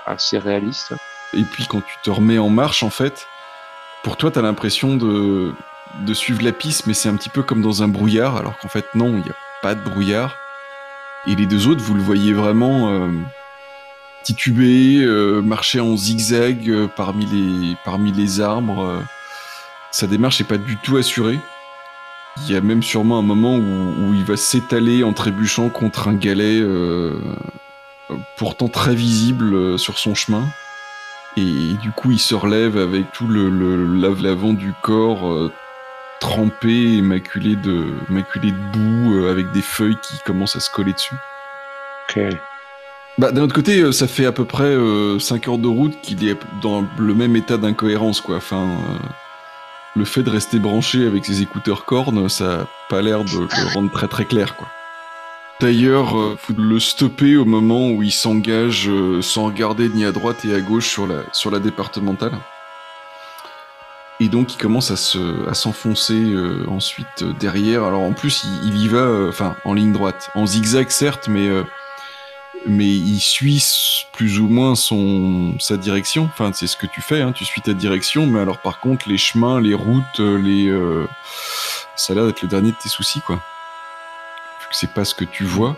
assez 0.06 0.38
réaliste. 0.38 0.94
Et 1.34 1.42
puis 1.42 1.66
quand 1.66 1.80
tu 1.80 1.96
te 2.02 2.10
remets 2.10 2.38
en 2.38 2.48
marche, 2.48 2.82
en 2.82 2.90
fait, 2.90 3.26
pour 4.02 4.16
toi, 4.16 4.30
t'as 4.30 4.42
l'impression 4.42 4.96
de, 4.96 5.54
de 6.06 6.14
suivre 6.14 6.42
la 6.42 6.52
piste, 6.52 6.86
mais 6.86 6.94
c'est 6.94 7.08
un 7.08 7.16
petit 7.16 7.28
peu 7.28 7.42
comme 7.42 7.62
dans 7.62 7.82
un 7.82 7.88
brouillard, 7.88 8.36
alors 8.36 8.58
qu'en 8.58 8.68
fait, 8.68 8.86
non, 8.94 9.08
il 9.08 9.22
n'y 9.22 9.30
a 9.30 9.36
pas 9.62 9.74
de 9.74 9.80
brouillard. 9.80 10.36
Et 11.26 11.34
les 11.34 11.46
deux 11.46 11.68
autres, 11.68 11.82
vous 11.82 11.94
le 11.94 12.02
voyez 12.02 12.32
vraiment 12.32 12.90
euh, 12.90 13.08
tituber, 14.24 14.98
euh, 15.02 15.40
marcher 15.40 15.80
en 15.80 15.96
zigzag 15.96 16.68
euh, 16.68 16.88
parmi, 16.96 17.26
les, 17.26 17.76
parmi 17.84 18.12
les 18.12 18.40
arbres. 18.40 18.84
euh. 18.84 19.00
Sa 19.90 20.06
démarche 20.06 20.40
n'est 20.40 20.46
pas 20.46 20.58
du 20.58 20.76
tout 20.78 20.96
assurée. 20.96 21.38
Il 22.38 22.52
y 22.52 22.56
a 22.56 22.60
même 22.60 22.82
sûrement 22.82 23.18
un 23.18 23.22
moment 23.22 23.56
où, 23.56 24.12
il 24.12 24.24
va 24.24 24.36
s'étaler 24.36 25.04
en 25.04 25.12
trébuchant 25.12 25.68
contre 25.68 26.08
un 26.08 26.14
galet 26.14 26.60
pourtant 28.36 28.66
très 28.66 28.94
visible 28.96 29.78
sur 29.78 29.98
son 29.98 30.16
chemin. 30.16 30.44
Et 31.36 31.74
du 31.80 31.92
coup, 31.92 32.10
il 32.10 32.18
se 32.18 32.34
relève 32.34 32.76
avec 32.76 33.12
tout 33.12 33.28
le, 33.28 33.50
le 33.50 33.86
lave- 33.86 34.20
l'avant 34.20 34.52
du 34.52 34.72
corps 34.82 35.50
trempé 36.20 36.96
et 36.96 37.02
maculé 37.02 37.56
de, 37.56 37.86
maculé 38.08 38.50
de 38.50 38.56
boue, 38.72 39.14
euh, 39.14 39.30
avec 39.30 39.50
des 39.52 39.62
feuilles 39.62 39.98
qui 40.02 40.18
commencent 40.24 40.56
à 40.56 40.60
se 40.60 40.70
coller 40.70 40.92
dessus. 40.92 41.16
Ok. 42.08 42.22
Bah, 43.18 43.30
d'un 43.30 43.42
autre 43.42 43.54
côté, 43.54 43.80
euh, 43.80 43.92
ça 43.92 44.08
fait 44.08 44.26
à 44.26 44.32
peu 44.32 44.44
près 44.44 44.74
5 45.18 45.48
heures 45.48 45.58
de 45.58 45.68
route 45.68 46.00
qu'il 46.02 46.26
est 46.26 46.36
dans 46.62 46.84
le 46.98 47.14
même 47.14 47.36
état 47.36 47.56
d'incohérence, 47.56 48.20
quoi. 48.20 48.36
Enfin, 48.36 48.62
euh, 48.62 48.98
le 49.96 50.04
fait 50.04 50.22
de 50.22 50.30
rester 50.30 50.58
branché 50.58 51.06
avec 51.06 51.24
ses 51.24 51.42
écouteurs 51.42 51.84
cornes, 51.84 52.28
ça 52.28 52.62
a 52.62 52.66
pas 52.88 53.02
l'air 53.02 53.24
de 53.24 53.30
le 53.30 53.74
rendre 53.74 53.90
très 53.92 54.08
très 54.08 54.24
clair, 54.24 54.56
quoi. 54.56 54.68
D'ailleurs, 55.60 56.18
euh, 56.18 56.36
faut 56.36 56.52
le 56.52 56.80
stopper 56.80 57.36
au 57.36 57.44
moment 57.44 57.88
où 57.90 58.02
il 58.02 58.10
s'engage 58.10 58.88
euh, 58.88 59.22
sans 59.22 59.46
regarder 59.46 59.88
ni 59.88 60.04
à 60.04 60.10
droite 60.10 60.44
et 60.44 60.52
à 60.52 60.60
gauche 60.60 60.88
sur 60.88 61.06
la, 61.06 61.22
sur 61.32 61.50
la 61.50 61.60
départementale. 61.60 62.32
Et 64.20 64.28
donc 64.28 64.54
il 64.54 64.58
commence 64.58 64.90
à 64.90 64.96
se 64.96 65.48
à 65.48 65.54
s'enfoncer 65.54 66.14
euh, 66.14 66.64
ensuite 66.68 67.22
euh, 67.22 67.32
derrière. 67.32 67.82
Alors 67.82 68.02
en 68.02 68.12
plus 68.12 68.44
il, 68.62 68.76
y 68.80 68.88
va, 68.88 68.98
euh, 68.98 69.28
enfin 69.28 69.56
en 69.64 69.74
ligne 69.74 69.92
droite, 69.92 70.30
en 70.34 70.46
zigzag 70.46 70.88
certes, 70.90 71.26
mais 71.28 71.48
euh, 71.48 71.64
mais 72.66 72.86
il 72.86 73.20
suit 73.20 74.06
plus 74.12 74.38
ou 74.38 74.48
moins 74.48 74.76
son 74.76 75.54
sa 75.58 75.76
direction. 75.76 76.24
Enfin, 76.32 76.52
c'est 76.54 76.68
ce 76.68 76.76
que 76.76 76.86
tu 76.86 77.02
fais, 77.02 77.20
hein, 77.20 77.32
tu 77.32 77.44
suis 77.44 77.60
ta 77.60 77.74
direction, 77.74 78.26
mais 78.26 78.40
alors 78.40 78.58
par 78.58 78.78
contre, 78.78 79.08
les 79.08 79.18
chemins, 79.18 79.60
les 79.60 79.74
routes, 79.74 80.20
euh, 80.20 80.38
les 80.38 80.72
ça 81.96 82.12
a 82.12 82.16
l'air 82.16 82.26
d'être 82.26 82.42
le 82.42 82.48
dernier 82.48 82.70
de 82.70 82.76
tes 82.76 82.88
soucis, 82.88 83.20
quoi. 83.20 83.36
Vu 83.36 84.68
que 84.68 84.76
c'est 84.76 84.92
pas 84.94 85.04
ce 85.04 85.14
que 85.14 85.24
tu 85.24 85.44
vois. 85.44 85.76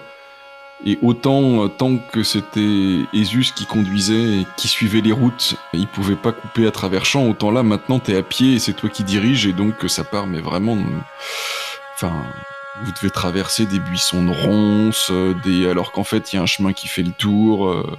Et 0.84 0.98
autant 1.00 1.64
euh, 1.64 1.68
tant 1.68 1.96
que 1.96 2.22
c'était 2.22 3.06
Esus 3.14 3.52
qui 3.54 3.64
conduisait 3.64 4.40
et 4.40 4.46
qui 4.56 4.68
suivait 4.68 5.00
les 5.00 5.12
routes, 5.12 5.56
il 5.72 5.86
pouvait 5.88 6.16
pas 6.16 6.32
couper 6.32 6.66
à 6.66 6.70
travers 6.70 7.06
champs, 7.06 7.26
autant 7.26 7.50
là 7.50 7.62
maintenant 7.62 7.98
t'es 7.98 8.14
à 8.14 8.22
pied 8.22 8.54
et 8.54 8.58
c'est 8.58 8.74
toi 8.74 8.90
qui 8.90 9.02
diriges 9.02 9.46
et 9.46 9.54
donc 9.54 9.84
euh, 9.84 9.88
ça 9.88 10.04
part 10.04 10.26
mais 10.26 10.40
vraiment 10.40 10.76
enfin 11.94 12.12
vous 12.82 12.92
devez 12.92 13.10
traverser 13.10 13.64
des 13.64 13.78
buissons 13.78 14.22
de 14.22 14.30
ronces, 14.30 15.08
euh, 15.10 15.34
des 15.44 15.66
alors 15.66 15.92
qu'en 15.92 16.04
fait 16.04 16.32
il 16.32 16.36
y 16.36 16.38
a 16.38 16.42
un 16.42 16.46
chemin 16.46 16.74
qui 16.74 16.88
fait 16.88 17.02
le 17.02 17.12
tour. 17.12 17.68
euh, 17.68 17.96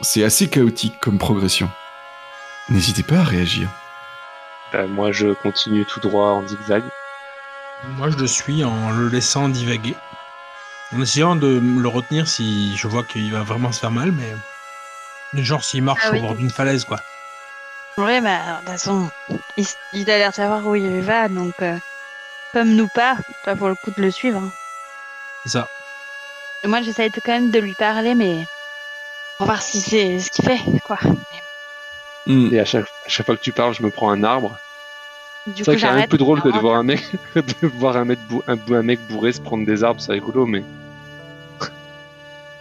C'est 0.00 0.24
assez 0.24 0.48
chaotique 0.48 0.98
comme 0.98 1.18
progression. 1.18 1.70
N'hésitez 2.70 3.02
pas 3.02 3.16
à 3.18 3.24
réagir. 3.24 3.68
Bah, 4.72 4.86
moi, 4.86 5.12
je 5.12 5.28
continue 5.42 5.84
tout 5.84 6.00
droit 6.00 6.28
en 6.28 6.46
zigzag. 6.48 6.82
Moi, 7.98 8.08
je 8.10 8.16
le 8.16 8.26
suis 8.26 8.64
en 8.64 8.90
le 8.90 9.08
laissant 9.08 9.48
divaguer. 9.50 9.94
En 10.94 11.00
essayant 11.00 11.36
de 11.36 11.58
le 11.58 11.88
retenir 11.88 12.28
si 12.28 12.76
je 12.76 12.86
vois 12.86 13.02
qu'il 13.04 13.32
va 13.32 13.42
vraiment 13.42 13.72
se 13.72 13.80
faire 13.80 13.90
mal, 13.90 14.12
mais. 14.12 14.34
Genre 15.34 15.64
s'il 15.64 15.82
marche 15.82 16.06
Ah 16.06 16.16
au 16.16 16.20
bord 16.20 16.34
d'une 16.34 16.50
falaise, 16.50 16.84
quoi. 16.84 17.00
Ouais, 17.98 18.20
bah, 18.20 18.54
de 18.54 18.58
toute 18.60 18.68
façon, 18.68 19.10
il, 19.56 19.66
il 19.92 20.10
a 20.10 20.18
l'air 20.18 20.30
de 20.30 20.34
savoir 20.34 20.66
où 20.66 20.74
il 20.74 21.00
va, 21.02 21.28
donc, 21.28 21.54
euh, 21.62 21.78
comme 22.52 22.74
nous 22.74 22.88
pas, 22.88 23.18
pas 23.44 23.56
pour 23.56 23.68
le 23.68 23.76
coup 23.76 23.90
de 23.92 24.02
le 24.02 24.10
suivre. 24.10 24.38
hein. 24.38 24.52
C'est 25.44 25.52
ça. 25.52 25.68
Et 26.62 26.68
moi, 26.68 26.80
j'essaie 26.82 27.10
quand 27.10 27.32
même 27.32 27.50
de 27.50 27.58
lui 27.58 27.74
parler, 27.74 28.14
mais 28.14 28.46
pour 29.38 29.46
voir 29.46 29.62
si 29.62 29.80
c'est 29.80 30.18
ce 30.18 30.30
qu'il 30.30 30.44
fait, 30.44 30.60
quoi. 30.84 30.98
Hmm. 32.26 32.48
Et 32.52 32.58
à 32.60 32.64
chaque, 32.64 32.86
à 33.04 33.08
chaque 33.08 33.26
fois 33.26 33.36
que 33.36 33.40
tu 33.42 33.52
parles, 33.52 33.74
je 33.74 33.82
me 33.82 33.90
prends 33.90 34.10
un 34.10 34.22
arbre. 34.22 34.58
C'est 35.54 35.64
vrai 35.64 35.76
y 35.80 35.84
a 35.84 35.92
un 35.94 36.02
peu 36.02 36.16
drôle 36.18 36.40
que 36.40 36.48
de 36.48 36.58
voir 36.58 36.76
un 36.78 36.84
mec, 36.84 37.16
de 37.34 37.66
voir 37.66 37.96
un 37.96 38.04
mec, 38.04 38.20
bou- 38.20 38.42
un, 38.46 38.56
un 38.74 38.82
mec 38.82 39.00
bourré 39.06 39.32
se 39.32 39.40
prendre 39.40 39.66
des 39.66 39.82
arbres, 39.82 40.00
c'est 40.00 40.12
rigolo, 40.12 40.46
mais 40.46 40.62
c'est 40.62 40.81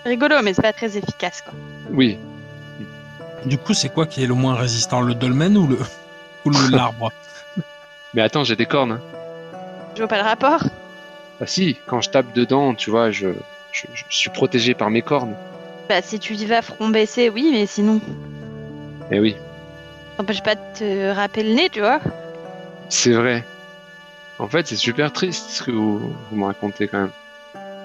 rigolo, 0.06 0.36
mais 0.44 0.54
c'est 0.54 0.62
pas 0.62 0.74
très 0.74 0.98
efficace, 0.98 1.42
quoi. 1.42 1.54
oui. 1.92 2.20
Du 3.46 3.58
coup, 3.58 3.74
c'est 3.74 3.90
quoi 3.90 4.06
qui 4.06 4.24
est 4.24 4.28
le 4.28 4.36
moins 4.36 4.54
résistant, 4.54 5.02
le 5.02 5.16
dolmen 5.16 5.58
ou 5.58 5.66
le 5.68 5.80
ou 6.46 6.50
le- 6.52 6.68
l'arbre? 6.78 7.10
Mais 8.14 8.22
attends, 8.22 8.44
j'ai 8.44 8.56
des 8.56 8.68
cornes. 8.68 8.92
hein. 8.92 9.02
Je 9.96 10.00
vois 10.02 10.08
pas 10.08 10.18
le 10.22 10.28
rapport. 10.28 10.62
Bah 11.40 11.48
si, 11.48 11.80
quand 11.88 12.02
je 12.02 12.12
tape 12.12 12.34
dedans, 12.34 12.76
tu 12.76 12.92
vois, 12.92 13.10
je, 13.10 13.30
je, 13.72 13.88
je 13.96 14.16
suis 14.16 14.30
protégé 14.30 14.76
par 14.76 14.92
mes 14.92 15.02
cornes. 15.02 15.34
Bah, 15.90 16.04
si 16.04 16.20
tu 16.20 16.36
y 16.36 16.46
vas 16.46 16.62
front 16.62 16.90
baissé, 16.90 17.30
oui, 17.30 17.50
mais 17.52 17.66
sinon, 17.66 18.00
Eh 19.12 19.20
oui, 19.20 19.34
ça 19.34 20.18
t'empêche 20.18 20.44
pas 20.44 20.54
de 20.54 20.62
te 20.78 21.12
râper 21.16 21.42
le 21.42 21.56
nez, 21.56 21.70
tu 21.72 21.80
vois. 21.80 22.00
c'est 22.90 23.14
vrai. 23.14 23.44
En 24.38 24.48
fait, 24.48 24.68
c'est 24.68 24.76
super 24.76 25.12
triste 25.12 25.50
ce 25.50 25.64
que 25.64 25.72
vous, 25.72 25.98
vous 26.30 26.36
me 26.38 26.46
racontez 26.46 26.88
quand 26.88 27.00
même. 27.00 27.12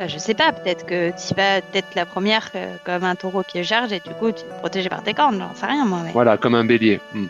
Je 0.06 0.18
sais 0.18 0.34
pas, 0.34 0.52
peut-être 0.52 0.84
que 0.84 1.10
tu 1.10 1.34
vas 1.34 1.60
peut-être 1.62 1.94
la 1.94 2.04
première 2.04 2.50
euh, 2.54 2.76
comme 2.84 3.04
un 3.04 3.14
taureau 3.14 3.42
qui 3.42 3.58
est 3.58 3.64
charge 3.64 3.92
et 3.92 4.00
du 4.00 4.10
coup, 4.14 4.30
tu 4.30 4.42
es 4.42 4.58
protégé 4.58 4.88
par 4.88 5.02
tes 5.02 5.14
cornes, 5.14 5.38
j'en 5.38 5.54
sais 5.54 5.66
rien, 5.66 5.84
moi. 5.86 6.00
Mais... 6.04 6.12
Voilà, 6.12 6.36
comme 6.36 6.54
un 6.54 6.64
bélier. 6.64 7.00
Hmm. 7.14 7.26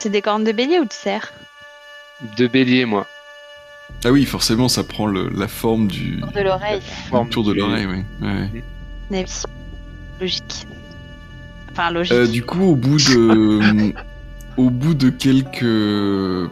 C'est 0.00 0.08
des 0.08 0.20
cornes 0.22 0.44
de 0.44 0.52
bélier 0.52 0.80
ou 0.80 0.84
de 0.84 0.92
cerf? 0.92 1.32
De 2.36 2.46
bélier, 2.48 2.84
moi. 2.86 3.06
Ah 4.04 4.10
oui, 4.10 4.24
forcément, 4.24 4.68
ça 4.68 4.82
prend 4.84 5.06
le- 5.06 5.28
la 5.28 5.46
forme 5.48 5.86
du, 5.86 6.20
Tour 6.20 6.32
de 6.32 6.40
l'oreille. 6.40 6.82
Tour 7.30 7.44
de 7.44 7.52
l'oreille, 7.52 7.86
oui. 7.86 8.04
Ouais. 8.20 8.62
Mais 9.10 9.24
oui. 9.24 9.42
Logique. 10.20 10.66
Enfin, 11.72 11.90
logique. 11.90 12.12
Euh, 12.12 12.26
du 12.26 12.42
coup, 12.44 12.62
au 12.62 12.76
bout 12.76 12.96
de, 12.98 13.92
au 14.56 14.70
bout 14.70 14.94
de 14.94 15.08
quelques, 15.10 16.50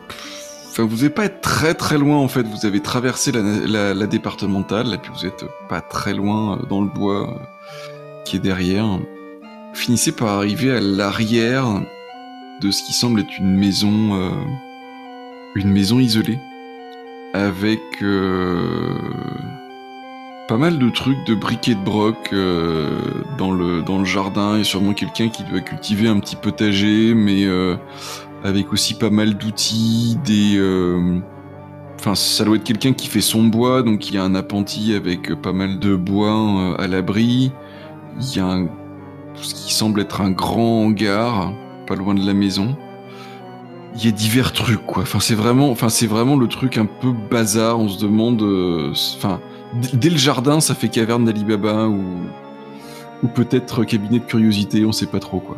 vous 0.83 1.03
n'êtes 1.03 1.15
pas 1.15 1.25
être 1.25 1.41
très 1.41 1.75
très 1.75 1.99
loin 1.99 2.17
en 2.17 2.29
fait. 2.29 2.47
Vous 2.47 2.67
avez 2.67 2.81
traversé 2.81 3.33
la, 3.33 4.07
départementale, 4.07 4.95
et 4.95 4.99
puis 4.99 5.11
vous 5.15 5.27
êtes 5.27 5.45
pas 5.69 5.81
très 5.81 6.15
loin 6.15 6.59
euh, 6.59 6.67
dans 6.67 6.81
le 6.81 6.89
bois 6.89 7.29
euh, 7.29 8.23
qui 8.25 8.37
est 8.37 8.41
derrière. 8.41 8.87
Finissez 9.75 10.13
par 10.13 10.29
arriver 10.29 10.73
à 10.73 10.81
l'arrière 10.81 11.67
de 12.61 12.71
ce 12.71 12.83
qui 12.83 12.93
semble 12.93 13.21
être 13.21 13.39
une 13.39 13.57
maison, 13.57 14.15
euh, 14.15 14.31
une 15.55 15.71
maison 15.71 15.99
isolée, 15.99 16.39
avec 17.35 17.81
pas 20.49 20.57
mal 20.57 20.79
de 20.79 20.91
trucs 20.91 21.23
de 21.27 21.35
briquet 21.35 21.75
de 21.75 21.85
broc 21.85 22.35
dans 23.37 23.53
le 23.53 23.83
dans 23.83 23.99
le 23.99 24.05
jardin 24.07 24.57
et 24.57 24.65
sûrement 24.65 24.95
quelqu'un 24.95 25.29
qui 25.29 25.45
doit 25.45 25.61
cultiver 25.61 26.09
un 26.09 26.19
petit 26.19 26.37
potager 26.37 27.13
mais 27.15 27.47
avec 28.45 28.73
aussi 28.73 28.95
pas 28.95 29.11
mal 29.11 29.35
d'outils 29.35 30.19
des 30.25 30.57
euh, 30.57 31.19
enfin 31.97 32.15
ça 32.15 32.45
doit 32.45 32.57
être 32.57 32.65
quelqu'un 32.65 32.93
qui 32.93 33.09
fait 33.09 33.21
son 33.21 33.45
bois 33.45 33.83
donc 33.83 34.09
il 34.09 34.15
y 34.15 34.19
a 34.19 34.23
un 34.23 34.35
appentis 34.35 34.95
avec 34.95 35.35
pas 35.41 35.53
mal 35.53 35.79
de 35.79 35.97
bois 35.97 36.29
euh, 36.29 36.75
à 36.79 36.87
l'abri 36.87 37.53
il 38.21 38.37
y 38.37 38.41
a 38.41 38.47
un, 38.47 38.69
ce 39.35 39.55
qui 39.55 39.73
semble 39.73 40.01
être 40.01 40.21
un 40.21 40.31
grand 40.31 40.85
hangar 40.85 41.53
pas 41.87 41.97
loin 41.97 42.15
de 42.15 42.25
la 42.25 42.35
maison 42.35 42.77
il 43.97 44.05
y 44.05 44.09
a 44.09 44.13
divers 44.13 44.53
trucs 44.53 44.85
quoi 44.87 45.03
enfin 45.03 45.21
c'est 45.21 45.35
vraiment 45.35 45.71
enfin 45.71 45.89
c'est 45.89 46.07
vraiment 46.07 46.37
le 46.37 46.47
truc 46.47 46.79
un 46.79 46.87
peu 46.87 47.13
bazar 47.31 47.81
on 47.81 47.89
se 47.89 48.01
demande 48.01 48.43
euh, 48.43 48.93
enfin 49.17 49.41
Dès 49.93 50.09
le 50.09 50.17
jardin, 50.17 50.61
ça 50.61 50.75
fait 50.75 50.89
caverne 50.89 51.25
d'Alibaba 51.25 51.89
ou, 51.89 52.03
ou 53.23 53.29
peut-être 53.29 53.85
cabinet 53.85 54.19
de 54.19 54.25
curiosité, 54.25 54.85
on 54.85 54.93
sait 54.93 55.07
pas 55.07 55.21
trop 55.21 55.41
quoi. 55.41 55.57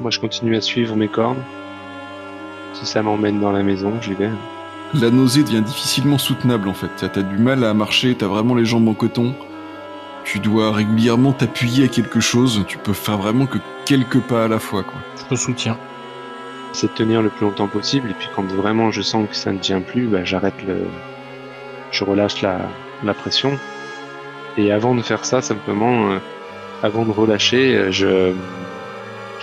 Moi, 0.00 0.10
je 0.10 0.20
continue 0.20 0.54
à 0.56 0.60
suivre 0.60 0.94
mes 0.96 1.08
cornes. 1.08 1.42
Si 2.78 2.84
ça 2.84 3.02
m'emmène 3.02 3.40
dans 3.40 3.52
la 3.52 3.62
maison, 3.62 3.92
j'y 4.02 4.12
vais. 4.12 4.28
La 4.94 5.10
nausée 5.10 5.42
devient 5.42 5.62
difficilement 5.62 6.18
soutenable 6.18 6.68
en 6.68 6.74
fait. 6.74 6.90
T'as 6.96 7.22
du 7.22 7.38
mal 7.38 7.64
à 7.64 7.72
marcher, 7.72 8.14
t'as 8.14 8.26
vraiment 8.26 8.54
les 8.54 8.66
jambes 8.66 8.86
en 8.88 8.94
coton. 8.94 9.34
Tu 10.24 10.40
dois 10.40 10.72
régulièrement 10.72 11.32
t'appuyer 11.32 11.84
à 11.84 11.88
quelque 11.88 12.20
chose. 12.20 12.64
Tu 12.68 12.76
peux 12.78 12.92
faire 12.92 13.16
vraiment 13.16 13.46
que 13.46 13.58
quelques 13.86 14.20
pas 14.20 14.44
à 14.44 14.48
la 14.48 14.58
fois 14.58 14.82
quoi. 14.82 14.98
Je 15.16 15.24
te 15.24 15.34
soutiens. 15.34 15.78
C'est 16.72 16.88
de 16.88 16.92
tenir 16.92 17.22
le 17.22 17.30
plus 17.30 17.46
longtemps 17.46 17.68
possible. 17.68 18.10
Et 18.10 18.14
puis, 18.14 18.28
quand 18.36 18.44
vraiment 18.52 18.90
je 18.90 19.00
sens 19.00 19.26
que 19.28 19.34
ça 19.34 19.50
ne 19.52 19.58
tient 19.58 19.80
plus, 19.80 20.06
bah, 20.08 20.24
j'arrête 20.24 20.62
le. 20.66 20.86
Je 21.90 22.04
relâche 22.04 22.42
la, 22.42 22.58
la 23.02 23.14
pression. 23.14 23.58
Et 24.58 24.70
avant 24.70 24.94
de 24.94 25.00
faire 25.00 25.24
ça, 25.24 25.40
simplement, 25.40 26.10
euh, 26.10 26.18
avant 26.82 27.04
de 27.06 27.12
relâcher, 27.12 27.74
euh, 27.76 27.90
je 27.90 28.32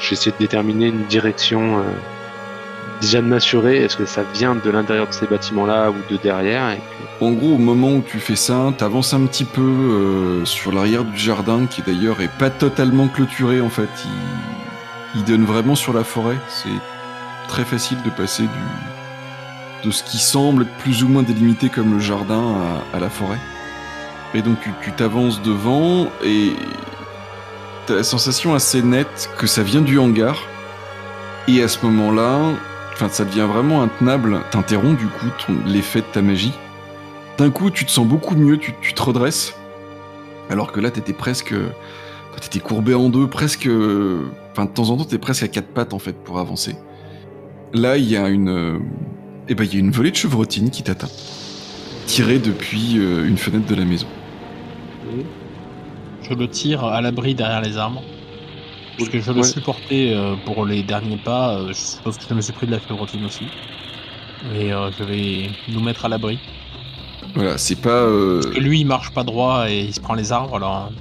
j'essaie 0.01 0.29
de 0.31 0.35
déterminer 0.37 0.87
une 0.87 1.03
direction. 1.05 1.79
euh, 1.79 1.83
déjà 3.03 3.21
de 3.21 3.27
m'assurer 3.27 3.83
est-ce 3.83 3.97
que 3.97 4.05
ça 4.05 4.23
vient 4.33 4.55
de 4.55 4.69
l'intérieur 4.69 5.07
de 5.07 5.13
ces 5.13 5.27
bâtiments-là 5.27 5.91
ou 5.91 5.95
de 6.09 6.17
derrière. 6.17 6.77
En 7.19 7.31
gros, 7.31 7.55
au 7.55 7.57
moment 7.57 7.91
où 7.91 8.01
tu 8.01 8.19
fais 8.19 8.37
ça, 8.37 8.73
t'avances 8.77 9.13
un 9.13 9.25
petit 9.25 9.43
peu 9.43 9.61
euh, 9.61 10.45
sur 10.45 10.71
l'arrière 10.71 11.03
du 11.03 11.17
jardin, 11.17 11.65
qui 11.65 11.81
d'ailleurs 11.81 12.21
est 12.21 12.31
pas 12.39 12.49
totalement 12.49 13.07
clôturé 13.09 13.59
en 13.61 13.69
fait. 13.69 13.89
Il, 15.15 15.23
donne 15.25 15.43
vraiment 15.43 15.75
sur 15.75 15.93
la 15.93 16.03
forêt. 16.03 16.37
C'est 16.47 16.69
très 17.47 17.65
facile 17.65 18.01
de 18.03 18.09
passer 18.09 18.43
du, 18.43 19.87
de 19.87 19.91
ce 19.91 20.01
qui 20.03 20.17
semble 20.17 20.63
être 20.63 20.77
plus 20.77 21.03
ou 21.03 21.07
moins 21.09 21.23
délimité 21.23 21.69
comme 21.69 21.93
le 21.93 21.99
jardin 21.99 22.55
à, 22.93 22.99
la 22.99 23.09
forêt. 23.09 23.39
Et 24.33 24.41
donc 24.41 24.59
tu- 24.61 24.73
tu 24.81 24.91
t'avances 24.93 25.41
devant 25.41 26.07
et 26.23 26.53
t'as 27.85 27.95
la 27.95 28.03
sensation 28.03 28.55
assez 28.55 28.81
nette 28.81 29.29
que 29.37 29.45
ça 29.45 29.61
vient 29.61 29.81
du 29.81 29.99
hangar. 29.99 30.37
Et 31.47 31.61
à 31.61 31.67
ce 31.67 31.85
moment-là, 31.85 32.39
enfin 32.93 33.09
ça 33.09 33.25
devient 33.25 33.47
vraiment 33.51 33.81
intenable. 33.81 34.39
T'interromps 34.51 34.97
du 34.99 35.07
coup 35.07 35.27
l'effet 35.65 35.99
de 36.01 36.05
ta 36.11 36.21
magie. 36.21 36.53
D'un 37.37 37.49
coup, 37.49 37.71
tu 37.71 37.83
te 37.85 37.89
sens 37.91 38.05
beaucoup 38.05 38.35
mieux, 38.35 38.57
tu, 38.57 38.73
te 38.93 39.01
redresses. 39.01 39.55
Alors 40.49 40.71
que 40.71 40.79
là, 40.79 40.91
t'étais 40.91 41.13
presque. 41.13 41.53
T'étais 42.39 42.59
courbé 42.59 42.93
en 42.93 43.09
deux, 43.09 43.27
presque. 43.27 43.67
Enfin, 44.51 44.65
de 44.65 44.69
temps 44.69 44.89
en 44.91 44.97
temps, 44.97 45.05
t'es 45.05 45.17
presque 45.17 45.43
à 45.43 45.47
quatre 45.47 45.69
pattes 45.69 45.93
en 45.93 45.99
fait 45.99 46.13
pour 46.13 46.39
avancer. 46.39 46.75
Là, 47.73 47.97
il 47.97 48.09
y 48.09 48.17
a 48.17 48.27
une. 48.29 48.49
euh, 48.49 48.79
Eh 49.49 49.55
ben, 49.55 49.63
il 49.63 49.73
y 49.73 49.77
a 49.77 49.79
une 49.79 49.91
volée 49.91 50.11
de 50.11 50.15
chevrotine 50.15 50.69
qui 50.69 50.83
t'atteint. 50.83 51.09
Tirée 52.05 52.37
depuis 52.37 52.97
euh, 52.99 53.27
une 53.27 53.37
fenêtre 53.37 53.65
de 53.65 53.75
la 53.75 53.85
maison. 53.85 54.07
Je 56.21 56.33
le 56.33 56.47
tire 56.47 56.83
à 56.85 57.01
l'abri 57.01 57.33
derrière 57.35 57.61
les 57.61 57.77
arbres. 57.77 58.03
Parce 58.97 59.09
que 59.09 59.19
je 59.19 59.31
le 59.31 59.37
Ouais. 59.41 59.43
supportais 59.47 60.13
euh, 60.13 60.35
pour 60.45 60.65
les 60.65 60.83
derniers 60.83 61.17
pas. 61.17 61.57
euh, 61.57 61.67
je 61.69 61.73
suppose 61.73 62.17
que 62.17 62.23
je 62.29 62.33
me 62.33 62.41
suis 62.41 62.53
pris 62.53 62.67
de 62.67 62.71
la 62.71 62.79
fibrotine 62.79 63.25
aussi. 63.25 63.45
Et 64.55 64.71
euh, 64.73 64.91
je 64.97 65.03
vais 65.03 65.49
nous 65.69 65.81
mettre 65.81 66.05
à 66.05 66.09
l'abri. 66.09 66.39
Voilà, 67.35 67.57
c'est 67.57 67.77
pas. 67.81 67.89
euh, 67.89 68.41
Parce 68.41 68.53
que 68.55 68.59
lui, 68.59 68.81
il 68.81 68.85
marche 68.85 69.11
pas 69.11 69.23
droit 69.23 69.69
et 69.69 69.81
il 69.85 69.93
se 69.93 69.99
prend 69.99 70.13
les 70.13 70.31
arbres. 70.31 70.55
Alors, 70.57 70.91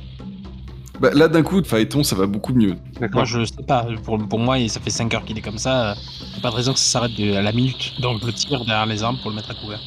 bah, 1.01 1.11
là, 1.12 1.28
d'un 1.28 1.43
coup, 1.43 1.62
Phaéton, 1.62 2.03
ça 2.05 2.14
va 2.16 2.26
beaucoup 2.26 2.55
mieux. 2.55 2.76
D'accord. 3.01 3.16
moi, 3.16 3.24
je 3.24 3.45
sais 3.45 3.62
pas. 3.66 3.86
Pour, 4.05 4.16
pour 4.28 4.38
moi, 4.38 4.57
ça 4.68 4.80
fait 4.80 4.90
5 4.90 5.12
heures 5.14 5.24
qu'il 5.24 5.36
est 5.36 5.43
comme 5.43 5.59
ça. 5.59 5.95
y 6.34 6.38
a 6.38 6.40
pas 6.40 6.51
de 6.51 6.55
raison 6.55 6.72
que 6.72 6.78
ça 6.78 6.84
s'arrête 7.01 7.14
de- 7.16 7.34
à 7.34 7.43
la 7.43 7.53
minute. 7.53 7.95
Donc, 8.01 8.20
je 8.22 8.26
le 8.26 8.32
tire 8.32 8.64
derrière 8.64 8.86
les 8.86 9.03
arbres 9.03 9.18
pour 9.20 9.30
le 9.30 9.36
mettre 9.36 9.51
à 9.51 9.55
couvert. 9.55 9.80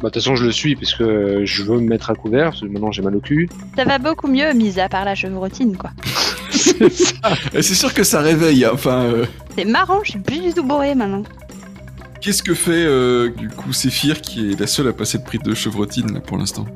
Bah, 0.00 0.08
de 0.08 0.14
toute 0.14 0.14
façon, 0.22 0.34
je 0.36 0.46
le 0.46 0.52
suis 0.52 0.76
parce 0.76 0.94
que 0.94 1.44
je 1.44 1.62
veux 1.64 1.78
me 1.80 1.86
mettre 1.88 2.08
à 2.10 2.14
couvert, 2.14 2.50
parce 2.50 2.60
que 2.62 2.66
maintenant 2.66 2.90
j'ai 2.90 3.02
mal 3.02 3.14
au 3.16 3.20
cul. 3.20 3.50
Ça 3.76 3.84
va 3.84 3.98
beaucoup 3.98 4.28
mieux, 4.28 4.54
mis 4.54 4.80
à 4.80 4.88
part 4.88 5.04
la 5.04 5.14
chevrotine, 5.14 5.76
quoi. 5.76 5.90
C'est 6.60 7.74
sûr 7.74 7.92
que 7.94 8.04
ça 8.04 8.20
réveille. 8.20 8.64
hein. 8.64 8.70
Enfin, 8.74 9.02
euh, 9.04 9.26
C'est 9.56 9.64
marrant, 9.64 10.00
je 10.04 10.10
suis 10.12 10.20
plus 10.20 10.40
du 10.40 10.52
tout 10.54 10.62
bourrée 10.62 10.94
maintenant. 10.94 11.22
qu'est-ce 12.20 12.42
que 12.42 12.54
fait 12.54 12.84
euh, 12.84 13.30
du 13.30 13.48
coup 13.48 13.72
Séphir 13.72 14.20
qui 14.20 14.52
est 14.52 14.60
la 14.60 14.66
seule 14.66 14.88
à 14.88 14.92
passer 14.92 15.18
le 15.18 15.24
prix 15.24 15.38
de 15.38 15.54
chevrotine 15.54 16.12
là 16.14 16.20
pour 16.20 16.36
l'instant? 16.38 16.66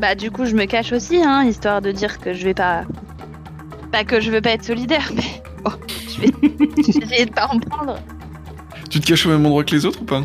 Bah 0.00 0.14
du 0.14 0.30
coup 0.30 0.44
je 0.46 0.54
me 0.54 0.64
cache 0.66 0.92
aussi, 0.92 1.20
hein, 1.22 1.44
histoire 1.44 1.82
de 1.82 1.90
dire 1.92 2.18
que 2.18 2.32
je 2.32 2.44
vais 2.44 2.54
pas... 2.54 2.82
Pas 3.90 4.04
que 4.04 4.20
je 4.20 4.30
veux 4.30 4.40
pas 4.42 4.50
être 4.50 4.64
solidaire, 4.64 5.10
mais 5.14 5.22
bon, 5.64 5.72
je 6.14 6.20
vais, 6.20 6.28
je 6.42 6.98
vais 7.00 7.04
essayer 7.06 7.26
de 7.26 7.32
pas 7.32 7.48
en 7.50 7.58
prendre. 7.58 7.96
Tu 8.90 9.00
te 9.00 9.06
caches 9.06 9.26
au 9.26 9.30
même 9.30 9.44
endroit 9.46 9.64
que 9.64 9.74
les 9.74 9.84
autres 9.86 10.02
ou 10.02 10.04
pas? 10.04 10.22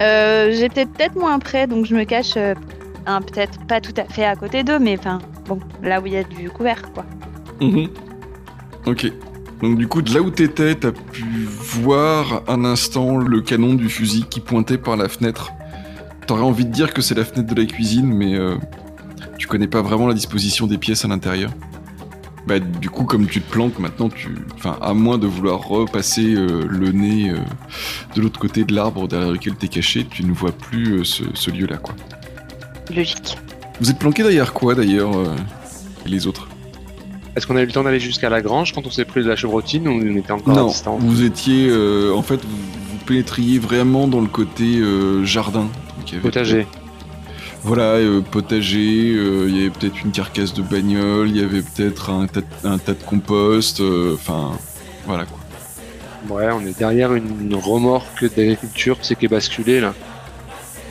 Euh, 0.00 0.52
J'étais 0.52 0.86
peut-être 0.86 1.14
moins 1.16 1.38
près, 1.38 1.66
donc 1.66 1.86
je 1.86 1.94
me 1.94 2.04
cache 2.04 2.34
euh, 2.36 2.54
hein, 3.06 3.20
peut-être 3.20 3.64
pas 3.66 3.80
tout 3.80 3.92
à 3.96 4.04
fait 4.04 4.24
à 4.24 4.34
côté 4.36 4.64
d'eux, 4.64 4.78
mais 4.78 4.96
enfin, 4.98 5.18
bon, 5.46 5.58
là 5.82 6.00
où 6.00 6.06
il 6.06 6.12
y 6.14 6.16
a 6.16 6.24
du 6.24 6.50
couvert, 6.50 6.82
quoi. 6.92 7.04
Mhm. 7.62 7.88
Ok. 8.86 9.12
Donc 9.62 9.78
du 9.78 9.86
coup, 9.86 10.02
de 10.02 10.12
là 10.12 10.20
où 10.20 10.30
t'étais, 10.30 10.74
t'as 10.74 10.90
pu 10.90 11.24
voir 11.46 12.42
un 12.48 12.64
instant 12.64 13.16
le 13.16 13.40
canon 13.40 13.74
du 13.74 13.88
fusil 13.88 14.24
qui 14.28 14.40
pointait 14.40 14.78
par 14.78 14.96
la 14.96 15.08
fenêtre. 15.08 15.52
T'aurais 16.26 16.42
envie 16.42 16.64
de 16.64 16.72
dire 16.72 16.92
que 16.92 17.00
c'est 17.00 17.14
la 17.14 17.24
fenêtre 17.24 17.54
de 17.54 17.60
la 17.60 17.66
cuisine, 17.66 18.12
mais 18.12 18.34
euh, 18.34 18.56
tu 19.38 19.46
connais 19.46 19.68
pas 19.68 19.82
vraiment 19.82 20.08
la 20.08 20.14
disposition 20.14 20.66
des 20.66 20.78
pièces 20.78 21.04
à 21.04 21.08
l'intérieur. 21.08 21.50
Bah 22.44 22.58
du 22.58 22.90
coup, 22.90 23.04
comme 23.04 23.28
tu 23.28 23.40
te 23.40 23.48
planques 23.52 23.78
maintenant, 23.78 24.08
tu, 24.08 24.30
enfin, 24.56 24.76
à 24.82 24.94
moins 24.94 25.16
de 25.16 25.28
vouloir 25.28 25.60
repasser 25.60 26.34
euh, 26.34 26.66
le 26.68 26.90
nez 26.90 27.30
euh, 27.30 27.36
de 28.16 28.20
l'autre 28.20 28.40
côté 28.40 28.64
de 28.64 28.74
l'arbre 28.74 29.06
derrière 29.06 29.30
lequel 29.30 29.54
t'es 29.54 29.68
caché, 29.68 30.04
tu 30.10 30.24
ne 30.24 30.32
vois 30.32 30.50
plus 30.50 31.04
ce, 31.04 31.22
ce 31.34 31.52
lieu-là, 31.52 31.76
quoi. 31.76 31.94
Logique. 32.94 33.38
Vous 33.80 33.90
êtes 33.90 33.98
planqué 33.98 34.24
derrière 34.24 34.52
quoi 34.52 34.74
d'ailleurs, 34.74 35.12
les 36.04 36.26
autres? 36.26 36.48
Est-ce 37.36 37.46
qu'on 37.46 37.56
a 37.56 37.62
eu 37.62 37.66
le 37.66 37.72
temps 37.72 37.82
d'aller 37.84 38.00
jusqu'à 38.00 38.28
la 38.28 38.42
grange 38.42 38.72
quand 38.74 38.86
on 38.86 38.90
s'est 38.90 39.04
pris 39.06 39.22
de 39.22 39.28
la 39.28 39.36
chevrotine 39.36 39.88
ou 39.88 39.92
on 39.92 40.16
était 40.16 40.32
encore 40.32 40.52
à 40.54 40.60
Non, 40.60 40.66
distance 40.68 41.00
vous 41.02 41.22
étiez. 41.24 41.68
euh, 41.70 42.12
en 42.14 42.22
fait, 42.22 42.36
vous, 42.44 42.56
vous 42.90 43.04
pénétriez 43.06 43.58
vraiment 43.58 44.06
dans 44.06 44.20
le 44.20 44.26
côté 44.28 44.76
euh, 44.78 45.24
jardin. 45.24 45.68
Donc, 46.12 46.20
Potager. 46.20 46.66
Voilà, 47.64 47.82
euh, 47.94 48.20
potager, 48.20 49.14
euh, 49.14 49.46
il 49.48 49.56
y 49.56 49.60
avait 49.60 49.70
peut-être 49.70 50.02
une 50.04 50.10
carcasse 50.10 50.52
de 50.52 50.62
bagnole, 50.62 51.30
il 51.30 51.36
y 51.36 51.44
avait 51.44 51.62
peut-être 51.62 52.10
un, 52.10 52.26
tas 52.26 52.40
de- 52.40 52.68
un 52.68 52.76
tas 52.78 52.92
de 52.94 53.02
compost, 53.04 53.80
enfin, 54.14 54.50
voilà 55.06 55.24
quoi. 55.24 55.38
Ouais, 56.36 56.48
on 56.52 56.60
est 56.66 56.76
derrière 56.76 57.14
une, 57.14 57.28
une 57.40 57.54
remorque 57.54 58.24
d'agriculture, 58.36 58.98
c'est 59.02 59.16
qui 59.16 59.26
est 59.26 59.28
basculée 59.28 59.80
là. 59.80 59.94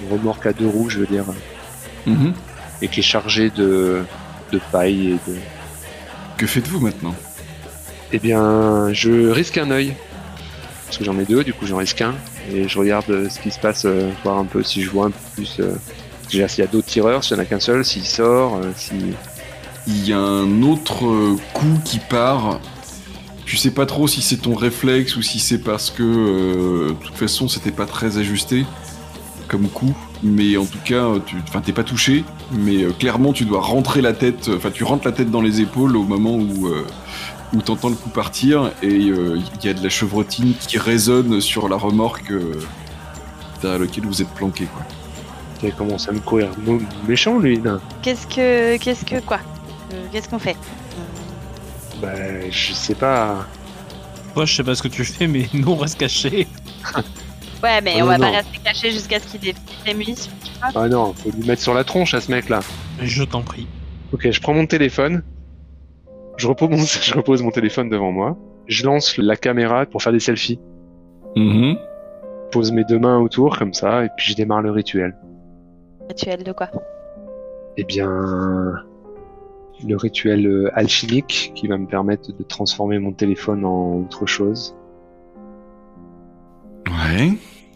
Une 0.03 0.17
remorque 0.17 0.45
à 0.45 0.53
deux 0.53 0.67
roues, 0.67 0.89
je 0.89 0.99
veux 0.99 1.05
dire, 1.07 1.25
Mhm. 2.07 2.33
et 2.81 2.87
qui 2.87 3.01
est 3.01 3.03
chargée 3.03 3.49
de, 3.49 3.99
de 4.53 4.59
paille 4.71 5.07
et 5.11 5.29
de. 5.29 5.35
Que 6.41 6.47
faites-vous 6.47 6.79
maintenant? 6.79 7.13
Eh 8.11 8.17
bien, 8.17 8.91
je 8.93 9.29
risque 9.29 9.59
un 9.59 9.69
œil. 9.69 9.93
Parce 10.87 10.97
que 10.97 11.03
j'en 11.03 11.19
ai 11.19 11.25
deux, 11.25 11.43
du 11.43 11.53
coup 11.53 11.67
j'en 11.67 11.77
risque 11.77 12.01
un. 12.01 12.15
Et 12.51 12.67
je 12.67 12.79
regarde 12.79 13.07
euh, 13.11 13.29
ce 13.29 13.39
qui 13.39 13.51
se 13.51 13.59
passe, 13.59 13.85
euh, 13.85 14.09
voir 14.23 14.39
un 14.39 14.45
peu 14.45 14.63
si 14.63 14.81
je 14.81 14.89
vois 14.89 15.05
un 15.05 15.11
peu 15.11 15.19
plus. 15.35 15.57
euh, 15.59 15.75
déjà 16.31 16.47
s'il 16.47 16.63
y 16.63 16.67
a 16.67 16.71
d'autres 16.71 16.87
tireurs, 16.87 17.23
s'il 17.23 17.37
y 17.37 17.39
en 17.39 17.43
a 17.43 17.45
qu'un 17.45 17.59
seul, 17.59 17.85
s'il 17.85 18.07
sort, 18.07 18.59
si. 18.75 18.95
Il 19.85 20.07
y 20.07 20.13
a 20.13 20.17
un 20.17 20.63
autre 20.63 21.05
coup 21.53 21.79
qui 21.85 21.99
part. 21.99 22.59
Tu 23.45 23.55
sais 23.55 23.71
pas 23.71 23.85
trop 23.85 24.07
si 24.07 24.23
c'est 24.23 24.37
ton 24.37 24.55
réflexe 24.55 25.17
ou 25.17 25.21
si 25.21 25.39
c'est 25.39 25.59
parce 25.59 25.91
que 25.91 26.01
euh, 26.01 26.87
de 26.89 27.05
toute 27.05 27.17
façon 27.17 27.49
c'était 27.49 27.71
pas 27.71 27.85
très 27.85 28.17
ajusté 28.17 28.65
comme 29.51 29.67
coup. 29.67 29.93
Mais 30.23 30.55
en 30.57 30.65
tout 30.65 30.79
cas, 30.83 31.05
euh, 31.05 31.19
tu, 31.25 31.35
enfin 31.47 31.61
t'es 31.61 31.73
pas 31.73 31.83
touché. 31.83 32.23
Mais 32.51 32.83
euh, 32.83 32.91
clairement 32.91 33.33
tu 33.33 33.45
dois 33.45 33.61
rentrer 33.61 34.01
la 34.01 34.13
tête. 34.13 34.49
Enfin 34.55 34.71
tu 34.71 34.83
rentres 34.83 35.05
la 35.05 35.11
tête 35.11 35.29
dans 35.29 35.41
les 35.41 35.61
épaules 35.61 35.95
au 35.97 36.03
moment 36.03 36.35
où 36.35 36.67
euh, 36.67 36.85
où 37.53 37.61
t'entends 37.61 37.89
le 37.89 37.95
coup 37.95 38.09
partir 38.09 38.71
et 38.81 39.09
euh, 39.09 39.37
il 39.59 39.65
y 39.65 39.69
a 39.69 39.73
de 39.73 39.83
la 39.83 39.89
chevrotine 39.89 40.53
qui 40.53 40.77
résonne 40.77 41.41
sur 41.41 41.67
la 41.67 41.75
remorque 41.75 42.31
euh, 42.31 42.53
derrière 43.61 43.79
laquelle 43.79 44.05
vous 44.05 44.21
êtes 44.21 44.29
planqué 44.29 44.65
quoi. 44.65 44.83
Il 45.63 45.73
commence 45.73 46.09
à 46.09 46.11
me 46.11 46.19
courir 46.19 46.49
méchant 47.07 47.37
lui. 47.37 47.61
Qu'est-ce 48.01 48.25
que... 48.25 48.77
Qu'est-ce 48.77 49.05
que 49.05 49.19
quoi? 49.21 49.39
Euh, 49.93 50.05
Qu'est-ce 50.11 50.27
qu'on 50.27 50.39
fait? 50.39 50.57
Bah, 52.01 52.09
je 52.49 52.73
sais 52.73 52.95
pas. 52.95 53.45
Toi, 54.33 54.45
je 54.45 54.55
sais 54.55 54.63
pas 54.63 54.73
ce 54.73 54.81
que 54.81 54.87
tu 54.87 55.05
fais, 55.05 55.27
mais 55.27 55.47
nous, 55.53 55.69
on 55.69 55.75
reste 55.75 55.99
cachés. 55.99 56.47
Ouais, 57.63 57.79
mais 57.81 57.93
Ah 57.97 58.03
on 58.03 58.05
non, 58.05 58.11
va 58.11 58.17
pas 58.17 58.29
rester 58.31 58.57
caché 58.63 58.91
jusqu'à 58.91 59.19
ce 59.19 59.27
qu'il 59.27 59.39
défile 59.39 59.61
les 59.85 59.93
munitions. 59.93 60.31
Ah 60.75 60.87
non, 60.87 61.13
faut 61.13 61.29
lui 61.31 61.45
mettre 61.47 61.61
sur 61.61 61.73
la 61.73 61.83
tronche 61.83 62.13
à 62.13 62.21
ce 62.21 62.31
mec 62.31 62.49
là. 62.49 62.59
Je 62.99 63.23
t'en 63.23 63.41
prie. 63.41 63.67
Ok, 64.13 64.29
je 64.29 64.41
prends 64.41 64.53
mon 64.53 64.65
téléphone. 64.65 65.23
Je 66.37 66.47
repose 66.47 66.69
mon, 66.69 66.77
je 67.01 67.13
repose 67.13 67.41
mon 67.43 67.51
téléphone 67.51 67.89
devant 67.89 68.11
moi. 68.11 68.37
Je 68.67 68.85
lance 68.85 69.17
la 69.17 69.35
caméra 69.35 69.85
pour 69.85 70.01
faire 70.01 70.13
des 70.13 70.19
selfies. 70.19 70.59
Mhm. 71.35 71.77
Je 72.45 72.49
pose 72.51 72.71
mes 72.71 72.83
deux 72.83 72.99
mains 72.99 73.19
autour 73.19 73.57
comme 73.57 73.73
ça 73.73 74.03
et 74.05 74.09
puis 74.17 74.31
je 74.31 74.35
démarre 74.35 74.61
le 74.61 74.71
rituel. 74.71 75.15
Rituel 76.09 76.43
de 76.43 76.51
quoi? 76.51 76.69
Eh 77.77 77.83
bien, 77.85 78.09
le 79.87 79.95
rituel 79.95 80.45
euh, 80.45 80.69
alchimique 80.77 81.53
qui 81.55 81.67
va 81.67 81.77
me 81.77 81.87
permettre 81.87 82.31
de 82.37 82.43
transformer 82.43 82.99
mon 82.99 83.13
téléphone 83.13 83.63
en 83.65 84.01
autre 84.01 84.25
chose. 84.25 84.75
Ouais. 86.87 87.31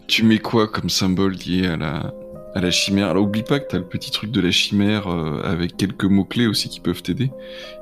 Tu 0.07 0.23
mets 0.23 0.39
quoi 0.39 0.67
comme 0.67 0.89
symbole 0.89 1.33
lié 1.33 1.67
à 1.67 1.77
la, 1.77 2.13
à 2.53 2.61
la 2.61 2.71
chimère? 2.71 3.09
Alors 3.09 3.23
oublie 3.23 3.43
pas 3.43 3.59
que 3.59 3.65
t'as 3.67 3.77
le 3.79 3.85
petit 3.85 4.11
truc 4.11 4.31
de 4.31 4.39
la 4.41 4.51
chimère 4.51 5.07
euh, 5.11 5.41
avec 5.43 5.77
quelques 5.77 6.05
mots-clés 6.05 6.47
aussi 6.47 6.69
qui 6.69 6.79
peuvent 6.79 7.01
t'aider. 7.01 7.31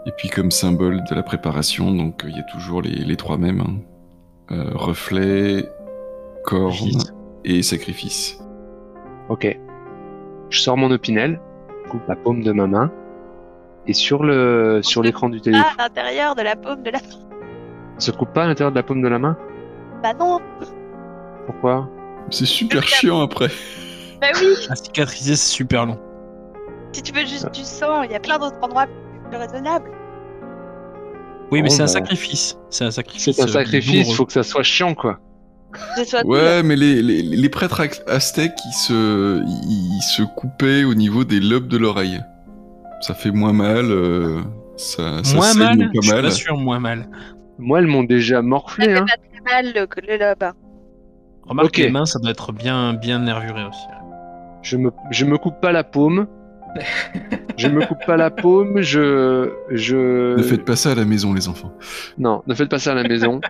Et 0.06 0.12
puis 0.18 0.30
comme 0.30 0.52
symbole 0.52 1.04
de 1.10 1.16
la 1.16 1.24
préparation, 1.24 1.92
donc 1.92 2.24
euh, 2.24 2.30
il 2.30 2.38
y 2.38 2.40
a 2.40 2.44
toujours 2.44 2.82
les, 2.82 2.92
les 2.96 3.16
trois 3.18 3.38
mêmes. 3.38 3.62
hein. 3.62 3.76
Euh, 4.52 4.72
reflet, 4.74 5.66
corne 6.44 6.72
Sacrifice. 6.74 7.14
et 7.46 7.62
sacrifice. 7.64 8.40
Ok. 9.30 9.58
Je 10.50 10.60
sors 10.60 10.78
mon 10.78 10.92
opinel, 10.92 11.40
je 11.86 11.90
coupe 11.90 12.08
la 12.08 12.16
paume 12.16 12.44
de 12.44 12.52
ma 12.52 12.68
main 12.68 12.92
et 13.88 13.94
sur 13.94 14.24
le 14.24 14.80
sur 14.84 15.02
l'écran 15.02 15.28
du 15.30 15.42
téléphone, 15.42 15.66
Ah, 15.78 15.82
à 15.84 15.88
l'intérieur 15.88 16.36
de 16.36 16.42
la 16.42 16.56
paume 16.56 16.84
de 16.84 16.92
la... 16.92 17.00
se 17.98 18.12
coupe 18.12 18.32
pas 18.34 18.44
à 18.44 18.48
l'intérieur 18.48 18.72
de 18.72 18.78
la 18.78 18.84
paume 18.84 19.02
de 19.02 19.08
la 19.08 19.20
main? 19.20 19.38
Bah 20.02 20.14
non 20.14 20.40
Pourquoi? 21.46 21.90
C'est 22.34 22.46
super 22.46 22.84
chiant 22.88 23.22
après. 23.22 23.50
Bah 24.22 24.28
oui 24.42 24.48
À 24.70 24.76
cicatriser, 24.76 25.36
c'est 25.36 25.52
super 25.52 25.86
long. 25.86 26.00
Si 26.94 27.02
tu 27.04 27.12
veux 27.14 27.26
juste 27.26 27.54
du 27.54 27.64
sang, 27.64 28.04
il 28.04 28.12
y 28.12 28.16
a 28.16 28.20
plein 28.20 28.38
d'autres 28.40 28.58
endroits 28.62 28.88
plus 29.30 29.38
raisonnables. 29.38 29.90
Oui, 31.52 31.62
mais 31.62 31.70
Oh, 31.70 31.74
c'est 31.74 31.82
un 31.82 31.86
bah. 31.86 31.92
sacrifice. 31.92 32.58
C'est 32.70 32.86
un 32.86 32.92
sacrifice. 32.92 33.36
C'est 33.36 33.42
un 33.42 33.46
euh, 33.46 33.48
sacrifice, 33.48 33.94
douloureux. 33.94 34.16
faut 34.16 34.26
que 34.26 34.34
ça 34.34 34.44
soit 34.44 34.64
chiant 34.64 34.94
quoi. 34.96 35.20
Ouais, 36.26 36.62
mais 36.64 36.76
les, 36.76 37.02
les, 37.02 37.22
les 37.24 37.50
prêtres 37.50 37.82
aztèques, 38.08 38.54
ils 38.68 38.74
se, 38.74 39.44
ils 39.44 40.02
se 40.04 40.22
coupaient 40.36 40.84
au 40.84 40.94
niveau 40.94 41.24
des 41.24 41.40
lobes 41.40 41.68
de 41.68 41.78
l'oreille. 41.78 42.22
Ça 43.02 43.14
fait 43.16 43.32
moins 43.32 43.54
mal. 43.54 43.86
euh, 43.92 44.42
ça, 44.78 45.24
ça 45.24 45.36
Moins 45.36 45.54
mal 45.56 45.92
Je 45.94 46.00
pas 46.00 46.02
suis 46.02 46.12
mal. 46.12 46.22
pas 46.24 46.32
sûr, 46.32 46.58
moins 46.58 46.80
mal. 46.80 47.08
Moi, 47.58 47.80
elles 47.80 47.88
m'ont 47.88 48.04
déjà 48.04 48.38
Ça 48.38 48.42
morflé 48.44 48.86
fait 48.86 48.98
hein. 48.98 49.06
pas 49.08 49.18
très 49.18 49.64
mal 49.64 49.74
le, 49.76 49.88
le 50.08 50.18
lobe. 50.20 50.54
Remarque, 51.46 51.68
Ok. 51.68 51.78
les 51.78 51.90
mains, 51.92 52.06
ça 52.06 52.20
doit 52.20 52.32
être 52.32 52.52
bien, 52.54 52.94
bien 52.94 53.20
nervuré 53.20 53.64
aussi. 53.66 53.86
Je 54.62 54.78
me 54.78 54.92
je 55.12 55.26
me 55.26 55.38
coupe 55.38 55.60
pas 55.62 55.72
la 55.72 55.84
paume. 55.84 56.28
je 57.58 57.68
me 57.68 57.86
coupe 57.86 58.04
pas 58.06 58.18
la 58.18 58.32
paume, 58.32 58.82
je 58.82 59.52
je 59.70 60.36
Ne 60.38 60.42
faites 60.44 60.66
pas 60.66 60.76
ça 60.76 60.92
à 60.92 60.96
la 60.96 61.06
maison, 61.06 61.34
les 61.34 61.48
enfants. 61.48 61.72
Non, 62.18 62.42
ne 62.48 62.54
faites 62.56 62.70
pas 62.70 62.80
ça 62.80 62.92
à 62.94 62.96
la 62.96 63.04
maison. 63.04 63.42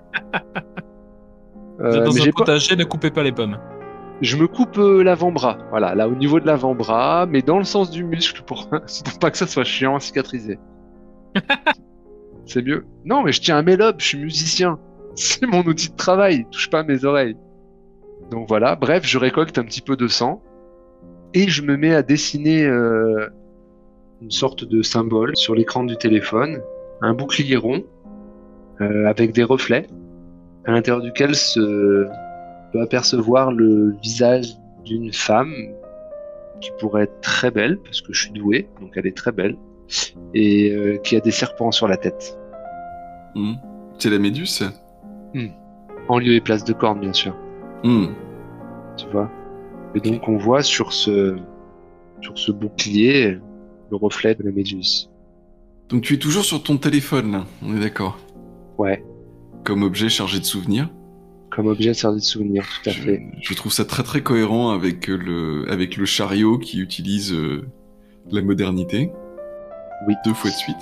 Euh, 1.82 2.04
dans 2.06 2.14
mais 2.14 2.22
un 2.22 2.26
pas- 2.26 2.32
potager, 2.38 2.76
ne 2.76 2.84
coupez 2.84 3.12
pas 3.12 3.24
les 3.24 3.32
pommes. 3.32 3.58
Je 4.22 4.38
me 4.38 4.48
coupe 4.48 4.78
euh, 4.78 5.04
l'avant-bras, 5.04 5.58
voilà, 5.70 5.96
là 5.96 6.08
au 6.08 6.16
niveau 6.16 6.40
de 6.40 6.46
l'avant-bras, 6.46 7.26
mais 7.28 7.42
dans 7.42 7.58
le 7.58 7.64
sens 7.64 7.90
du 7.92 8.04
muscle 8.04 8.44
pour, 8.44 8.70
pour 8.70 9.20
pas 9.20 9.32
que 9.32 9.38
ça 9.38 9.48
soit 9.48 9.64
chiant 9.64 9.96
à 9.96 10.00
cicatriser. 10.00 10.60
C'est 12.46 12.62
mieux. 12.66 12.86
Non, 13.06 13.24
mais 13.24 13.32
je 13.32 13.42
tiens 13.42 13.58
à 13.58 13.62
mes 13.62 13.76
lobes, 13.78 13.96
je 14.00 14.06
suis 14.06 14.18
musicien. 14.20 14.78
C'est 15.16 15.46
mon 15.46 15.62
outil 15.64 15.90
de 15.92 15.96
travail, 15.96 16.46
touche 16.52 16.70
pas 16.70 16.80
à 16.80 16.84
mes 16.84 17.06
oreilles. 17.06 17.38
Donc 18.32 18.48
voilà, 18.48 18.76
bref, 18.76 19.04
je 19.06 19.18
récolte 19.18 19.58
un 19.58 19.64
petit 19.64 19.82
peu 19.82 19.96
de 19.96 20.08
sang. 20.08 20.42
Et 21.34 21.48
je 21.48 21.62
me 21.64 21.78
mets 21.78 21.94
à 21.94 22.04
dessiner 22.04 22.64
euh, 22.66 23.28
une 24.22 24.32
sorte 24.32 24.66
de 24.66 24.82
symbole 24.82 25.36
sur 25.36 25.56
l'écran 25.56 25.84
du 25.84 25.98
téléphone, 25.98 26.62
un 27.02 27.14
bouclier 27.14 27.56
rond 27.56 27.84
euh, 28.82 29.08
avec 29.08 29.34
des 29.34 29.44
reflets 29.44 29.88
à 30.66 30.72
l'intérieur 30.72 31.02
duquel 31.02 31.36
se 31.36 32.08
peut 32.72 32.82
apercevoir 32.82 33.52
le 33.52 33.96
visage 34.02 34.56
d'une 34.86 35.12
femme 35.12 35.54
qui 36.62 36.72
pourrait 36.80 37.04
être 37.04 37.20
très 37.22 37.52
belle, 37.52 37.78
parce 37.80 38.02
que 38.02 38.14
je 38.14 38.22
suis 38.22 38.32
doué, 38.32 38.70
donc 38.80 38.92
elle 38.96 39.06
est 39.06 39.18
très 39.18 39.32
belle, 39.34 39.58
et 40.34 40.72
euh, 40.72 40.98
qui 40.98 41.18
a 41.18 41.20
des 41.20 41.32
serpents 41.32 41.72
sur 41.72 41.88
la 41.88 41.98
tête, 41.98 42.38
Hmm. 43.36 43.56
C'est 43.98 44.10
la 44.10 44.20
méduse? 44.20 44.70
En 46.08 46.20
lieu 46.20 46.34
et 46.34 46.42
place 46.42 46.64
de 46.64 46.74
cornes, 46.74 47.00
bien 47.00 47.14
sûr, 47.14 47.36
Hmm. 47.84 48.08
tu 48.98 49.06
vois. 49.12 49.30
Et 49.96 50.00
donc 50.00 50.28
on 50.28 50.38
voit 50.38 50.64
sur 50.64 50.94
ce, 50.94 51.36
sur 52.22 52.38
ce 52.38 52.52
bouclier 52.52 53.38
le 53.92 53.98
reflet 53.98 54.36
de 54.36 54.44
la 54.44 54.52
méduse. 54.52 55.10
Donc 55.90 56.02
tu 56.04 56.14
es 56.16 56.18
toujours 56.18 56.46
sur 56.46 56.64
ton 56.64 56.78
téléphone 56.78 57.32
là, 57.32 57.46
on 57.62 57.76
est 57.76 57.80
d'accord 57.80 58.18
Ouais, 58.78 59.04
Comme 59.64 59.84
objet 59.84 60.10
chargé 60.10 60.40
de 60.40 60.46
souvenirs. 60.46 60.90
comme 61.52 61.68
objet 61.68 61.94
servi 61.94 62.20
de 62.20 62.24
souvenir, 62.24 62.64
tout 62.84 62.90
à 62.90 62.94
Je, 62.94 63.02
fait. 63.02 63.22
je 63.42 63.54
trouve 63.54 63.72
ça 63.72 63.86
très 63.86 64.02
très 64.04 64.24
cohérent 64.24 64.72
avec 64.72 65.08
le, 65.08 65.66
avec 65.70 65.98
le 65.98 66.06
chariot 66.06 66.58
qui 66.58 66.80
utilise 66.80 67.32
euh, 67.34 67.68
la 68.32 68.42
modernité. 68.42 69.12
Oui. 70.08 70.16
Deux 70.26 70.34
fois 70.34 70.50
de 70.50 70.56
suite. 70.56 70.78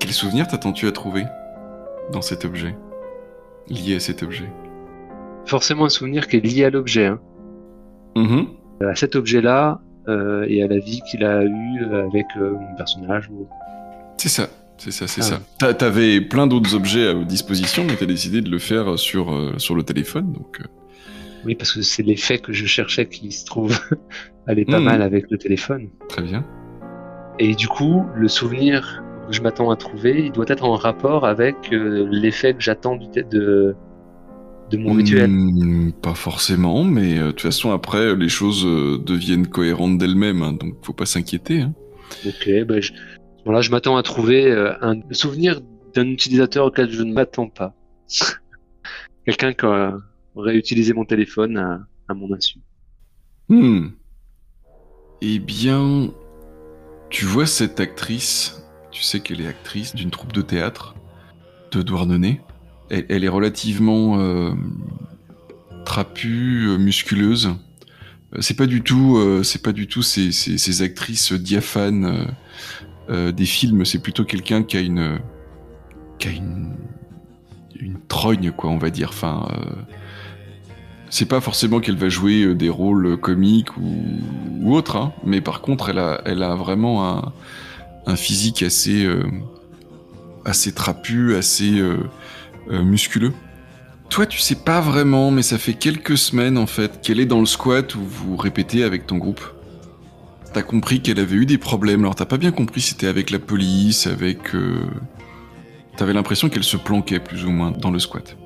Quel 0.00 0.10
souvenir 0.12 0.48
t'attends-tu 0.48 0.86
à 0.88 0.92
trouver 0.92 1.24
dans 2.12 2.22
cet 2.22 2.44
objet 2.44 2.76
Lié 3.68 3.96
à 3.96 4.00
cet 4.00 4.22
objet? 4.22 4.50
Forcément 5.46 5.84
un 5.84 5.88
souvenir 5.88 6.26
qui 6.28 6.36
est 6.36 6.40
lié 6.44 6.64
à 6.64 6.70
l'objet. 6.70 7.06
Hein. 7.06 7.20
Mhm. 8.16 8.46
À 8.80 8.94
cet 8.94 9.16
objet-là 9.16 9.80
euh, 10.08 10.44
et 10.48 10.62
à 10.62 10.66
la 10.68 10.78
vie 10.78 11.00
qu'il 11.10 11.24
a 11.24 11.42
eue 11.44 11.84
avec 12.06 12.26
euh, 12.36 12.52
mon 12.52 12.76
personnage. 12.76 13.28
ou- 13.30 13.48
C'est 14.18 14.28
ça, 14.28 14.48
c'est 14.78 14.90
ça, 14.90 15.06
c'est 15.06 15.20
Ah. 15.22 15.24
ça. 15.24 15.40
T'a- 15.58 15.74
T'avais 15.74 16.20
plein 16.20 16.46
d'autres 16.46 16.74
objets 16.74 17.08
à 17.08 17.14
disposition, 17.14 17.84
mais 17.84 17.96
t'as 17.96 18.06
décidé 18.06 18.40
de 18.40 18.50
le 18.50 18.58
faire 18.58 18.98
sur, 18.98 19.32
euh, 19.32 19.54
sur 19.58 19.74
le 19.74 19.82
téléphone, 19.82 20.32
donc... 20.32 20.60
euh, 20.60 20.64
Oui, 21.44 21.54
parce 21.54 21.72
que 21.72 21.82
c'est 21.82 22.02
l'effet 22.02 22.38
que 22.38 22.52
je 22.52 22.66
cherchais 22.66 23.06
qui 23.06 23.30
se 23.32 23.44
trouve 23.44 23.76
aller 24.46 24.64
pas 24.64 24.78
Mhm. 24.78 24.84
mal 24.84 25.02
avec 25.02 25.30
le 25.30 25.38
téléphone. 25.38 25.88
très 26.08 26.22
bien. 26.22 26.44
Et 27.38 27.54
du 27.54 27.68
coup, 27.68 28.04
le 28.14 28.28
souvenir 28.28 29.02
que 29.28 29.32
je 29.34 29.42
m'attends 29.42 29.70
à 29.70 29.76
trouver, 29.76 30.24
il 30.26 30.32
doit 30.32 30.46
être 30.48 30.64
en 30.64 30.74
rapport 30.74 31.26
avec 31.26 31.56
euh, 31.72 32.06
l'effet 32.10 32.54
que 32.54 32.60
j'attends 32.62 32.96
du 32.96 33.08
tête 33.10 33.28
de, 33.28 33.74
de 34.70 34.76
mon 34.78 34.92
rituel. 34.94 35.30
Hmm, 35.30 35.92
pas 35.92 36.14
forcément, 36.14 36.84
mais 36.84 37.18
euh, 37.18 37.26
de 37.26 37.30
toute 37.32 37.42
façon, 37.42 37.70
après, 37.70 38.14
les 38.16 38.28
choses 38.28 38.64
euh, 38.66 38.98
deviennent 38.98 39.46
cohérentes 39.46 39.98
d'elles-mêmes, 39.98 40.42
hein, 40.42 40.52
donc 40.52 40.74
faut 40.84 40.92
pas 40.92 41.06
s'inquiéter. 41.06 41.62
hein. 41.62 41.74
Ok, 42.24 42.48
ben 42.66 42.80
je, 42.80 42.92
voilà, 43.44 43.60
je 43.60 43.70
m'attends 43.70 43.96
à 43.96 44.02
trouver 44.02 44.50
euh, 44.50 44.72
un 44.82 45.00
souvenir 45.12 45.60
d'un 45.94 46.06
utilisateur 46.06 46.66
auquel 46.66 46.90
je 46.90 47.02
ne 47.02 47.12
m'attends 47.12 47.48
pas. 47.48 47.74
Quelqu'un 49.24 49.52
qui 49.52 49.66
euh, 49.66 49.90
aurait 50.34 50.56
utilisé 50.56 50.92
mon 50.92 51.04
téléphone 51.04 51.56
à, 51.56 51.80
à 52.08 52.14
mon 52.14 52.32
insu. 52.34 52.58
Hmm. 53.48 53.88
Eh 55.22 55.38
bien, 55.38 56.10
tu 57.08 57.24
vois 57.24 57.46
cette 57.46 57.80
actrice, 57.80 58.62
tu 58.90 59.02
sais 59.02 59.20
qu'elle 59.20 59.40
est 59.40 59.46
actrice 59.46 59.94
d'une 59.94 60.10
troupe 60.10 60.32
de 60.32 60.42
théâtre 60.42 60.94
de 61.72 61.82
Douarnenez. 61.82 62.40
Elle, 62.90 63.24
est 63.24 63.28
relativement 63.28 64.18
euh, 64.18 64.52
trapue, 65.84 66.66
euh, 66.68 66.78
musculeuse. 66.78 67.48
Euh, 68.34 68.38
C'est 68.40 68.56
pas 68.56 68.66
du 68.66 68.82
tout, 68.82 69.16
euh, 69.16 69.42
c'est 69.42 69.62
pas 69.62 69.72
du 69.72 69.86
tout 69.86 70.02
ces, 70.02 70.30
ces- 70.32 70.58
ces 70.58 70.82
actrices 70.82 71.32
diaphanes 71.32 72.04
euh, 72.04 72.24
euh, 73.10 73.32
des 73.32 73.46
films. 73.46 73.84
C'est 73.84 73.98
plutôt 74.00 74.24
quelqu'un 74.24 74.62
qui 74.62 74.76
a 74.76 74.80
une, 74.80 75.18
qui 76.18 76.28
a 76.28 76.30
une, 76.32 76.76
une 77.80 77.98
trogne, 78.08 78.52
quoi, 78.52 78.70
on 78.70 78.78
va 78.78 78.90
dire. 78.90 79.08
Enfin, 79.10 79.48
c'est 81.10 81.26
pas 81.26 81.40
forcément 81.40 81.80
qu'elle 81.80 81.96
va 81.96 82.08
jouer 82.08 82.54
des 82.54 82.68
rôles 82.68 83.16
comiques 83.16 83.76
ou, 83.76 84.20
ou 84.60 84.74
autres, 84.74 84.96
hein, 84.96 85.12
mais 85.24 85.40
par 85.40 85.60
contre, 85.60 85.88
elle 85.88 85.98
a, 85.98 86.20
elle 86.24 86.42
a 86.42 86.54
vraiment 86.54 87.08
un, 87.08 87.32
un 88.06 88.16
physique 88.16 88.62
assez, 88.62 89.04
euh, 89.04 89.22
assez 90.44 90.72
trapu, 90.72 91.34
assez 91.36 91.78
euh, 91.80 91.98
euh, 92.70 92.82
musculeux. 92.82 93.32
Toi, 94.08 94.26
tu 94.26 94.38
sais 94.38 94.54
pas 94.54 94.80
vraiment, 94.80 95.30
mais 95.30 95.42
ça 95.42 95.58
fait 95.58 95.74
quelques 95.74 96.16
semaines 96.16 96.58
en 96.58 96.66
fait 96.66 97.00
qu'elle 97.02 97.18
est 97.20 97.26
dans 97.26 97.40
le 97.40 97.46
squat 97.46 97.94
où 97.96 98.00
vous 98.04 98.36
répétez 98.36 98.84
avec 98.84 99.06
ton 99.06 99.16
groupe. 99.16 99.40
T'as 100.52 100.62
compris 100.62 101.00
qu'elle 101.00 101.18
avait 101.18 101.36
eu 101.36 101.46
des 101.46 101.58
problèmes, 101.58 102.00
alors 102.00 102.14
t'as 102.14 102.24
pas 102.24 102.38
bien 102.38 102.52
compris 102.52 102.80
si 102.80 102.90
c'était 102.90 103.08
avec 103.08 103.30
la 103.30 103.38
police, 103.38 104.06
avec. 104.06 104.54
euh, 104.54 104.78
T'avais 105.96 106.12
l'impression 106.12 106.50
qu'elle 106.50 106.62
se 106.62 106.76
planquait 106.76 107.20
plus 107.20 107.46
ou 107.46 107.50
moins 107.50 107.70
dans 107.70 107.90
le 107.90 107.98
squat. 107.98 108.36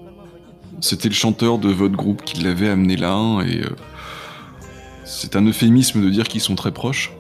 C'était 0.81 1.09
le 1.09 1.15
chanteur 1.15 1.59
de 1.59 1.69
votre 1.69 1.97
groupe 1.97 2.23
qui 2.23 2.41
l'avait 2.43 2.69
amené 2.69 2.97
là, 2.97 3.43
et 3.43 3.63
euh, 3.63 3.71
c'est 5.05 5.35
un 5.35 5.45
euphémisme 5.45 6.01
de 6.01 6.09
dire 6.11 6.29
qu'ils 6.29 6.41
sont 6.41 6.55
très 6.55 6.71
proches. 6.71 7.13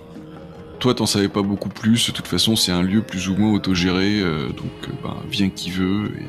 Toi, 0.79 0.95
t'en 0.95 1.07
savais 1.07 1.29
pas 1.29 1.43
beaucoup 1.43 1.69
plus. 1.69 2.07
De 2.07 2.13
toute 2.13 2.29
façon, 2.29 2.55
c'est 2.57 2.73
un 2.73 2.83
lieu 2.83 3.03
plus 3.03 3.29
ou 3.29 3.37
moins 3.37 3.53
autogéré, 3.53 4.21
euh, 4.21 4.49
donc 4.51 4.71
ben, 5.03 5.17
viens 5.29 5.51
qui 5.51 5.71
veut, 5.71 6.13
et 6.17 6.27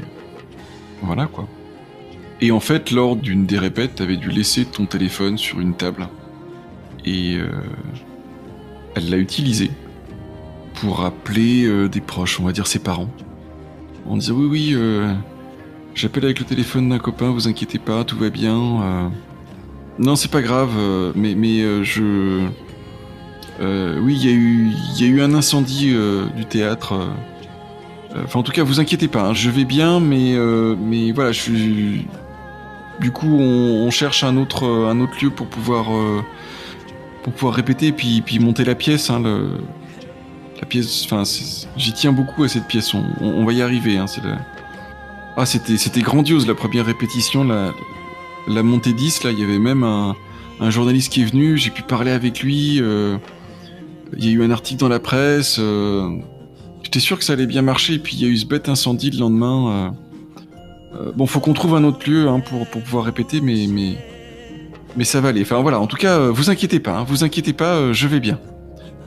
voilà 1.02 1.26
quoi. 1.28 1.48
Et 2.41 2.52
en 2.52 2.60
fait, 2.60 2.91
lors 2.91 3.15
d'une 3.15 3.45
des 3.45 3.60
répètes, 3.60 3.95
t'avais 3.95 4.18
dû 4.18 4.30
laisser 4.30 4.65
ton 4.65 4.86
téléphone 4.86 5.38
sur 5.38 5.60
une 5.60 5.76
table, 5.76 6.07
et 7.06 7.36
euh, 7.38 7.49
elle 8.95 9.10
l'a 9.10 9.18
utilisé 9.18 9.69
pour 10.76 11.06
appeler 11.06 11.65
euh, 11.65 11.88
des 11.88 12.02
proches, 12.02 12.40
on 12.40 12.44
va 12.45 12.52
dire 12.52 12.65
ses 12.68 12.80
parents, 12.80 13.10
en 14.07 14.18
disant 14.18 14.36
oui 14.36 14.48
oui. 14.49 14.69
euh, 14.73 15.14
J'appelle 15.94 16.23
avec 16.23 16.40
le 16.40 16.45
téléphone 16.45 16.88
d'un 16.90 16.99
copain, 16.99 17.30
vous 17.32 17.48
inquiétez 17.49 17.78
pas, 17.78 18.06
tout 18.06 18.18
va 18.18 18.30
bien. 18.30 19.11
Non, 19.99 20.15
c'est 20.15 20.32
pas 20.32 20.41
grave, 20.41 20.72
mais, 21.15 21.36
mais 21.36 21.84
je. 21.84 22.48
Oui, 23.60 24.18
il 24.18 24.26
y, 24.26 25.03
a 25.03 25.07
eu- 25.07 25.22
un 25.22 25.34
incendie 25.34 25.94
du 26.38 26.45
théâtre. 26.45 27.10
Euh. 28.16 28.18
Euh, 28.20 28.22
Enfin, 28.26 28.40
en 28.40 28.44
tout 28.44 28.52
cas, 28.52 28.64
vous 28.64 28.80
inquiétez 28.80 29.08
pas, 29.08 29.24
hein, 29.30 29.34
je 29.34 29.50
vais 29.50 29.66
bien, 29.66 30.00
mais, 30.00 30.34
euh, 30.36 30.76
mais 30.80 31.12
voilà, 31.12 31.32
je 31.32 31.42
suis. 31.42 32.08
Du 33.00 33.12
coup, 33.12 33.36
on, 33.40 33.90
cherche 33.90 34.24
un 34.24 34.38
autre, 34.38 34.64
un 34.68 35.00
autre 35.02 35.14
lieu 35.22 35.32
pour 35.32 35.48
pouvoir, 35.48 35.92
euh, 35.96 36.22
pour 37.24 37.34
pouvoir 37.34 37.56
répéter, 37.56 37.92
puis, 37.92 38.22
puis 38.22 38.38
monter 38.40 38.64
la 38.64 38.76
pièce. 38.76 39.10
Hein, 39.10 39.22
le- 39.24 39.58
la 40.60 40.68
pièce, 40.68 41.04
enfin, 41.06 41.24
j'y 41.78 41.94
tiens 41.94 42.12
beaucoup 42.12 42.44
à 42.44 42.48
cette 42.48 42.68
pièce. 42.68 42.94
On, 42.94 43.44
va 43.44 43.54
y 43.54 43.62
arriver. 43.64 43.98
Hein, 43.98 44.06
la- 44.24 44.38
ah, 45.36 45.46
c'était, 45.48 45.78
c'était 45.78 46.02
grandiose 46.02 46.46
la 46.48 46.54
première 46.54 46.86
répétition, 46.86 47.44
la, 47.44 47.74
la 48.48 48.62
montée 48.62 48.94
10. 48.94 49.24
Là, 49.24 49.32
il 49.32 49.40
y 49.40 49.44
avait 49.44 49.58
même 49.58 49.84
un, 49.84 50.16
un 50.60 50.70
journaliste 50.70 51.12
qui 51.12 51.24
est 51.24 51.26
venu. 51.26 51.58
J'ai 51.58 51.72
pu 51.72 51.82
parler 51.82 52.12
avec 52.12 52.42
lui. 52.42 52.80
euh, 52.82 53.18
il 54.16 54.26
y 54.26 54.28
a 54.28 54.32
eu 54.32 54.44
un 54.44 54.52
article 54.52 54.80
dans 54.82 54.90
la 54.90 55.00
presse. 55.00 55.56
J'étais 56.92 57.00
sûr 57.00 57.18
que 57.18 57.24
ça 57.24 57.34
allait 57.34 57.46
bien 57.46 57.62
marcher. 57.62 57.94
Et 57.94 58.00
puis 58.00 58.18
il 58.18 58.22
y 58.22 58.26
a 58.26 58.28
eu 58.28 58.36
ce 58.38 58.46
bête 58.46 58.68
incendie 58.68 59.12
le 59.12 59.20
lendemain. 59.20 59.72
euh. 59.72 59.90
Euh, 61.00 61.12
bon, 61.16 61.26
faut 61.26 61.40
qu'on 61.40 61.54
trouve 61.54 61.76
un 61.76 61.86
autre 61.86 62.10
lieu 62.10 62.28
hein, 62.28 62.42
pour, 62.42 62.68
pour 62.68 62.82
pouvoir 62.84 63.06
répéter, 63.06 63.40
mais, 63.40 63.66
mais, 63.70 63.96
mais 64.98 65.06
ça 65.06 65.22
va 65.22 65.30
aller. 65.30 65.42
Enfin 65.42 65.62
voilà, 65.62 65.80
en 65.80 65.88
tout 65.88 65.96
cas, 65.96 66.18
euh, 66.20 66.32
vous 66.32 66.50
inquiétez 66.50 66.82
pas. 66.82 66.98
hein, 67.00 67.06
vous 67.08 67.24
inquiétez 67.24 67.54
pas, 67.54 67.94
je 67.94 68.08
vais 68.08 68.20
bien. 68.20 68.38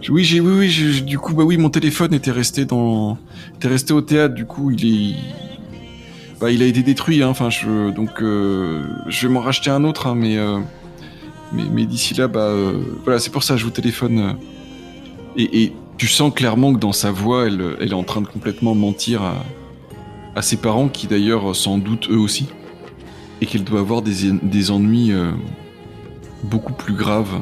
Oui, 0.09 0.25
j'ai, 0.25 0.41
oui, 0.41 0.53
oui. 0.61 0.71
j'ai- 0.71 1.03
du 1.03 1.19
coup, 1.19 1.35
bah 1.35 1.45
oui, 1.45 1.59
mon 1.59 1.69
téléphone 1.69 2.15
était 2.15 2.31
resté 2.31 2.65
dans, 2.65 3.19
était 3.57 3.69
resté 3.69 3.93
au 3.93 4.01
théâtre. 4.01 4.35
Du 4.35 4.47
coup, 4.47 4.71
il 4.71 4.87
est, 4.87 5.15
bah, 6.41 6.51
il 6.51 6.63
a 6.63 6.67
été 6.67 6.83
détruit, 6.83 7.23
hein, 7.23 7.29
enfin, 7.29 7.51
je, 7.51 7.91
donc 7.91 8.11
je 8.21 9.27
vais 9.29 9.33
m'en 9.33 9.41
racheter 9.41 9.69
un 9.69 9.85
autre, 9.85 10.07
hein, 10.07 10.15
mais, 10.15 10.37
mais, 11.53 11.65
mais 11.71 11.85
d'ici 11.85 12.15
là, 12.15 12.29
bah, 12.29 12.51
voilà, 13.05 13.19
c'est 13.19 13.31
pour 13.31 13.43
ça 13.43 13.55
que 13.55 13.61
je 13.61 13.65
vous 13.65 13.71
téléphone. 13.71 14.37
et 15.37 15.73
tu 15.97 16.09
sens 16.09 16.33
clairement 16.35 16.73
que 16.73 16.79
dans 16.79 16.93
sa 16.93 17.11
voix, 17.11 17.47
elle, 17.47 17.77
est 17.81 17.93
en 17.93 18.03
train 18.03 18.21
de 18.21 18.27
complètement 18.27 18.75
mentir 18.75 19.23
à, 20.35 20.43
ses 20.43 20.57
parents, 20.57 20.89
qui 20.89 21.07
d'ailleurs 21.07 21.55
sans 21.55 21.79
doute 21.79 22.09
eux 22.11 22.19
aussi, 22.19 22.49
et 23.41 23.47
qu'elle 23.47 23.65
doit 23.65 23.81
avoir 23.81 24.03
des, 24.03 24.33
des 24.43 24.71
ennuis 24.71 25.13
euh, 25.13 25.31
beaucoup 26.43 26.73
plus 26.73 26.95
graves 26.95 27.41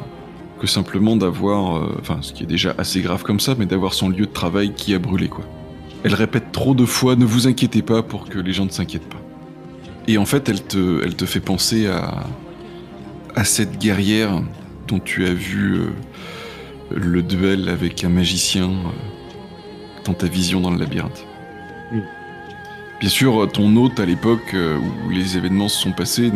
que 0.59 0.67
simplement 0.67 1.15
d'avoir, 1.15 1.77
euh, 1.77 1.97
enfin, 1.99 2.19
ce 2.21 2.33
qui 2.33 2.43
est 2.43 2.47
déjà 2.47 2.75
assez 2.77 3.01
grave 3.01 3.23
comme 3.23 3.39
ça, 3.39 3.55
mais 3.57 3.65
d'avoir 3.65 3.93
son 3.93 4.09
lieu 4.09 4.25
de 4.25 4.31
travail 4.31 4.73
qui 4.73 4.93
a 4.93 4.99
brûlé, 4.99 5.27
quoi. 5.27 5.43
Elle 6.03 6.13
répète 6.13 6.51
trop 6.51 6.75
de 6.75 6.85
fois 6.85 7.15
ne 7.15 7.25
vous 7.25 7.47
inquiétez 7.47 7.81
pas 7.81 8.03
pour 8.03 8.25
que 8.25 8.37
les 8.37 8.53
gens 8.53 8.65
ne 8.65 8.69
s'inquiètent 8.69 9.09
pas. 9.09 9.21
Et 10.07 10.17
en 10.17 10.25
fait, 10.25 10.49
elle 10.49 10.61
te, 10.61 11.01
elle 11.03 11.15
te 11.15 11.25
fait 11.25 11.39
penser 11.39 11.87
à, 11.87 12.25
à 13.35 13.45
cette 13.45 13.79
guerrière 13.79 14.41
dont 14.87 14.99
tu 14.99 15.25
as 15.25 15.33
vu 15.33 15.75
euh, 15.75 15.87
le 16.93 17.21
duel 17.21 17.69
avec 17.69 18.03
un 18.03 18.09
magicien 18.09 18.69
euh, 18.69 20.03
dans 20.05 20.13
ta 20.13 20.27
vision 20.27 20.61
dans 20.61 20.71
le 20.71 20.77
labyrinthe. 20.77 21.25
Bien 22.99 23.09
sûr, 23.09 23.51
ton 23.51 23.75
hôte 23.75 23.99
à 23.99 24.05
l'époque 24.05 24.53
euh, 24.53 24.77
où 24.77 25.09
les 25.09 25.37
événements 25.37 25.67
se 25.67 25.81
sont 25.81 25.91
passés 25.91 26.31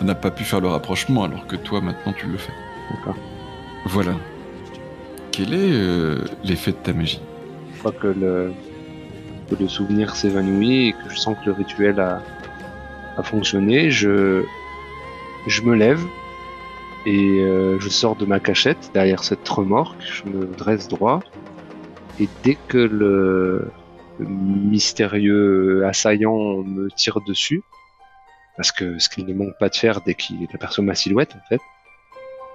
n'a 0.00 0.14
pas 0.14 0.30
pu 0.30 0.42
faire 0.42 0.60
le 0.60 0.68
rapprochement, 0.68 1.24
alors 1.24 1.46
que 1.46 1.56
toi 1.56 1.80
maintenant 1.80 2.12
tu 2.12 2.26
le 2.26 2.36
fais. 2.36 2.52
D'accord. 2.90 3.16
Voilà. 3.86 4.12
Quel 5.30 5.54
est 5.54 5.72
euh, 5.72 6.24
l'effet 6.44 6.72
de 6.72 6.76
ta 6.76 6.92
magie? 6.92 7.20
Une 7.70 7.76
fois 7.76 7.92
que 7.92 8.08
le, 8.08 8.52
que 9.48 9.54
le 9.62 9.68
souvenir 9.68 10.14
s'évanouit 10.14 10.88
et 10.88 10.92
que 10.92 11.08
je 11.08 11.16
sens 11.16 11.36
que 11.40 11.46
le 11.46 11.52
rituel 11.52 12.00
a, 12.00 12.20
a 13.16 13.22
fonctionné, 13.22 13.90
je, 13.90 14.42
je 15.46 15.62
me 15.62 15.74
lève 15.76 16.00
et 17.06 17.40
euh, 17.40 17.78
je 17.80 17.88
sors 17.88 18.16
de 18.16 18.24
ma 18.24 18.40
cachette 18.40 18.90
derrière 18.94 19.24
cette 19.24 19.48
remorque, 19.48 20.00
je 20.00 20.24
me 20.24 20.46
dresse 20.46 20.88
droit 20.88 21.20
et 22.20 22.28
dès 22.42 22.56
que 22.68 22.78
le, 22.78 23.70
mystérieux 24.18 25.84
assaillant 25.86 26.62
me 26.62 26.88
tire 26.90 27.20
dessus, 27.26 27.62
parce 28.56 28.72
que 28.72 28.98
ce 28.98 29.08
qu'il 29.08 29.26
ne 29.26 29.34
manque 29.34 29.58
pas 29.58 29.68
de 29.68 29.74
faire 29.74 30.00
dès 30.02 30.14
qu'il 30.14 30.46
aperçoit 30.54 30.84
ma 30.84 30.94
silhouette 30.94 31.34
en 31.34 31.48
fait. 31.48 31.60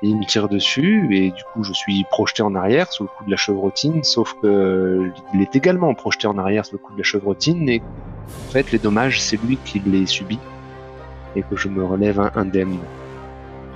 Il 0.03 0.15
me 0.15 0.25
tire 0.25 0.47
dessus 0.47 1.07
et 1.11 1.31
du 1.31 1.43
coup 1.51 1.63
je 1.63 1.73
suis 1.73 2.05
projeté 2.11 2.43
en 2.43 2.53
arrière 2.53 2.91
sous 2.91 3.03
le 3.03 3.09
coup 3.09 3.25
de 3.25 3.31
la 3.31 3.37
chevrotine, 3.37 4.03
sauf 4.03 4.35
que 4.41 5.09
il 5.33 5.41
est 5.41 5.55
également 5.55 5.93
projeté 5.95 6.27
en 6.27 6.37
arrière 6.37 6.65
sous 6.65 6.75
le 6.75 6.79
coup 6.79 6.93
de 6.93 6.99
la 6.99 7.03
chevrotine 7.03 7.67
et 7.67 7.81
en 7.81 8.51
fait 8.51 8.71
les 8.71 8.77
dommages 8.77 9.19
c'est 9.19 9.41
lui 9.43 9.57
qui 9.65 9.79
les 9.79 10.05
subit 10.05 10.39
et 11.35 11.41
que 11.41 11.55
je 11.55 11.67
me 11.67 11.83
relève 11.83 12.31
indemne. 12.35 12.77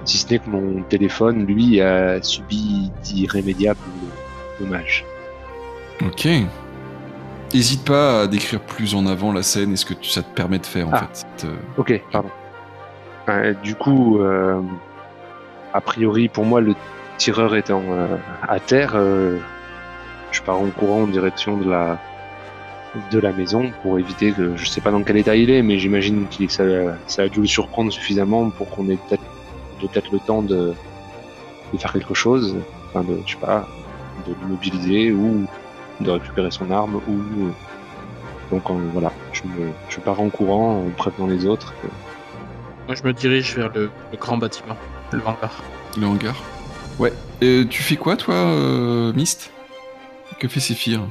Si 0.06 0.18
ce 0.18 0.28
n'est 0.30 0.40
que 0.40 0.50
mon 0.50 0.82
téléphone 0.84 1.46
lui 1.46 1.80
a 1.82 2.22
subi 2.22 2.92
d'irrémédiables 3.04 3.80
dommages. 4.60 5.06
Ok. 6.06 6.28
N'hésite 7.54 7.84
pas 7.86 8.22
à 8.22 8.28
décrire 8.28 8.62
plus 8.62 8.96
en 8.96 9.06
avant 9.06 9.32
la 9.34 9.44
scène 9.44 9.74
et 9.74 9.76
ce 9.76 9.86
que 9.86 9.94
tu- 9.94 10.10
ça 10.10 10.24
te 10.24 10.34
permet 10.34 10.58
de 10.60 10.66
faire 10.66 10.88
en 10.88 10.92
Ah. 10.94 11.00
fait. 11.00 11.08
cette, 11.38 11.46
euh, 11.50 11.56
Ok, 11.78 12.02
pardon. 12.12 12.30
Euh, 13.30 13.54
du 13.64 13.76
coup, 13.76 14.20
euh, 14.20 14.62
a 15.74 15.82
priori, 15.82 16.28
pour 16.30 16.46
moi, 16.46 16.62
le 16.62 16.74
tireur 17.18 17.56
étant 17.56 17.84
euh, 17.90 18.08
à 18.48 18.60
terre, 18.60 18.96
je 20.32 20.42
pars 20.42 20.60
en 20.60 20.68
courant 20.68 21.04
en 21.04 21.08
direction 21.08 21.58
de 21.58 21.70
la 21.70 22.00
de 23.10 23.20
la 23.20 23.32
maison 23.32 23.72
pour 23.84 23.98
éviter 24.00 24.34
que 24.34 24.58
je 24.58 24.66
sais 24.66 24.82
pas 24.82 24.92
dans 24.92 25.02
quel 25.02 25.16
état 25.16 25.34
il 25.38 25.50
est, 25.50 25.62
mais 25.62 25.80
j'imagine 25.80 26.26
que 26.28 26.46
ça, 26.52 26.64
ça 27.08 27.22
a 27.22 27.28
dû 27.30 27.40
le 27.40 27.48
surprendre 27.48 27.90
suffisamment 27.90 28.50
pour 28.50 28.70
qu'on 28.70 28.90
ait 28.90 28.98
peut-être 29.08 29.24
peut-être 29.88 30.12
le 30.12 30.20
temps 30.20 30.42
de, 30.42 30.74
de 31.74 31.78
faire 31.78 31.94
quelque 31.94 32.14
chose, 32.14 32.56
enfin 32.90 33.04
de 33.04 33.20
je 33.26 33.32
sais 33.34 33.40
pas, 33.40 33.68
de 34.28 34.34
l'immobiliser 34.42 35.12
ou 35.12 35.46
de 36.00 36.12
récupérer 36.12 36.52
son 36.52 36.70
arme 36.72 36.96
ou 37.08 37.12
euh, 37.46 37.52
donc 38.52 38.70
euh, 38.70 38.74
voilà, 38.94 39.12
je 39.34 39.44
me 39.44 39.72
je 39.90 40.00
pars 40.00 40.20
en 40.20 40.30
courant 40.30 40.86
en 40.86 40.90
prévenant 40.98 41.28
les 41.28 41.46
autres. 41.46 41.74
que- 41.82 41.88
Moi, 42.88 42.96
je 42.96 43.04
me 43.04 43.14
dirige 43.14 43.56
vers 43.56 43.72
le, 43.74 43.90
le 44.12 44.18
grand 44.18 44.38
bâtiment, 44.38 44.76
le 45.12 45.20
hangar. 45.20 45.64
Le 45.98 46.06
hangar. 46.06 46.36
Ouais. 47.00 47.14
Euh, 47.44 47.66
tu 47.70 47.82
fais 47.82 47.96
quoi 47.96 48.18
toi, 48.18 48.36
euh, 48.36 49.14
Mist? 49.14 49.52
Que 50.40 50.48
fait 50.48 50.60
Séphir? 50.60 51.02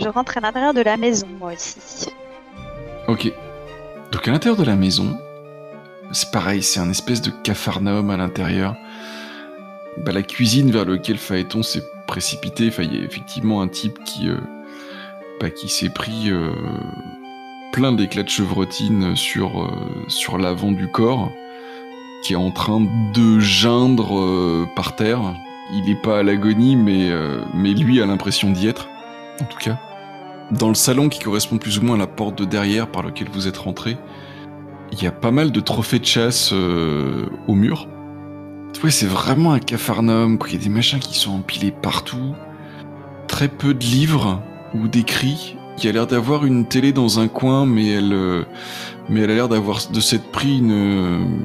Je 0.00 0.08
rentre 0.08 0.36
à 0.36 0.40
l'intérieur 0.40 0.74
de 0.74 0.82
la 0.82 0.96
maison, 0.96 1.26
moi 1.38 1.52
aussi. 1.54 2.08
Ok. 3.08 3.32
Donc 4.12 4.28
à 4.28 4.30
l'intérieur 4.32 4.58
de 4.58 4.64
la 4.64 4.74
maison, 4.76 5.16
c'est 6.14 6.30
pareil, 6.30 6.62
c'est 6.62 6.80
un 6.80 6.90
espèce 6.90 7.20
de 7.20 7.30
capharnaüm 7.30 8.10
à 8.10 8.16
l'intérieur. 8.16 8.76
Bah, 9.98 10.12
la 10.12 10.22
cuisine 10.22 10.70
vers 10.70 10.84
laquelle 10.84 11.18
Phaéton 11.18 11.62
s'est 11.62 11.84
précipité, 12.06 12.70
il 12.78 12.94
y 12.94 13.00
a 13.00 13.04
effectivement 13.04 13.62
un 13.62 13.68
type 13.68 13.98
qui, 14.04 14.28
euh, 14.28 14.38
bah, 15.40 15.50
qui 15.50 15.68
s'est 15.68 15.90
pris 15.90 16.30
euh, 16.30 16.52
plein 17.72 17.92
d'éclats 17.92 18.22
de 18.22 18.28
chevrotine 18.28 19.16
sur, 19.16 19.62
euh, 19.62 19.70
sur 20.08 20.38
l'avant 20.38 20.72
du 20.72 20.88
corps, 20.88 21.30
qui 22.22 22.32
est 22.32 22.36
en 22.36 22.50
train 22.50 22.80
de 23.14 23.40
geindre 23.40 24.66
par 24.74 24.96
terre. 24.96 25.20
Il 25.72 25.84
n'est 25.84 26.00
pas 26.00 26.20
à 26.20 26.22
l'agonie, 26.22 26.74
mais 26.74 27.10
lui 27.74 28.00
a 28.00 28.06
l'impression 28.06 28.50
d'y 28.50 28.66
être, 28.66 28.88
en 29.42 29.44
tout 29.44 29.58
cas. 29.58 29.78
Dans 30.50 30.68
le 30.68 30.74
salon 30.74 31.08
qui 31.08 31.20
correspond 31.20 31.58
plus 31.58 31.78
ou 31.78 31.82
moins 31.82 31.96
à 31.96 31.98
la 31.98 32.06
porte 32.06 32.38
de 32.38 32.44
derrière 32.44 32.86
par 32.86 33.02
laquelle 33.02 33.28
vous 33.30 33.46
êtes 33.46 33.58
rentré, 33.58 33.98
il 34.96 35.02
y 35.02 35.06
a 35.06 35.12
pas 35.12 35.30
mal 35.30 35.50
de 35.50 35.60
trophées 35.60 35.98
de 35.98 36.04
chasse 36.04 36.50
euh, 36.52 37.26
au 37.48 37.54
mur. 37.54 37.88
Ouais, 38.82 38.90
c'est 38.90 39.06
vraiment 39.06 39.52
un 39.52 39.58
capharnaüm, 39.58 40.38
quoi. 40.38 40.48
Il 40.50 40.56
y 40.56 40.60
a 40.60 40.62
des 40.62 40.68
machins 40.68 40.98
qui 40.98 41.18
sont 41.18 41.32
empilés 41.32 41.70
partout. 41.70 42.34
Très 43.28 43.48
peu 43.48 43.72
de 43.72 43.84
livres 43.84 44.42
ou 44.74 44.88
d'écrits. 44.88 45.56
Il 45.78 45.84
y 45.84 45.88
a 45.88 45.92
l'air 45.92 46.06
d'avoir 46.06 46.44
une 46.44 46.66
télé 46.66 46.92
dans 46.92 47.18
un 47.18 47.28
coin, 47.28 47.66
mais 47.66 47.88
elle, 47.88 48.12
euh, 48.12 48.44
mais 49.08 49.20
elle 49.20 49.30
a 49.30 49.34
l'air 49.34 49.48
d'avoir 49.48 49.80
de 49.90 50.00
s'être 50.00 50.30
pris 50.30 50.58
une, 50.58 51.40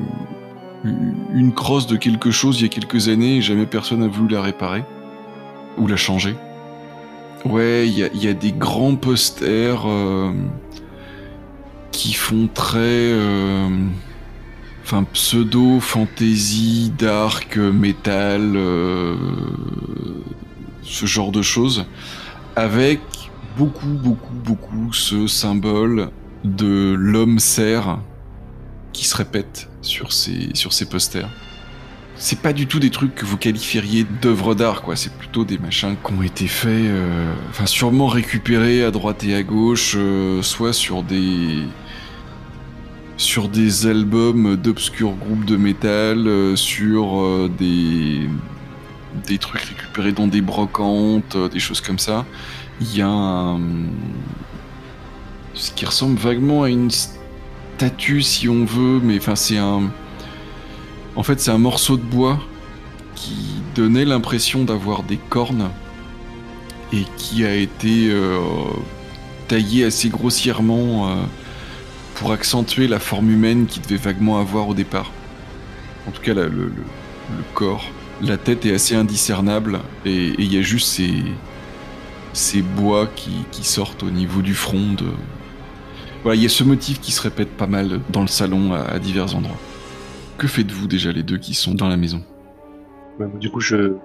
une 1.33 1.53
crosse 1.53 1.87
de 1.87 1.95
quelque 1.95 2.31
chose 2.31 2.59
il 2.59 2.63
y 2.63 2.65
a 2.65 2.69
quelques 2.69 3.07
années 3.09 3.37
et 3.37 3.41
jamais 3.41 3.65
personne 3.65 4.01
n'a 4.01 4.07
voulu 4.07 4.33
la 4.33 4.41
réparer 4.41 4.83
ou 5.77 5.87
la 5.87 5.95
changer. 5.95 6.35
Ouais, 7.45 7.87
il 7.87 7.97
y 7.97 8.03
a, 8.03 8.09
il 8.13 8.23
y 8.23 8.27
a 8.27 8.33
des 8.33 8.51
grands 8.51 8.95
posters 8.95 9.83
euh, 9.87 10.31
qui 11.91 12.13
font 12.13 12.47
très, 12.53 12.79
euh, 12.79 13.69
pseudo 15.13 15.79
fantasy, 15.79 16.91
dark, 16.97 17.57
metal, 17.57 18.53
euh, 18.55 19.15
ce 20.81 21.05
genre 21.05 21.31
de 21.31 21.41
choses, 21.41 21.85
avec 22.55 22.99
beaucoup, 23.57 23.87
beaucoup, 23.87 24.33
beaucoup 24.33 24.93
ce 24.93 25.27
symbole 25.27 26.09
de 26.43 26.95
l'homme 26.97 27.39
cerf 27.39 27.99
qui 28.93 29.05
se 29.05 29.15
répète 29.15 29.69
sur 29.81 30.11
ces, 30.11 30.49
sur 30.53 30.73
ces 30.73 30.85
posters. 30.85 31.29
C'est 32.21 32.41
pas 32.41 32.51
du 32.51 32.67
tout 32.67 32.81
des 32.81 32.89
trucs 32.89 33.15
que 33.15 33.23
vous 33.23 33.37
qualifieriez 33.37 34.05
d'œuvres 34.21 34.53
d'art, 34.53 34.81
quoi. 34.81 34.97
C'est 34.97 35.13
plutôt 35.13 35.45
des 35.45 35.57
machins 35.57 35.95
qui 36.05 36.11
ont 36.11 36.21
été 36.21 36.47
faits, 36.47 36.69
euh, 36.69 37.33
enfin 37.49 37.65
sûrement 37.65 38.07
récupérés 38.07 38.83
à 38.83 38.91
droite 38.91 39.23
et 39.23 39.33
à 39.35 39.41
gauche, 39.41 39.93
euh, 39.97 40.41
soit 40.41 40.73
sur 40.73 41.01
des 41.01 41.63
sur 43.15 43.47
des 43.47 43.87
albums 43.87 44.57
d'obscurs 44.57 45.13
groupes 45.13 45.45
de 45.45 45.55
métal, 45.55 46.27
euh, 46.27 46.57
sur 46.57 47.49
des 47.57 48.27
des 49.25 49.37
trucs 49.37 49.61
récupérés 49.61 50.11
dans 50.11 50.27
des 50.27 50.41
brocantes, 50.41 51.37
des 51.37 51.59
choses 51.59 51.79
comme 51.79 51.99
ça. 51.99 52.25
Il 52.81 52.97
y 52.97 53.01
a 53.01 53.07
un 53.07 53.61
ce 55.53 55.71
qui 55.71 55.85
ressemble 55.85 56.19
vaguement 56.19 56.63
à 56.63 56.69
une 56.69 56.91
statue 56.91 58.21
si 58.23 58.49
on 58.49 58.65
veut, 58.65 58.99
mais 59.01 59.17
enfin 59.17 59.37
c'est 59.37 59.57
un 59.57 59.89
en 61.19 61.23
fait, 61.23 61.41
c'est 61.41 61.51
un 61.51 61.57
morceau 61.57 61.97
de 61.97 62.01
bois 62.01 62.39
qui 63.13 63.35
donnait 63.75 64.05
l'impression 64.05 64.63
d'avoir 64.63 65.03
des 65.03 65.17
cornes 65.17 65.69
et 66.93 67.03
qui 67.17 67.43
a 67.43 67.53
été 67.53 68.09
euh, 68.09 68.39
taillé 69.49 69.83
assez 69.83 70.07
grossièrement 70.07 71.09
euh, 71.09 71.15
pour 72.15 72.31
accentuer 72.31 72.87
la 72.87 72.99
forme 72.99 73.31
humaine 73.31 73.65
qu'il 73.65 73.81
devait 73.81 73.97
vaguement 73.97 74.39
avoir 74.39 74.69
au 74.69 74.73
départ. 74.73 75.11
En 76.07 76.11
tout 76.11 76.21
cas, 76.21 76.33
le, 76.33 76.71
corps. 77.53 77.83
La 78.21 78.37
tête 78.37 78.65
est 78.65 78.73
assez 78.73 78.95
indiscernable 78.95 79.81
et 80.05 80.33
il 80.37 80.53
y 80.53 80.57
a 80.57 80.61
juste 80.61 81.01
ces, 82.31 82.61
bois 82.61 83.09
qui, 83.13 83.63
sortent 83.65 84.03
au 84.03 84.09
niveau 84.09 84.41
du 84.41 84.53
front. 84.53 84.95
Voilà, 86.23 86.37
il 86.37 86.43
y 86.43 86.45
a 86.45 86.49
ce 86.49 86.63
motif 86.63 87.01
qui 87.01 87.11
se 87.11 87.21
répète 87.21 87.49
pas 87.49 87.67
mal 87.67 87.99
dans 88.09 88.21
le 88.21 88.27
salon 88.27 88.73
à 88.73 88.99
divers 88.99 89.35
endroits. 89.35 89.59
Que 90.39 90.47
faites-vous 90.47 90.87
déjà 90.87 91.11
les 91.11 91.21
deux 91.21 91.37
qui 91.37 91.53
sont 91.53 91.73
dans 91.73 91.89
la 91.89 91.97
maison? 91.97 92.23
Ouais, 93.19 93.27
moi, 93.27 93.37
du 93.39 93.51
coup, 93.51 93.59
je, 93.59 93.95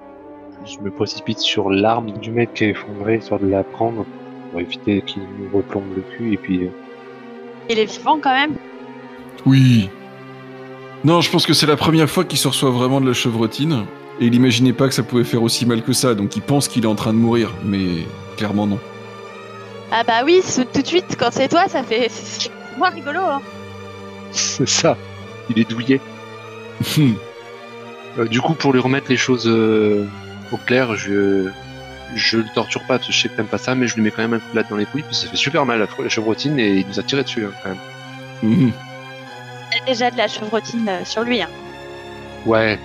je 0.67 0.79
me 0.81 0.91
précipite 0.91 1.39
sur 1.39 1.71
l'arme 1.71 2.11
du 2.19 2.33
mec 2.33 2.53
qui 2.55 2.65
est 2.65 2.71
effondré, 2.71 3.19
histoire 3.19 3.39
de 3.39 3.47
la 3.47 3.63
prendre 3.63 4.05
pour 4.51 4.61
éviter 4.61 5.01
qu'il 5.03 5.23
nous 5.23 5.57
replombe 5.57 5.85
le 5.95 6.03
cul. 6.03 6.33
Et 6.33 6.37
puis, 6.37 6.65
euh, 6.65 6.71
Il 7.71 7.79
est 7.79 7.85
vivant 7.85 8.19
quand 8.21 8.35
même? 8.35 8.57
Oui. 9.47 9.89
Non, 11.05 11.21
je 11.21 11.31
pense 11.31 11.47
que 11.47 11.53
c'est 11.53 11.67
la 11.67 11.77
première 11.77 12.11
fois 12.11 12.25
qu'il 12.25 12.39
se 12.39 12.49
reçoit 12.49 12.71
vraiment 12.71 13.01
de 13.01 13.07
la 13.07 13.13
chevrotine. 13.13 13.85
Et 14.19 14.27
il 14.27 14.35
imaginait 14.35 14.73
pas 14.73 14.89
que 14.89 14.95
ça 14.95 15.05
pouvait 15.05 15.23
faire 15.23 15.43
aussi 15.43 15.67
mal 15.67 15.83
que 15.83 15.93
ça, 15.93 16.17
donc 16.17 16.35
il 16.35 16.43
pense 16.43 16.67
qu'il 16.67 16.83
est 16.83 16.89
en 16.89 16.97
train 16.97 17.13
de 17.13 17.19
mourir, 17.19 17.53
mais 17.65 17.87
clairement 18.37 18.67
non. 18.67 18.81
Ah 19.93 20.03
bah 20.03 20.23
oui, 20.25 20.41
tout 20.73 20.83
de 20.83 20.87
suite, 20.87 21.17
quand 21.17 21.31
c'est 21.31 21.49
toi, 21.49 21.69
ça 21.69 21.85
fait... 21.85 22.09
C'est 22.11 22.51
moins 22.79 22.91
rigolo, 22.91 23.21
hein. 23.21 23.41
c'est 24.33 24.69
ça. 24.69 24.97
Il 25.49 25.61
est 25.61 25.71
douillé. 25.71 26.01
Euh, 28.19 28.27
du 28.27 28.41
coup, 28.41 28.55
pour 28.55 28.73
lui 28.73 28.81
remettre 28.81 29.07
les 29.09 29.17
choses 29.17 29.47
euh, 29.49 30.07
au 30.53 30.57
clair, 30.57 30.95
je 30.95 31.49
je 32.15 32.37
le 32.39 32.45
torture 32.55 32.81
pas, 32.83 32.99
parce 32.99 33.09
que 33.09 33.13
je 33.13 33.23
sais 33.23 33.29
que 33.29 33.35
t'aimes 33.37 33.47
pas 33.47 33.59
ça, 33.59 33.75
mais 33.75 33.89
je 33.89 33.97
lui 33.97 34.03
mets 34.03 34.13
quand 34.13 34.23
même 34.23 34.35
un 34.35 34.39
coup 34.39 34.51
de 34.53 34.57
latte 34.57 34.71
dans 34.71 34.77
les 34.77 34.85
couilles, 34.87 35.03
parce 35.03 35.19
que 35.19 35.25
ça 35.25 35.31
fait 35.31 35.37
super 35.37 35.67
mal 35.67 35.81
la, 35.81 35.87
la 36.01 36.09
chevrotine 36.09 36.59
et 36.61 36.75
il 36.77 36.87
nous 36.87 37.01
a 37.01 37.03
tiré 37.03 37.25
dessus 37.25 37.45
hein, 37.45 37.51
quand 37.63 37.71
même. 37.71 37.79
Mhm. 38.43 38.73
Il 39.73 39.79
y 39.79 39.83
a 39.83 39.85
déjà 39.87 40.11
de 40.13 40.17
la 40.17 40.29
chevrotine 40.29 40.89
euh, 40.89 41.05
sur 41.05 41.23
lui, 41.25 41.43
hein. 41.43 41.49
Ouais, 42.47 42.79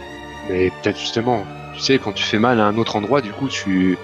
mais 0.49 0.72
peut-être 0.82 0.98
justement, 0.99 1.45
tu 1.76 1.82
sais, 1.82 1.99
quand 1.99 2.11
tu 2.14 2.24
fais 2.24 2.40
mal 2.40 2.60
à 2.60 2.66
un 2.66 2.76
autre 2.78 2.95
endroit, 2.95 3.22
du 3.22 3.32
coup, 3.32 3.48
tu, 3.49 3.98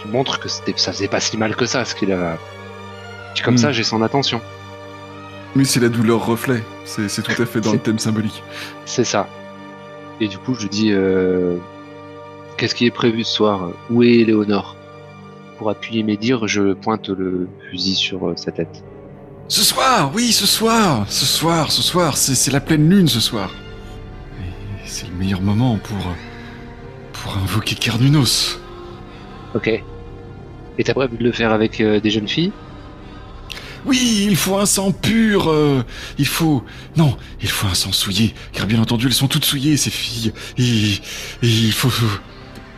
tu 0.00 0.08
montres 0.08 0.40
que 0.40 0.48
c'était, 0.48 0.72
ça 0.76 0.92
faisait 0.92 1.06
pas 1.08 1.20
si 1.20 1.36
mal 1.36 1.54
que 1.54 1.66
ça, 1.66 1.84
ce 1.84 1.94
qu'il 1.94 2.10
a. 2.12 2.36
Puis 3.34 3.44
comme 3.44 3.54
Hmm. 3.54 3.58
ça, 3.58 3.70
j'ai 3.72 3.84
son 3.84 4.02
attention. 4.02 4.40
Oui, 5.54 5.66
c'est 5.66 5.78
la 5.80 5.88
douleur 5.88 6.26
reflet. 6.26 6.64
C'est 6.84 7.08
c'est 7.08 7.22
tout 7.22 7.40
à 7.40 7.46
fait 7.46 7.60
dans 7.60 7.72
le 7.72 7.78
thème 7.78 7.98
symbolique. 7.98 8.42
C'est 8.84 9.04
ça. 9.04 9.28
Et 10.20 10.28
du 10.28 10.38
coup, 10.38 10.54
je 10.54 10.66
dis, 10.68 10.92
euh, 10.92 11.56
qu'est-ce 12.56 12.74
qui 12.74 12.86
est 12.86 12.90
prévu 12.90 13.24
ce 13.24 13.34
soir? 13.34 13.70
Où 13.90 14.02
est 14.02 14.24
Léonore? 14.24 14.76
Pour 15.58 15.70
appuyer 15.70 16.02
mes 16.02 16.16
dires, 16.16 16.46
je 16.48 16.72
pointe 16.74 17.08
le 17.08 17.48
fusil 17.70 17.94
sur 17.94 18.28
euh, 18.28 18.36
sa 18.36 18.52
tête. 18.52 18.82
Ce 19.48 19.62
soir, 19.62 20.10
oui, 20.14 20.32
ce 20.32 20.46
soir, 20.46 21.04
ce 21.08 21.26
soir, 21.26 21.70
ce 21.70 21.82
soir, 21.82 22.16
c'est 22.16 22.34
c'est 22.34 22.50
la 22.50 22.60
pleine 22.60 22.88
lune 22.88 23.08
ce 23.08 23.20
soir. 23.20 23.50
Et 24.40 24.86
c'est 24.86 25.06
le 25.08 25.14
meilleur 25.14 25.40
moment 25.40 25.78
pour 25.78 26.14
pour 27.12 27.36
invoquer 27.36 27.74
Carnunos. 27.74 28.58
Ok. 29.54 29.68
Et 30.78 30.84
t'as 30.84 30.94
prévu 30.94 31.16
de 31.18 31.24
le 31.24 31.32
faire 31.32 31.52
avec 31.52 31.80
euh, 31.80 32.00
des 32.00 32.10
jeunes 32.10 32.28
filles? 32.28 32.52
Oui, 33.84 34.26
il 34.28 34.36
faut 34.36 34.56
un 34.58 34.66
sang 34.66 34.92
pur. 34.92 35.48
euh, 35.50 35.82
il 36.18 36.26
faut, 36.26 36.62
non, 36.96 37.16
il 37.40 37.48
faut 37.48 37.66
un 37.66 37.74
sang 37.74 37.92
souillé, 37.92 38.34
car 38.52 38.66
bien 38.66 38.80
entendu, 38.80 39.06
elles 39.06 39.12
sont 39.12 39.28
toutes 39.28 39.44
souillées 39.44 39.76
ces 39.76 39.90
filles. 39.90 40.32
Et, 40.58 40.92
et 40.94 41.48
il 41.48 41.72
faut, 41.72 41.90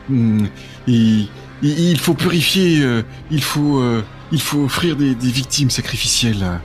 Hmm, 0.08 0.46
il, 0.86 1.28
il- 1.62 1.78
il 1.90 1.98
faut 1.98 2.12
purifier. 2.14 2.82
euh, 2.82 3.02
il 3.30 3.42
faut, 3.42 3.78
euh, 3.80 4.02
il 4.32 4.40
faut 4.40 4.64
offrir 4.64 4.96
des, 4.96 5.14
des 5.14 5.28
victimes 5.30 5.70
sacrificielles 5.70 6.42
euh, 6.42 6.56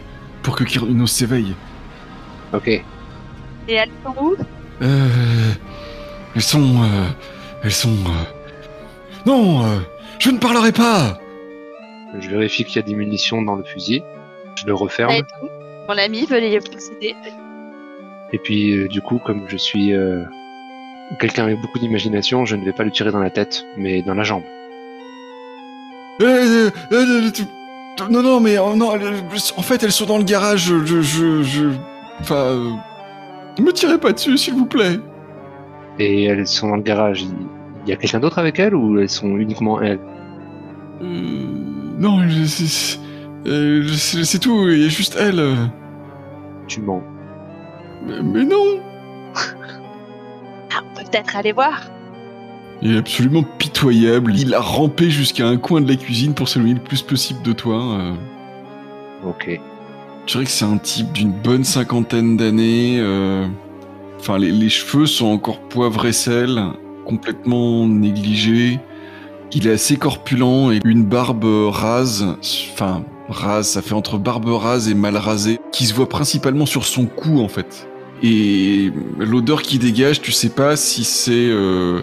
pour 0.43 0.55
que 0.57 0.63
Kyrnos 0.65 1.07
s'éveille. 1.11 1.55
Ok. 2.53 2.67
Et 2.67 2.83
elles 3.69 3.89
sont 4.05 4.13
où? 4.21 4.35
Euh, 4.81 5.53
elles 6.35 6.41
sont, 6.41 6.83
euh, 6.83 7.07
elles 7.63 7.71
sont. 7.71 7.89
euh, 7.91 8.23
Non, 9.25 9.63
euh, 9.65 9.79
je 10.19 10.31
ne 10.31 10.37
parlerai 10.37 10.71
pas. 10.73 11.19
Je 12.19 12.27
vérifie 12.29 12.65
qu'il 12.65 12.75
y 12.77 12.79
a 12.79 12.81
des 12.81 12.95
munitions 12.95 13.41
dans 13.41 13.55
le 13.55 13.63
fusil. 13.63 14.01
Je 14.59 14.65
le 14.65 14.73
referme. 14.73 15.11
Et 15.11 15.21
tout. 15.21 15.47
Mon 15.87 15.97
ami 15.97 16.25
veut 16.25 16.39
les 16.39 16.59
posséder. 16.59 17.15
Et 18.31 18.37
puis, 18.37 18.71
euh, 18.77 18.87
du 18.87 19.01
coup, 19.01 19.19
comme 19.25 19.43
je 19.47 19.57
suis 19.57 19.93
euh, 19.93 20.23
quelqu'un 21.19 21.43
avec 21.45 21.59
beaucoup 21.61 21.79
d'imagination, 21.79 22.45
je 22.45 22.55
ne 22.55 22.63
vais 22.65 22.73
pas 22.73 22.83
lui 22.83 22.91
tirer 22.91 23.11
dans 23.11 23.19
la 23.19 23.29
tête, 23.31 23.65
mais 23.77 24.01
dans 24.01 24.13
la 24.13 24.23
jambe. 24.23 24.43
Euh, 26.21 26.69
tu- 27.33 27.43
non, 28.09 28.21
non, 28.21 28.39
mais 28.39 28.57
oh, 28.57 28.75
non. 28.75 28.91
en 28.91 29.61
fait, 29.61 29.83
elles 29.83 29.91
sont 29.91 30.05
dans 30.05 30.17
le 30.17 30.23
garage. 30.23 30.65
Je, 30.85 31.01
je, 31.01 31.43
je. 31.43 31.65
Enfin, 32.19 32.35
euh, 32.35 32.69
ne 33.57 33.63
me 33.63 33.71
tirez 33.71 33.97
pas 33.97 34.11
dessus, 34.13 34.37
s'il 34.37 34.53
vous 34.53 34.65
plaît. 34.65 34.99
Et 35.97 36.25
elles 36.25 36.47
sont 36.47 36.67
dans 36.69 36.75
le 36.77 36.81
garage. 36.81 37.23
Il 37.85 37.89
y 37.89 37.93
a 37.93 37.95
quelqu'un 37.95 38.19
d'autre 38.19 38.39
avec 38.39 38.59
elles 38.59 38.75
ou 38.75 38.99
elles 38.99 39.09
sont 39.09 39.37
uniquement 39.37 39.81
elles? 39.81 39.99
Euh, 41.01 41.45
non, 41.97 42.21
je- 42.27 42.97
c'est 43.45 43.49
euh, 43.51 43.87
c'est- 44.23 44.39
tout. 44.39 44.67
Il 44.69 44.81
y 44.81 44.85
a 44.85 44.89
juste 44.89 45.15
elle. 45.19 45.39
euh. 45.39 45.55
Tu 46.67 46.81
mens. 46.81 47.01
Mais, 48.05 48.21
mais 48.23 48.45
non. 48.45 48.79
Ah, 49.35 50.81
on 50.83 50.97
peut 50.97 51.03
peut-être 51.09 51.35
aller 51.35 51.51
voir. 51.51 51.81
Il 52.81 52.95
est 52.95 52.97
absolument 52.97 53.43
pitoyable. 53.43 54.33
Il 54.37 54.53
a 54.53 54.61
rampé 54.61 55.09
jusqu'à 55.09 55.47
un 55.47 55.57
coin 55.57 55.81
de 55.81 55.89
la 55.89 55.95
cuisine 55.97 56.33
pour 56.33 56.47
s'éloigner 56.47 56.75
le 56.75 56.79
plus 56.83 57.01
possible 57.01 57.41
de 57.43 57.51
toi. 57.53 57.81
euh. 57.99 58.13
Ok. 59.25 59.59
Je 60.25 60.31
dirais 60.33 60.45
que 60.45 60.51
c'est 60.51 60.65
un 60.65 60.77
type 60.77 61.11
d'une 61.11 61.31
bonne 61.31 61.63
cinquantaine 61.63 62.37
d'années. 62.37 62.97
euh, 62.99 63.45
Enfin, 64.19 64.37
les, 64.37 64.51
les 64.51 64.67
cheveux 64.69 65.05
sont 65.05 65.27
encore 65.27 65.59
poivre 65.61 66.05
et 66.05 66.11
sel, 66.11 66.61
complètement 67.05 67.87
négligés. 67.87 68.79
Il 69.53 69.65
est 69.65 69.71
assez 69.71 69.95
corpulent 69.95 70.71
et 70.73 70.79
une 70.85 71.03
barbe 71.05 71.45
rase, 71.69 72.25
enfin 72.73 73.03
rase, 73.29 73.69
ça 73.69 73.81
fait 73.81 73.93
entre 73.93 74.17
barbe 74.17 74.47
rase 74.47 74.89
et 74.89 74.93
mal 74.93 75.17
rasée, 75.17 75.59
qui 75.71 75.85
se 75.85 75.93
voit 75.93 76.09
principalement 76.09 76.65
sur 76.65 76.85
son 76.85 77.05
cou 77.05 77.41
en 77.41 77.47
fait. 77.47 77.87
Et 78.21 78.91
l'odeur 79.17 79.61
qui 79.61 79.79
dégage, 79.79 80.21
tu 80.21 80.31
sais 80.31 80.49
pas 80.49 80.75
si 80.75 81.03
c'est 81.03 81.31
euh, 81.31 82.01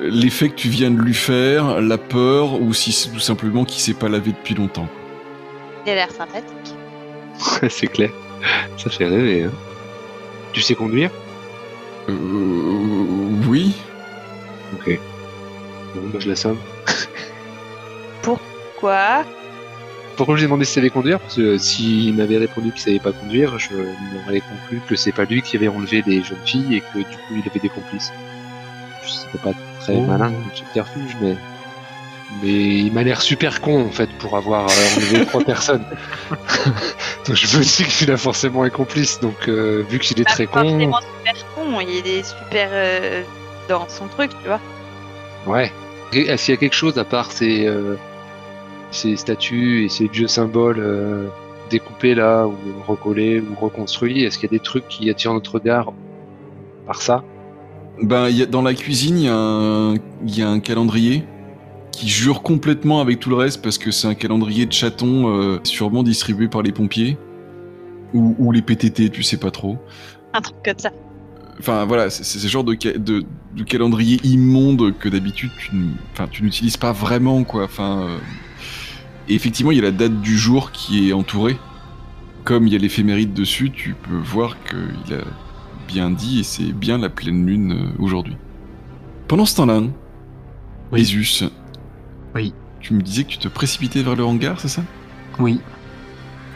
l'effet 0.00 0.48
que 0.48 0.54
tu 0.54 0.68
viens 0.68 0.90
de 0.90 1.00
lui 1.00 1.14
faire, 1.14 1.80
la 1.80 1.98
peur, 1.98 2.60
ou 2.60 2.74
si 2.74 2.92
c'est 2.92 3.10
tout 3.10 3.20
simplement 3.20 3.64
qu'il 3.64 3.80
s'est 3.80 3.94
pas 3.94 4.08
lavé 4.08 4.32
depuis 4.32 4.54
longtemps. 4.54 4.88
Il 5.86 5.92
a 5.92 5.94
l'air 5.94 6.10
sympathique. 6.10 6.74
c'est 7.68 7.86
clair. 7.86 8.10
Ça 8.76 8.90
fait 8.90 9.06
rêver. 9.06 9.44
Hein. 9.44 9.52
Tu 10.52 10.62
sais 10.62 10.74
conduire? 10.74 11.10
Euh, 12.08 12.14
oui. 13.48 13.74
Ok. 14.74 14.98
Bon, 15.94 16.02
bah, 16.12 16.18
je 16.18 16.28
l'assomme. 16.28 16.58
Quoi 18.24 18.40
Pourquoi? 18.74 19.24
Je 20.28 20.32
lui 20.40 20.42
ai 20.42 20.46
demandé 20.46 20.64
s'il 20.64 20.74
savait 20.74 20.90
conduire 20.90 21.18
Parce 21.20 21.36
que 21.36 21.40
euh, 21.42 21.58
s'il 21.58 22.14
m'avait 22.14 22.38
répondu 22.38 22.70
qu'il 22.72 22.80
savait 22.82 22.98
pas 22.98 23.12
conduire, 23.12 23.58
je 23.58 23.70
m'aurais 23.74 24.40
conclu 24.40 24.80
que 24.88 24.96
c'est 24.96 25.12
pas 25.12 25.24
lui 25.24 25.42
qui 25.42 25.56
avait 25.56 25.68
enlevé 25.68 26.02
les 26.06 26.22
jeunes 26.22 26.38
filles 26.44 26.76
et 26.76 26.80
que 26.80 26.98
du 26.98 27.04
coup 27.16 27.34
il 27.36 27.42
avait 27.48 27.60
des 27.60 27.68
complices. 27.68 28.12
C'était 29.06 29.38
pas 29.42 29.52
très 29.80 29.94
Oh. 29.96 30.00
malin 30.02 30.30
comme 30.30 30.50
subterfuge, 30.54 31.16
mais 31.20 31.36
mais 32.42 32.48
il 32.78 32.92
m'a 32.92 33.02
l'air 33.02 33.20
super 33.22 33.60
con 33.60 33.86
en 33.86 33.90
fait 33.90 34.08
pour 34.18 34.36
avoir 34.36 34.66
euh, 34.66 34.96
enlevé 34.96 35.26
trois 35.26 35.42
personnes. 35.42 35.84
donc 37.26 37.34
je 37.36 37.58
me 37.58 37.62
dis 37.64 37.84
qu'il 37.84 38.10
a 38.12 38.16
forcément 38.16 38.62
un 38.62 38.70
complice. 38.70 39.18
Donc 39.20 39.48
euh, 39.48 39.84
vu 39.88 39.98
qu'il 39.98 40.20
est 40.20 40.24
Pas 40.24 40.30
très 40.32 40.46
con, 40.46 40.60
forcément 40.60 41.00
super 41.00 41.54
con, 41.54 41.80
il 41.80 42.06
est 42.06 42.22
super 42.22 42.68
euh, 42.72 43.22
dans 43.68 43.88
son 43.88 44.06
truc, 44.08 44.30
tu 44.42 44.48
vois. 44.48 44.60
ouais. 45.46 45.72
Est-ce 46.12 46.44
qu'il 46.46 46.54
y 46.54 46.56
a 46.56 46.60
quelque 46.60 46.74
chose 46.74 46.98
à 46.98 47.04
part 47.04 47.30
ces 47.30 47.66
euh, 47.66 47.94
ces 48.90 49.16
statues 49.16 49.84
et 49.84 49.88
ces 49.88 50.08
vieux 50.08 50.28
symboles 50.28 50.80
euh, 50.80 51.28
découpés 51.70 52.14
là 52.14 52.46
ou 52.46 52.54
recollés 52.86 53.40
ou 53.40 53.54
reconstruits 53.54 54.24
Est-ce 54.24 54.38
qu'il 54.38 54.50
y 54.50 54.54
a 54.54 54.58
des 54.58 54.62
trucs 54.62 54.88
qui 54.88 55.08
attirent 55.10 55.34
notre 55.34 55.54
regard 55.54 55.92
par 56.86 57.00
ça? 57.02 57.22
Ben, 58.02 58.28
il 58.28 58.36
y 58.38 58.42
a, 58.42 58.46
dans 58.46 58.62
la 58.62 58.74
cuisine, 58.74 59.18
il 59.18 59.24
y, 59.24 59.28
a 59.28 59.34
un- 59.36 59.94
il 59.94 60.38
y 60.38 60.42
a 60.42 60.48
un 60.48 60.60
calendrier 60.60 61.24
qui 61.92 62.08
jure 62.08 62.42
complètement 62.42 63.00
avec 63.00 63.20
tout 63.20 63.28
le 63.30 63.36
reste 63.36 63.62
parce 63.62 63.76
que 63.78 63.90
c'est 63.90 64.08
un 64.08 64.14
calendrier 64.14 64.64
de 64.66 64.72
chatons 64.72 65.28
euh, 65.36 65.58
sûrement 65.64 66.02
distribué 66.02 66.48
par 66.48 66.62
les 66.62 66.72
pompiers 66.72 67.18
ou, 68.14 68.34
ou 68.38 68.52
les 68.52 68.62
PTT, 68.62 69.10
tu 69.10 69.22
sais 69.22 69.36
pas 69.36 69.50
trop. 69.50 69.76
Un 70.32 70.40
truc 70.40 70.56
comme 70.64 70.78
ça. 70.78 70.90
Enfin 71.58 71.84
voilà, 71.84 72.08
c'est 72.08 72.24
ce 72.24 72.46
genre 72.48 72.64
de, 72.64 72.74
ca- 72.80 72.96
de, 72.96 73.22
de 73.54 73.64
calendrier 73.64 74.18
immonde 74.24 74.96
que 74.98 75.08
d'habitude 75.10 75.50
tu, 75.58 76.42
n'utilises 76.42 76.78
pas 76.78 76.92
vraiment 76.92 77.44
quoi. 77.44 77.64
Enfin, 77.64 78.00
euh, 78.08 78.16
et 79.30 79.34
effectivement, 79.34 79.70
il 79.70 79.76
y 79.76 79.80
a 79.80 79.84
la 79.84 79.90
date 79.92 80.20
du 80.20 80.36
jour 80.36 80.72
qui 80.72 81.08
est 81.08 81.12
entourée. 81.12 81.56
Comme 82.44 82.66
il 82.66 82.72
y 82.72 82.76
a 82.76 82.78
l'éphéméride 82.78 83.32
dessus, 83.32 83.70
tu 83.70 83.94
peux 83.94 84.16
voir 84.16 84.56
qu'il 84.64 85.14
a 85.14 85.22
bien 85.86 86.10
dit 86.10 86.40
et 86.40 86.42
c'est 86.42 86.72
bien 86.72 86.98
la 86.98 87.08
pleine 87.08 87.46
lune 87.46 87.72
euh, 87.72 88.02
aujourd'hui. 88.02 88.36
Pendant 89.28 89.46
ce 89.46 89.56
temps-là, 89.56 89.80
Oui. 90.92 91.00
Isus, 91.02 91.44
Oui. 92.34 92.52
tu 92.80 92.94
me 92.94 93.02
disais 93.02 93.22
que 93.24 93.28
tu 93.30 93.38
te 93.38 93.46
précipitais 93.48 94.02
vers 94.02 94.16
le 94.16 94.24
hangar, 94.24 94.58
c'est 94.60 94.68
ça? 94.68 94.82
Oui. 95.38 95.60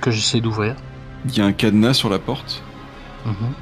Que 0.00 0.10
j'essaie 0.10 0.40
d'ouvrir. 0.40 0.74
Il 1.26 1.36
y 1.36 1.40
a 1.40 1.44
un 1.46 1.52
cadenas 1.52 1.94
sur 1.94 2.10
la 2.10 2.18
porte 2.18 2.64
Mhm. 3.24 3.52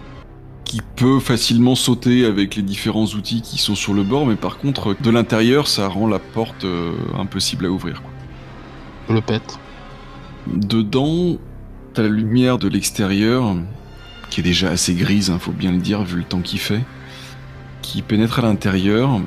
qui 0.64 0.80
peut 0.96 1.20
facilement 1.20 1.74
sauter 1.74 2.24
avec 2.24 2.56
les 2.56 2.62
différents 2.62 3.04
outils 3.04 3.42
qui 3.42 3.58
sont 3.58 3.74
sur 3.74 3.92
le 3.92 4.04
bord, 4.04 4.24
mais 4.26 4.36
par 4.36 4.56
contre, 4.58 4.96
de 4.98 5.10
l'intérieur, 5.10 5.68
ça 5.68 5.86
rend 5.88 6.06
la 6.06 6.18
porte 6.18 6.64
euh, 6.64 6.92
impossible 7.18 7.66
à 7.66 7.70
ouvrir. 7.70 8.00
quoi. 8.02 8.11
Je 9.08 9.14
le 9.14 9.20
pète. 9.20 9.58
Dedans, 10.46 11.36
t'as 11.94 12.02
la 12.02 12.08
lumière 12.08 12.58
de 12.58 12.68
l'extérieur, 12.68 13.54
qui 14.30 14.40
est 14.40 14.44
déjà 14.44 14.70
assez 14.70 14.94
grise, 14.94 15.30
hein, 15.30 15.38
faut 15.38 15.52
bien 15.52 15.72
le 15.72 15.78
dire, 15.78 16.02
vu 16.02 16.18
le 16.18 16.24
temps 16.24 16.40
qu'il 16.40 16.58
fait, 16.58 16.82
qui 17.80 18.02
pénètre 18.02 18.38
à 18.38 18.42
l'intérieur. 18.42 19.20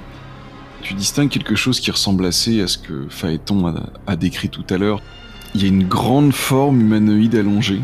Tu 0.81 0.93
distingues 0.93 1.29
quelque 1.29 1.55
chose 1.55 1.79
qui 1.79 1.91
ressemble 1.91 2.25
assez 2.25 2.61
à 2.61 2.67
ce 2.67 2.77
que 2.77 3.07
Phaéton 3.09 3.67
a, 3.67 3.89
a 4.07 4.15
décrit 4.15 4.49
tout 4.49 4.65
à 4.69 4.77
l'heure. 4.77 5.01
Il 5.53 5.61
y 5.61 5.65
a 5.65 5.67
une 5.67 5.87
grande 5.87 6.33
forme 6.33 6.81
humanoïde 6.81 7.35
allongée, 7.35 7.81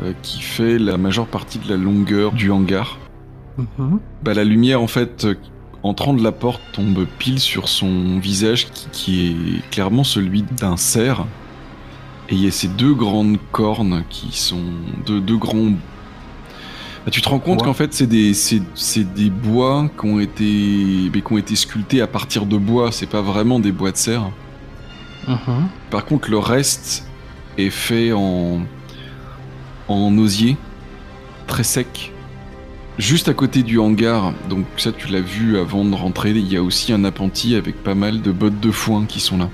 euh, 0.00 0.12
qui 0.22 0.40
fait 0.40 0.78
la 0.78 0.98
majeure 0.98 1.26
partie 1.26 1.58
de 1.58 1.68
la 1.68 1.76
longueur 1.76 2.32
du 2.32 2.50
hangar. 2.50 2.98
Mhm. 3.56 4.00
Bah, 4.22 4.34
la 4.34 4.44
lumière, 4.44 4.82
en 4.82 4.86
fait, 4.86 5.24
euh, 5.24 5.34
entrant 5.86 6.14
de 6.14 6.22
la 6.22 6.32
porte, 6.32 6.60
tombe 6.72 7.06
pile 7.18 7.38
sur 7.38 7.68
son 7.68 8.18
visage 8.18 8.66
qui, 8.70 8.88
qui 8.92 9.26
est 9.26 9.70
clairement 9.70 10.04
celui 10.04 10.42
d'un 10.42 10.76
cerf. 10.76 11.24
Et 12.28 12.34
il 12.34 12.44
y 12.44 12.48
a 12.48 12.50
ces 12.50 12.68
deux 12.68 12.94
grandes 12.94 13.38
cornes 13.52 14.04
qui 14.10 14.36
sont 14.36 14.62
deux, 15.06 15.20
deux 15.20 15.36
grands. 15.36 15.70
Bah, 17.04 17.12
tu 17.12 17.22
te 17.22 17.28
rends 17.28 17.38
compte 17.38 17.62
qu'en 17.62 17.74
fait, 17.74 17.94
c'est 17.94 18.06
des, 18.06 18.34
c'est, 18.34 18.62
c'est 18.74 19.14
des 19.14 19.30
bois 19.30 19.88
qui 19.98 20.06
ont, 20.06 20.18
été, 20.18 21.10
mais 21.14 21.20
qui 21.20 21.32
ont 21.32 21.38
été 21.38 21.54
sculptés 21.54 22.00
à 22.00 22.08
partir 22.08 22.46
de 22.46 22.56
bois, 22.56 22.90
c'est 22.90 23.06
pas 23.06 23.22
vraiment 23.22 23.60
des 23.60 23.70
bois 23.70 23.92
de 23.92 23.96
cerf. 23.96 24.30
Mhm. 25.28 25.68
Par 25.90 26.04
contre, 26.04 26.30
le 26.30 26.38
reste 26.38 27.06
est 27.58 27.70
fait 27.70 28.12
en, 28.12 28.62
en 29.88 30.18
osier, 30.18 30.56
très 31.46 31.64
sec. 31.64 32.12
Juste 32.98 33.28
à 33.28 33.34
côté 33.34 33.62
du 33.62 33.78
hangar, 33.78 34.32
donc 34.48 34.64
ça 34.78 34.90
tu 34.90 35.08
l'as 35.08 35.20
vu 35.20 35.58
avant 35.58 35.84
de 35.84 35.94
rentrer, 35.94 36.30
il 36.30 36.50
y 36.50 36.56
a 36.56 36.62
aussi 36.62 36.92
un 36.94 37.04
appentis 37.04 37.54
avec 37.54 37.82
pas 37.82 37.94
mal 37.94 38.22
de 38.22 38.32
bottes 38.32 38.58
de 38.60 38.70
foin 38.70 39.04
qui 39.06 39.20
sont 39.20 39.36
là. 39.36 39.50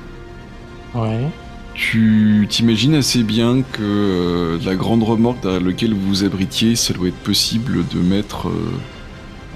Ouais. 0.94 1.26
Tu 1.74 2.46
t'imagines 2.48 2.94
assez 2.94 3.22
bien 3.24 3.62
que 3.62 3.80
euh, 3.82 4.58
la 4.64 4.76
grande 4.76 5.02
remorque 5.02 5.42
derrière 5.42 5.60
laquelle 5.62 5.92
vous 5.94 6.06
vous 6.06 6.24
abritiez, 6.24 6.76
ça 6.76 6.92
doit 6.92 7.08
être 7.08 7.16
possible 7.22 7.84
de 7.88 7.98
mettre 7.98 8.48
euh, 8.48 8.72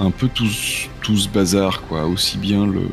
un 0.01 0.11
peu 0.11 0.27
tout, 0.35 0.47
ce- 0.47 0.89
tout 1.03 1.17
ce 1.17 1.29
bazar, 1.29 1.83
quoi. 1.83 2.07
Aussi 2.07 2.39
bien 2.39 2.67
le, 2.67 2.89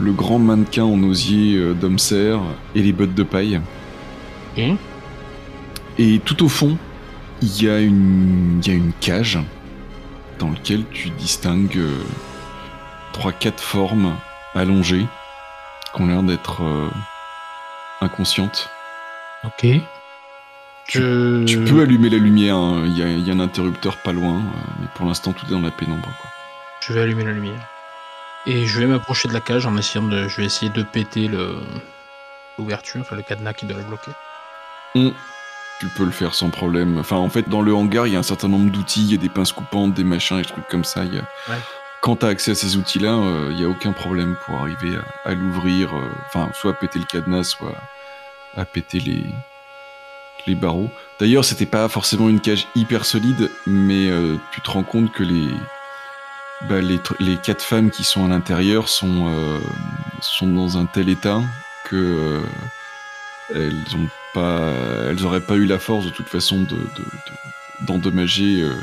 le 0.00 0.12
grand 0.12 0.38
mannequin 0.38 0.84
en 0.84 1.00
osier 1.04 1.54
euh, 1.56 1.74
et 2.74 2.82
les 2.82 2.92
bottes 2.92 3.14
de 3.14 3.22
paille. 3.22 3.60
Et? 4.56 4.72
Et 5.98 6.18
tout 6.24 6.42
au 6.42 6.48
fond, 6.48 6.78
il 7.42 7.62
y 7.62 7.68
a 7.68 7.78
une, 7.80 8.60
il 8.62 8.68
y 8.68 8.70
a 8.70 8.74
une 8.74 8.92
cage 9.00 9.38
dans 10.38 10.50
laquelle 10.50 10.84
tu 10.90 11.10
distingues 11.10 11.78
euh, 11.78 12.02
trois, 13.12 13.32
quatre 13.32 13.62
formes 13.62 14.16
allongées 14.54 15.06
qui 15.94 16.02
ont 16.02 16.06
l'air 16.06 16.22
d'être 16.22 16.62
euh, 16.62 16.88
inconscientes. 18.00 18.70
Ok. 19.44 19.66
Tu, 20.86 21.44
tu 21.46 21.64
peux 21.64 21.82
allumer 21.82 22.08
la 22.08 22.16
lumière, 22.16 22.56
hein. 22.56 22.84
il 22.86 22.96
y, 22.96 23.02
a, 23.02 23.08
y, 23.08 23.30
a 23.30 23.34
un 23.34 23.40
interrupteur 23.40 23.98
pas 23.98 24.12
loin, 24.12 24.36
euh, 24.36 24.70
mais 24.80 24.86
pour 24.94 25.04
l'instant 25.04 25.32
tout 25.32 25.44
est 25.46 25.50
dans 25.50 25.60
la 25.60 25.70
pénombre. 25.70 26.08
Quoi. 26.20 26.30
Je 26.80 26.94
vais 26.94 27.02
allumer 27.02 27.24
la 27.24 27.32
lumière. 27.32 27.60
Et 28.46 28.66
je 28.66 28.80
vais 28.80 28.86
m'approcher 28.86 29.28
de 29.28 29.34
la 29.34 29.40
cage 29.40 29.66
en 29.66 29.76
essayant 29.76 30.06
de. 30.06 30.28
Je 30.28 30.38
vais 30.38 30.46
essayer 30.46 30.70
de 30.70 30.82
péter 30.82 31.28
le 31.28 31.56
l'ouverture, 32.58 33.00
enfin 33.00 33.16
le 33.16 33.22
cadenas 33.22 33.52
qui 33.52 33.66
doit 33.66 33.76
le 33.76 33.84
bloquer. 33.84 34.12
Hum. 34.94 35.12
Tu 35.80 35.86
peux 35.86 36.04
le 36.04 36.10
faire 36.10 36.34
sans 36.34 36.50
problème. 36.50 36.98
Enfin, 36.98 37.16
en 37.16 37.28
fait, 37.28 37.48
dans 37.48 37.62
le 37.62 37.72
hangar, 37.72 38.06
il 38.06 38.12
y 38.12 38.16
a 38.16 38.18
un 38.18 38.24
certain 38.24 38.48
nombre 38.48 38.70
d'outils, 38.70 39.04
il 39.04 39.12
y 39.12 39.14
a 39.14 39.18
des 39.18 39.28
pinces 39.28 39.52
coupantes, 39.52 39.94
des 39.94 40.04
machins, 40.04 40.38
des 40.38 40.44
trucs 40.44 40.66
comme 40.68 40.84
ça. 40.84 41.04
Y 41.04 41.18
a... 41.18 41.22
Ouais. 41.52 41.58
Quand 42.00 42.16
tu 42.16 42.26
as 42.26 42.28
accès 42.30 42.50
à 42.52 42.54
ces 42.54 42.76
outils-là, 42.76 43.16
il 43.50 43.56
n'y 43.56 43.64
a 43.64 43.68
aucun 43.68 43.92
problème 43.92 44.36
pour 44.44 44.60
arriver 44.60 44.96
à, 45.24 45.30
à 45.30 45.34
l'ouvrir. 45.34 45.94
euh, 45.96 46.08
Enfin, 46.26 46.50
soit 46.52 46.72
à 46.72 46.74
péter 46.74 46.98
le 46.98 47.04
cadenas, 47.04 47.44
soit 47.44 47.74
à 48.56 48.64
péter 48.64 48.98
les, 48.98 49.24
les 50.46 50.54
barreaux. 50.54 50.90
D'ailleurs, 51.20 51.44
c'était 51.44 51.66
pas 51.66 51.88
forcément 51.88 52.28
une 52.28 52.40
cage 52.40 52.66
hyper 52.74 53.04
solide, 53.04 53.50
mais 53.66 54.08
euh, 54.10 54.36
tu 54.52 54.60
te 54.60 54.70
rends 54.70 54.84
compte 54.84 55.12
que 55.12 55.22
les, 55.22 55.48
bah, 56.68 56.80
les, 56.80 57.00
les 57.20 57.36
quatre 57.36 57.62
femmes 57.62 57.90
qui 57.90 58.04
sont 58.04 58.24
à 58.24 58.28
l'intérieur 58.28 58.88
sont, 58.88 59.28
euh, 59.28 59.58
sont 60.20 60.48
dans 60.48 60.78
un 60.78 60.86
tel 60.86 61.08
état 61.08 61.40
que 61.84 61.96
euh, 61.96 62.40
elles 63.54 63.96
ont 63.96 64.08
pas, 64.34 64.72
elles 65.08 65.24
auraient 65.24 65.40
pas 65.40 65.54
eu 65.56 65.66
la 65.66 65.78
force 65.78 66.04
de 66.04 66.10
toute 66.10 66.28
façon 66.28 66.58
de, 66.62 66.64
de- 66.64 66.76
de- 66.76 67.86
d'endommager 67.86 68.60
euh, 68.62 68.74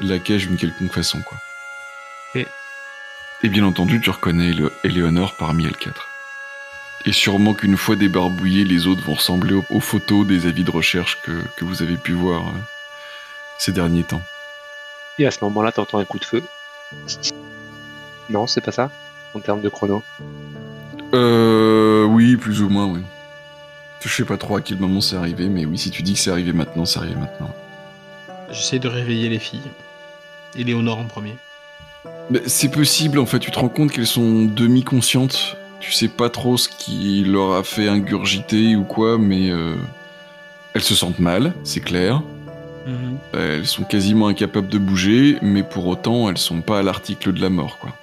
la 0.00 0.18
cage 0.18 0.46
d'une 0.46 0.56
quelconque 0.56 0.92
façon, 0.92 1.20
quoi. 1.22 1.38
Et- 2.34 2.46
Et 3.42 3.48
bien 3.48 3.64
entendu, 3.64 4.00
tu 4.00 4.10
reconnais 4.10 4.54
Éléonore 4.84 5.34
parmi 5.34 5.64
elles 5.64 5.76
quatre. 5.76 6.08
Et 7.04 7.12
sûrement 7.12 7.54
qu'une 7.54 7.76
fois 7.76 7.96
débarbouillés, 7.96 8.64
les 8.64 8.86
autres 8.86 9.02
vont 9.02 9.14
ressembler 9.14 9.54
aux, 9.54 9.64
aux 9.70 9.80
photos 9.80 10.24
des 10.26 10.46
avis 10.46 10.62
de 10.62 10.70
recherche 10.70 11.18
que, 11.22 11.42
que 11.56 11.64
vous 11.64 11.82
avez 11.82 11.96
pu 11.96 12.12
voir 12.12 12.48
euh, 12.48 12.52
ces 13.58 13.72
derniers 13.72 14.04
temps. 14.04 14.22
Et 15.18 15.26
à 15.26 15.30
ce 15.32 15.38
moment-là, 15.42 15.72
t'entends 15.72 15.98
un 15.98 16.04
coup 16.04 16.18
de 16.20 16.24
feu. 16.24 16.42
Non, 18.30 18.46
c'est 18.46 18.60
pas 18.60 18.72
ça? 18.72 18.90
En 19.34 19.40
termes 19.40 19.60
de 19.60 19.68
chrono? 19.68 20.02
Euh, 21.14 22.04
oui, 22.04 22.36
plus 22.36 22.62
ou 22.62 22.68
moins, 22.68 22.86
oui. 22.86 23.00
Je 24.04 24.08
sais 24.08 24.24
pas 24.24 24.36
trop 24.36 24.56
à 24.56 24.60
quel 24.60 24.78
moment 24.78 25.00
c'est 25.00 25.16
arrivé, 25.16 25.48
mais 25.48 25.64
oui, 25.64 25.78
si 25.78 25.90
tu 25.90 26.02
dis 26.02 26.14
que 26.14 26.18
c'est 26.18 26.30
arrivé 26.30 26.52
maintenant, 26.52 26.84
c'est 26.84 26.98
arrivé 26.98 27.14
maintenant. 27.14 27.50
J'essaie 28.50 28.78
de 28.78 28.88
réveiller 28.88 29.28
les 29.28 29.38
filles. 29.38 29.60
Et 30.56 30.64
Léonore 30.64 30.98
en 30.98 31.04
premier. 31.04 31.34
Mais 32.30 32.42
c'est 32.46 32.70
possible, 32.70 33.18
en 33.18 33.26
fait, 33.26 33.38
tu 33.38 33.50
te 33.50 33.58
rends 33.58 33.68
compte 33.68 33.92
qu'elles 33.92 34.06
sont 34.06 34.44
demi-conscientes. 34.44 35.56
Tu 35.80 35.92
sais 35.92 36.08
pas 36.08 36.30
trop 36.30 36.56
ce 36.56 36.68
qui 36.68 37.24
leur 37.24 37.52
a 37.52 37.62
fait 37.62 37.88
ingurgiter 37.88 38.76
ou 38.76 38.84
quoi, 38.84 39.18
mais 39.18 39.50
euh, 39.50 39.76
elles 40.74 40.82
se 40.82 40.94
sentent 40.94 41.18
mal, 41.18 41.54
c'est 41.64 41.80
clair. 41.80 42.22
Elles 43.32 43.66
sont 43.66 43.84
quasiment 43.84 44.26
incapables 44.26 44.68
de 44.68 44.78
bouger, 44.78 45.38
mais 45.42 45.62
pour 45.62 45.86
autant, 45.86 46.28
elles 46.28 46.38
sont 46.38 46.60
pas 46.60 46.80
à 46.80 46.82
l'article 46.82 47.32
de 47.32 47.40
la 47.40 47.48
mort, 47.48 47.78
quoi. 47.78 47.94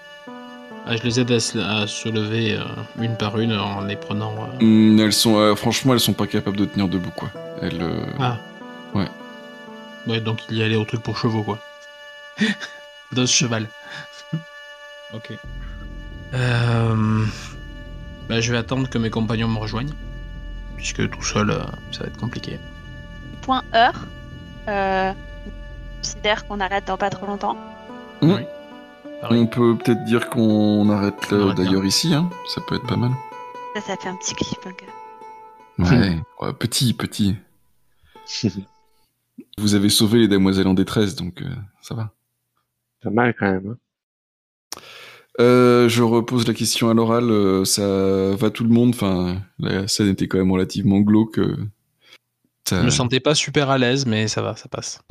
Ah, 0.86 0.96
je 0.96 1.04
les 1.04 1.20
aide 1.20 1.32
à 1.32 1.40
se, 1.40 1.58
à 1.58 1.86
se 1.88 2.10
lever 2.10 2.56
euh, 2.56 2.64
une 3.00 3.16
par 3.16 3.38
une 3.40 3.54
en 3.54 3.82
les 3.82 3.96
prenant. 3.96 4.34
euh, 4.44 4.58
Hum, 4.64 5.00
elles 5.00 5.14
sont, 5.14 5.38
euh, 5.38 5.56
franchement, 5.56 5.94
elles 5.94 6.00
sont 6.00 6.14
pas 6.14 6.26
capables 6.28 6.58
de 6.58 6.66
tenir 6.66 6.88
debout, 6.88 7.12
quoi. 7.16 7.30
Elles, 7.62 7.82
euh, 7.82 8.06
Ah. 8.20 8.38
Ouais. 8.96 9.08
Ouais, 10.08 10.20
donc 10.20 10.40
il 10.50 10.58
y 10.58 10.64
allait 10.64 10.76
au 10.78 10.86
truc 10.86 11.02
pour 11.04 11.18
chevaux, 11.18 11.44
quoi. 11.44 11.60
Dos 13.12 13.28
cheval. 13.28 13.68
ok. 15.14 15.32
Euh... 16.34 17.26
Bah, 18.28 18.40
je 18.42 18.52
vais 18.52 18.58
attendre 18.58 18.88
que 18.90 18.98
mes 18.98 19.10
compagnons 19.10 19.48
me 19.48 19.60
rejoignent. 19.60 19.94
Puisque 20.78 21.08
tout 21.10 21.24
seul, 21.24 21.50
euh, 21.52 21.60
ça 21.92 22.02
va 22.02 22.06
être 22.08 22.18
compliqué. 22.18 22.58
Point 23.42 23.64
heure. 23.76 24.06
Euh, 24.70 25.12
on 25.12 26.02
considère 26.02 26.48
qu'on 26.48 26.60
arrête 26.62 26.86
dans 26.88 26.98
pas 26.98 27.10
trop 27.10 27.26
longtemps. 27.26 27.58
Hum. 28.22 28.34
Oui. 28.36 28.44
Pareil. 29.22 29.40
On 29.42 29.48
peut 29.48 29.78
peut-être 29.78 30.04
dire 30.06 30.30
qu'on 30.30 30.90
arrête 30.90 31.30
là, 31.32 31.38
arrête 31.44 31.58
là. 31.58 31.64
d'ailleurs 31.66 31.86
ici, 31.86 32.14
hein. 32.14 32.30
Ça 32.48 32.62
peut 32.62 32.76
être 32.76 32.88
pas 32.88 32.96
mal. 32.96 33.12
Ça, 33.76 33.82
ça 33.82 33.98
fait 33.98 34.10
un 34.10 34.16
petit 34.16 34.34
cliffhanger. 34.36 34.88
Ouais, 35.78 36.22
ouais, 36.42 36.54
petit, 36.54 36.94
petit. 36.94 37.36
Vous 39.58 39.76
avez 39.76 39.90
sauvé 39.90 40.20
les 40.20 40.28
demoiselles 40.28 40.68
en 40.68 40.74
détresse, 40.74 41.16
donc 41.16 41.42
euh, 41.42 41.50
ça 41.82 41.96
va. 41.96 42.14
Pas 43.02 43.10
mal 43.10 43.34
quand 43.38 43.52
même. 43.52 43.72
hein. 43.72 43.78
Euh, 45.40 45.88
je 45.88 46.04
repose 46.04 46.48
la 46.48 46.54
question 46.54 46.90
à 46.90 46.94
l'oral. 46.94 47.30
euh, 47.30 47.64
ça 47.66 48.36
va 48.36 48.50
tout 48.50 48.64
le 48.64 48.70
monde? 48.72 48.90
Enfin, 48.90 49.42
la 49.58 49.88
scène 49.88 50.10
était 50.10 50.28
quand 50.28 50.38
même 50.38 50.52
relativement 50.52 51.00
glauque. 51.00 51.40
euh, 51.40 51.56
ça- 52.68 52.80
Je 52.82 52.86
me 52.86 52.90
sentais 52.90 53.20
pas 53.22 53.36
super 53.36 53.70
à 53.70 53.78
l'aise, 53.78 54.06
mais 54.06 54.28
ça 54.28 54.42
va, 54.42 54.56
ça 54.56 54.68
passe. 54.68 55.02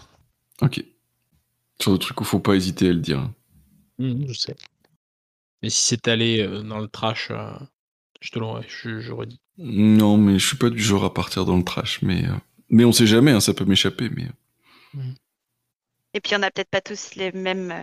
Ok. 0.61 0.85
Sur 1.81 1.93
le 1.93 1.99
truc 1.99 2.21
où 2.21 2.25
faut 2.25 2.41
pas 2.41 2.55
hésiter 2.57 2.89
à 2.89 2.93
le 2.93 3.01
dire. 3.01 3.31
Je 3.99 4.33
sais. 4.33 4.57
Mais 5.63 5.71
si 5.71 5.83
c'est 5.87 6.09
allé 6.09 6.47
dans 6.65 6.79
le 6.79 6.89
trash, 6.89 7.33
je 8.21 8.31
te 8.31 8.39
l'aurais, 8.39 8.67
je, 8.69 9.01
je 9.01 9.13
redis. 9.13 9.41
Non, 9.59 10.17
mais 10.17 10.39
je 10.39 10.47
suis 10.47 10.57
pas 10.57 10.71
du 10.71 10.81
genre 10.81 11.05
à 11.05 11.13
partir 11.13 11.45
dans 11.45 11.57
le 11.57 11.65
trash. 11.65 12.01
Mais, 12.03 12.25
mais 12.71 12.85
on 12.85 12.93
sait 12.93 13.07
jamais, 13.07 13.33
hein, 13.33 13.41
ça 13.41 13.55
peut 13.55 13.65
m'échapper. 13.65 14.09
Mais 14.11 14.29
Et 16.15 16.21
puis 16.21 16.35
on 16.37 16.43
a 16.43 16.51
peut-être 16.51 16.71
pas 16.71 16.81
tous 16.81 17.17
les 17.17 17.33
mêmes 17.33 17.75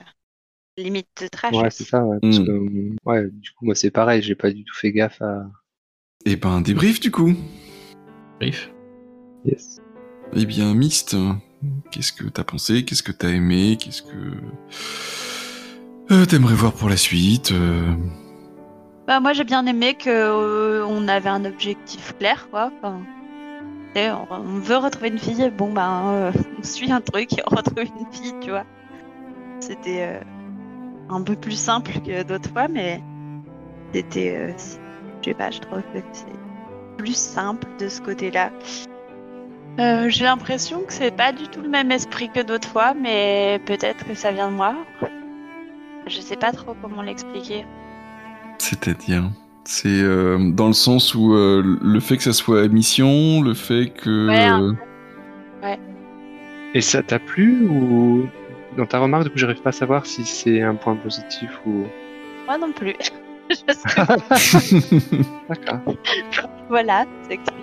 limites 0.78 1.08
de 1.22 1.28
trash. 1.28 1.54
Ouais, 1.54 1.70
c'est 1.70 1.84
ça. 1.84 2.04
Ouais, 2.04 2.18
parce 2.22 2.40
que, 2.40 2.50
euh, 2.50 2.96
ouais, 3.06 3.30
du 3.32 3.52
coup, 3.52 3.66
moi, 3.66 3.76
c'est 3.76 3.92
pareil. 3.92 4.22
J'ai 4.22 4.36
pas 4.36 4.52
du 4.52 4.64
tout 4.64 4.76
fait 4.76 4.92
gaffe 4.92 5.22
à. 5.22 5.50
Eh 6.26 6.36
ben, 6.36 6.62
débrief 6.62 7.00
du 7.00 7.12
coup. 7.12 7.34
Brief. 8.40 8.72
Yes. 9.46 9.80
Eh 10.34 10.46
bien, 10.46 10.74
Mist, 10.74 11.16
qu'est-ce 11.92 12.12
que 12.12 12.26
t'as 12.26 12.44
pensé 12.44 12.84
Qu'est-ce 12.84 13.04
que 13.04 13.12
t'as 13.12 13.30
aimé 13.30 13.78
Qu'est-ce 13.80 14.02
que 14.02 14.34
euh, 16.11 16.26
t'aimerais 16.26 16.53
voir 16.53 16.73
pour 16.73 16.88
la 16.88 16.98
suite 16.98 17.52
euh, 17.52 17.94
Bah, 19.07 19.19
moi 19.19 19.34
j'ai 19.34 19.44
bien 19.44 19.65
aimé 19.65 19.95
que 19.95 20.10
euh, 20.10 20.86
on 20.86 21.07
avait 21.07 21.30
un 21.30 21.45
objectif 21.45 22.15
clair, 22.18 22.48
quoi. 22.52 22.72
On, 22.84 24.60
veut 24.60 24.77
retrouver 24.77 25.07
une 25.07 25.18
fille, 25.18 25.49
bon 25.57 25.72
ben 25.72 26.03
euh, 26.07 26.32
on 26.60 26.64
suit 26.64 26.91
un 26.91 27.02
truc 27.02 27.34
et 27.34 27.41
on 27.49 27.56
retrouve 27.56 27.84
une 27.84 28.11
fille, 28.11 28.36
tu 28.41 28.49
vois. 28.49 28.65
C'était 29.61 30.19
un 31.10 31.22
peu 31.22 31.36
plus 31.36 31.57
simple 31.57 31.91
que 32.06 32.23
d'autres 32.23 32.49
fois, 32.49 32.68
mais 32.68 33.02
c'était, 33.94 34.53
je 35.22 35.30
sais 35.30 35.34
pas, 35.34 35.49
je 35.49 35.60
trouve 35.60 35.82
que 35.82 35.99
c'est 36.11 36.26
plus 36.98 37.15
simple 37.15 37.68
de 37.80 37.88
ce 37.88 38.02
côté-là. 38.02 38.52
J'ai 39.77 40.26
l'impression 40.26 40.82
que 40.82 40.94
c'est 40.94 41.15
pas 41.15 41.32
du 41.32 41.48
tout 41.48 41.61
le 41.61 41.69
même 41.69 41.91
esprit 41.91 42.30
que 42.30 42.41
d'autres 42.41 42.68
fois, 42.68 42.94
mais 42.94 43.61
peut-être 43.65 44.06
que 44.06 44.14
ça 44.14 44.32
vient 44.32 44.52
de 44.52 44.56
moi. 44.56 44.76
Je 46.07 46.22
sais 46.22 46.36
pas 46.36 46.52
trop 46.52 46.76
comment 46.82 47.02
l'expliquer. 47.02 47.65
C'est-à-dire 48.60 49.23
C'est 49.64 49.88
euh, 49.90 50.52
dans 50.52 50.68
le 50.68 50.73
sens 50.73 51.15
où 51.15 51.34
euh, 51.34 51.77
le 51.82 51.99
fait 51.99 52.18
que 52.18 52.23
ça 52.23 52.34
soit 52.34 52.61
à 52.61 52.68
mission, 52.68 53.41
le 53.41 53.53
fait 53.53 53.90
que... 53.90 54.27
Ouais, 54.27 54.73
euh, 55.64 55.76
Et 56.73 56.82
ça 56.82 57.02
t'a 57.02 57.19
plu 57.19 57.68
ou 57.68 58.27
dans 58.77 58.86
ta 58.86 58.99
remarque, 58.99 59.23
du 59.23 59.30
coup, 59.32 59.38
j'arrive 59.38 59.61
pas 59.61 59.69
à 59.69 59.73
savoir 59.73 60.06
si 60.06 60.26
c'est 60.26 60.61
un 60.61 60.76
point 60.76 60.95
positif 60.95 61.49
ou. 61.65 61.86
Moi 62.45 62.57
non 62.57 62.72
plus. 62.72 62.95
Je 63.49 63.56
sais 63.56 65.22
D'accord. 65.49 65.95
Voilà, 66.69 67.06
c'est 67.23 67.36
expliqué. 67.36 67.61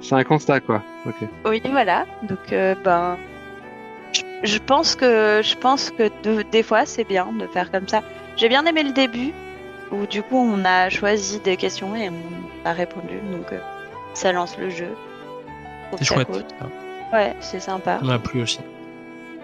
C'est 0.00 0.14
un 0.14 0.24
constat, 0.24 0.60
quoi. 0.60 0.82
Ok. 1.06 1.28
Oui, 1.46 1.62
voilà. 1.70 2.06
Donc, 2.22 2.52
euh, 2.52 2.74
ben, 2.84 3.16
je, 4.44 4.58
pense 4.58 4.94
que 4.94 5.40
je 5.42 5.56
pense 5.56 5.90
que 5.90 6.10
de- 6.22 6.42
des 6.42 6.62
fois 6.62 6.86
c'est 6.86 7.04
bien 7.04 7.26
de 7.38 7.46
faire 7.48 7.70
comme 7.72 7.88
ça. 7.88 8.02
J'ai 8.36 8.48
bien 8.48 8.64
aimé 8.66 8.82
le 8.82 8.92
début 8.92 9.32
où 9.92 10.06
du 10.06 10.22
coup 10.22 10.36
on 10.38 10.64
a 10.64 10.88
choisi 10.90 11.40
des 11.40 11.56
questions 11.56 11.94
et 11.96 12.08
on 12.10 12.66
a 12.68 12.72
répondu. 12.72 13.18
Donc, 13.32 13.52
euh, 13.52 13.58
ça 14.14 14.32
lance 14.32 14.56
le 14.58 14.70
jeu. 14.70 14.88
C'est 15.98 16.04
chouette. 16.04 16.26
cool. 16.28 16.42
Ça 16.58 16.66
Ouais, 17.12 17.34
c'est 17.40 17.60
sympa. 17.60 17.98
m'a 18.02 18.18
plu 18.18 18.42
aussi. 18.42 18.60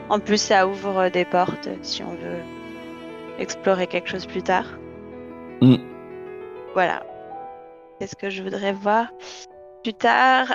En 0.09 0.19
plus, 0.19 0.39
ça 0.39 0.67
ouvre 0.67 1.09
des 1.09 1.25
portes 1.25 1.69
si 1.83 2.03
on 2.03 2.11
veut 2.15 2.41
explorer 3.39 3.87
quelque 3.87 4.09
chose 4.09 4.27
plus 4.27 4.43
tard. 4.43 4.65
Mm. 5.61 5.77
Voilà. 6.75 7.03
Qu'est-ce 7.99 8.17
que 8.17 8.29
je 8.31 8.43
voudrais 8.43 8.73
voir 8.73 9.07
plus 9.85 9.95
tard? 9.95 10.53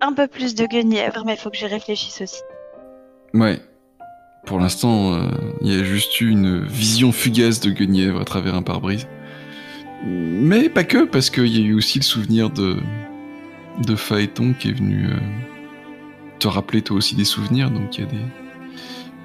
Un 0.00 0.12
peu 0.12 0.26
plus 0.26 0.54
de 0.56 0.66
Guenièvre, 0.66 1.22
mais 1.24 1.34
il 1.34 1.38
faut 1.38 1.50
que 1.50 1.56
j'y 1.56 1.66
réfléchisse 1.66 2.20
aussi. 2.20 2.42
Ouais. 3.34 3.60
Pour 4.46 4.60
l'instant, 4.60 5.14
euh, 5.14 5.26
il 5.60 5.72
y 5.72 5.78
a 5.78 5.82
juste 5.82 6.20
eu 6.20 6.28
une 6.28 6.64
vision 6.64 7.12
fugace 7.12 7.60
de 7.60 7.70
Guenièvre 7.70 8.20
à 8.20 8.24
travers 8.24 8.54
un 8.54 8.62
pare-brise. 8.62 9.08
Mais 10.06 10.68
pas 10.68 10.84
que, 10.84 11.04
parce 11.04 11.30
qu'il 11.30 11.46
y 11.46 11.62
a 11.62 11.66
eu 11.66 11.74
aussi 11.74 11.98
le 11.98 12.04
souvenir 12.04 12.50
de, 12.50 12.76
de 13.86 13.96
Phaéton 13.96 14.54
qui 14.58 14.68
est 14.68 14.72
venu 14.72 15.06
euh, 15.06 15.16
te 16.38 16.46
rappeler 16.46 16.82
toi 16.82 16.96
aussi 16.96 17.16
des 17.16 17.24
souvenirs, 17.24 17.70
donc 17.70 17.96
il 17.96 18.04
y 18.04 18.06
a 18.06 18.10
des, 18.10 18.16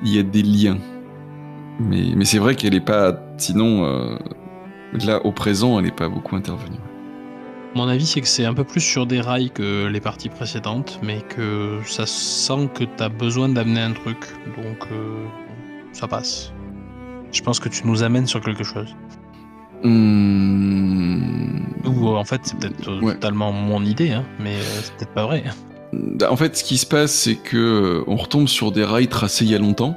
il 0.03 0.15
y 0.15 0.19
a 0.19 0.23
des 0.23 0.41
liens. 0.41 0.79
Mais, 1.79 2.13
mais 2.15 2.25
c'est 2.25 2.39
vrai 2.39 2.55
qu'elle 2.55 2.75
est 2.75 2.79
pas, 2.79 3.13
sinon, 3.37 3.85
euh, 3.85 4.17
là, 5.05 5.25
au 5.25 5.31
présent, 5.31 5.77
elle 5.77 5.85
n'est 5.85 5.91
pas 5.91 6.09
beaucoup 6.09 6.35
intervenue. 6.35 6.77
Mon 7.75 7.87
avis, 7.87 8.05
c'est 8.07 8.21
que 8.21 8.27
c'est 8.27 8.45
un 8.45 8.53
peu 8.53 8.63
plus 8.63 8.81
sur 8.81 9.05
des 9.05 9.21
rails 9.21 9.51
que 9.51 9.85
les 9.87 9.99
parties 10.01 10.29
précédentes, 10.29 10.99
mais 11.03 11.21
que 11.21 11.79
ça 11.85 12.05
sent 12.05 12.67
que 12.73 12.83
tu 12.83 13.03
as 13.03 13.09
besoin 13.09 13.47
d'amener 13.49 13.81
un 13.81 13.93
truc, 13.93 14.17
donc 14.57 14.87
euh, 14.91 15.25
ça 15.91 16.07
passe. 16.07 16.51
Je 17.31 17.41
pense 17.43 17.59
que 17.59 17.69
tu 17.69 17.85
nous 17.85 18.01
amènes 18.01 18.25
sur 18.25 18.41
quelque 18.41 18.63
chose. 18.63 18.95
Hmm. 19.83 21.59
Ou 21.85 22.07
en 22.09 22.25
fait, 22.25 22.41
c'est 22.43 22.57
peut-être 22.57 23.03
Ouais. 23.03 23.13
totalement 23.13 23.51
mon 23.51 23.83
idée, 23.85 24.11
hein, 24.11 24.25
mais 24.39 24.55
euh, 24.55 24.61
c'est 24.81 24.95
peut-être 24.95 25.13
pas 25.13 25.25
vrai. 25.27 25.43
En 26.29 26.35
fait, 26.35 26.57
ce 26.57 26.63
qui 26.63 26.77
se 26.77 26.85
passe, 26.85 27.11
c'est 27.13 27.35
que 27.35 27.57
euh, 27.57 28.03
on 28.07 28.15
retombe 28.15 28.47
sur 28.47 28.71
des 28.71 28.83
rails 28.83 29.07
tracés 29.07 29.45
il 29.45 29.51
y 29.51 29.55
a 29.55 29.59
longtemps. 29.59 29.95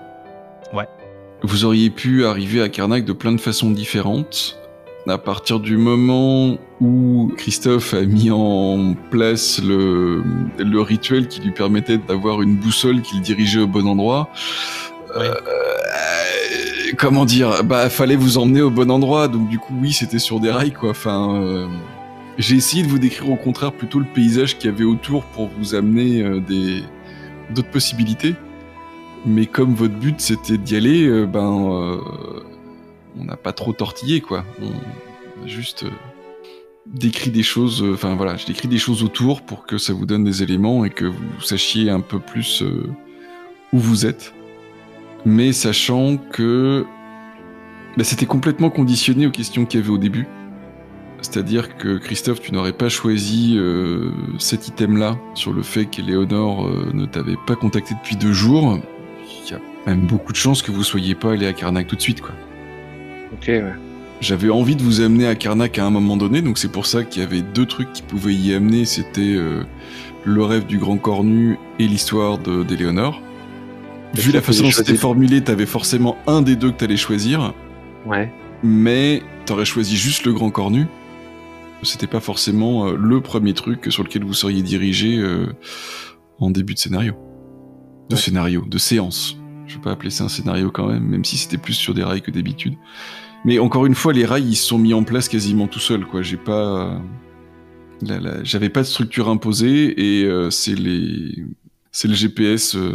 Ouais. 0.73 0.87
Vous 1.43 1.65
auriez 1.65 1.91
pu 1.91 2.25
arriver 2.27 2.63
à 2.63 2.69
Karnak 2.69 3.05
de 3.05 3.13
plein 3.13 3.33
de 3.33 3.41
façons 3.41 3.71
différentes. 3.71 4.59
À 5.09 5.19
partir 5.19 5.59
du 5.59 5.77
moment 5.77 6.59
où 6.81 7.33
Christophe 7.37 7.93
a 7.93 8.03
mis 8.03 8.31
en 8.31 8.95
place 9.11 9.61
le, 9.61 10.23
le 10.59 10.81
rituel 10.81 11.27
qui 11.27 11.41
lui 11.41 11.51
permettait 11.51 11.99
d'avoir 11.99 12.41
une 12.41 12.55
boussole 12.55 13.03
qui 13.03 13.17
le 13.17 13.23
dirigeait 13.23 13.61
au 13.61 13.67
bon 13.67 13.87
endroit, 13.89 14.29
Ouais. 15.19 15.27
euh, 15.29 16.93
comment 16.97 17.25
dire, 17.25 17.65
bah 17.65 17.91
fallait 17.91 18.17
vous 18.17 18.39
emmener 18.39 18.63
au 18.63 18.71
bon 18.71 18.91
endroit. 18.91 19.29
Donc 19.29 19.49
du 19.49 19.59
coup, 19.59 19.75
oui, 19.81 19.93
c'était 19.93 20.19
sur 20.21 20.41
des 20.41 20.51
rails, 20.51 20.73
quoi. 20.73 20.91
Enfin, 20.91 21.35
euh, 21.43 21.67
j'ai 22.39 22.57
essayé 22.57 22.83
de 22.83 22.89
vous 22.89 22.99
décrire 22.99 23.29
au 23.31 23.37
contraire 23.37 23.73
plutôt 23.73 23.99
le 23.99 24.07
paysage 24.07 24.57
qu'il 24.57 24.71
y 24.71 24.73
avait 24.75 24.85
autour 24.85 25.25
pour 25.25 25.51
vous 25.59 25.75
amener 25.75 26.23
euh, 26.23 26.41
des 26.41 26.83
d'autres 27.55 27.71
possibilités. 27.71 28.35
Mais 29.27 29.47
comme 29.47 29.75
votre 29.75 29.95
but 29.95 30.21
c'était 30.21 30.57
d'y 30.59 30.77
aller, 30.77 31.07
euh, 31.07 31.27
ben 31.27 31.71
euh, 31.73 31.97
on 33.19 33.25
n'a 33.25 33.37
pas 33.37 33.53
trop 33.53 33.73
tortillé 33.73 34.21
quoi. 34.21 34.45
On 34.61 35.45
a 35.45 35.47
juste 35.47 35.85
euh, 35.85 35.91
décrit 36.87 37.31
des 37.31 37.43
choses. 37.43 37.83
euh, 37.83 37.95
Enfin 37.95 38.15
voilà, 38.15 38.37
je 38.37 38.47
des 38.67 38.79
choses 38.79 39.03
autour 39.03 39.43
pour 39.43 39.67
que 39.67 39.79
ça 39.79 39.93
vous 39.93 40.07
donne 40.07 40.25
des 40.25 40.43
éléments 40.43 40.85
et 40.85 40.91
que 40.91 41.05
vous 41.05 41.41
sachiez 41.41 41.91
un 41.91 42.01
peu 42.01 42.19
plus 42.19 42.63
euh, 42.63 42.87
où 43.73 43.79
vous 43.79 44.07
êtes. 44.07 44.35
Mais 45.25 45.53
sachant 45.53 46.17
que 46.17 46.85
ben, 47.97 48.05
c'était 48.05 48.27
complètement 48.27 48.71
conditionné 48.71 49.27
aux 49.27 49.31
questions 49.31 49.67
qu'il 49.67 49.81
y 49.81 49.83
avait 49.83 49.93
au 49.93 49.99
début. 49.99 50.27
C'est-à-dire 51.21 51.77
que 51.77 51.99
Christophe, 51.99 52.41
tu 52.41 52.53
n'aurais 52.53 52.73
pas 52.73 52.89
choisi 52.89 53.57
cet 54.41 54.67
item-là 54.67 55.17
sur 55.35 55.53
le 55.53 55.63
fait 55.63 55.87
qu'Éléonore 55.87 56.69
ne 56.93 57.07
t'avait 57.07 57.37
pas 57.47 57.55
contacté 57.55 57.95
depuis 57.95 58.17
deux 58.17 58.33
jours. 58.33 58.81
Il 59.47 59.53
y 59.53 59.55
a 59.55 59.61
même 59.87 60.05
beaucoup 60.07 60.33
de 60.33 60.37
chances 60.37 60.63
que 60.63 60.73
vous 60.73 60.83
soyez 60.83 61.15
pas 61.15 61.33
allé 61.35 61.47
à 61.47 61.53
Karnak 61.53 61.87
tout 61.87 61.95
de 61.95 62.01
suite, 62.01 62.23
quoi. 62.23 62.35
Ok, 63.35 63.45
ouais. 63.49 63.63
J'avais 64.21 64.51
envie 64.51 64.77
de 64.77 64.83
vous 64.83 65.01
amener 65.01 65.27
à 65.27 65.35
Karnak 65.35 65.79
à 65.79 65.85
un 65.87 65.91
moment 65.91 66.17
donné, 66.17 66.43
donc 66.43 66.59
c'est 66.59 66.71
pour 66.71 66.87
ça 66.87 67.03
qu'il 67.03 67.23
y 67.23 67.25
avait 67.25 67.43
deux 67.43 67.67
trucs 67.67 67.93
qui 67.93 68.03
pouvaient 68.03 68.35
y 68.35 68.55
amener. 68.55 68.85
C'était 68.85 69.35
euh, 69.35 69.65
le 70.25 70.45
rêve 70.45 70.67
du 70.67 70.79
grand 70.79 70.97
cornu 70.97 71.59
et 71.81 71.89
l'histoire 71.89 72.39
de- 72.39 72.63
d'Éléonore. 72.63 73.21
Est-ce 74.15 74.23
Vu 74.27 74.33
la 74.33 74.41
façon 74.43 74.65
dont 74.65 74.71
c'était 74.71 74.95
formulé, 74.95 75.41
t'avais 75.43 75.67
forcément 75.67 76.17
un 76.27 76.43
des 76.43 76.55
deux 76.55 76.71
que 76.71 76.77
t'allais 76.77 76.97
choisir 76.97 77.53
Ouais. 78.07 78.33
mais 78.63 79.23
t'aurais 79.47 79.65
choisi 79.65 79.97
juste 79.97 80.25
le 80.25 80.33
grand 80.33 80.51
cornu. 80.51 80.87
C'était 81.83 82.07
pas 82.07 82.21
forcément 82.21 82.87
euh, 82.89 82.97
le 82.97 83.21
premier 83.21 83.55
truc 83.55 83.87
sur 83.91 84.05
lequel 84.05 84.23
vous 84.25 84.35
seriez 84.35 84.63
dirigé 84.63 85.17
euh, 85.19 85.47
en 86.39 86.51
début 86.51 86.75
de 86.75 86.79
scénario. 86.79 87.15
De 88.09 88.15
Ouais. 88.15 88.21
scénario, 88.21 88.65
de 88.69 88.79
séance. 88.79 89.37
Je 89.73 89.79
vais 89.79 89.83
pas 89.85 89.93
appeler 89.93 90.11
ça 90.11 90.25
un 90.25 90.29
scénario 90.29 90.71
quand 90.71 90.87
même, 90.89 91.03
même 91.05 91.25
si 91.25 91.39
c'était 91.39 91.57
plus 91.57 91.73
sur 91.73 91.95
des 91.95 92.03
rails 92.05 92.21
que 92.21 92.31
d'habitude. 92.31 92.75
Mais 93.47 93.59
encore 93.59 93.87
une 93.87 93.95
fois, 93.95 94.13
les 94.13 94.27
rails 94.27 94.45
ils 94.47 94.55
se 94.55 94.67
sont 94.67 94.77
mis 94.79 94.93
en 94.93 95.03
place 95.03 95.31
quasiment 95.31 95.67
tout 95.67 95.79
seuls, 95.79 96.05
quoi. 96.05 96.21
J'ai 96.21 96.37
pas, 96.37 97.01
euh, 98.07 98.41
j'avais 98.45 98.69
pas 98.69 98.81
de 98.81 98.87
structure 98.87 99.31
imposée 99.31 100.21
et 100.21 100.25
euh, 100.27 100.51
c'est 100.51 100.75
les, 100.75 101.43
c'est 101.91 102.07
le 102.07 102.13
GPS 102.13 102.77
euh, 102.77 102.93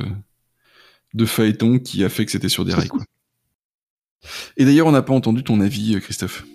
de 1.16 1.26
Phaéton 1.26 1.80
qui 1.80 2.04
a 2.04 2.10
fait 2.10 2.26
que 2.26 2.32
c'était 2.32 2.48
sur 2.48 2.64
des 2.64 2.76
rails, 2.76 2.90
quoi. 2.90 3.02
Et 4.56 4.64
d'ailleurs, 4.64 4.86
on 4.86 4.92
n'a 4.92 5.02
pas 5.02 5.14
entendu 5.14 5.44
ton 5.44 5.60
avis, 5.60 6.00
Christophe. 6.00 6.46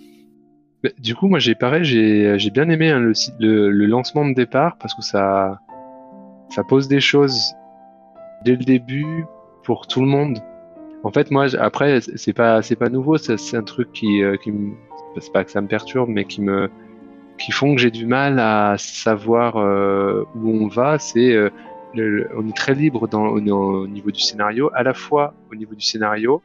Bah, 0.83 0.89
du 0.99 1.15
coup, 1.15 1.27
moi, 1.27 1.39
j'ai 1.39 1.53
pareil, 1.55 1.83
j'ai 1.83 2.49
bien 2.49 2.69
aimé 2.69 2.91
hein, 2.91 2.99
le, 2.99 3.13
site- 3.13 3.35
le, 3.41 3.69
le 3.71 3.85
lancement 3.87 4.25
de 4.25 4.33
départ 4.33 4.77
parce 4.77 4.93
que 4.95 5.01
ça, 5.01 5.59
ça 6.49 6.63
pose 6.63 6.87
des 6.87 7.01
choses 7.01 7.41
dès 8.45 8.51
le 8.55 8.63
début 8.63 9.25
pour 9.63 9.87
tout 9.87 10.01
le 10.01 10.07
monde. 10.07 10.39
En 11.03 11.11
fait, 11.11 11.31
moi, 11.31 11.47
après, 11.59 11.99
c'est 12.01 12.33
pas 12.33 12.61
c'est 12.61 12.75
pas 12.75 12.89
nouveau, 12.89 13.17
c'est 13.17 13.57
un 13.57 13.63
truc 13.63 13.91
qui 13.91 14.23
euh, 14.23 14.37
qui 14.37 14.51
me, 14.51 14.73
c'est 15.19 15.33
pas 15.33 15.43
que 15.43 15.51
ça 15.51 15.61
me 15.61 15.67
perturbe, 15.67 16.09
mais 16.09 16.25
qui 16.25 16.41
me 16.41 16.69
qui 17.37 17.51
font 17.51 17.75
que 17.75 17.81
j'ai 17.81 17.91
du 17.91 18.05
mal 18.05 18.39
à 18.39 18.75
savoir 18.77 19.57
euh, 19.57 20.23
où 20.35 20.49
on 20.49 20.67
va. 20.67 20.99
C'est 20.99 21.33
euh, 21.33 21.49
on 21.95 22.47
est 22.47 22.55
très 22.55 22.73
libre 22.73 23.07
dans, 23.07 23.27
au, 23.27 23.39
au 23.39 23.87
niveau 23.87 24.11
du 24.11 24.19
scénario, 24.19 24.71
à 24.73 24.83
la 24.83 24.93
fois 24.93 25.33
au 25.51 25.55
niveau 25.55 25.75
du 25.75 25.85
scénario 25.85 26.41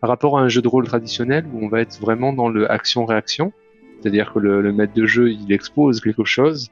par 0.00 0.08
rapport 0.08 0.38
à 0.38 0.42
un 0.42 0.48
jeu 0.48 0.62
de 0.62 0.68
rôle 0.68 0.86
traditionnel 0.86 1.44
où 1.52 1.64
on 1.64 1.68
va 1.68 1.80
être 1.80 2.00
vraiment 2.00 2.32
dans 2.32 2.48
le 2.48 2.70
action-réaction. 2.70 3.52
C'est-à-dire 4.00 4.32
que 4.32 4.38
le, 4.38 4.62
le 4.62 4.72
maître 4.72 4.94
de 4.94 5.04
jeu, 5.04 5.30
il 5.30 5.52
expose 5.52 6.00
quelque 6.00 6.24
chose, 6.24 6.70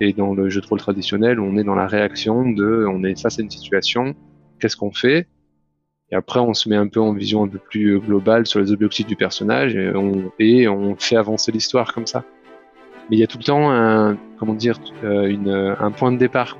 et 0.00 0.14
dans 0.14 0.32
le 0.32 0.48
jeu 0.48 0.62
de 0.62 0.66
rôle 0.66 0.78
traditionnel, 0.78 1.38
on 1.40 1.58
est 1.58 1.64
dans 1.64 1.74
la 1.74 1.86
réaction 1.86 2.50
de, 2.50 2.86
on 2.88 3.04
est 3.04 3.20
face 3.20 3.38
à 3.38 3.42
une 3.42 3.50
situation, 3.50 4.14
qu'est-ce 4.60 4.76
qu'on 4.76 4.92
fait 4.92 5.26
Et 6.12 6.14
après, 6.14 6.40
on 6.40 6.54
se 6.54 6.68
met 6.68 6.76
un 6.76 6.86
peu 6.86 7.00
en 7.00 7.12
vision 7.12 7.42
un 7.44 7.48
peu 7.48 7.58
plus 7.58 7.98
globale 7.98 8.46
sur 8.46 8.60
les 8.60 8.72
objectifs 8.72 9.06
du 9.06 9.16
personnage, 9.16 9.74
et 9.74 10.68
on, 10.68 10.96
fait 10.96 11.16
avancer 11.16 11.50
l'histoire 11.52 11.92
comme 11.92 12.06
ça. 12.06 12.24
Mais 13.08 13.16
il 13.16 13.20
y 13.20 13.24
a 13.24 13.26
tout 13.26 13.38
le 13.38 13.44
temps 13.44 13.70
un, 13.70 14.16
comment 14.38 14.54
dire, 14.54 14.78
euh, 15.02 15.26
une, 15.26 15.76
un 15.80 15.90
point 15.90 16.12
de 16.12 16.18
départ. 16.18 16.56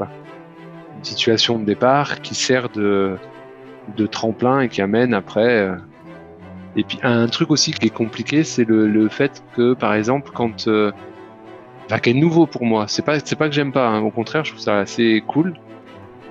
Une 0.98 1.05
situation 1.05 1.59
de 1.59 1.64
départ 1.64 2.20
qui 2.22 2.35
sert 2.35 2.68
de, 2.70 3.16
tremplin 4.10 4.60
et 4.60 4.68
qui 4.68 4.82
amène 4.82 5.14
après. 5.14 5.68
euh, 5.68 5.77
et 6.77 6.85
puis 6.85 6.98
un 7.02 7.27
truc 7.27 7.51
aussi 7.51 7.72
qui 7.72 7.86
est 7.86 7.94
compliqué, 7.94 8.44
c'est 8.44 8.64
le, 8.64 8.86
le 8.86 9.09
fait 9.09 9.43
que, 9.56 9.74
par 9.74 9.94
exemple, 9.94 10.31
quand, 10.32 10.68
euh, 10.68 10.93
enfin, 11.86 11.98
qui 11.98 12.10
est 12.10 12.14
nouveau 12.14 12.47
pour 12.47 12.64
moi, 12.64 12.86
c'est 12.86 13.05
pas, 13.05 13.18
c'est 13.18 13.36
pas 13.36 13.48
que 13.48 13.55
j'aime 13.55 13.72
pas, 13.72 13.89
hein, 13.89 14.01
au 14.02 14.10
contraire, 14.10 14.44
je 14.44 14.52
trouve 14.52 14.62
ça 14.62 14.78
assez 14.78 15.22
cool, 15.27 15.55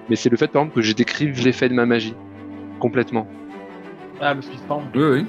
mais 0.09 0.15
c'est 0.15 0.29
le 0.29 0.37
fait, 0.37 0.47
par 0.47 0.63
exemple, 0.63 0.75
que 0.75 0.81
je 0.81 0.93
décrive 0.93 1.43
l'effet 1.43 1.69
de 1.69 1.73
ma 1.73 1.85
magie 1.85 2.15
complètement. 2.79 3.27
Ah, 4.21 4.33
le 4.33 4.41
suspens. 4.41 4.83
Oui, 4.95 5.03
oui. 5.03 5.25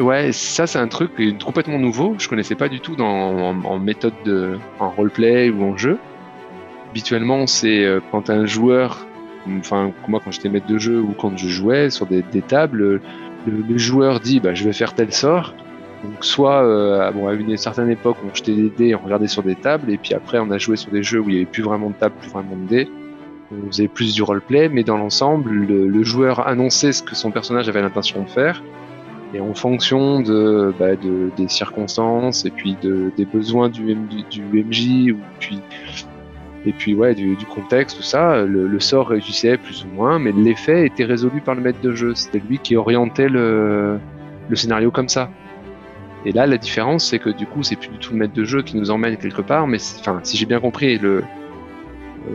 Ouais, 0.00 0.32
ça 0.32 0.66
c'est 0.66 0.78
un 0.78 0.88
truc 0.88 1.14
qui 1.14 1.28
est 1.28 1.42
complètement 1.42 1.78
nouveau. 1.78 2.16
Je 2.18 2.28
connaissais 2.28 2.56
pas 2.56 2.68
du 2.68 2.80
tout 2.80 2.96
dans, 2.96 3.06
en, 3.06 3.64
en 3.64 3.78
méthode 3.78 4.14
de, 4.24 4.58
en 4.80 4.90
roleplay 4.90 5.50
ou 5.50 5.62
en 5.62 5.76
jeu. 5.76 5.98
Habituellement, 6.90 7.46
c'est 7.46 7.84
euh, 7.84 8.00
quand 8.10 8.28
un 8.28 8.44
joueur, 8.44 9.06
enfin 9.58 9.92
moi 10.08 10.20
quand 10.22 10.32
j'étais 10.32 10.48
maître 10.48 10.66
de 10.66 10.78
jeu 10.78 11.00
ou 11.00 11.12
quand 11.12 11.36
je 11.36 11.48
jouais 11.48 11.90
sur 11.90 12.06
des, 12.06 12.22
des 12.22 12.42
tables, 12.42 12.78
le, 12.78 13.00
le 13.46 13.78
joueur 13.78 14.18
dit 14.20 14.40
bah 14.40 14.52
je 14.54 14.64
vais 14.64 14.72
faire 14.72 14.94
tel 14.94 15.12
sort. 15.12 15.54
Donc 16.02 16.24
soit 16.24 16.64
euh, 16.64 17.10
bon, 17.12 17.28
à 17.28 17.34
une 17.34 17.56
certaine 17.56 17.90
époque 17.90 18.16
on 18.28 18.34
jetait 18.34 18.52
des 18.54 18.70
dés, 18.70 18.94
on 18.94 18.98
regardait 18.98 19.28
sur 19.28 19.42
des 19.42 19.54
tables 19.54 19.90
et 19.90 19.96
puis 19.96 20.12
après 20.14 20.38
on 20.38 20.50
a 20.50 20.58
joué 20.58 20.76
sur 20.76 20.90
des 20.90 21.02
jeux 21.02 21.20
où 21.20 21.28
il 21.30 21.34
y 21.34 21.36
avait 21.38 21.46
plus 21.46 21.62
vraiment 21.62 21.90
de 21.90 21.94
table, 21.94 22.14
plus 22.20 22.30
vraiment 22.30 22.56
de 22.56 22.68
dés. 22.68 22.88
On 23.52 23.66
faisait 23.66 23.88
plus 23.88 24.14
du 24.14 24.22
roleplay, 24.22 24.68
mais 24.68 24.84
dans 24.84 24.96
l'ensemble, 24.96 25.50
le, 25.50 26.02
joueur 26.02 26.46
annonçait 26.46 26.92
ce 26.92 27.02
que 27.02 27.14
son 27.14 27.30
personnage 27.30 27.68
avait 27.68 27.82
l'intention 27.82 28.22
de 28.22 28.28
faire. 28.28 28.62
Et 29.34 29.40
en 29.40 29.54
fonction 29.54 30.20
de, 30.20 30.72
bah, 30.78 30.96
de- 30.96 31.30
des 31.36 31.48
circonstances 31.48 32.44
et 32.44 32.50
puis 32.50 32.76
de, 32.82 33.10
des 33.16 33.24
besoins 33.24 33.68
du, 33.68 33.82
MJ 33.82 35.12
et 36.66 36.72
puis 36.72 36.94
du, 36.94 37.46
contexte 37.46 37.96
tout 37.96 38.02
ça, 38.02 38.42
le, 38.44 38.80
sort 38.80 39.08
réussissait 39.08 39.58
plus 39.58 39.84
ou 39.84 39.94
moins, 39.94 40.18
mais 40.18 40.32
l'effet 40.32 40.86
était 40.86 41.04
résolu 41.04 41.40
par 41.40 41.54
le 41.54 41.60
maître 41.60 41.80
de 41.80 41.92
jeu. 41.92 42.14
C'était 42.14 42.40
lui 42.48 42.58
qui 42.58 42.76
orientait 42.76 43.28
le, 43.28 43.98
scénario 44.54 44.90
comme 44.90 45.08
ça. 45.08 45.30
Et 46.24 46.32
là, 46.32 46.46
la 46.46 46.56
différence, 46.56 47.10
c'est 47.10 47.18
que 47.18 47.28
du 47.28 47.44
coup, 47.44 47.62
c'est 47.62 47.76
plus 47.76 47.88
du 47.88 47.98
tout 47.98 48.12
le 48.12 48.18
maître 48.18 48.32
de 48.32 48.44
jeu 48.44 48.62
qui 48.62 48.78
nous 48.78 48.90
emmène 48.90 49.16
quelque 49.18 49.42
part, 49.42 49.66
mais 49.66 49.78
si 49.78 50.36
j'ai 50.36 50.46
bien 50.46 50.60
compris 50.60 50.96
le 50.96 51.22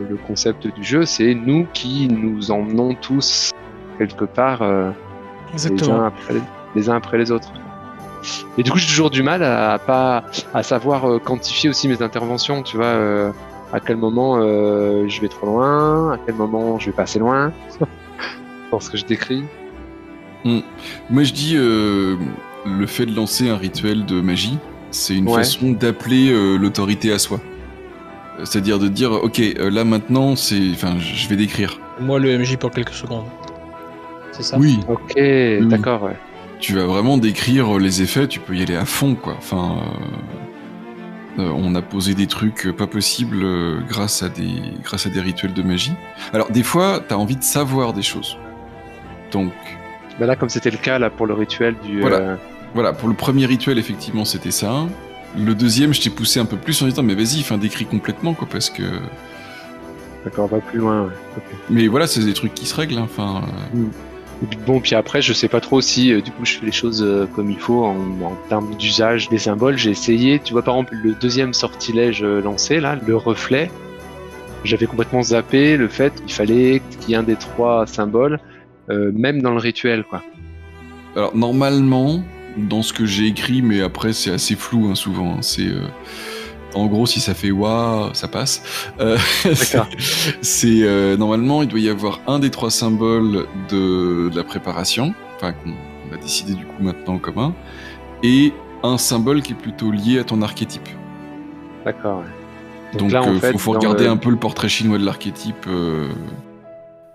le 0.10 0.16
concept 0.18 0.68
du 0.68 0.84
jeu, 0.84 1.06
c'est 1.06 1.34
nous 1.34 1.66
qui 1.74 2.08
nous 2.08 2.52
emmenons 2.52 2.94
tous 2.96 3.52
quelque 3.98 4.26
part. 4.26 4.62
euh, 4.62 4.92
les 5.54 5.90
uns 5.90 6.06
après 6.06 6.34
les, 6.36 6.42
les 6.76 6.90
uns 6.90 6.96
après 6.96 7.18
les 7.18 7.32
autres. 7.32 7.52
Et 8.58 8.64
du 8.64 8.72
coup, 8.72 8.78
j'ai 8.78 8.88
toujours 8.88 9.10
du 9.10 9.24
mal 9.24 9.42
à, 9.44 9.74
à 9.74 9.80
pas 9.80 10.24
à 10.54 10.62
savoir 10.62 11.10
euh, 11.10 11.20
quantifier 11.20 11.70
aussi 11.70 11.88
mes 11.88 12.02
interventions. 12.02 12.62
Tu 12.64 12.76
vois, 12.78 12.86
euh, 12.86 13.32
à 13.74 13.80
quel 13.80 13.98
moment 13.98 14.38
euh, 14.40 15.08
je 15.08 15.22
vais 15.22 15.28
trop 15.30 15.48
loin, 15.48 16.14
à 16.14 16.18
quel 16.26 16.36
moment 16.36 16.78
je 16.80 16.88
vais 16.88 16.92
pas 16.92 17.04
assez 17.04 17.18
loin 17.20 17.52
dans 18.72 18.80
ce 18.80 18.90
que 18.90 18.98
je 18.98 19.06
décris. 19.06 19.44
Moi, 21.10 21.24
je 21.24 21.34
dis 21.34 21.56
euh, 21.58 22.16
le 22.66 22.86
fait 22.88 23.06
de 23.06 23.16
lancer 23.16 23.50
un 23.50 23.58
rituel 23.58 24.06
de 24.06 24.22
magie, 24.22 24.58
c'est 24.92 25.16
une 25.16 25.28
Ouais. 25.28 25.36
façon 25.36 25.72
d'appeler 25.72 26.32
euh, 26.32 26.58
l'autorité 26.58 27.12
à 27.12 27.20
soi. 27.20 27.40
C'est-à-dire 28.46 28.80
de 28.80 28.88
dire, 28.88 29.12
ok, 29.12 29.40
euh, 29.40 29.70
là 29.70 29.84
maintenant, 29.84 30.36
c'est, 30.36 30.72
enfin, 30.74 30.96
je 31.00 31.28
vais 31.28 31.36
décrire. 31.36 31.80
Moi, 32.00 32.20
le 32.20 32.38
MJ 32.38 32.56
pour 32.58 32.72
quelques 32.72 32.94
secondes. 32.94 33.26
C'est 34.32 34.44
ça 34.44 34.58
Oui, 34.58 34.80
Ok, 34.88 35.14
Oui. 35.18 35.68
d'accord. 35.68 36.04
Ouais. 36.04 36.16
tu 36.60 36.74
vas 36.76 36.86
vraiment 36.86 37.18
décrire 37.18 37.78
les 37.78 38.02
effets. 38.02 38.28
Tu 38.28 38.40
peux 38.40 38.56
y 38.56 38.62
aller 38.62 38.76
à 38.76 38.86
fond, 38.86 39.16
quoi. 39.16 39.36
Enfin, 39.38 39.78
euh, 39.78 41.42
Euh, 41.42 41.52
on 41.56 41.74
a 41.76 41.82
posé 41.82 42.16
des 42.16 42.28
trucs 42.28 42.70
pas 42.76 42.88
possibles 42.88 43.44
euh, 43.44 43.80
grâce, 43.88 44.24
à 44.24 44.30
des, 44.30 44.52
grâce 44.84 45.06
à 45.06 45.10
des 45.10 45.22
rituels 45.22 45.54
de 45.54 45.62
magie. 45.62 45.94
Alors, 46.34 46.50
des 46.50 46.64
fois, 46.64 47.00
t'as 47.08 47.16
envie 47.16 47.38
de 47.38 47.44
savoir 47.44 47.94
des 47.94 48.02
choses. 48.02 48.36
Donc, 49.32 49.54
Bah 50.20 50.26
là, 50.26 50.36
comme 50.36 50.50
c'était 50.50 50.72
le 50.72 50.78
cas 50.78 51.00
là 51.00 51.10
pour 51.10 51.28
le 51.28 51.34
rituel 51.36 51.76
du. 51.86 52.02
Voilà. 52.02 52.18
euh, 52.18 52.36
voilà, 52.74 52.92
pour 52.94 53.08
le 53.08 53.16
premier 53.16 53.46
rituel, 53.46 53.78
effectivement, 53.78 54.26
c'était 54.26 54.52
ça. 54.52 54.86
Le 55.38 55.54
deuxième, 55.54 55.94
je 55.94 56.02
t'ai 56.02 56.10
poussé 56.10 56.40
un 56.40 56.46
peu 56.46 56.58
plus 56.58 56.82
en 56.82 56.88
disant, 56.88 57.04
mais 57.04 57.14
vas-y, 57.16 57.40
enfin, 57.42 57.58
décris 57.58 57.86
complètement, 57.86 58.34
quoi, 58.34 58.48
parce 58.52 58.70
que. 58.70 58.84
D'accord, 60.26 60.48
va 60.48 60.60
plus 60.60 60.80
loin. 60.80 61.04
ouais. 61.04 61.14
Mais 61.70 61.88
voilà, 61.88 62.08
c'est 62.08 62.24
des 62.24 62.34
trucs 62.34 62.54
qui 62.54 62.66
se 62.66 62.76
règlent, 62.76 62.98
hein, 62.98 63.08
enfin. 63.10 63.44
euh, 63.76 63.84
puis 64.50 64.60
bon, 64.66 64.80
puis 64.80 64.96
après, 64.96 65.22
je 65.22 65.34
sais 65.34 65.48
pas 65.48 65.62
trop 65.62 65.82
si 65.82 66.14
euh, 66.14 66.22
du 66.22 66.32
coup 66.32 66.46
je 66.46 66.58
fais 66.58 66.66
les 66.66 66.72
choses 66.72 67.04
euh, 67.04 67.26
comme 67.36 67.50
il 67.52 67.60
faut 67.60 67.84
en, 67.84 67.96
en 68.24 68.38
termes 68.48 68.74
d'usage 68.76 69.28
des 69.30 69.38
symboles. 69.38 69.78
J'ai 69.78 69.92
essayé, 69.92 70.40
tu 70.40 70.54
vois, 70.54 70.62
par 70.62 70.76
exemple, 70.76 70.96
le 71.04 71.14
deuxième 71.14 71.54
sortilège 71.54 72.24
euh, 72.24 72.42
lancé 72.42 72.80
là, 72.80 72.98
le 73.06 73.16
reflet. 73.16 73.70
J'avais 74.64 74.88
complètement 74.88 75.22
zappé 75.24 75.78
le 75.78 75.88
fait 75.88 76.14
qu'il 76.26 76.34
fallait 76.34 76.82
qu'il 77.02 77.12
y 77.12 77.14
ait 77.14 77.18
un 77.18 77.24
des 77.24 77.38
trois 77.38 77.86
symboles, 77.88 78.40
même 78.90 79.42
dans 79.42 79.52
le 79.52 79.58
rituel, 79.60 80.04
quoi. 80.04 80.22
Alors 81.16 81.34
normalement, 81.34 82.22
dans 82.58 82.82
ce 82.82 82.94
que 82.94 83.06
j'ai 83.06 83.26
écrit, 83.28 83.62
mais 83.62 83.82
après 83.82 84.14
c'est 84.14 84.32
assez 84.32 84.56
flou 84.56 84.90
hein, 84.90 84.96
souvent. 84.96 85.34
hein, 85.36 85.42
c'est 85.42 85.68
euh, 85.68 85.82
en 86.76 86.86
gros 86.88 87.06
si 87.06 87.20
ça 87.20 87.34
fait 87.34 87.52
waouh, 87.52 88.14
ça 88.14 88.28
passe. 88.28 88.62
Euh, 89.00 89.18
c'est- 90.42 90.84
euh, 90.84 91.18
normalement 91.18 91.62
il 91.64 91.68
doit 91.68 91.80
y 91.80 91.90
avoir 91.90 92.20
un 92.28 92.40
des 92.40 92.50
trois 92.50 92.72
symboles 92.72 93.46
de, 93.70 94.30
de 94.30 94.36
la 94.36 94.44
préparation, 94.44 95.14
enfin 95.36 95.54
qu'on 95.54 95.72
on 96.08 96.12
va 96.16 96.18
décider 96.22 96.54
du 96.56 96.66
coup 96.66 96.82
maintenant 96.82 97.16
en 97.16 97.20
commun, 97.20 97.54
et 98.24 98.52
un 98.84 98.98
symbole 98.98 99.42
qui 99.42 99.54
est 99.54 99.56
plutôt 99.56 99.92
lié 99.92 100.20
à 100.20 100.24
ton 100.24 100.42
archétype. 100.42 100.88
D'accord. 101.86 102.20
ouais. 102.20 102.98
Donc, 102.98 103.12
là, 103.12 103.22
en 103.22 103.36
euh, 103.36 103.40
fait, 103.40 103.56
faut, 103.58 103.72
regarder 103.74 104.06
le- 104.06 104.10
un 104.10 104.18
peu 104.18 104.32
le 104.32 104.36
portrait 104.38 104.70
chinois 104.70 104.98
de 104.98 105.06
l'archétype. 105.06 105.68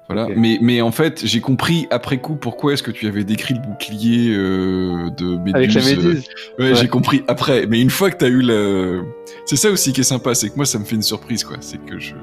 Voilà. 0.08 0.28
Mais, 0.36 0.58
mais 0.60 0.82
en 0.82 0.92
fait, 0.92 1.22
j'ai 1.24 1.40
compris 1.40 1.86
après 1.90 2.18
coup 2.18 2.36
pourquoi 2.36 2.74
est-ce 2.74 2.82
que 2.82 2.90
tu 2.90 3.06
avais 3.06 3.24
décrit 3.24 3.54
le 3.54 3.60
bouclier 3.60 4.34
euh, 4.34 5.08
de 5.16 5.36
Méduse. 5.38 5.54
Avec 5.54 5.72
la 5.74 5.80
euh, 5.80 5.96
méduse. 5.96 6.24
Ouais, 6.58 6.64
Ouais. 6.70 6.74
j'ai 6.74 6.88
compris 6.88 7.22
après. 7.26 7.66
Mais 7.66 7.80
une 7.80 7.90
fois 7.90 8.10
que 8.10 8.18
t'as 8.18 8.28
eu 8.28 8.42
le. 8.42 9.02
C'est 9.46 9.56
ça 9.56 9.70
aussi 9.70 9.92
qui 9.92 10.02
est 10.02 10.04
sympa, 10.04 10.34
c'est 10.34 10.50
que 10.50 10.56
moi 10.56 10.66
ça 10.66 10.78
me 10.78 10.84
fait 10.84 10.96
une 10.96 11.02
surprise, 11.02 11.42
quoi. 11.44 11.56
C'est 11.60 11.78
que 11.84 11.98
je. 11.98 12.14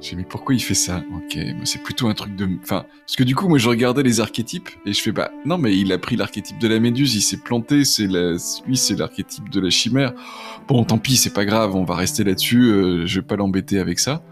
J'ai 0.00 0.16
mis 0.16 0.24
pourquoi 0.24 0.52
il 0.54 0.60
fait 0.60 0.74
ça? 0.74 1.04
Ok, 1.14 1.38
c'est 1.62 1.80
plutôt 1.82 2.08
un 2.08 2.14
truc 2.14 2.34
de. 2.34 2.48
Enfin, 2.64 2.86
parce 3.06 3.14
que 3.16 3.22
du 3.22 3.36
coup, 3.36 3.48
moi 3.48 3.58
je 3.58 3.68
regardais 3.68 4.02
les 4.02 4.18
archétypes 4.20 4.68
et 4.84 4.92
je 4.92 5.00
fais 5.00 5.12
bah 5.12 5.30
non, 5.44 5.58
mais 5.58 5.76
il 5.76 5.92
a 5.92 5.98
pris 5.98 6.16
l'archétype 6.16 6.58
de 6.58 6.66
la 6.66 6.80
méduse, 6.80 7.14
il 7.14 7.20
s'est 7.20 7.36
planté, 7.36 7.84
c'est 7.84 8.08
la... 8.08 8.32
lui 8.66 8.76
c'est 8.76 8.98
l'archétype 8.98 9.48
de 9.48 9.60
la 9.60 9.70
chimère. 9.70 10.12
Bon, 10.66 10.82
tant 10.82 10.98
pis, 10.98 11.16
c'est 11.16 11.32
pas 11.32 11.44
grave, 11.44 11.76
on 11.76 11.84
va 11.84 11.94
rester 11.94 12.24
là-dessus, 12.24 12.64
euh, 12.64 13.06
je 13.06 13.20
vais 13.20 13.26
pas 13.26 13.36
l'embêter 13.36 13.78
avec 13.78 14.00
ça. 14.00 14.22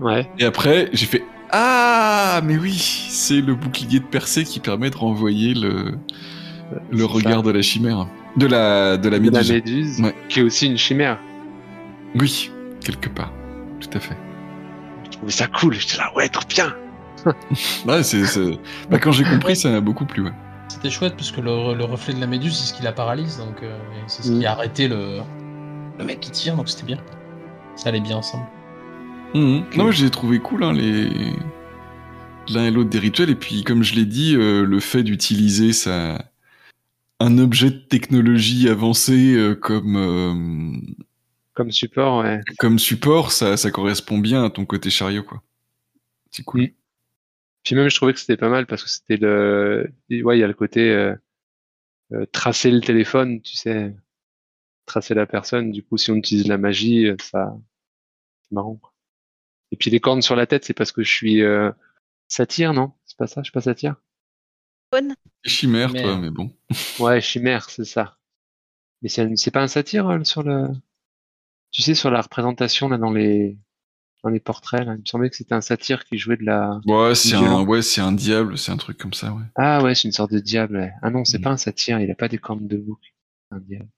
Ouais. 0.00 0.28
Et 0.38 0.44
après, 0.44 0.90
j'ai 0.92 1.06
fait 1.06 1.24
ah, 1.52 2.40
mais 2.44 2.56
oui, 2.56 2.74
c'est 3.08 3.40
le 3.40 3.54
bouclier 3.54 4.00
de 4.00 4.04
Persée 4.04 4.44
qui 4.44 4.60
permet 4.60 4.90
de 4.90 4.96
renvoyer 4.96 5.54
le, 5.54 7.04
regard 7.04 7.42
de 7.42 7.50
la 7.50 7.62
chimère. 7.62 8.06
De 8.36 8.46
la, 8.46 8.96
de 8.96 9.08
la 9.08 9.16
ça. 9.16 9.22
De 9.22 9.30
méduse. 9.30 9.48
la 9.48 9.54
méduse, 9.54 10.00
Ouais. 10.00 10.14
qui 10.28 10.40
est 10.40 10.42
aussi 10.42 10.66
une 10.66 10.76
chimère. 10.78 11.18
Oui, 12.18 12.50
quelque 12.84 13.08
part. 13.08 13.32
Tout 13.80 13.90
à 13.96 14.00
fait. 14.00 14.16
Je 15.04 15.10
trouvais 15.10 15.32
ça 15.32 15.46
cool. 15.46 15.74
J'étais 15.74 15.96
là, 15.98 16.12
ouais, 16.16 16.28
trop 16.28 16.44
bien. 16.48 16.74
Ouais, 17.86 18.02
Bah, 18.90 18.98
quand 18.98 19.12
j'ai 19.12 19.24
compris, 19.24 19.56
ça 19.56 19.70
m'a 19.70 19.80
beaucoup 19.80 20.04
plu. 20.06 20.22
Ouais. 20.24 20.32
C'était 20.68 20.90
chouette 20.90 21.14
parce 21.16 21.30
que 21.32 21.40
le, 21.40 21.74
le 21.74 21.84
reflet 21.84 22.12
de 22.14 22.20
la 22.20 22.26
méduse, 22.26 22.56
c'est 22.56 22.66
ce 22.66 22.74
qui 22.74 22.82
la 22.82 22.92
paralyse, 22.92 23.38
donc 23.38 23.62
euh, 23.62 23.78
c'est 24.06 24.22
ce 24.24 24.32
Mm. 24.32 24.38
qui 24.40 24.46
a 24.46 24.52
arrêté 24.52 24.88
le, 24.88 25.20
le 25.98 26.04
mec 26.04 26.20
qui 26.20 26.30
tire, 26.30 26.56
donc 26.56 26.68
c'était 26.68 26.86
bien. 26.86 26.98
Ça 27.76 27.88
allait 27.90 28.00
bien 28.00 28.16
ensemble. 28.16 28.44
Mhm. 29.34 29.64
Non, 29.76 29.84
mais 29.86 29.92
j'ai 29.92 30.10
trouvé 30.10 30.38
cool 30.38 30.64
hein, 30.64 30.72
les 30.72 31.10
l'un 32.48 32.66
et 32.66 32.70
l'autre 32.70 32.90
des 32.90 32.98
rituels. 32.98 33.30
Et 33.30 33.34
puis, 33.34 33.64
comme 33.64 33.82
je 33.82 33.94
l'ai 33.94 34.04
dit, 34.04 34.36
euh, 34.36 34.64
le 34.64 34.80
fait 34.80 35.02
d'utiliser 35.02 35.72
ça 35.72 36.30
un 37.18 37.38
objet 37.38 37.70
de 37.70 37.78
technologie 37.78 38.68
avancée 38.68 39.34
euh, 39.34 39.54
comme 39.54 39.96
euh, 39.96 40.94
Comme 41.54 41.70
support, 41.70 42.22
ouais. 42.22 42.40
comme 42.58 42.78
support, 42.78 43.32
ça, 43.32 43.56
ça 43.56 43.70
correspond 43.70 44.18
bien 44.18 44.44
à 44.44 44.50
ton 44.50 44.66
côté 44.66 44.90
chariot, 44.90 45.22
quoi. 45.22 45.42
C'est 46.30 46.44
cool. 46.44 46.62
Mm. 46.62 46.70
Puis 47.64 47.74
même, 47.74 47.88
je 47.88 47.96
trouvais 47.96 48.12
que 48.12 48.20
c'était 48.20 48.36
pas 48.36 48.48
mal 48.48 48.66
parce 48.66 48.84
que 48.84 48.90
c'était 48.90 49.16
le. 49.16 49.90
Ouais, 50.10 50.36
il 50.36 50.40
y 50.40 50.44
a 50.44 50.46
le 50.46 50.54
côté 50.54 51.14
tracer 52.30 52.70
le 52.70 52.80
téléphone, 52.80 53.40
tu 53.40 53.56
sais, 53.56 53.92
tracer 54.84 55.14
la 55.14 55.26
personne. 55.26 55.72
Du 55.72 55.82
coup, 55.82 55.96
si 55.96 56.12
on 56.12 56.14
utilise 56.14 56.46
la 56.46 56.58
magie, 56.58 57.08
ça, 57.20 57.56
c'est 58.42 58.52
marrant. 58.52 58.76
quoi. 58.76 58.92
Et 59.76 59.78
puis 59.78 59.90
les 59.90 60.00
cornes 60.00 60.22
sur 60.22 60.36
la 60.36 60.46
tête, 60.46 60.64
c'est 60.64 60.72
parce 60.72 60.90
que 60.90 61.02
je 61.02 61.12
suis 61.12 61.42
euh, 61.42 61.70
satyre, 62.28 62.72
non? 62.72 62.94
C'est 63.04 63.18
pas 63.18 63.26
ça 63.26 63.42
Je 63.42 63.44
suis 63.44 63.52
pas 63.52 63.60
satyre? 63.60 63.96
Faune. 64.90 65.14
C'est 65.44 65.50
chimère, 65.50 65.90
toi, 65.90 66.00
Chimère. 66.00 66.18
mais 66.18 66.30
bon. 66.30 66.50
Ouais, 66.98 67.20
chimère, 67.20 67.68
c'est 67.68 67.84
ça. 67.84 68.16
Mais 69.02 69.10
c'est 69.10 69.50
pas 69.50 69.60
un 69.62 69.68
satyre 69.68 70.08
euh, 70.08 70.24
sur 70.24 70.42
le. 70.42 70.68
Tu 71.72 71.82
sais, 71.82 71.94
sur 71.94 72.10
la 72.10 72.22
représentation 72.22 72.88
là 72.88 72.96
dans 72.96 73.12
les 73.12 73.58
dans 74.24 74.30
les 74.30 74.40
portraits, 74.40 74.86
là, 74.86 74.94
il 74.94 75.00
me 75.00 75.04
semblait 75.04 75.28
que 75.28 75.36
c'était 75.36 75.54
un 75.54 75.60
satyre 75.60 76.06
qui 76.06 76.16
jouait 76.16 76.38
de 76.38 76.44
la. 76.44 76.80
Ouais, 76.86 77.14
c'est 77.14 77.34
un, 77.34 77.62
ouais, 77.66 77.82
c'est 77.82 78.00
un 78.00 78.12
diable, 78.12 78.56
c'est 78.56 78.72
un 78.72 78.78
truc 78.78 78.96
comme 78.96 79.12
ça, 79.12 79.34
ouais. 79.34 79.44
Ah 79.56 79.82
ouais, 79.82 79.94
c'est 79.94 80.08
une 80.08 80.12
sorte 80.12 80.32
de 80.32 80.38
diable. 80.38 80.78
ouais. 80.78 80.92
Ah 81.02 81.10
non, 81.10 81.26
c'est 81.26 81.38
Mm. 81.38 81.42
pas 81.42 81.50
un 81.50 81.56
satyre, 81.58 82.00
il 82.00 82.10
a 82.10 82.14
pas 82.14 82.28
des 82.28 82.38
cornes 82.38 82.66
de 82.66 82.78
bouc. 82.78 82.98
Un 83.50 83.58
diable. 83.60 83.88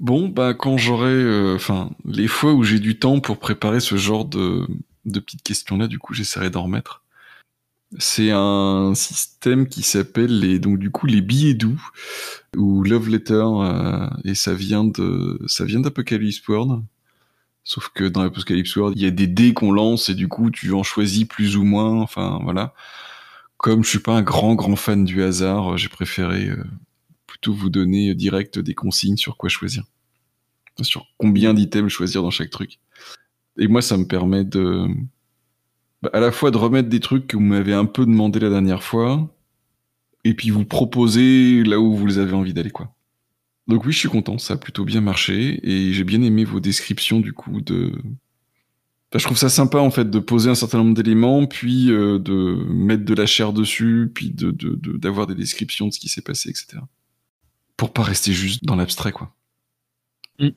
Bon, 0.00 0.28
bah 0.28 0.54
quand 0.54 0.76
j'aurai, 0.76 1.08
euh, 1.10 1.56
enfin, 1.56 1.90
les 2.04 2.28
fois 2.28 2.52
où 2.54 2.62
j'ai 2.62 2.78
du 2.78 2.98
temps 2.98 3.20
pour 3.20 3.38
préparer 3.38 3.80
ce 3.80 3.96
genre 3.96 4.24
de, 4.24 4.66
de 5.06 5.20
petites 5.20 5.42
questions-là, 5.42 5.88
du 5.88 5.98
coup, 5.98 6.14
j'essaierai 6.14 6.50
d'en 6.50 6.64
remettre. 6.64 7.02
C'est 7.98 8.30
un 8.32 8.92
système 8.94 9.66
qui 9.66 9.82
s'appelle 9.82 10.40
les, 10.40 10.58
donc 10.58 10.78
du 10.78 10.90
coup, 10.90 11.06
les 11.06 11.22
billets 11.22 11.54
doux 11.54 11.80
ou 12.56 12.82
love 12.84 13.08
letter, 13.08 13.42
euh, 13.44 14.08
et 14.24 14.34
ça 14.34 14.54
vient 14.54 14.84
de, 14.84 15.40
ça 15.46 15.64
vient 15.64 15.80
d'Apocalypse 15.80 16.46
World. 16.48 16.82
Sauf 17.64 17.90
que 17.94 18.04
dans 18.04 18.22
Apocalypse 18.22 18.76
World, 18.76 18.98
il 18.98 19.02
y 19.02 19.06
a 19.06 19.10
des 19.10 19.26
dés 19.26 19.54
qu'on 19.54 19.72
lance 19.72 20.08
et 20.08 20.14
du 20.14 20.28
coup, 20.28 20.50
tu 20.50 20.72
en 20.72 20.82
choisis 20.82 21.24
plus 21.26 21.56
ou 21.56 21.64
moins. 21.64 22.00
Enfin, 22.00 22.40
voilà. 22.42 22.74
Comme 23.58 23.84
je 23.84 23.90
suis 23.90 23.98
pas 24.00 24.14
un 24.14 24.22
grand 24.22 24.54
grand 24.54 24.76
fan 24.76 25.04
du 25.04 25.22
hasard, 25.22 25.74
euh, 25.74 25.76
j'ai 25.76 25.88
préféré 25.88 26.48
euh, 26.48 26.64
vous 27.46 27.70
donner 27.70 28.14
direct 28.14 28.58
des 28.58 28.74
consignes 28.74 29.16
sur 29.16 29.36
quoi 29.36 29.48
choisir. 29.48 29.84
Sur 30.82 31.06
combien 31.16 31.54
d'items 31.54 31.90
choisir 31.90 32.22
dans 32.22 32.30
chaque 32.30 32.50
truc. 32.50 32.78
Et 33.58 33.68
moi, 33.68 33.82
ça 33.82 33.96
me 33.96 34.06
permet 34.06 34.44
de. 34.44 34.86
bah, 36.02 36.10
à 36.12 36.20
la 36.20 36.32
fois 36.32 36.50
de 36.50 36.56
remettre 36.56 36.88
des 36.88 37.00
trucs 37.00 37.26
que 37.26 37.36
vous 37.36 37.42
m'avez 37.42 37.74
un 37.74 37.86
peu 37.86 38.06
demandé 38.06 38.38
la 38.38 38.50
dernière 38.50 38.82
fois, 38.82 39.28
et 40.24 40.34
puis 40.34 40.50
vous 40.50 40.64
proposer 40.64 41.64
là 41.64 41.80
où 41.80 41.96
vous 41.96 42.18
avez 42.18 42.32
envie 42.32 42.54
d'aller, 42.54 42.70
quoi. 42.70 42.94
Donc 43.66 43.84
oui, 43.84 43.92
je 43.92 43.98
suis 43.98 44.08
content, 44.08 44.38
ça 44.38 44.54
a 44.54 44.56
plutôt 44.56 44.84
bien 44.84 45.00
marché, 45.00 45.60
et 45.62 45.92
j'ai 45.92 46.04
bien 46.04 46.22
aimé 46.22 46.44
vos 46.44 46.60
descriptions, 46.60 47.20
du 47.20 47.32
coup, 47.32 47.60
de. 47.60 47.92
Je 49.14 49.24
trouve 49.24 49.38
ça 49.38 49.48
sympa, 49.48 49.78
en 49.78 49.90
fait, 49.90 50.10
de 50.10 50.18
poser 50.18 50.50
un 50.50 50.54
certain 50.54 50.78
nombre 50.78 50.94
d'éléments, 50.94 51.46
puis 51.46 51.90
euh, 51.90 52.18
de 52.18 52.62
mettre 52.68 53.04
de 53.04 53.14
la 53.14 53.26
chair 53.26 53.52
dessus, 53.52 54.10
puis 54.14 54.34
d'avoir 54.34 55.26
des 55.26 55.34
descriptions 55.34 55.88
de 55.88 55.92
ce 55.92 55.98
qui 55.98 56.08
s'est 56.08 56.22
passé, 56.22 56.50
etc. 56.50 56.78
Pour 57.78 57.94
pas 57.94 58.02
rester 58.02 58.34
juste 58.34 58.64
dans 58.64 58.76
l'abstrait, 58.76 59.12
quoi. 59.12 59.34
Mm. 60.38 60.48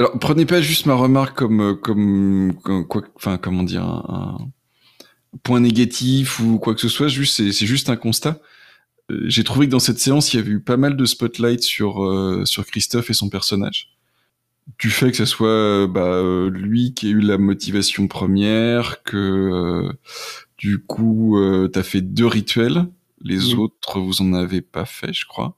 Alors, 0.00 0.18
prenez 0.18 0.46
pas 0.46 0.60
juste 0.62 0.86
ma 0.86 0.94
remarque 0.94 1.36
comme, 1.38 1.60
euh, 1.60 1.74
comme, 1.74 2.54
comme 2.64 2.86
quoi, 2.88 3.02
enfin, 3.16 3.38
comment 3.38 3.62
dire, 3.62 3.84
un, 3.84 4.38
un 5.34 5.38
point 5.44 5.60
négatif 5.60 6.40
ou 6.40 6.58
quoi 6.58 6.74
que 6.74 6.80
ce 6.80 6.88
soit. 6.88 7.08
Juste, 7.08 7.36
c'est, 7.36 7.52
c'est 7.52 7.66
juste 7.66 7.90
un 7.90 7.96
constat. 7.96 8.40
Euh, 9.10 9.22
J'ai 9.28 9.44
trouvé 9.44 9.66
que 9.66 9.72
dans 9.72 9.80
cette 9.80 9.98
séance, 10.00 10.34
il 10.34 10.38
y 10.38 10.40
avait 10.40 10.52
eu 10.52 10.60
pas 10.60 10.76
mal 10.78 10.96
de 10.96 11.04
spotlight 11.06 11.62
sur 11.62 12.04
euh, 12.04 12.44
sur 12.46 12.66
Christophe 12.66 13.10
et 13.10 13.14
son 13.14 13.30
personnage. 13.30 13.90
Du 14.78 14.90
fait 14.90 15.10
que 15.12 15.16
ce 15.18 15.26
soit 15.26 15.48
euh, 15.48 15.86
bah, 15.88 16.02
euh, 16.02 16.50
lui 16.50 16.94
qui 16.94 17.08
a 17.08 17.10
eu 17.10 17.20
la 17.20 17.38
motivation 17.38 18.08
première, 18.08 19.02
que 19.04 19.16
euh, 19.16 19.92
du 20.58 20.78
coup, 20.80 21.38
euh, 21.38 21.68
t'as 21.68 21.82
fait 21.84 22.02
deux 22.02 22.26
rituels. 22.26 22.86
Les 23.22 23.54
Mm. 23.54 23.60
autres, 23.60 24.00
vous 24.00 24.22
en 24.22 24.34
avez 24.34 24.62
pas 24.62 24.84
fait, 24.86 25.12
je 25.14 25.26
crois. 25.26 25.56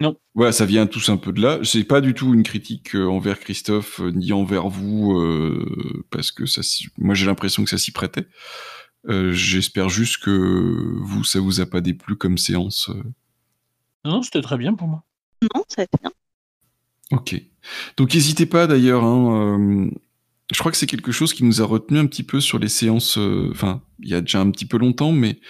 Non. 0.00 0.16
Voilà, 0.34 0.52
ça 0.52 0.64
vient 0.64 0.86
tous 0.86 1.10
un 1.10 1.18
peu 1.18 1.30
de 1.32 1.42
là. 1.42 1.58
C'est 1.62 1.84
pas 1.84 2.00
du 2.00 2.14
tout 2.14 2.32
une 2.32 2.42
critique 2.42 2.94
euh, 2.96 3.06
envers 3.06 3.38
Christophe 3.38 4.00
euh, 4.00 4.10
ni 4.10 4.32
envers 4.32 4.68
vous, 4.68 5.18
euh, 5.18 6.04
parce 6.10 6.30
que 6.32 6.46
ça, 6.46 6.62
moi 6.96 7.14
j'ai 7.14 7.26
l'impression 7.26 7.64
que 7.64 7.70
ça 7.70 7.76
s'y 7.78 7.92
prêtait. 7.92 8.26
Euh, 9.08 9.32
J'espère 9.32 9.88
juste 9.90 10.18
que 10.18 10.94
vous, 11.00 11.24
ça 11.24 11.40
vous 11.40 11.60
a 11.60 11.66
pas 11.66 11.80
déplu 11.82 12.16
comme 12.16 12.38
séance. 12.38 12.88
Non, 14.04 14.12
non, 14.12 14.22
c'était 14.22 14.40
très 14.40 14.56
bien 14.56 14.74
pour 14.74 14.88
moi. 14.88 15.04
Non, 15.54 15.64
ça 15.68 15.84
bien. 16.00 16.10
Ok. 17.12 17.34
Donc 17.98 18.14
n'hésitez 18.14 18.46
pas 18.46 18.66
d'ailleurs. 18.66 19.04
Hein, 19.04 19.58
euh, 19.58 19.90
je 20.52 20.58
crois 20.58 20.72
que 20.72 20.78
c'est 20.78 20.86
quelque 20.86 21.12
chose 21.12 21.34
qui 21.34 21.44
nous 21.44 21.60
a 21.60 21.66
retenu 21.66 21.98
un 21.98 22.06
petit 22.06 22.22
peu 22.22 22.40
sur 22.40 22.58
les 22.58 22.68
séances. 22.68 23.18
euh, 23.18 23.48
Enfin, 23.52 23.82
il 23.98 24.08
y 24.08 24.14
a 24.14 24.20
déjà 24.22 24.40
un 24.40 24.50
petit 24.50 24.66
peu 24.66 24.78
longtemps, 24.78 25.12
mais 25.12 25.40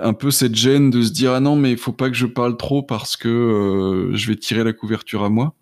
un 0.00 0.12
peu 0.12 0.30
cette 0.30 0.54
gêne 0.54 0.90
de 0.90 1.02
se 1.02 1.10
dire 1.10 1.32
ah 1.32 1.40
non 1.40 1.56
mais 1.56 1.72
il 1.72 1.78
faut 1.78 1.92
pas 1.92 2.08
que 2.08 2.16
je 2.16 2.26
parle 2.26 2.56
trop 2.56 2.82
parce 2.82 3.16
que 3.16 3.28
euh, 3.28 4.16
je 4.16 4.28
vais 4.28 4.36
tirer 4.36 4.64
la 4.64 4.72
couverture 4.72 5.24
à 5.24 5.28
moi. 5.28 5.54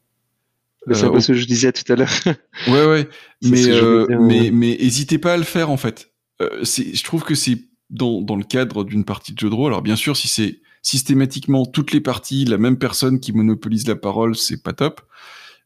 C'est 0.92 1.04
Euh, 1.04 1.20
ce 1.20 1.28
que 1.28 1.38
je 1.38 1.46
disais 1.46 1.72
tout 1.72 1.90
à 1.92 1.96
l'heure. 1.96 2.10
Ouais 2.68 2.86
ouais, 2.86 3.08
mais 3.42 3.66
euh, 3.68 4.06
dire, 4.06 4.20
mais 4.20 4.40
ouais. 4.42 4.50
mais 4.50 4.76
hésitez 4.78 5.18
pas 5.18 5.34
à 5.34 5.36
le 5.36 5.44
faire 5.44 5.70
en 5.70 5.76
fait. 5.76 6.12
Euh, 6.42 6.64
je 6.64 7.02
trouve 7.02 7.24
que 7.24 7.34
c'est 7.34 7.58
dans 7.90 8.20
dans 8.20 8.36
le 8.36 8.44
cadre 8.44 8.84
d'une 8.84 9.04
partie 9.04 9.32
de 9.32 9.38
jeu 9.38 9.50
de 9.50 9.54
rôle. 9.54 9.72
Alors 9.72 9.82
bien 9.82 9.96
sûr 9.96 10.16
si 10.16 10.28
c'est 10.28 10.60
systématiquement 10.82 11.64
toutes 11.64 11.92
les 11.92 12.00
parties 12.00 12.44
la 12.44 12.58
même 12.58 12.76
personne 12.76 13.20
qui 13.20 13.32
monopolise 13.32 13.86
la 13.88 13.96
parole, 13.96 14.36
c'est 14.36 14.62
pas 14.62 14.72
top. 14.72 15.00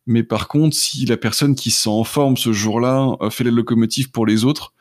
Mais 0.06 0.22
par 0.22 0.48
contre, 0.48 0.74
si 0.74 1.04
la 1.04 1.16
personne 1.18 1.54
qui 1.54 1.70
se 1.70 1.82
sent 1.82 1.90
en 1.90 2.04
forme 2.04 2.36
ce 2.36 2.52
jour-là 2.52 3.16
fait 3.30 3.44
la 3.44 3.50
locomotive 3.50 4.10
pour 4.10 4.24
les 4.24 4.44
autres, 4.44 4.72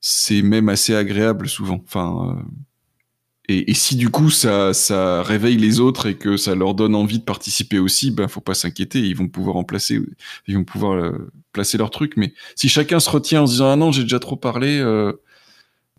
c'est 0.00 0.40
même 0.40 0.68
assez 0.68 0.94
agréable 0.94 1.48
souvent. 1.48 1.82
Enfin, 1.84 2.42
et, 3.48 3.70
et 3.70 3.74
si 3.74 3.96
du 3.96 4.08
coup 4.08 4.30
ça, 4.30 4.72
ça 4.72 5.22
réveille 5.22 5.58
les 5.58 5.78
autres 5.80 6.06
et 6.06 6.16
que 6.16 6.36
ça 6.36 6.54
leur 6.54 6.74
donne 6.74 6.94
envie 6.94 7.18
de 7.18 7.24
participer 7.24 7.78
aussi, 7.78 8.10
ben 8.10 8.26
faut 8.28 8.40
pas 8.40 8.54
s'inquiéter, 8.54 9.00
ils 9.00 9.16
vont 9.16 9.28
pouvoir 9.28 9.56
en 9.56 9.64
placer, 9.64 10.00
ils 10.46 10.56
vont 10.56 10.64
pouvoir 10.64 10.92
euh, 10.94 11.30
placer 11.52 11.76
leur 11.76 11.90
truc. 11.90 12.16
Mais 12.16 12.32
si 12.56 12.68
chacun 12.68 13.00
se 13.00 13.10
retient 13.10 13.42
en 13.42 13.46
se 13.46 13.52
disant 13.52 13.70
ah 13.70 13.76
non 13.76 13.92
j'ai 13.92 14.02
déjà 14.02 14.18
trop 14.18 14.36
parlé, 14.36 14.78
euh, 14.78 15.12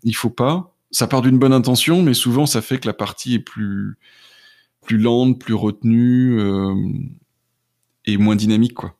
il 0.02 0.16
faut 0.16 0.30
pas. 0.30 0.74
Ça 0.90 1.06
part 1.06 1.22
d'une 1.22 1.38
bonne 1.38 1.52
intention, 1.52 2.02
mais 2.02 2.14
souvent 2.14 2.46
ça 2.46 2.62
fait 2.62 2.78
que 2.80 2.86
la 2.88 2.94
partie 2.94 3.34
est 3.34 3.40
plus 3.40 3.96
plus 4.82 4.98
lente, 4.98 5.40
plus 5.40 5.54
retenue 5.54 6.40
euh, 6.40 6.74
et 8.06 8.16
moins 8.18 8.36
dynamique 8.36 8.74
quoi. 8.74 8.98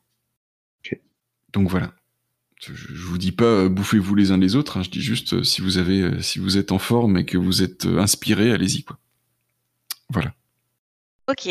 Ok. 0.85 1.01
Donc 1.53 1.69
voilà. 1.71 1.96
Je, 2.61 2.73
je 2.75 3.03
vous 3.03 3.19
dis 3.19 3.33
pas 3.33 3.45
euh, 3.45 3.69
bouffez-vous 3.69 4.15
les 4.15 4.31
uns 4.31 4.39
les 4.39 4.57
autres. 4.57 4.77
hein, 4.79 4.83
je 4.83 4.91
dis 4.91 5.03
juste 5.03 5.35
euh, 5.35 5.43
si 5.45 5.61
vous 5.61 5.79
avez, 5.79 6.03
euh, 6.03 6.21
si 6.23 6.39
vous 6.39 6.57
êtes 6.59 6.73
en 6.73 6.79
forme 6.79 7.19
et 7.19 7.25
que 7.27 7.37
vous 7.39 7.63
êtes 7.63 7.87
inspiré, 7.87 8.51
allez-y 8.53 8.83
quoi. 8.83 8.99
Voilà. 10.11 10.35
Ok. 11.29 11.49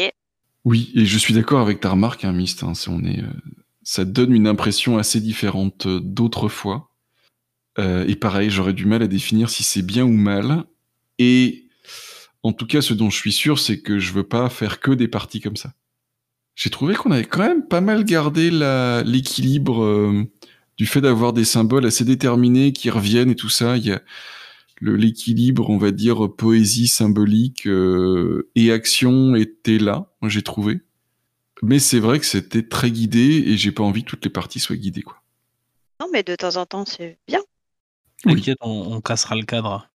Oui, 0.64 0.92
et 0.96 1.06
je 1.06 1.18
suis 1.18 1.34
d'accord 1.34 1.60
avec 1.62 1.80
ta 1.80 1.90
remarque, 1.92 2.24
hein, 2.26 2.32
Mist. 2.34 2.64
hein, 2.64 2.74
c'est- 2.74 2.90
on 2.90 3.04
est, 3.04 3.22
euh, 3.22 3.28
ça 3.84 4.04
donne 4.04 4.34
une 4.34 4.48
impression 4.48 4.98
assez 4.98 5.22
différente 5.22 5.88
d'autrefois. 5.88 6.90
Euh, 7.78 8.06
et 8.08 8.16
pareil, 8.16 8.50
j'aurais 8.50 8.74
du 8.74 8.86
mal 8.86 9.04
à 9.04 9.08
définir 9.08 9.50
si 9.50 9.62
c'est 9.64 9.82
bien 9.84 10.06
ou 10.06 10.14
mal. 10.14 10.64
Et 11.20 11.68
en 12.42 12.52
tout 12.54 12.66
cas, 12.66 12.82
ce 12.82 12.94
dont 12.94 13.10
je 13.10 13.18
suis 13.18 13.32
sûr, 13.34 13.60
c'est 13.60 13.80
que 13.82 14.00
je 14.00 14.12
veux 14.14 14.24
pas 14.24 14.50
faire 14.50 14.80
que 14.80 14.92
des 14.92 15.08
parties 15.08 15.42
comme 15.42 15.58
ça. 15.58 15.74
J'ai 16.56 16.70
trouvé 16.70 16.96
qu'on 16.96 17.12
avait 17.12 17.26
quand 17.26 17.42
même 17.46 17.68
pas 17.68 17.82
mal 17.82 18.06
gardé 18.06 18.50
l'équilibre 19.06 19.84
euh, 19.84 20.24
du 20.78 20.86
fait 20.86 21.02
d'avoir 21.02 21.34
des 21.34 21.46
symboles 21.46 21.86
assez 21.86 22.06
déterminés 22.06 22.74
qui 22.74 22.90
reviennent 22.90 23.30
et 23.32 23.36
tout 23.36 23.50
ça. 23.50 23.78
Il 23.78 23.86
y 23.86 23.92
a 23.92 24.02
le- 24.82 24.96
l'équilibre, 24.96 25.70
on 25.70 25.78
va 25.78 25.92
dire, 25.92 26.30
poésie 26.36 26.88
symbolique 26.88 27.66
euh, 27.68 28.50
et 28.56 28.72
action 28.72 29.36
était 29.36 29.78
là, 29.78 30.12
j'ai 30.24 30.42
trouvé. 30.42 30.82
Mais 31.62 31.80
c'est 31.80 32.00
vrai 32.00 32.20
que 32.20 32.26
c'était 32.26 32.64
très 32.68 32.92
guidé 32.92 33.44
et 33.48 33.58
j'ai 33.58 33.72
pas 33.72 33.84
envie 33.84 34.04
que 34.04 34.10
toutes 34.10 34.26
les 34.26 34.32
parties 34.32 34.60
soient 34.60 34.76
guidées, 34.76 35.04
quoi. 35.04 35.22
Non, 36.02 36.08
mais 36.12 36.24
de 36.24 36.36
temps 36.36 36.58
en 36.58 36.66
temps, 36.66 36.86
c'est 36.86 37.18
bien. 37.28 37.40
Oui. 38.26 38.36
T'inquiète, 38.36 38.58
on, 38.62 38.94
on 38.96 39.02
cassera 39.02 39.36
le 39.36 39.44
cadre. 39.44 39.88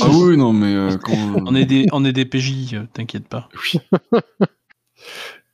Ah 0.00 0.10
oui, 0.10 0.36
non, 0.36 0.52
mais 0.52 0.74
euh, 0.74 0.98
quand... 0.98 1.14
On 1.46 1.54
est 1.54 1.64
des, 1.64 1.86
on 1.92 2.04
est 2.04 2.12
des 2.12 2.26
PJ, 2.26 2.74
euh, 2.74 2.84
t'inquiète 2.92 3.26
pas. 3.28 3.48
Oui. 3.54 3.80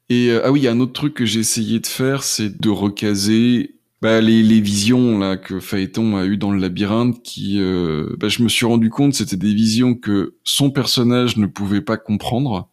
Et 0.08 0.30
euh, 0.30 0.42
ah 0.44 0.50
oui, 0.50 0.60
il 0.60 0.62
y 0.64 0.68
a 0.68 0.72
un 0.72 0.80
autre 0.80 0.92
truc 0.92 1.14
que 1.14 1.24
j'ai 1.24 1.40
essayé 1.40 1.78
de 1.78 1.86
faire, 1.86 2.24
c'est 2.24 2.60
de 2.60 2.68
recaser 2.68 3.76
bah, 4.04 4.20
les, 4.20 4.42
les 4.42 4.60
visions 4.60 5.18
là 5.18 5.38
que 5.38 5.60
Phaéton 5.60 6.18
a 6.18 6.26
eu 6.26 6.36
dans 6.36 6.50
le 6.50 6.60
labyrinthe. 6.60 7.22
Qui, 7.22 7.58
euh, 7.58 8.14
bah, 8.18 8.28
je 8.28 8.42
me 8.42 8.50
suis 8.50 8.66
rendu 8.66 8.90
compte, 8.90 9.14
c'était 9.14 9.38
des 9.38 9.54
visions 9.54 9.94
que 9.94 10.36
son 10.44 10.70
personnage 10.70 11.38
ne 11.38 11.46
pouvait 11.46 11.80
pas 11.80 11.96
comprendre 11.96 12.68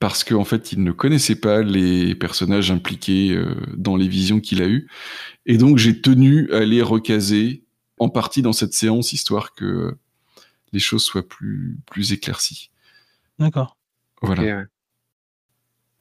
parce 0.00 0.22
qu'en 0.22 0.44
fait, 0.44 0.70
il 0.70 0.84
ne 0.84 0.92
connaissait 0.92 1.36
pas 1.36 1.62
les 1.62 2.14
personnages 2.14 2.70
impliqués 2.70 3.32
euh, 3.32 3.54
dans 3.74 3.96
les 3.96 4.06
visions 4.06 4.38
qu'il 4.38 4.60
a 4.60 4.68
eues. 4.68 4.86
Et 5.46 5.56
donc, 5.56 5.78
j'ai 5.78 6.02
tenu 6.02 6.52
à 6.52 6.60
les 6.66 6.82
recaser 6.82 7.64
en 7.98 8.10
partie 8.10 8.42
dans 8.42 8.52
cette 8.52 8.74
séance, 8.74 9.14
histoire 9.14 9.54
que 9.54 9.64
euh, 9.64 9.98
les 10.74 10.78
choses 10.78 11.04
soient 11.04 11.26
plus 11.26 11.78
plus 11.86 12.12
éclaircies. 12.12 12.68
D'accord. 13.38 13.78
Voilà. 14.20 14.42
Ouais. 14.42 14.64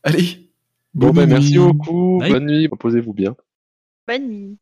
Allez. 0.03 0.49
Bon, 0.93 1.13
bonne 1.13 1.29
ben, 1.29 1.39
merci 1.39 1.57
beaucoup. 1.57 2.17
Bye. 2.19 2.31
Bonne 2.33 2.47
nuit. 2.47 2.67
Reposez-vous 2.67 3.13
bien. 3.13 3.37
Bonne 4.07 4.29
nuit. 4.29 4.59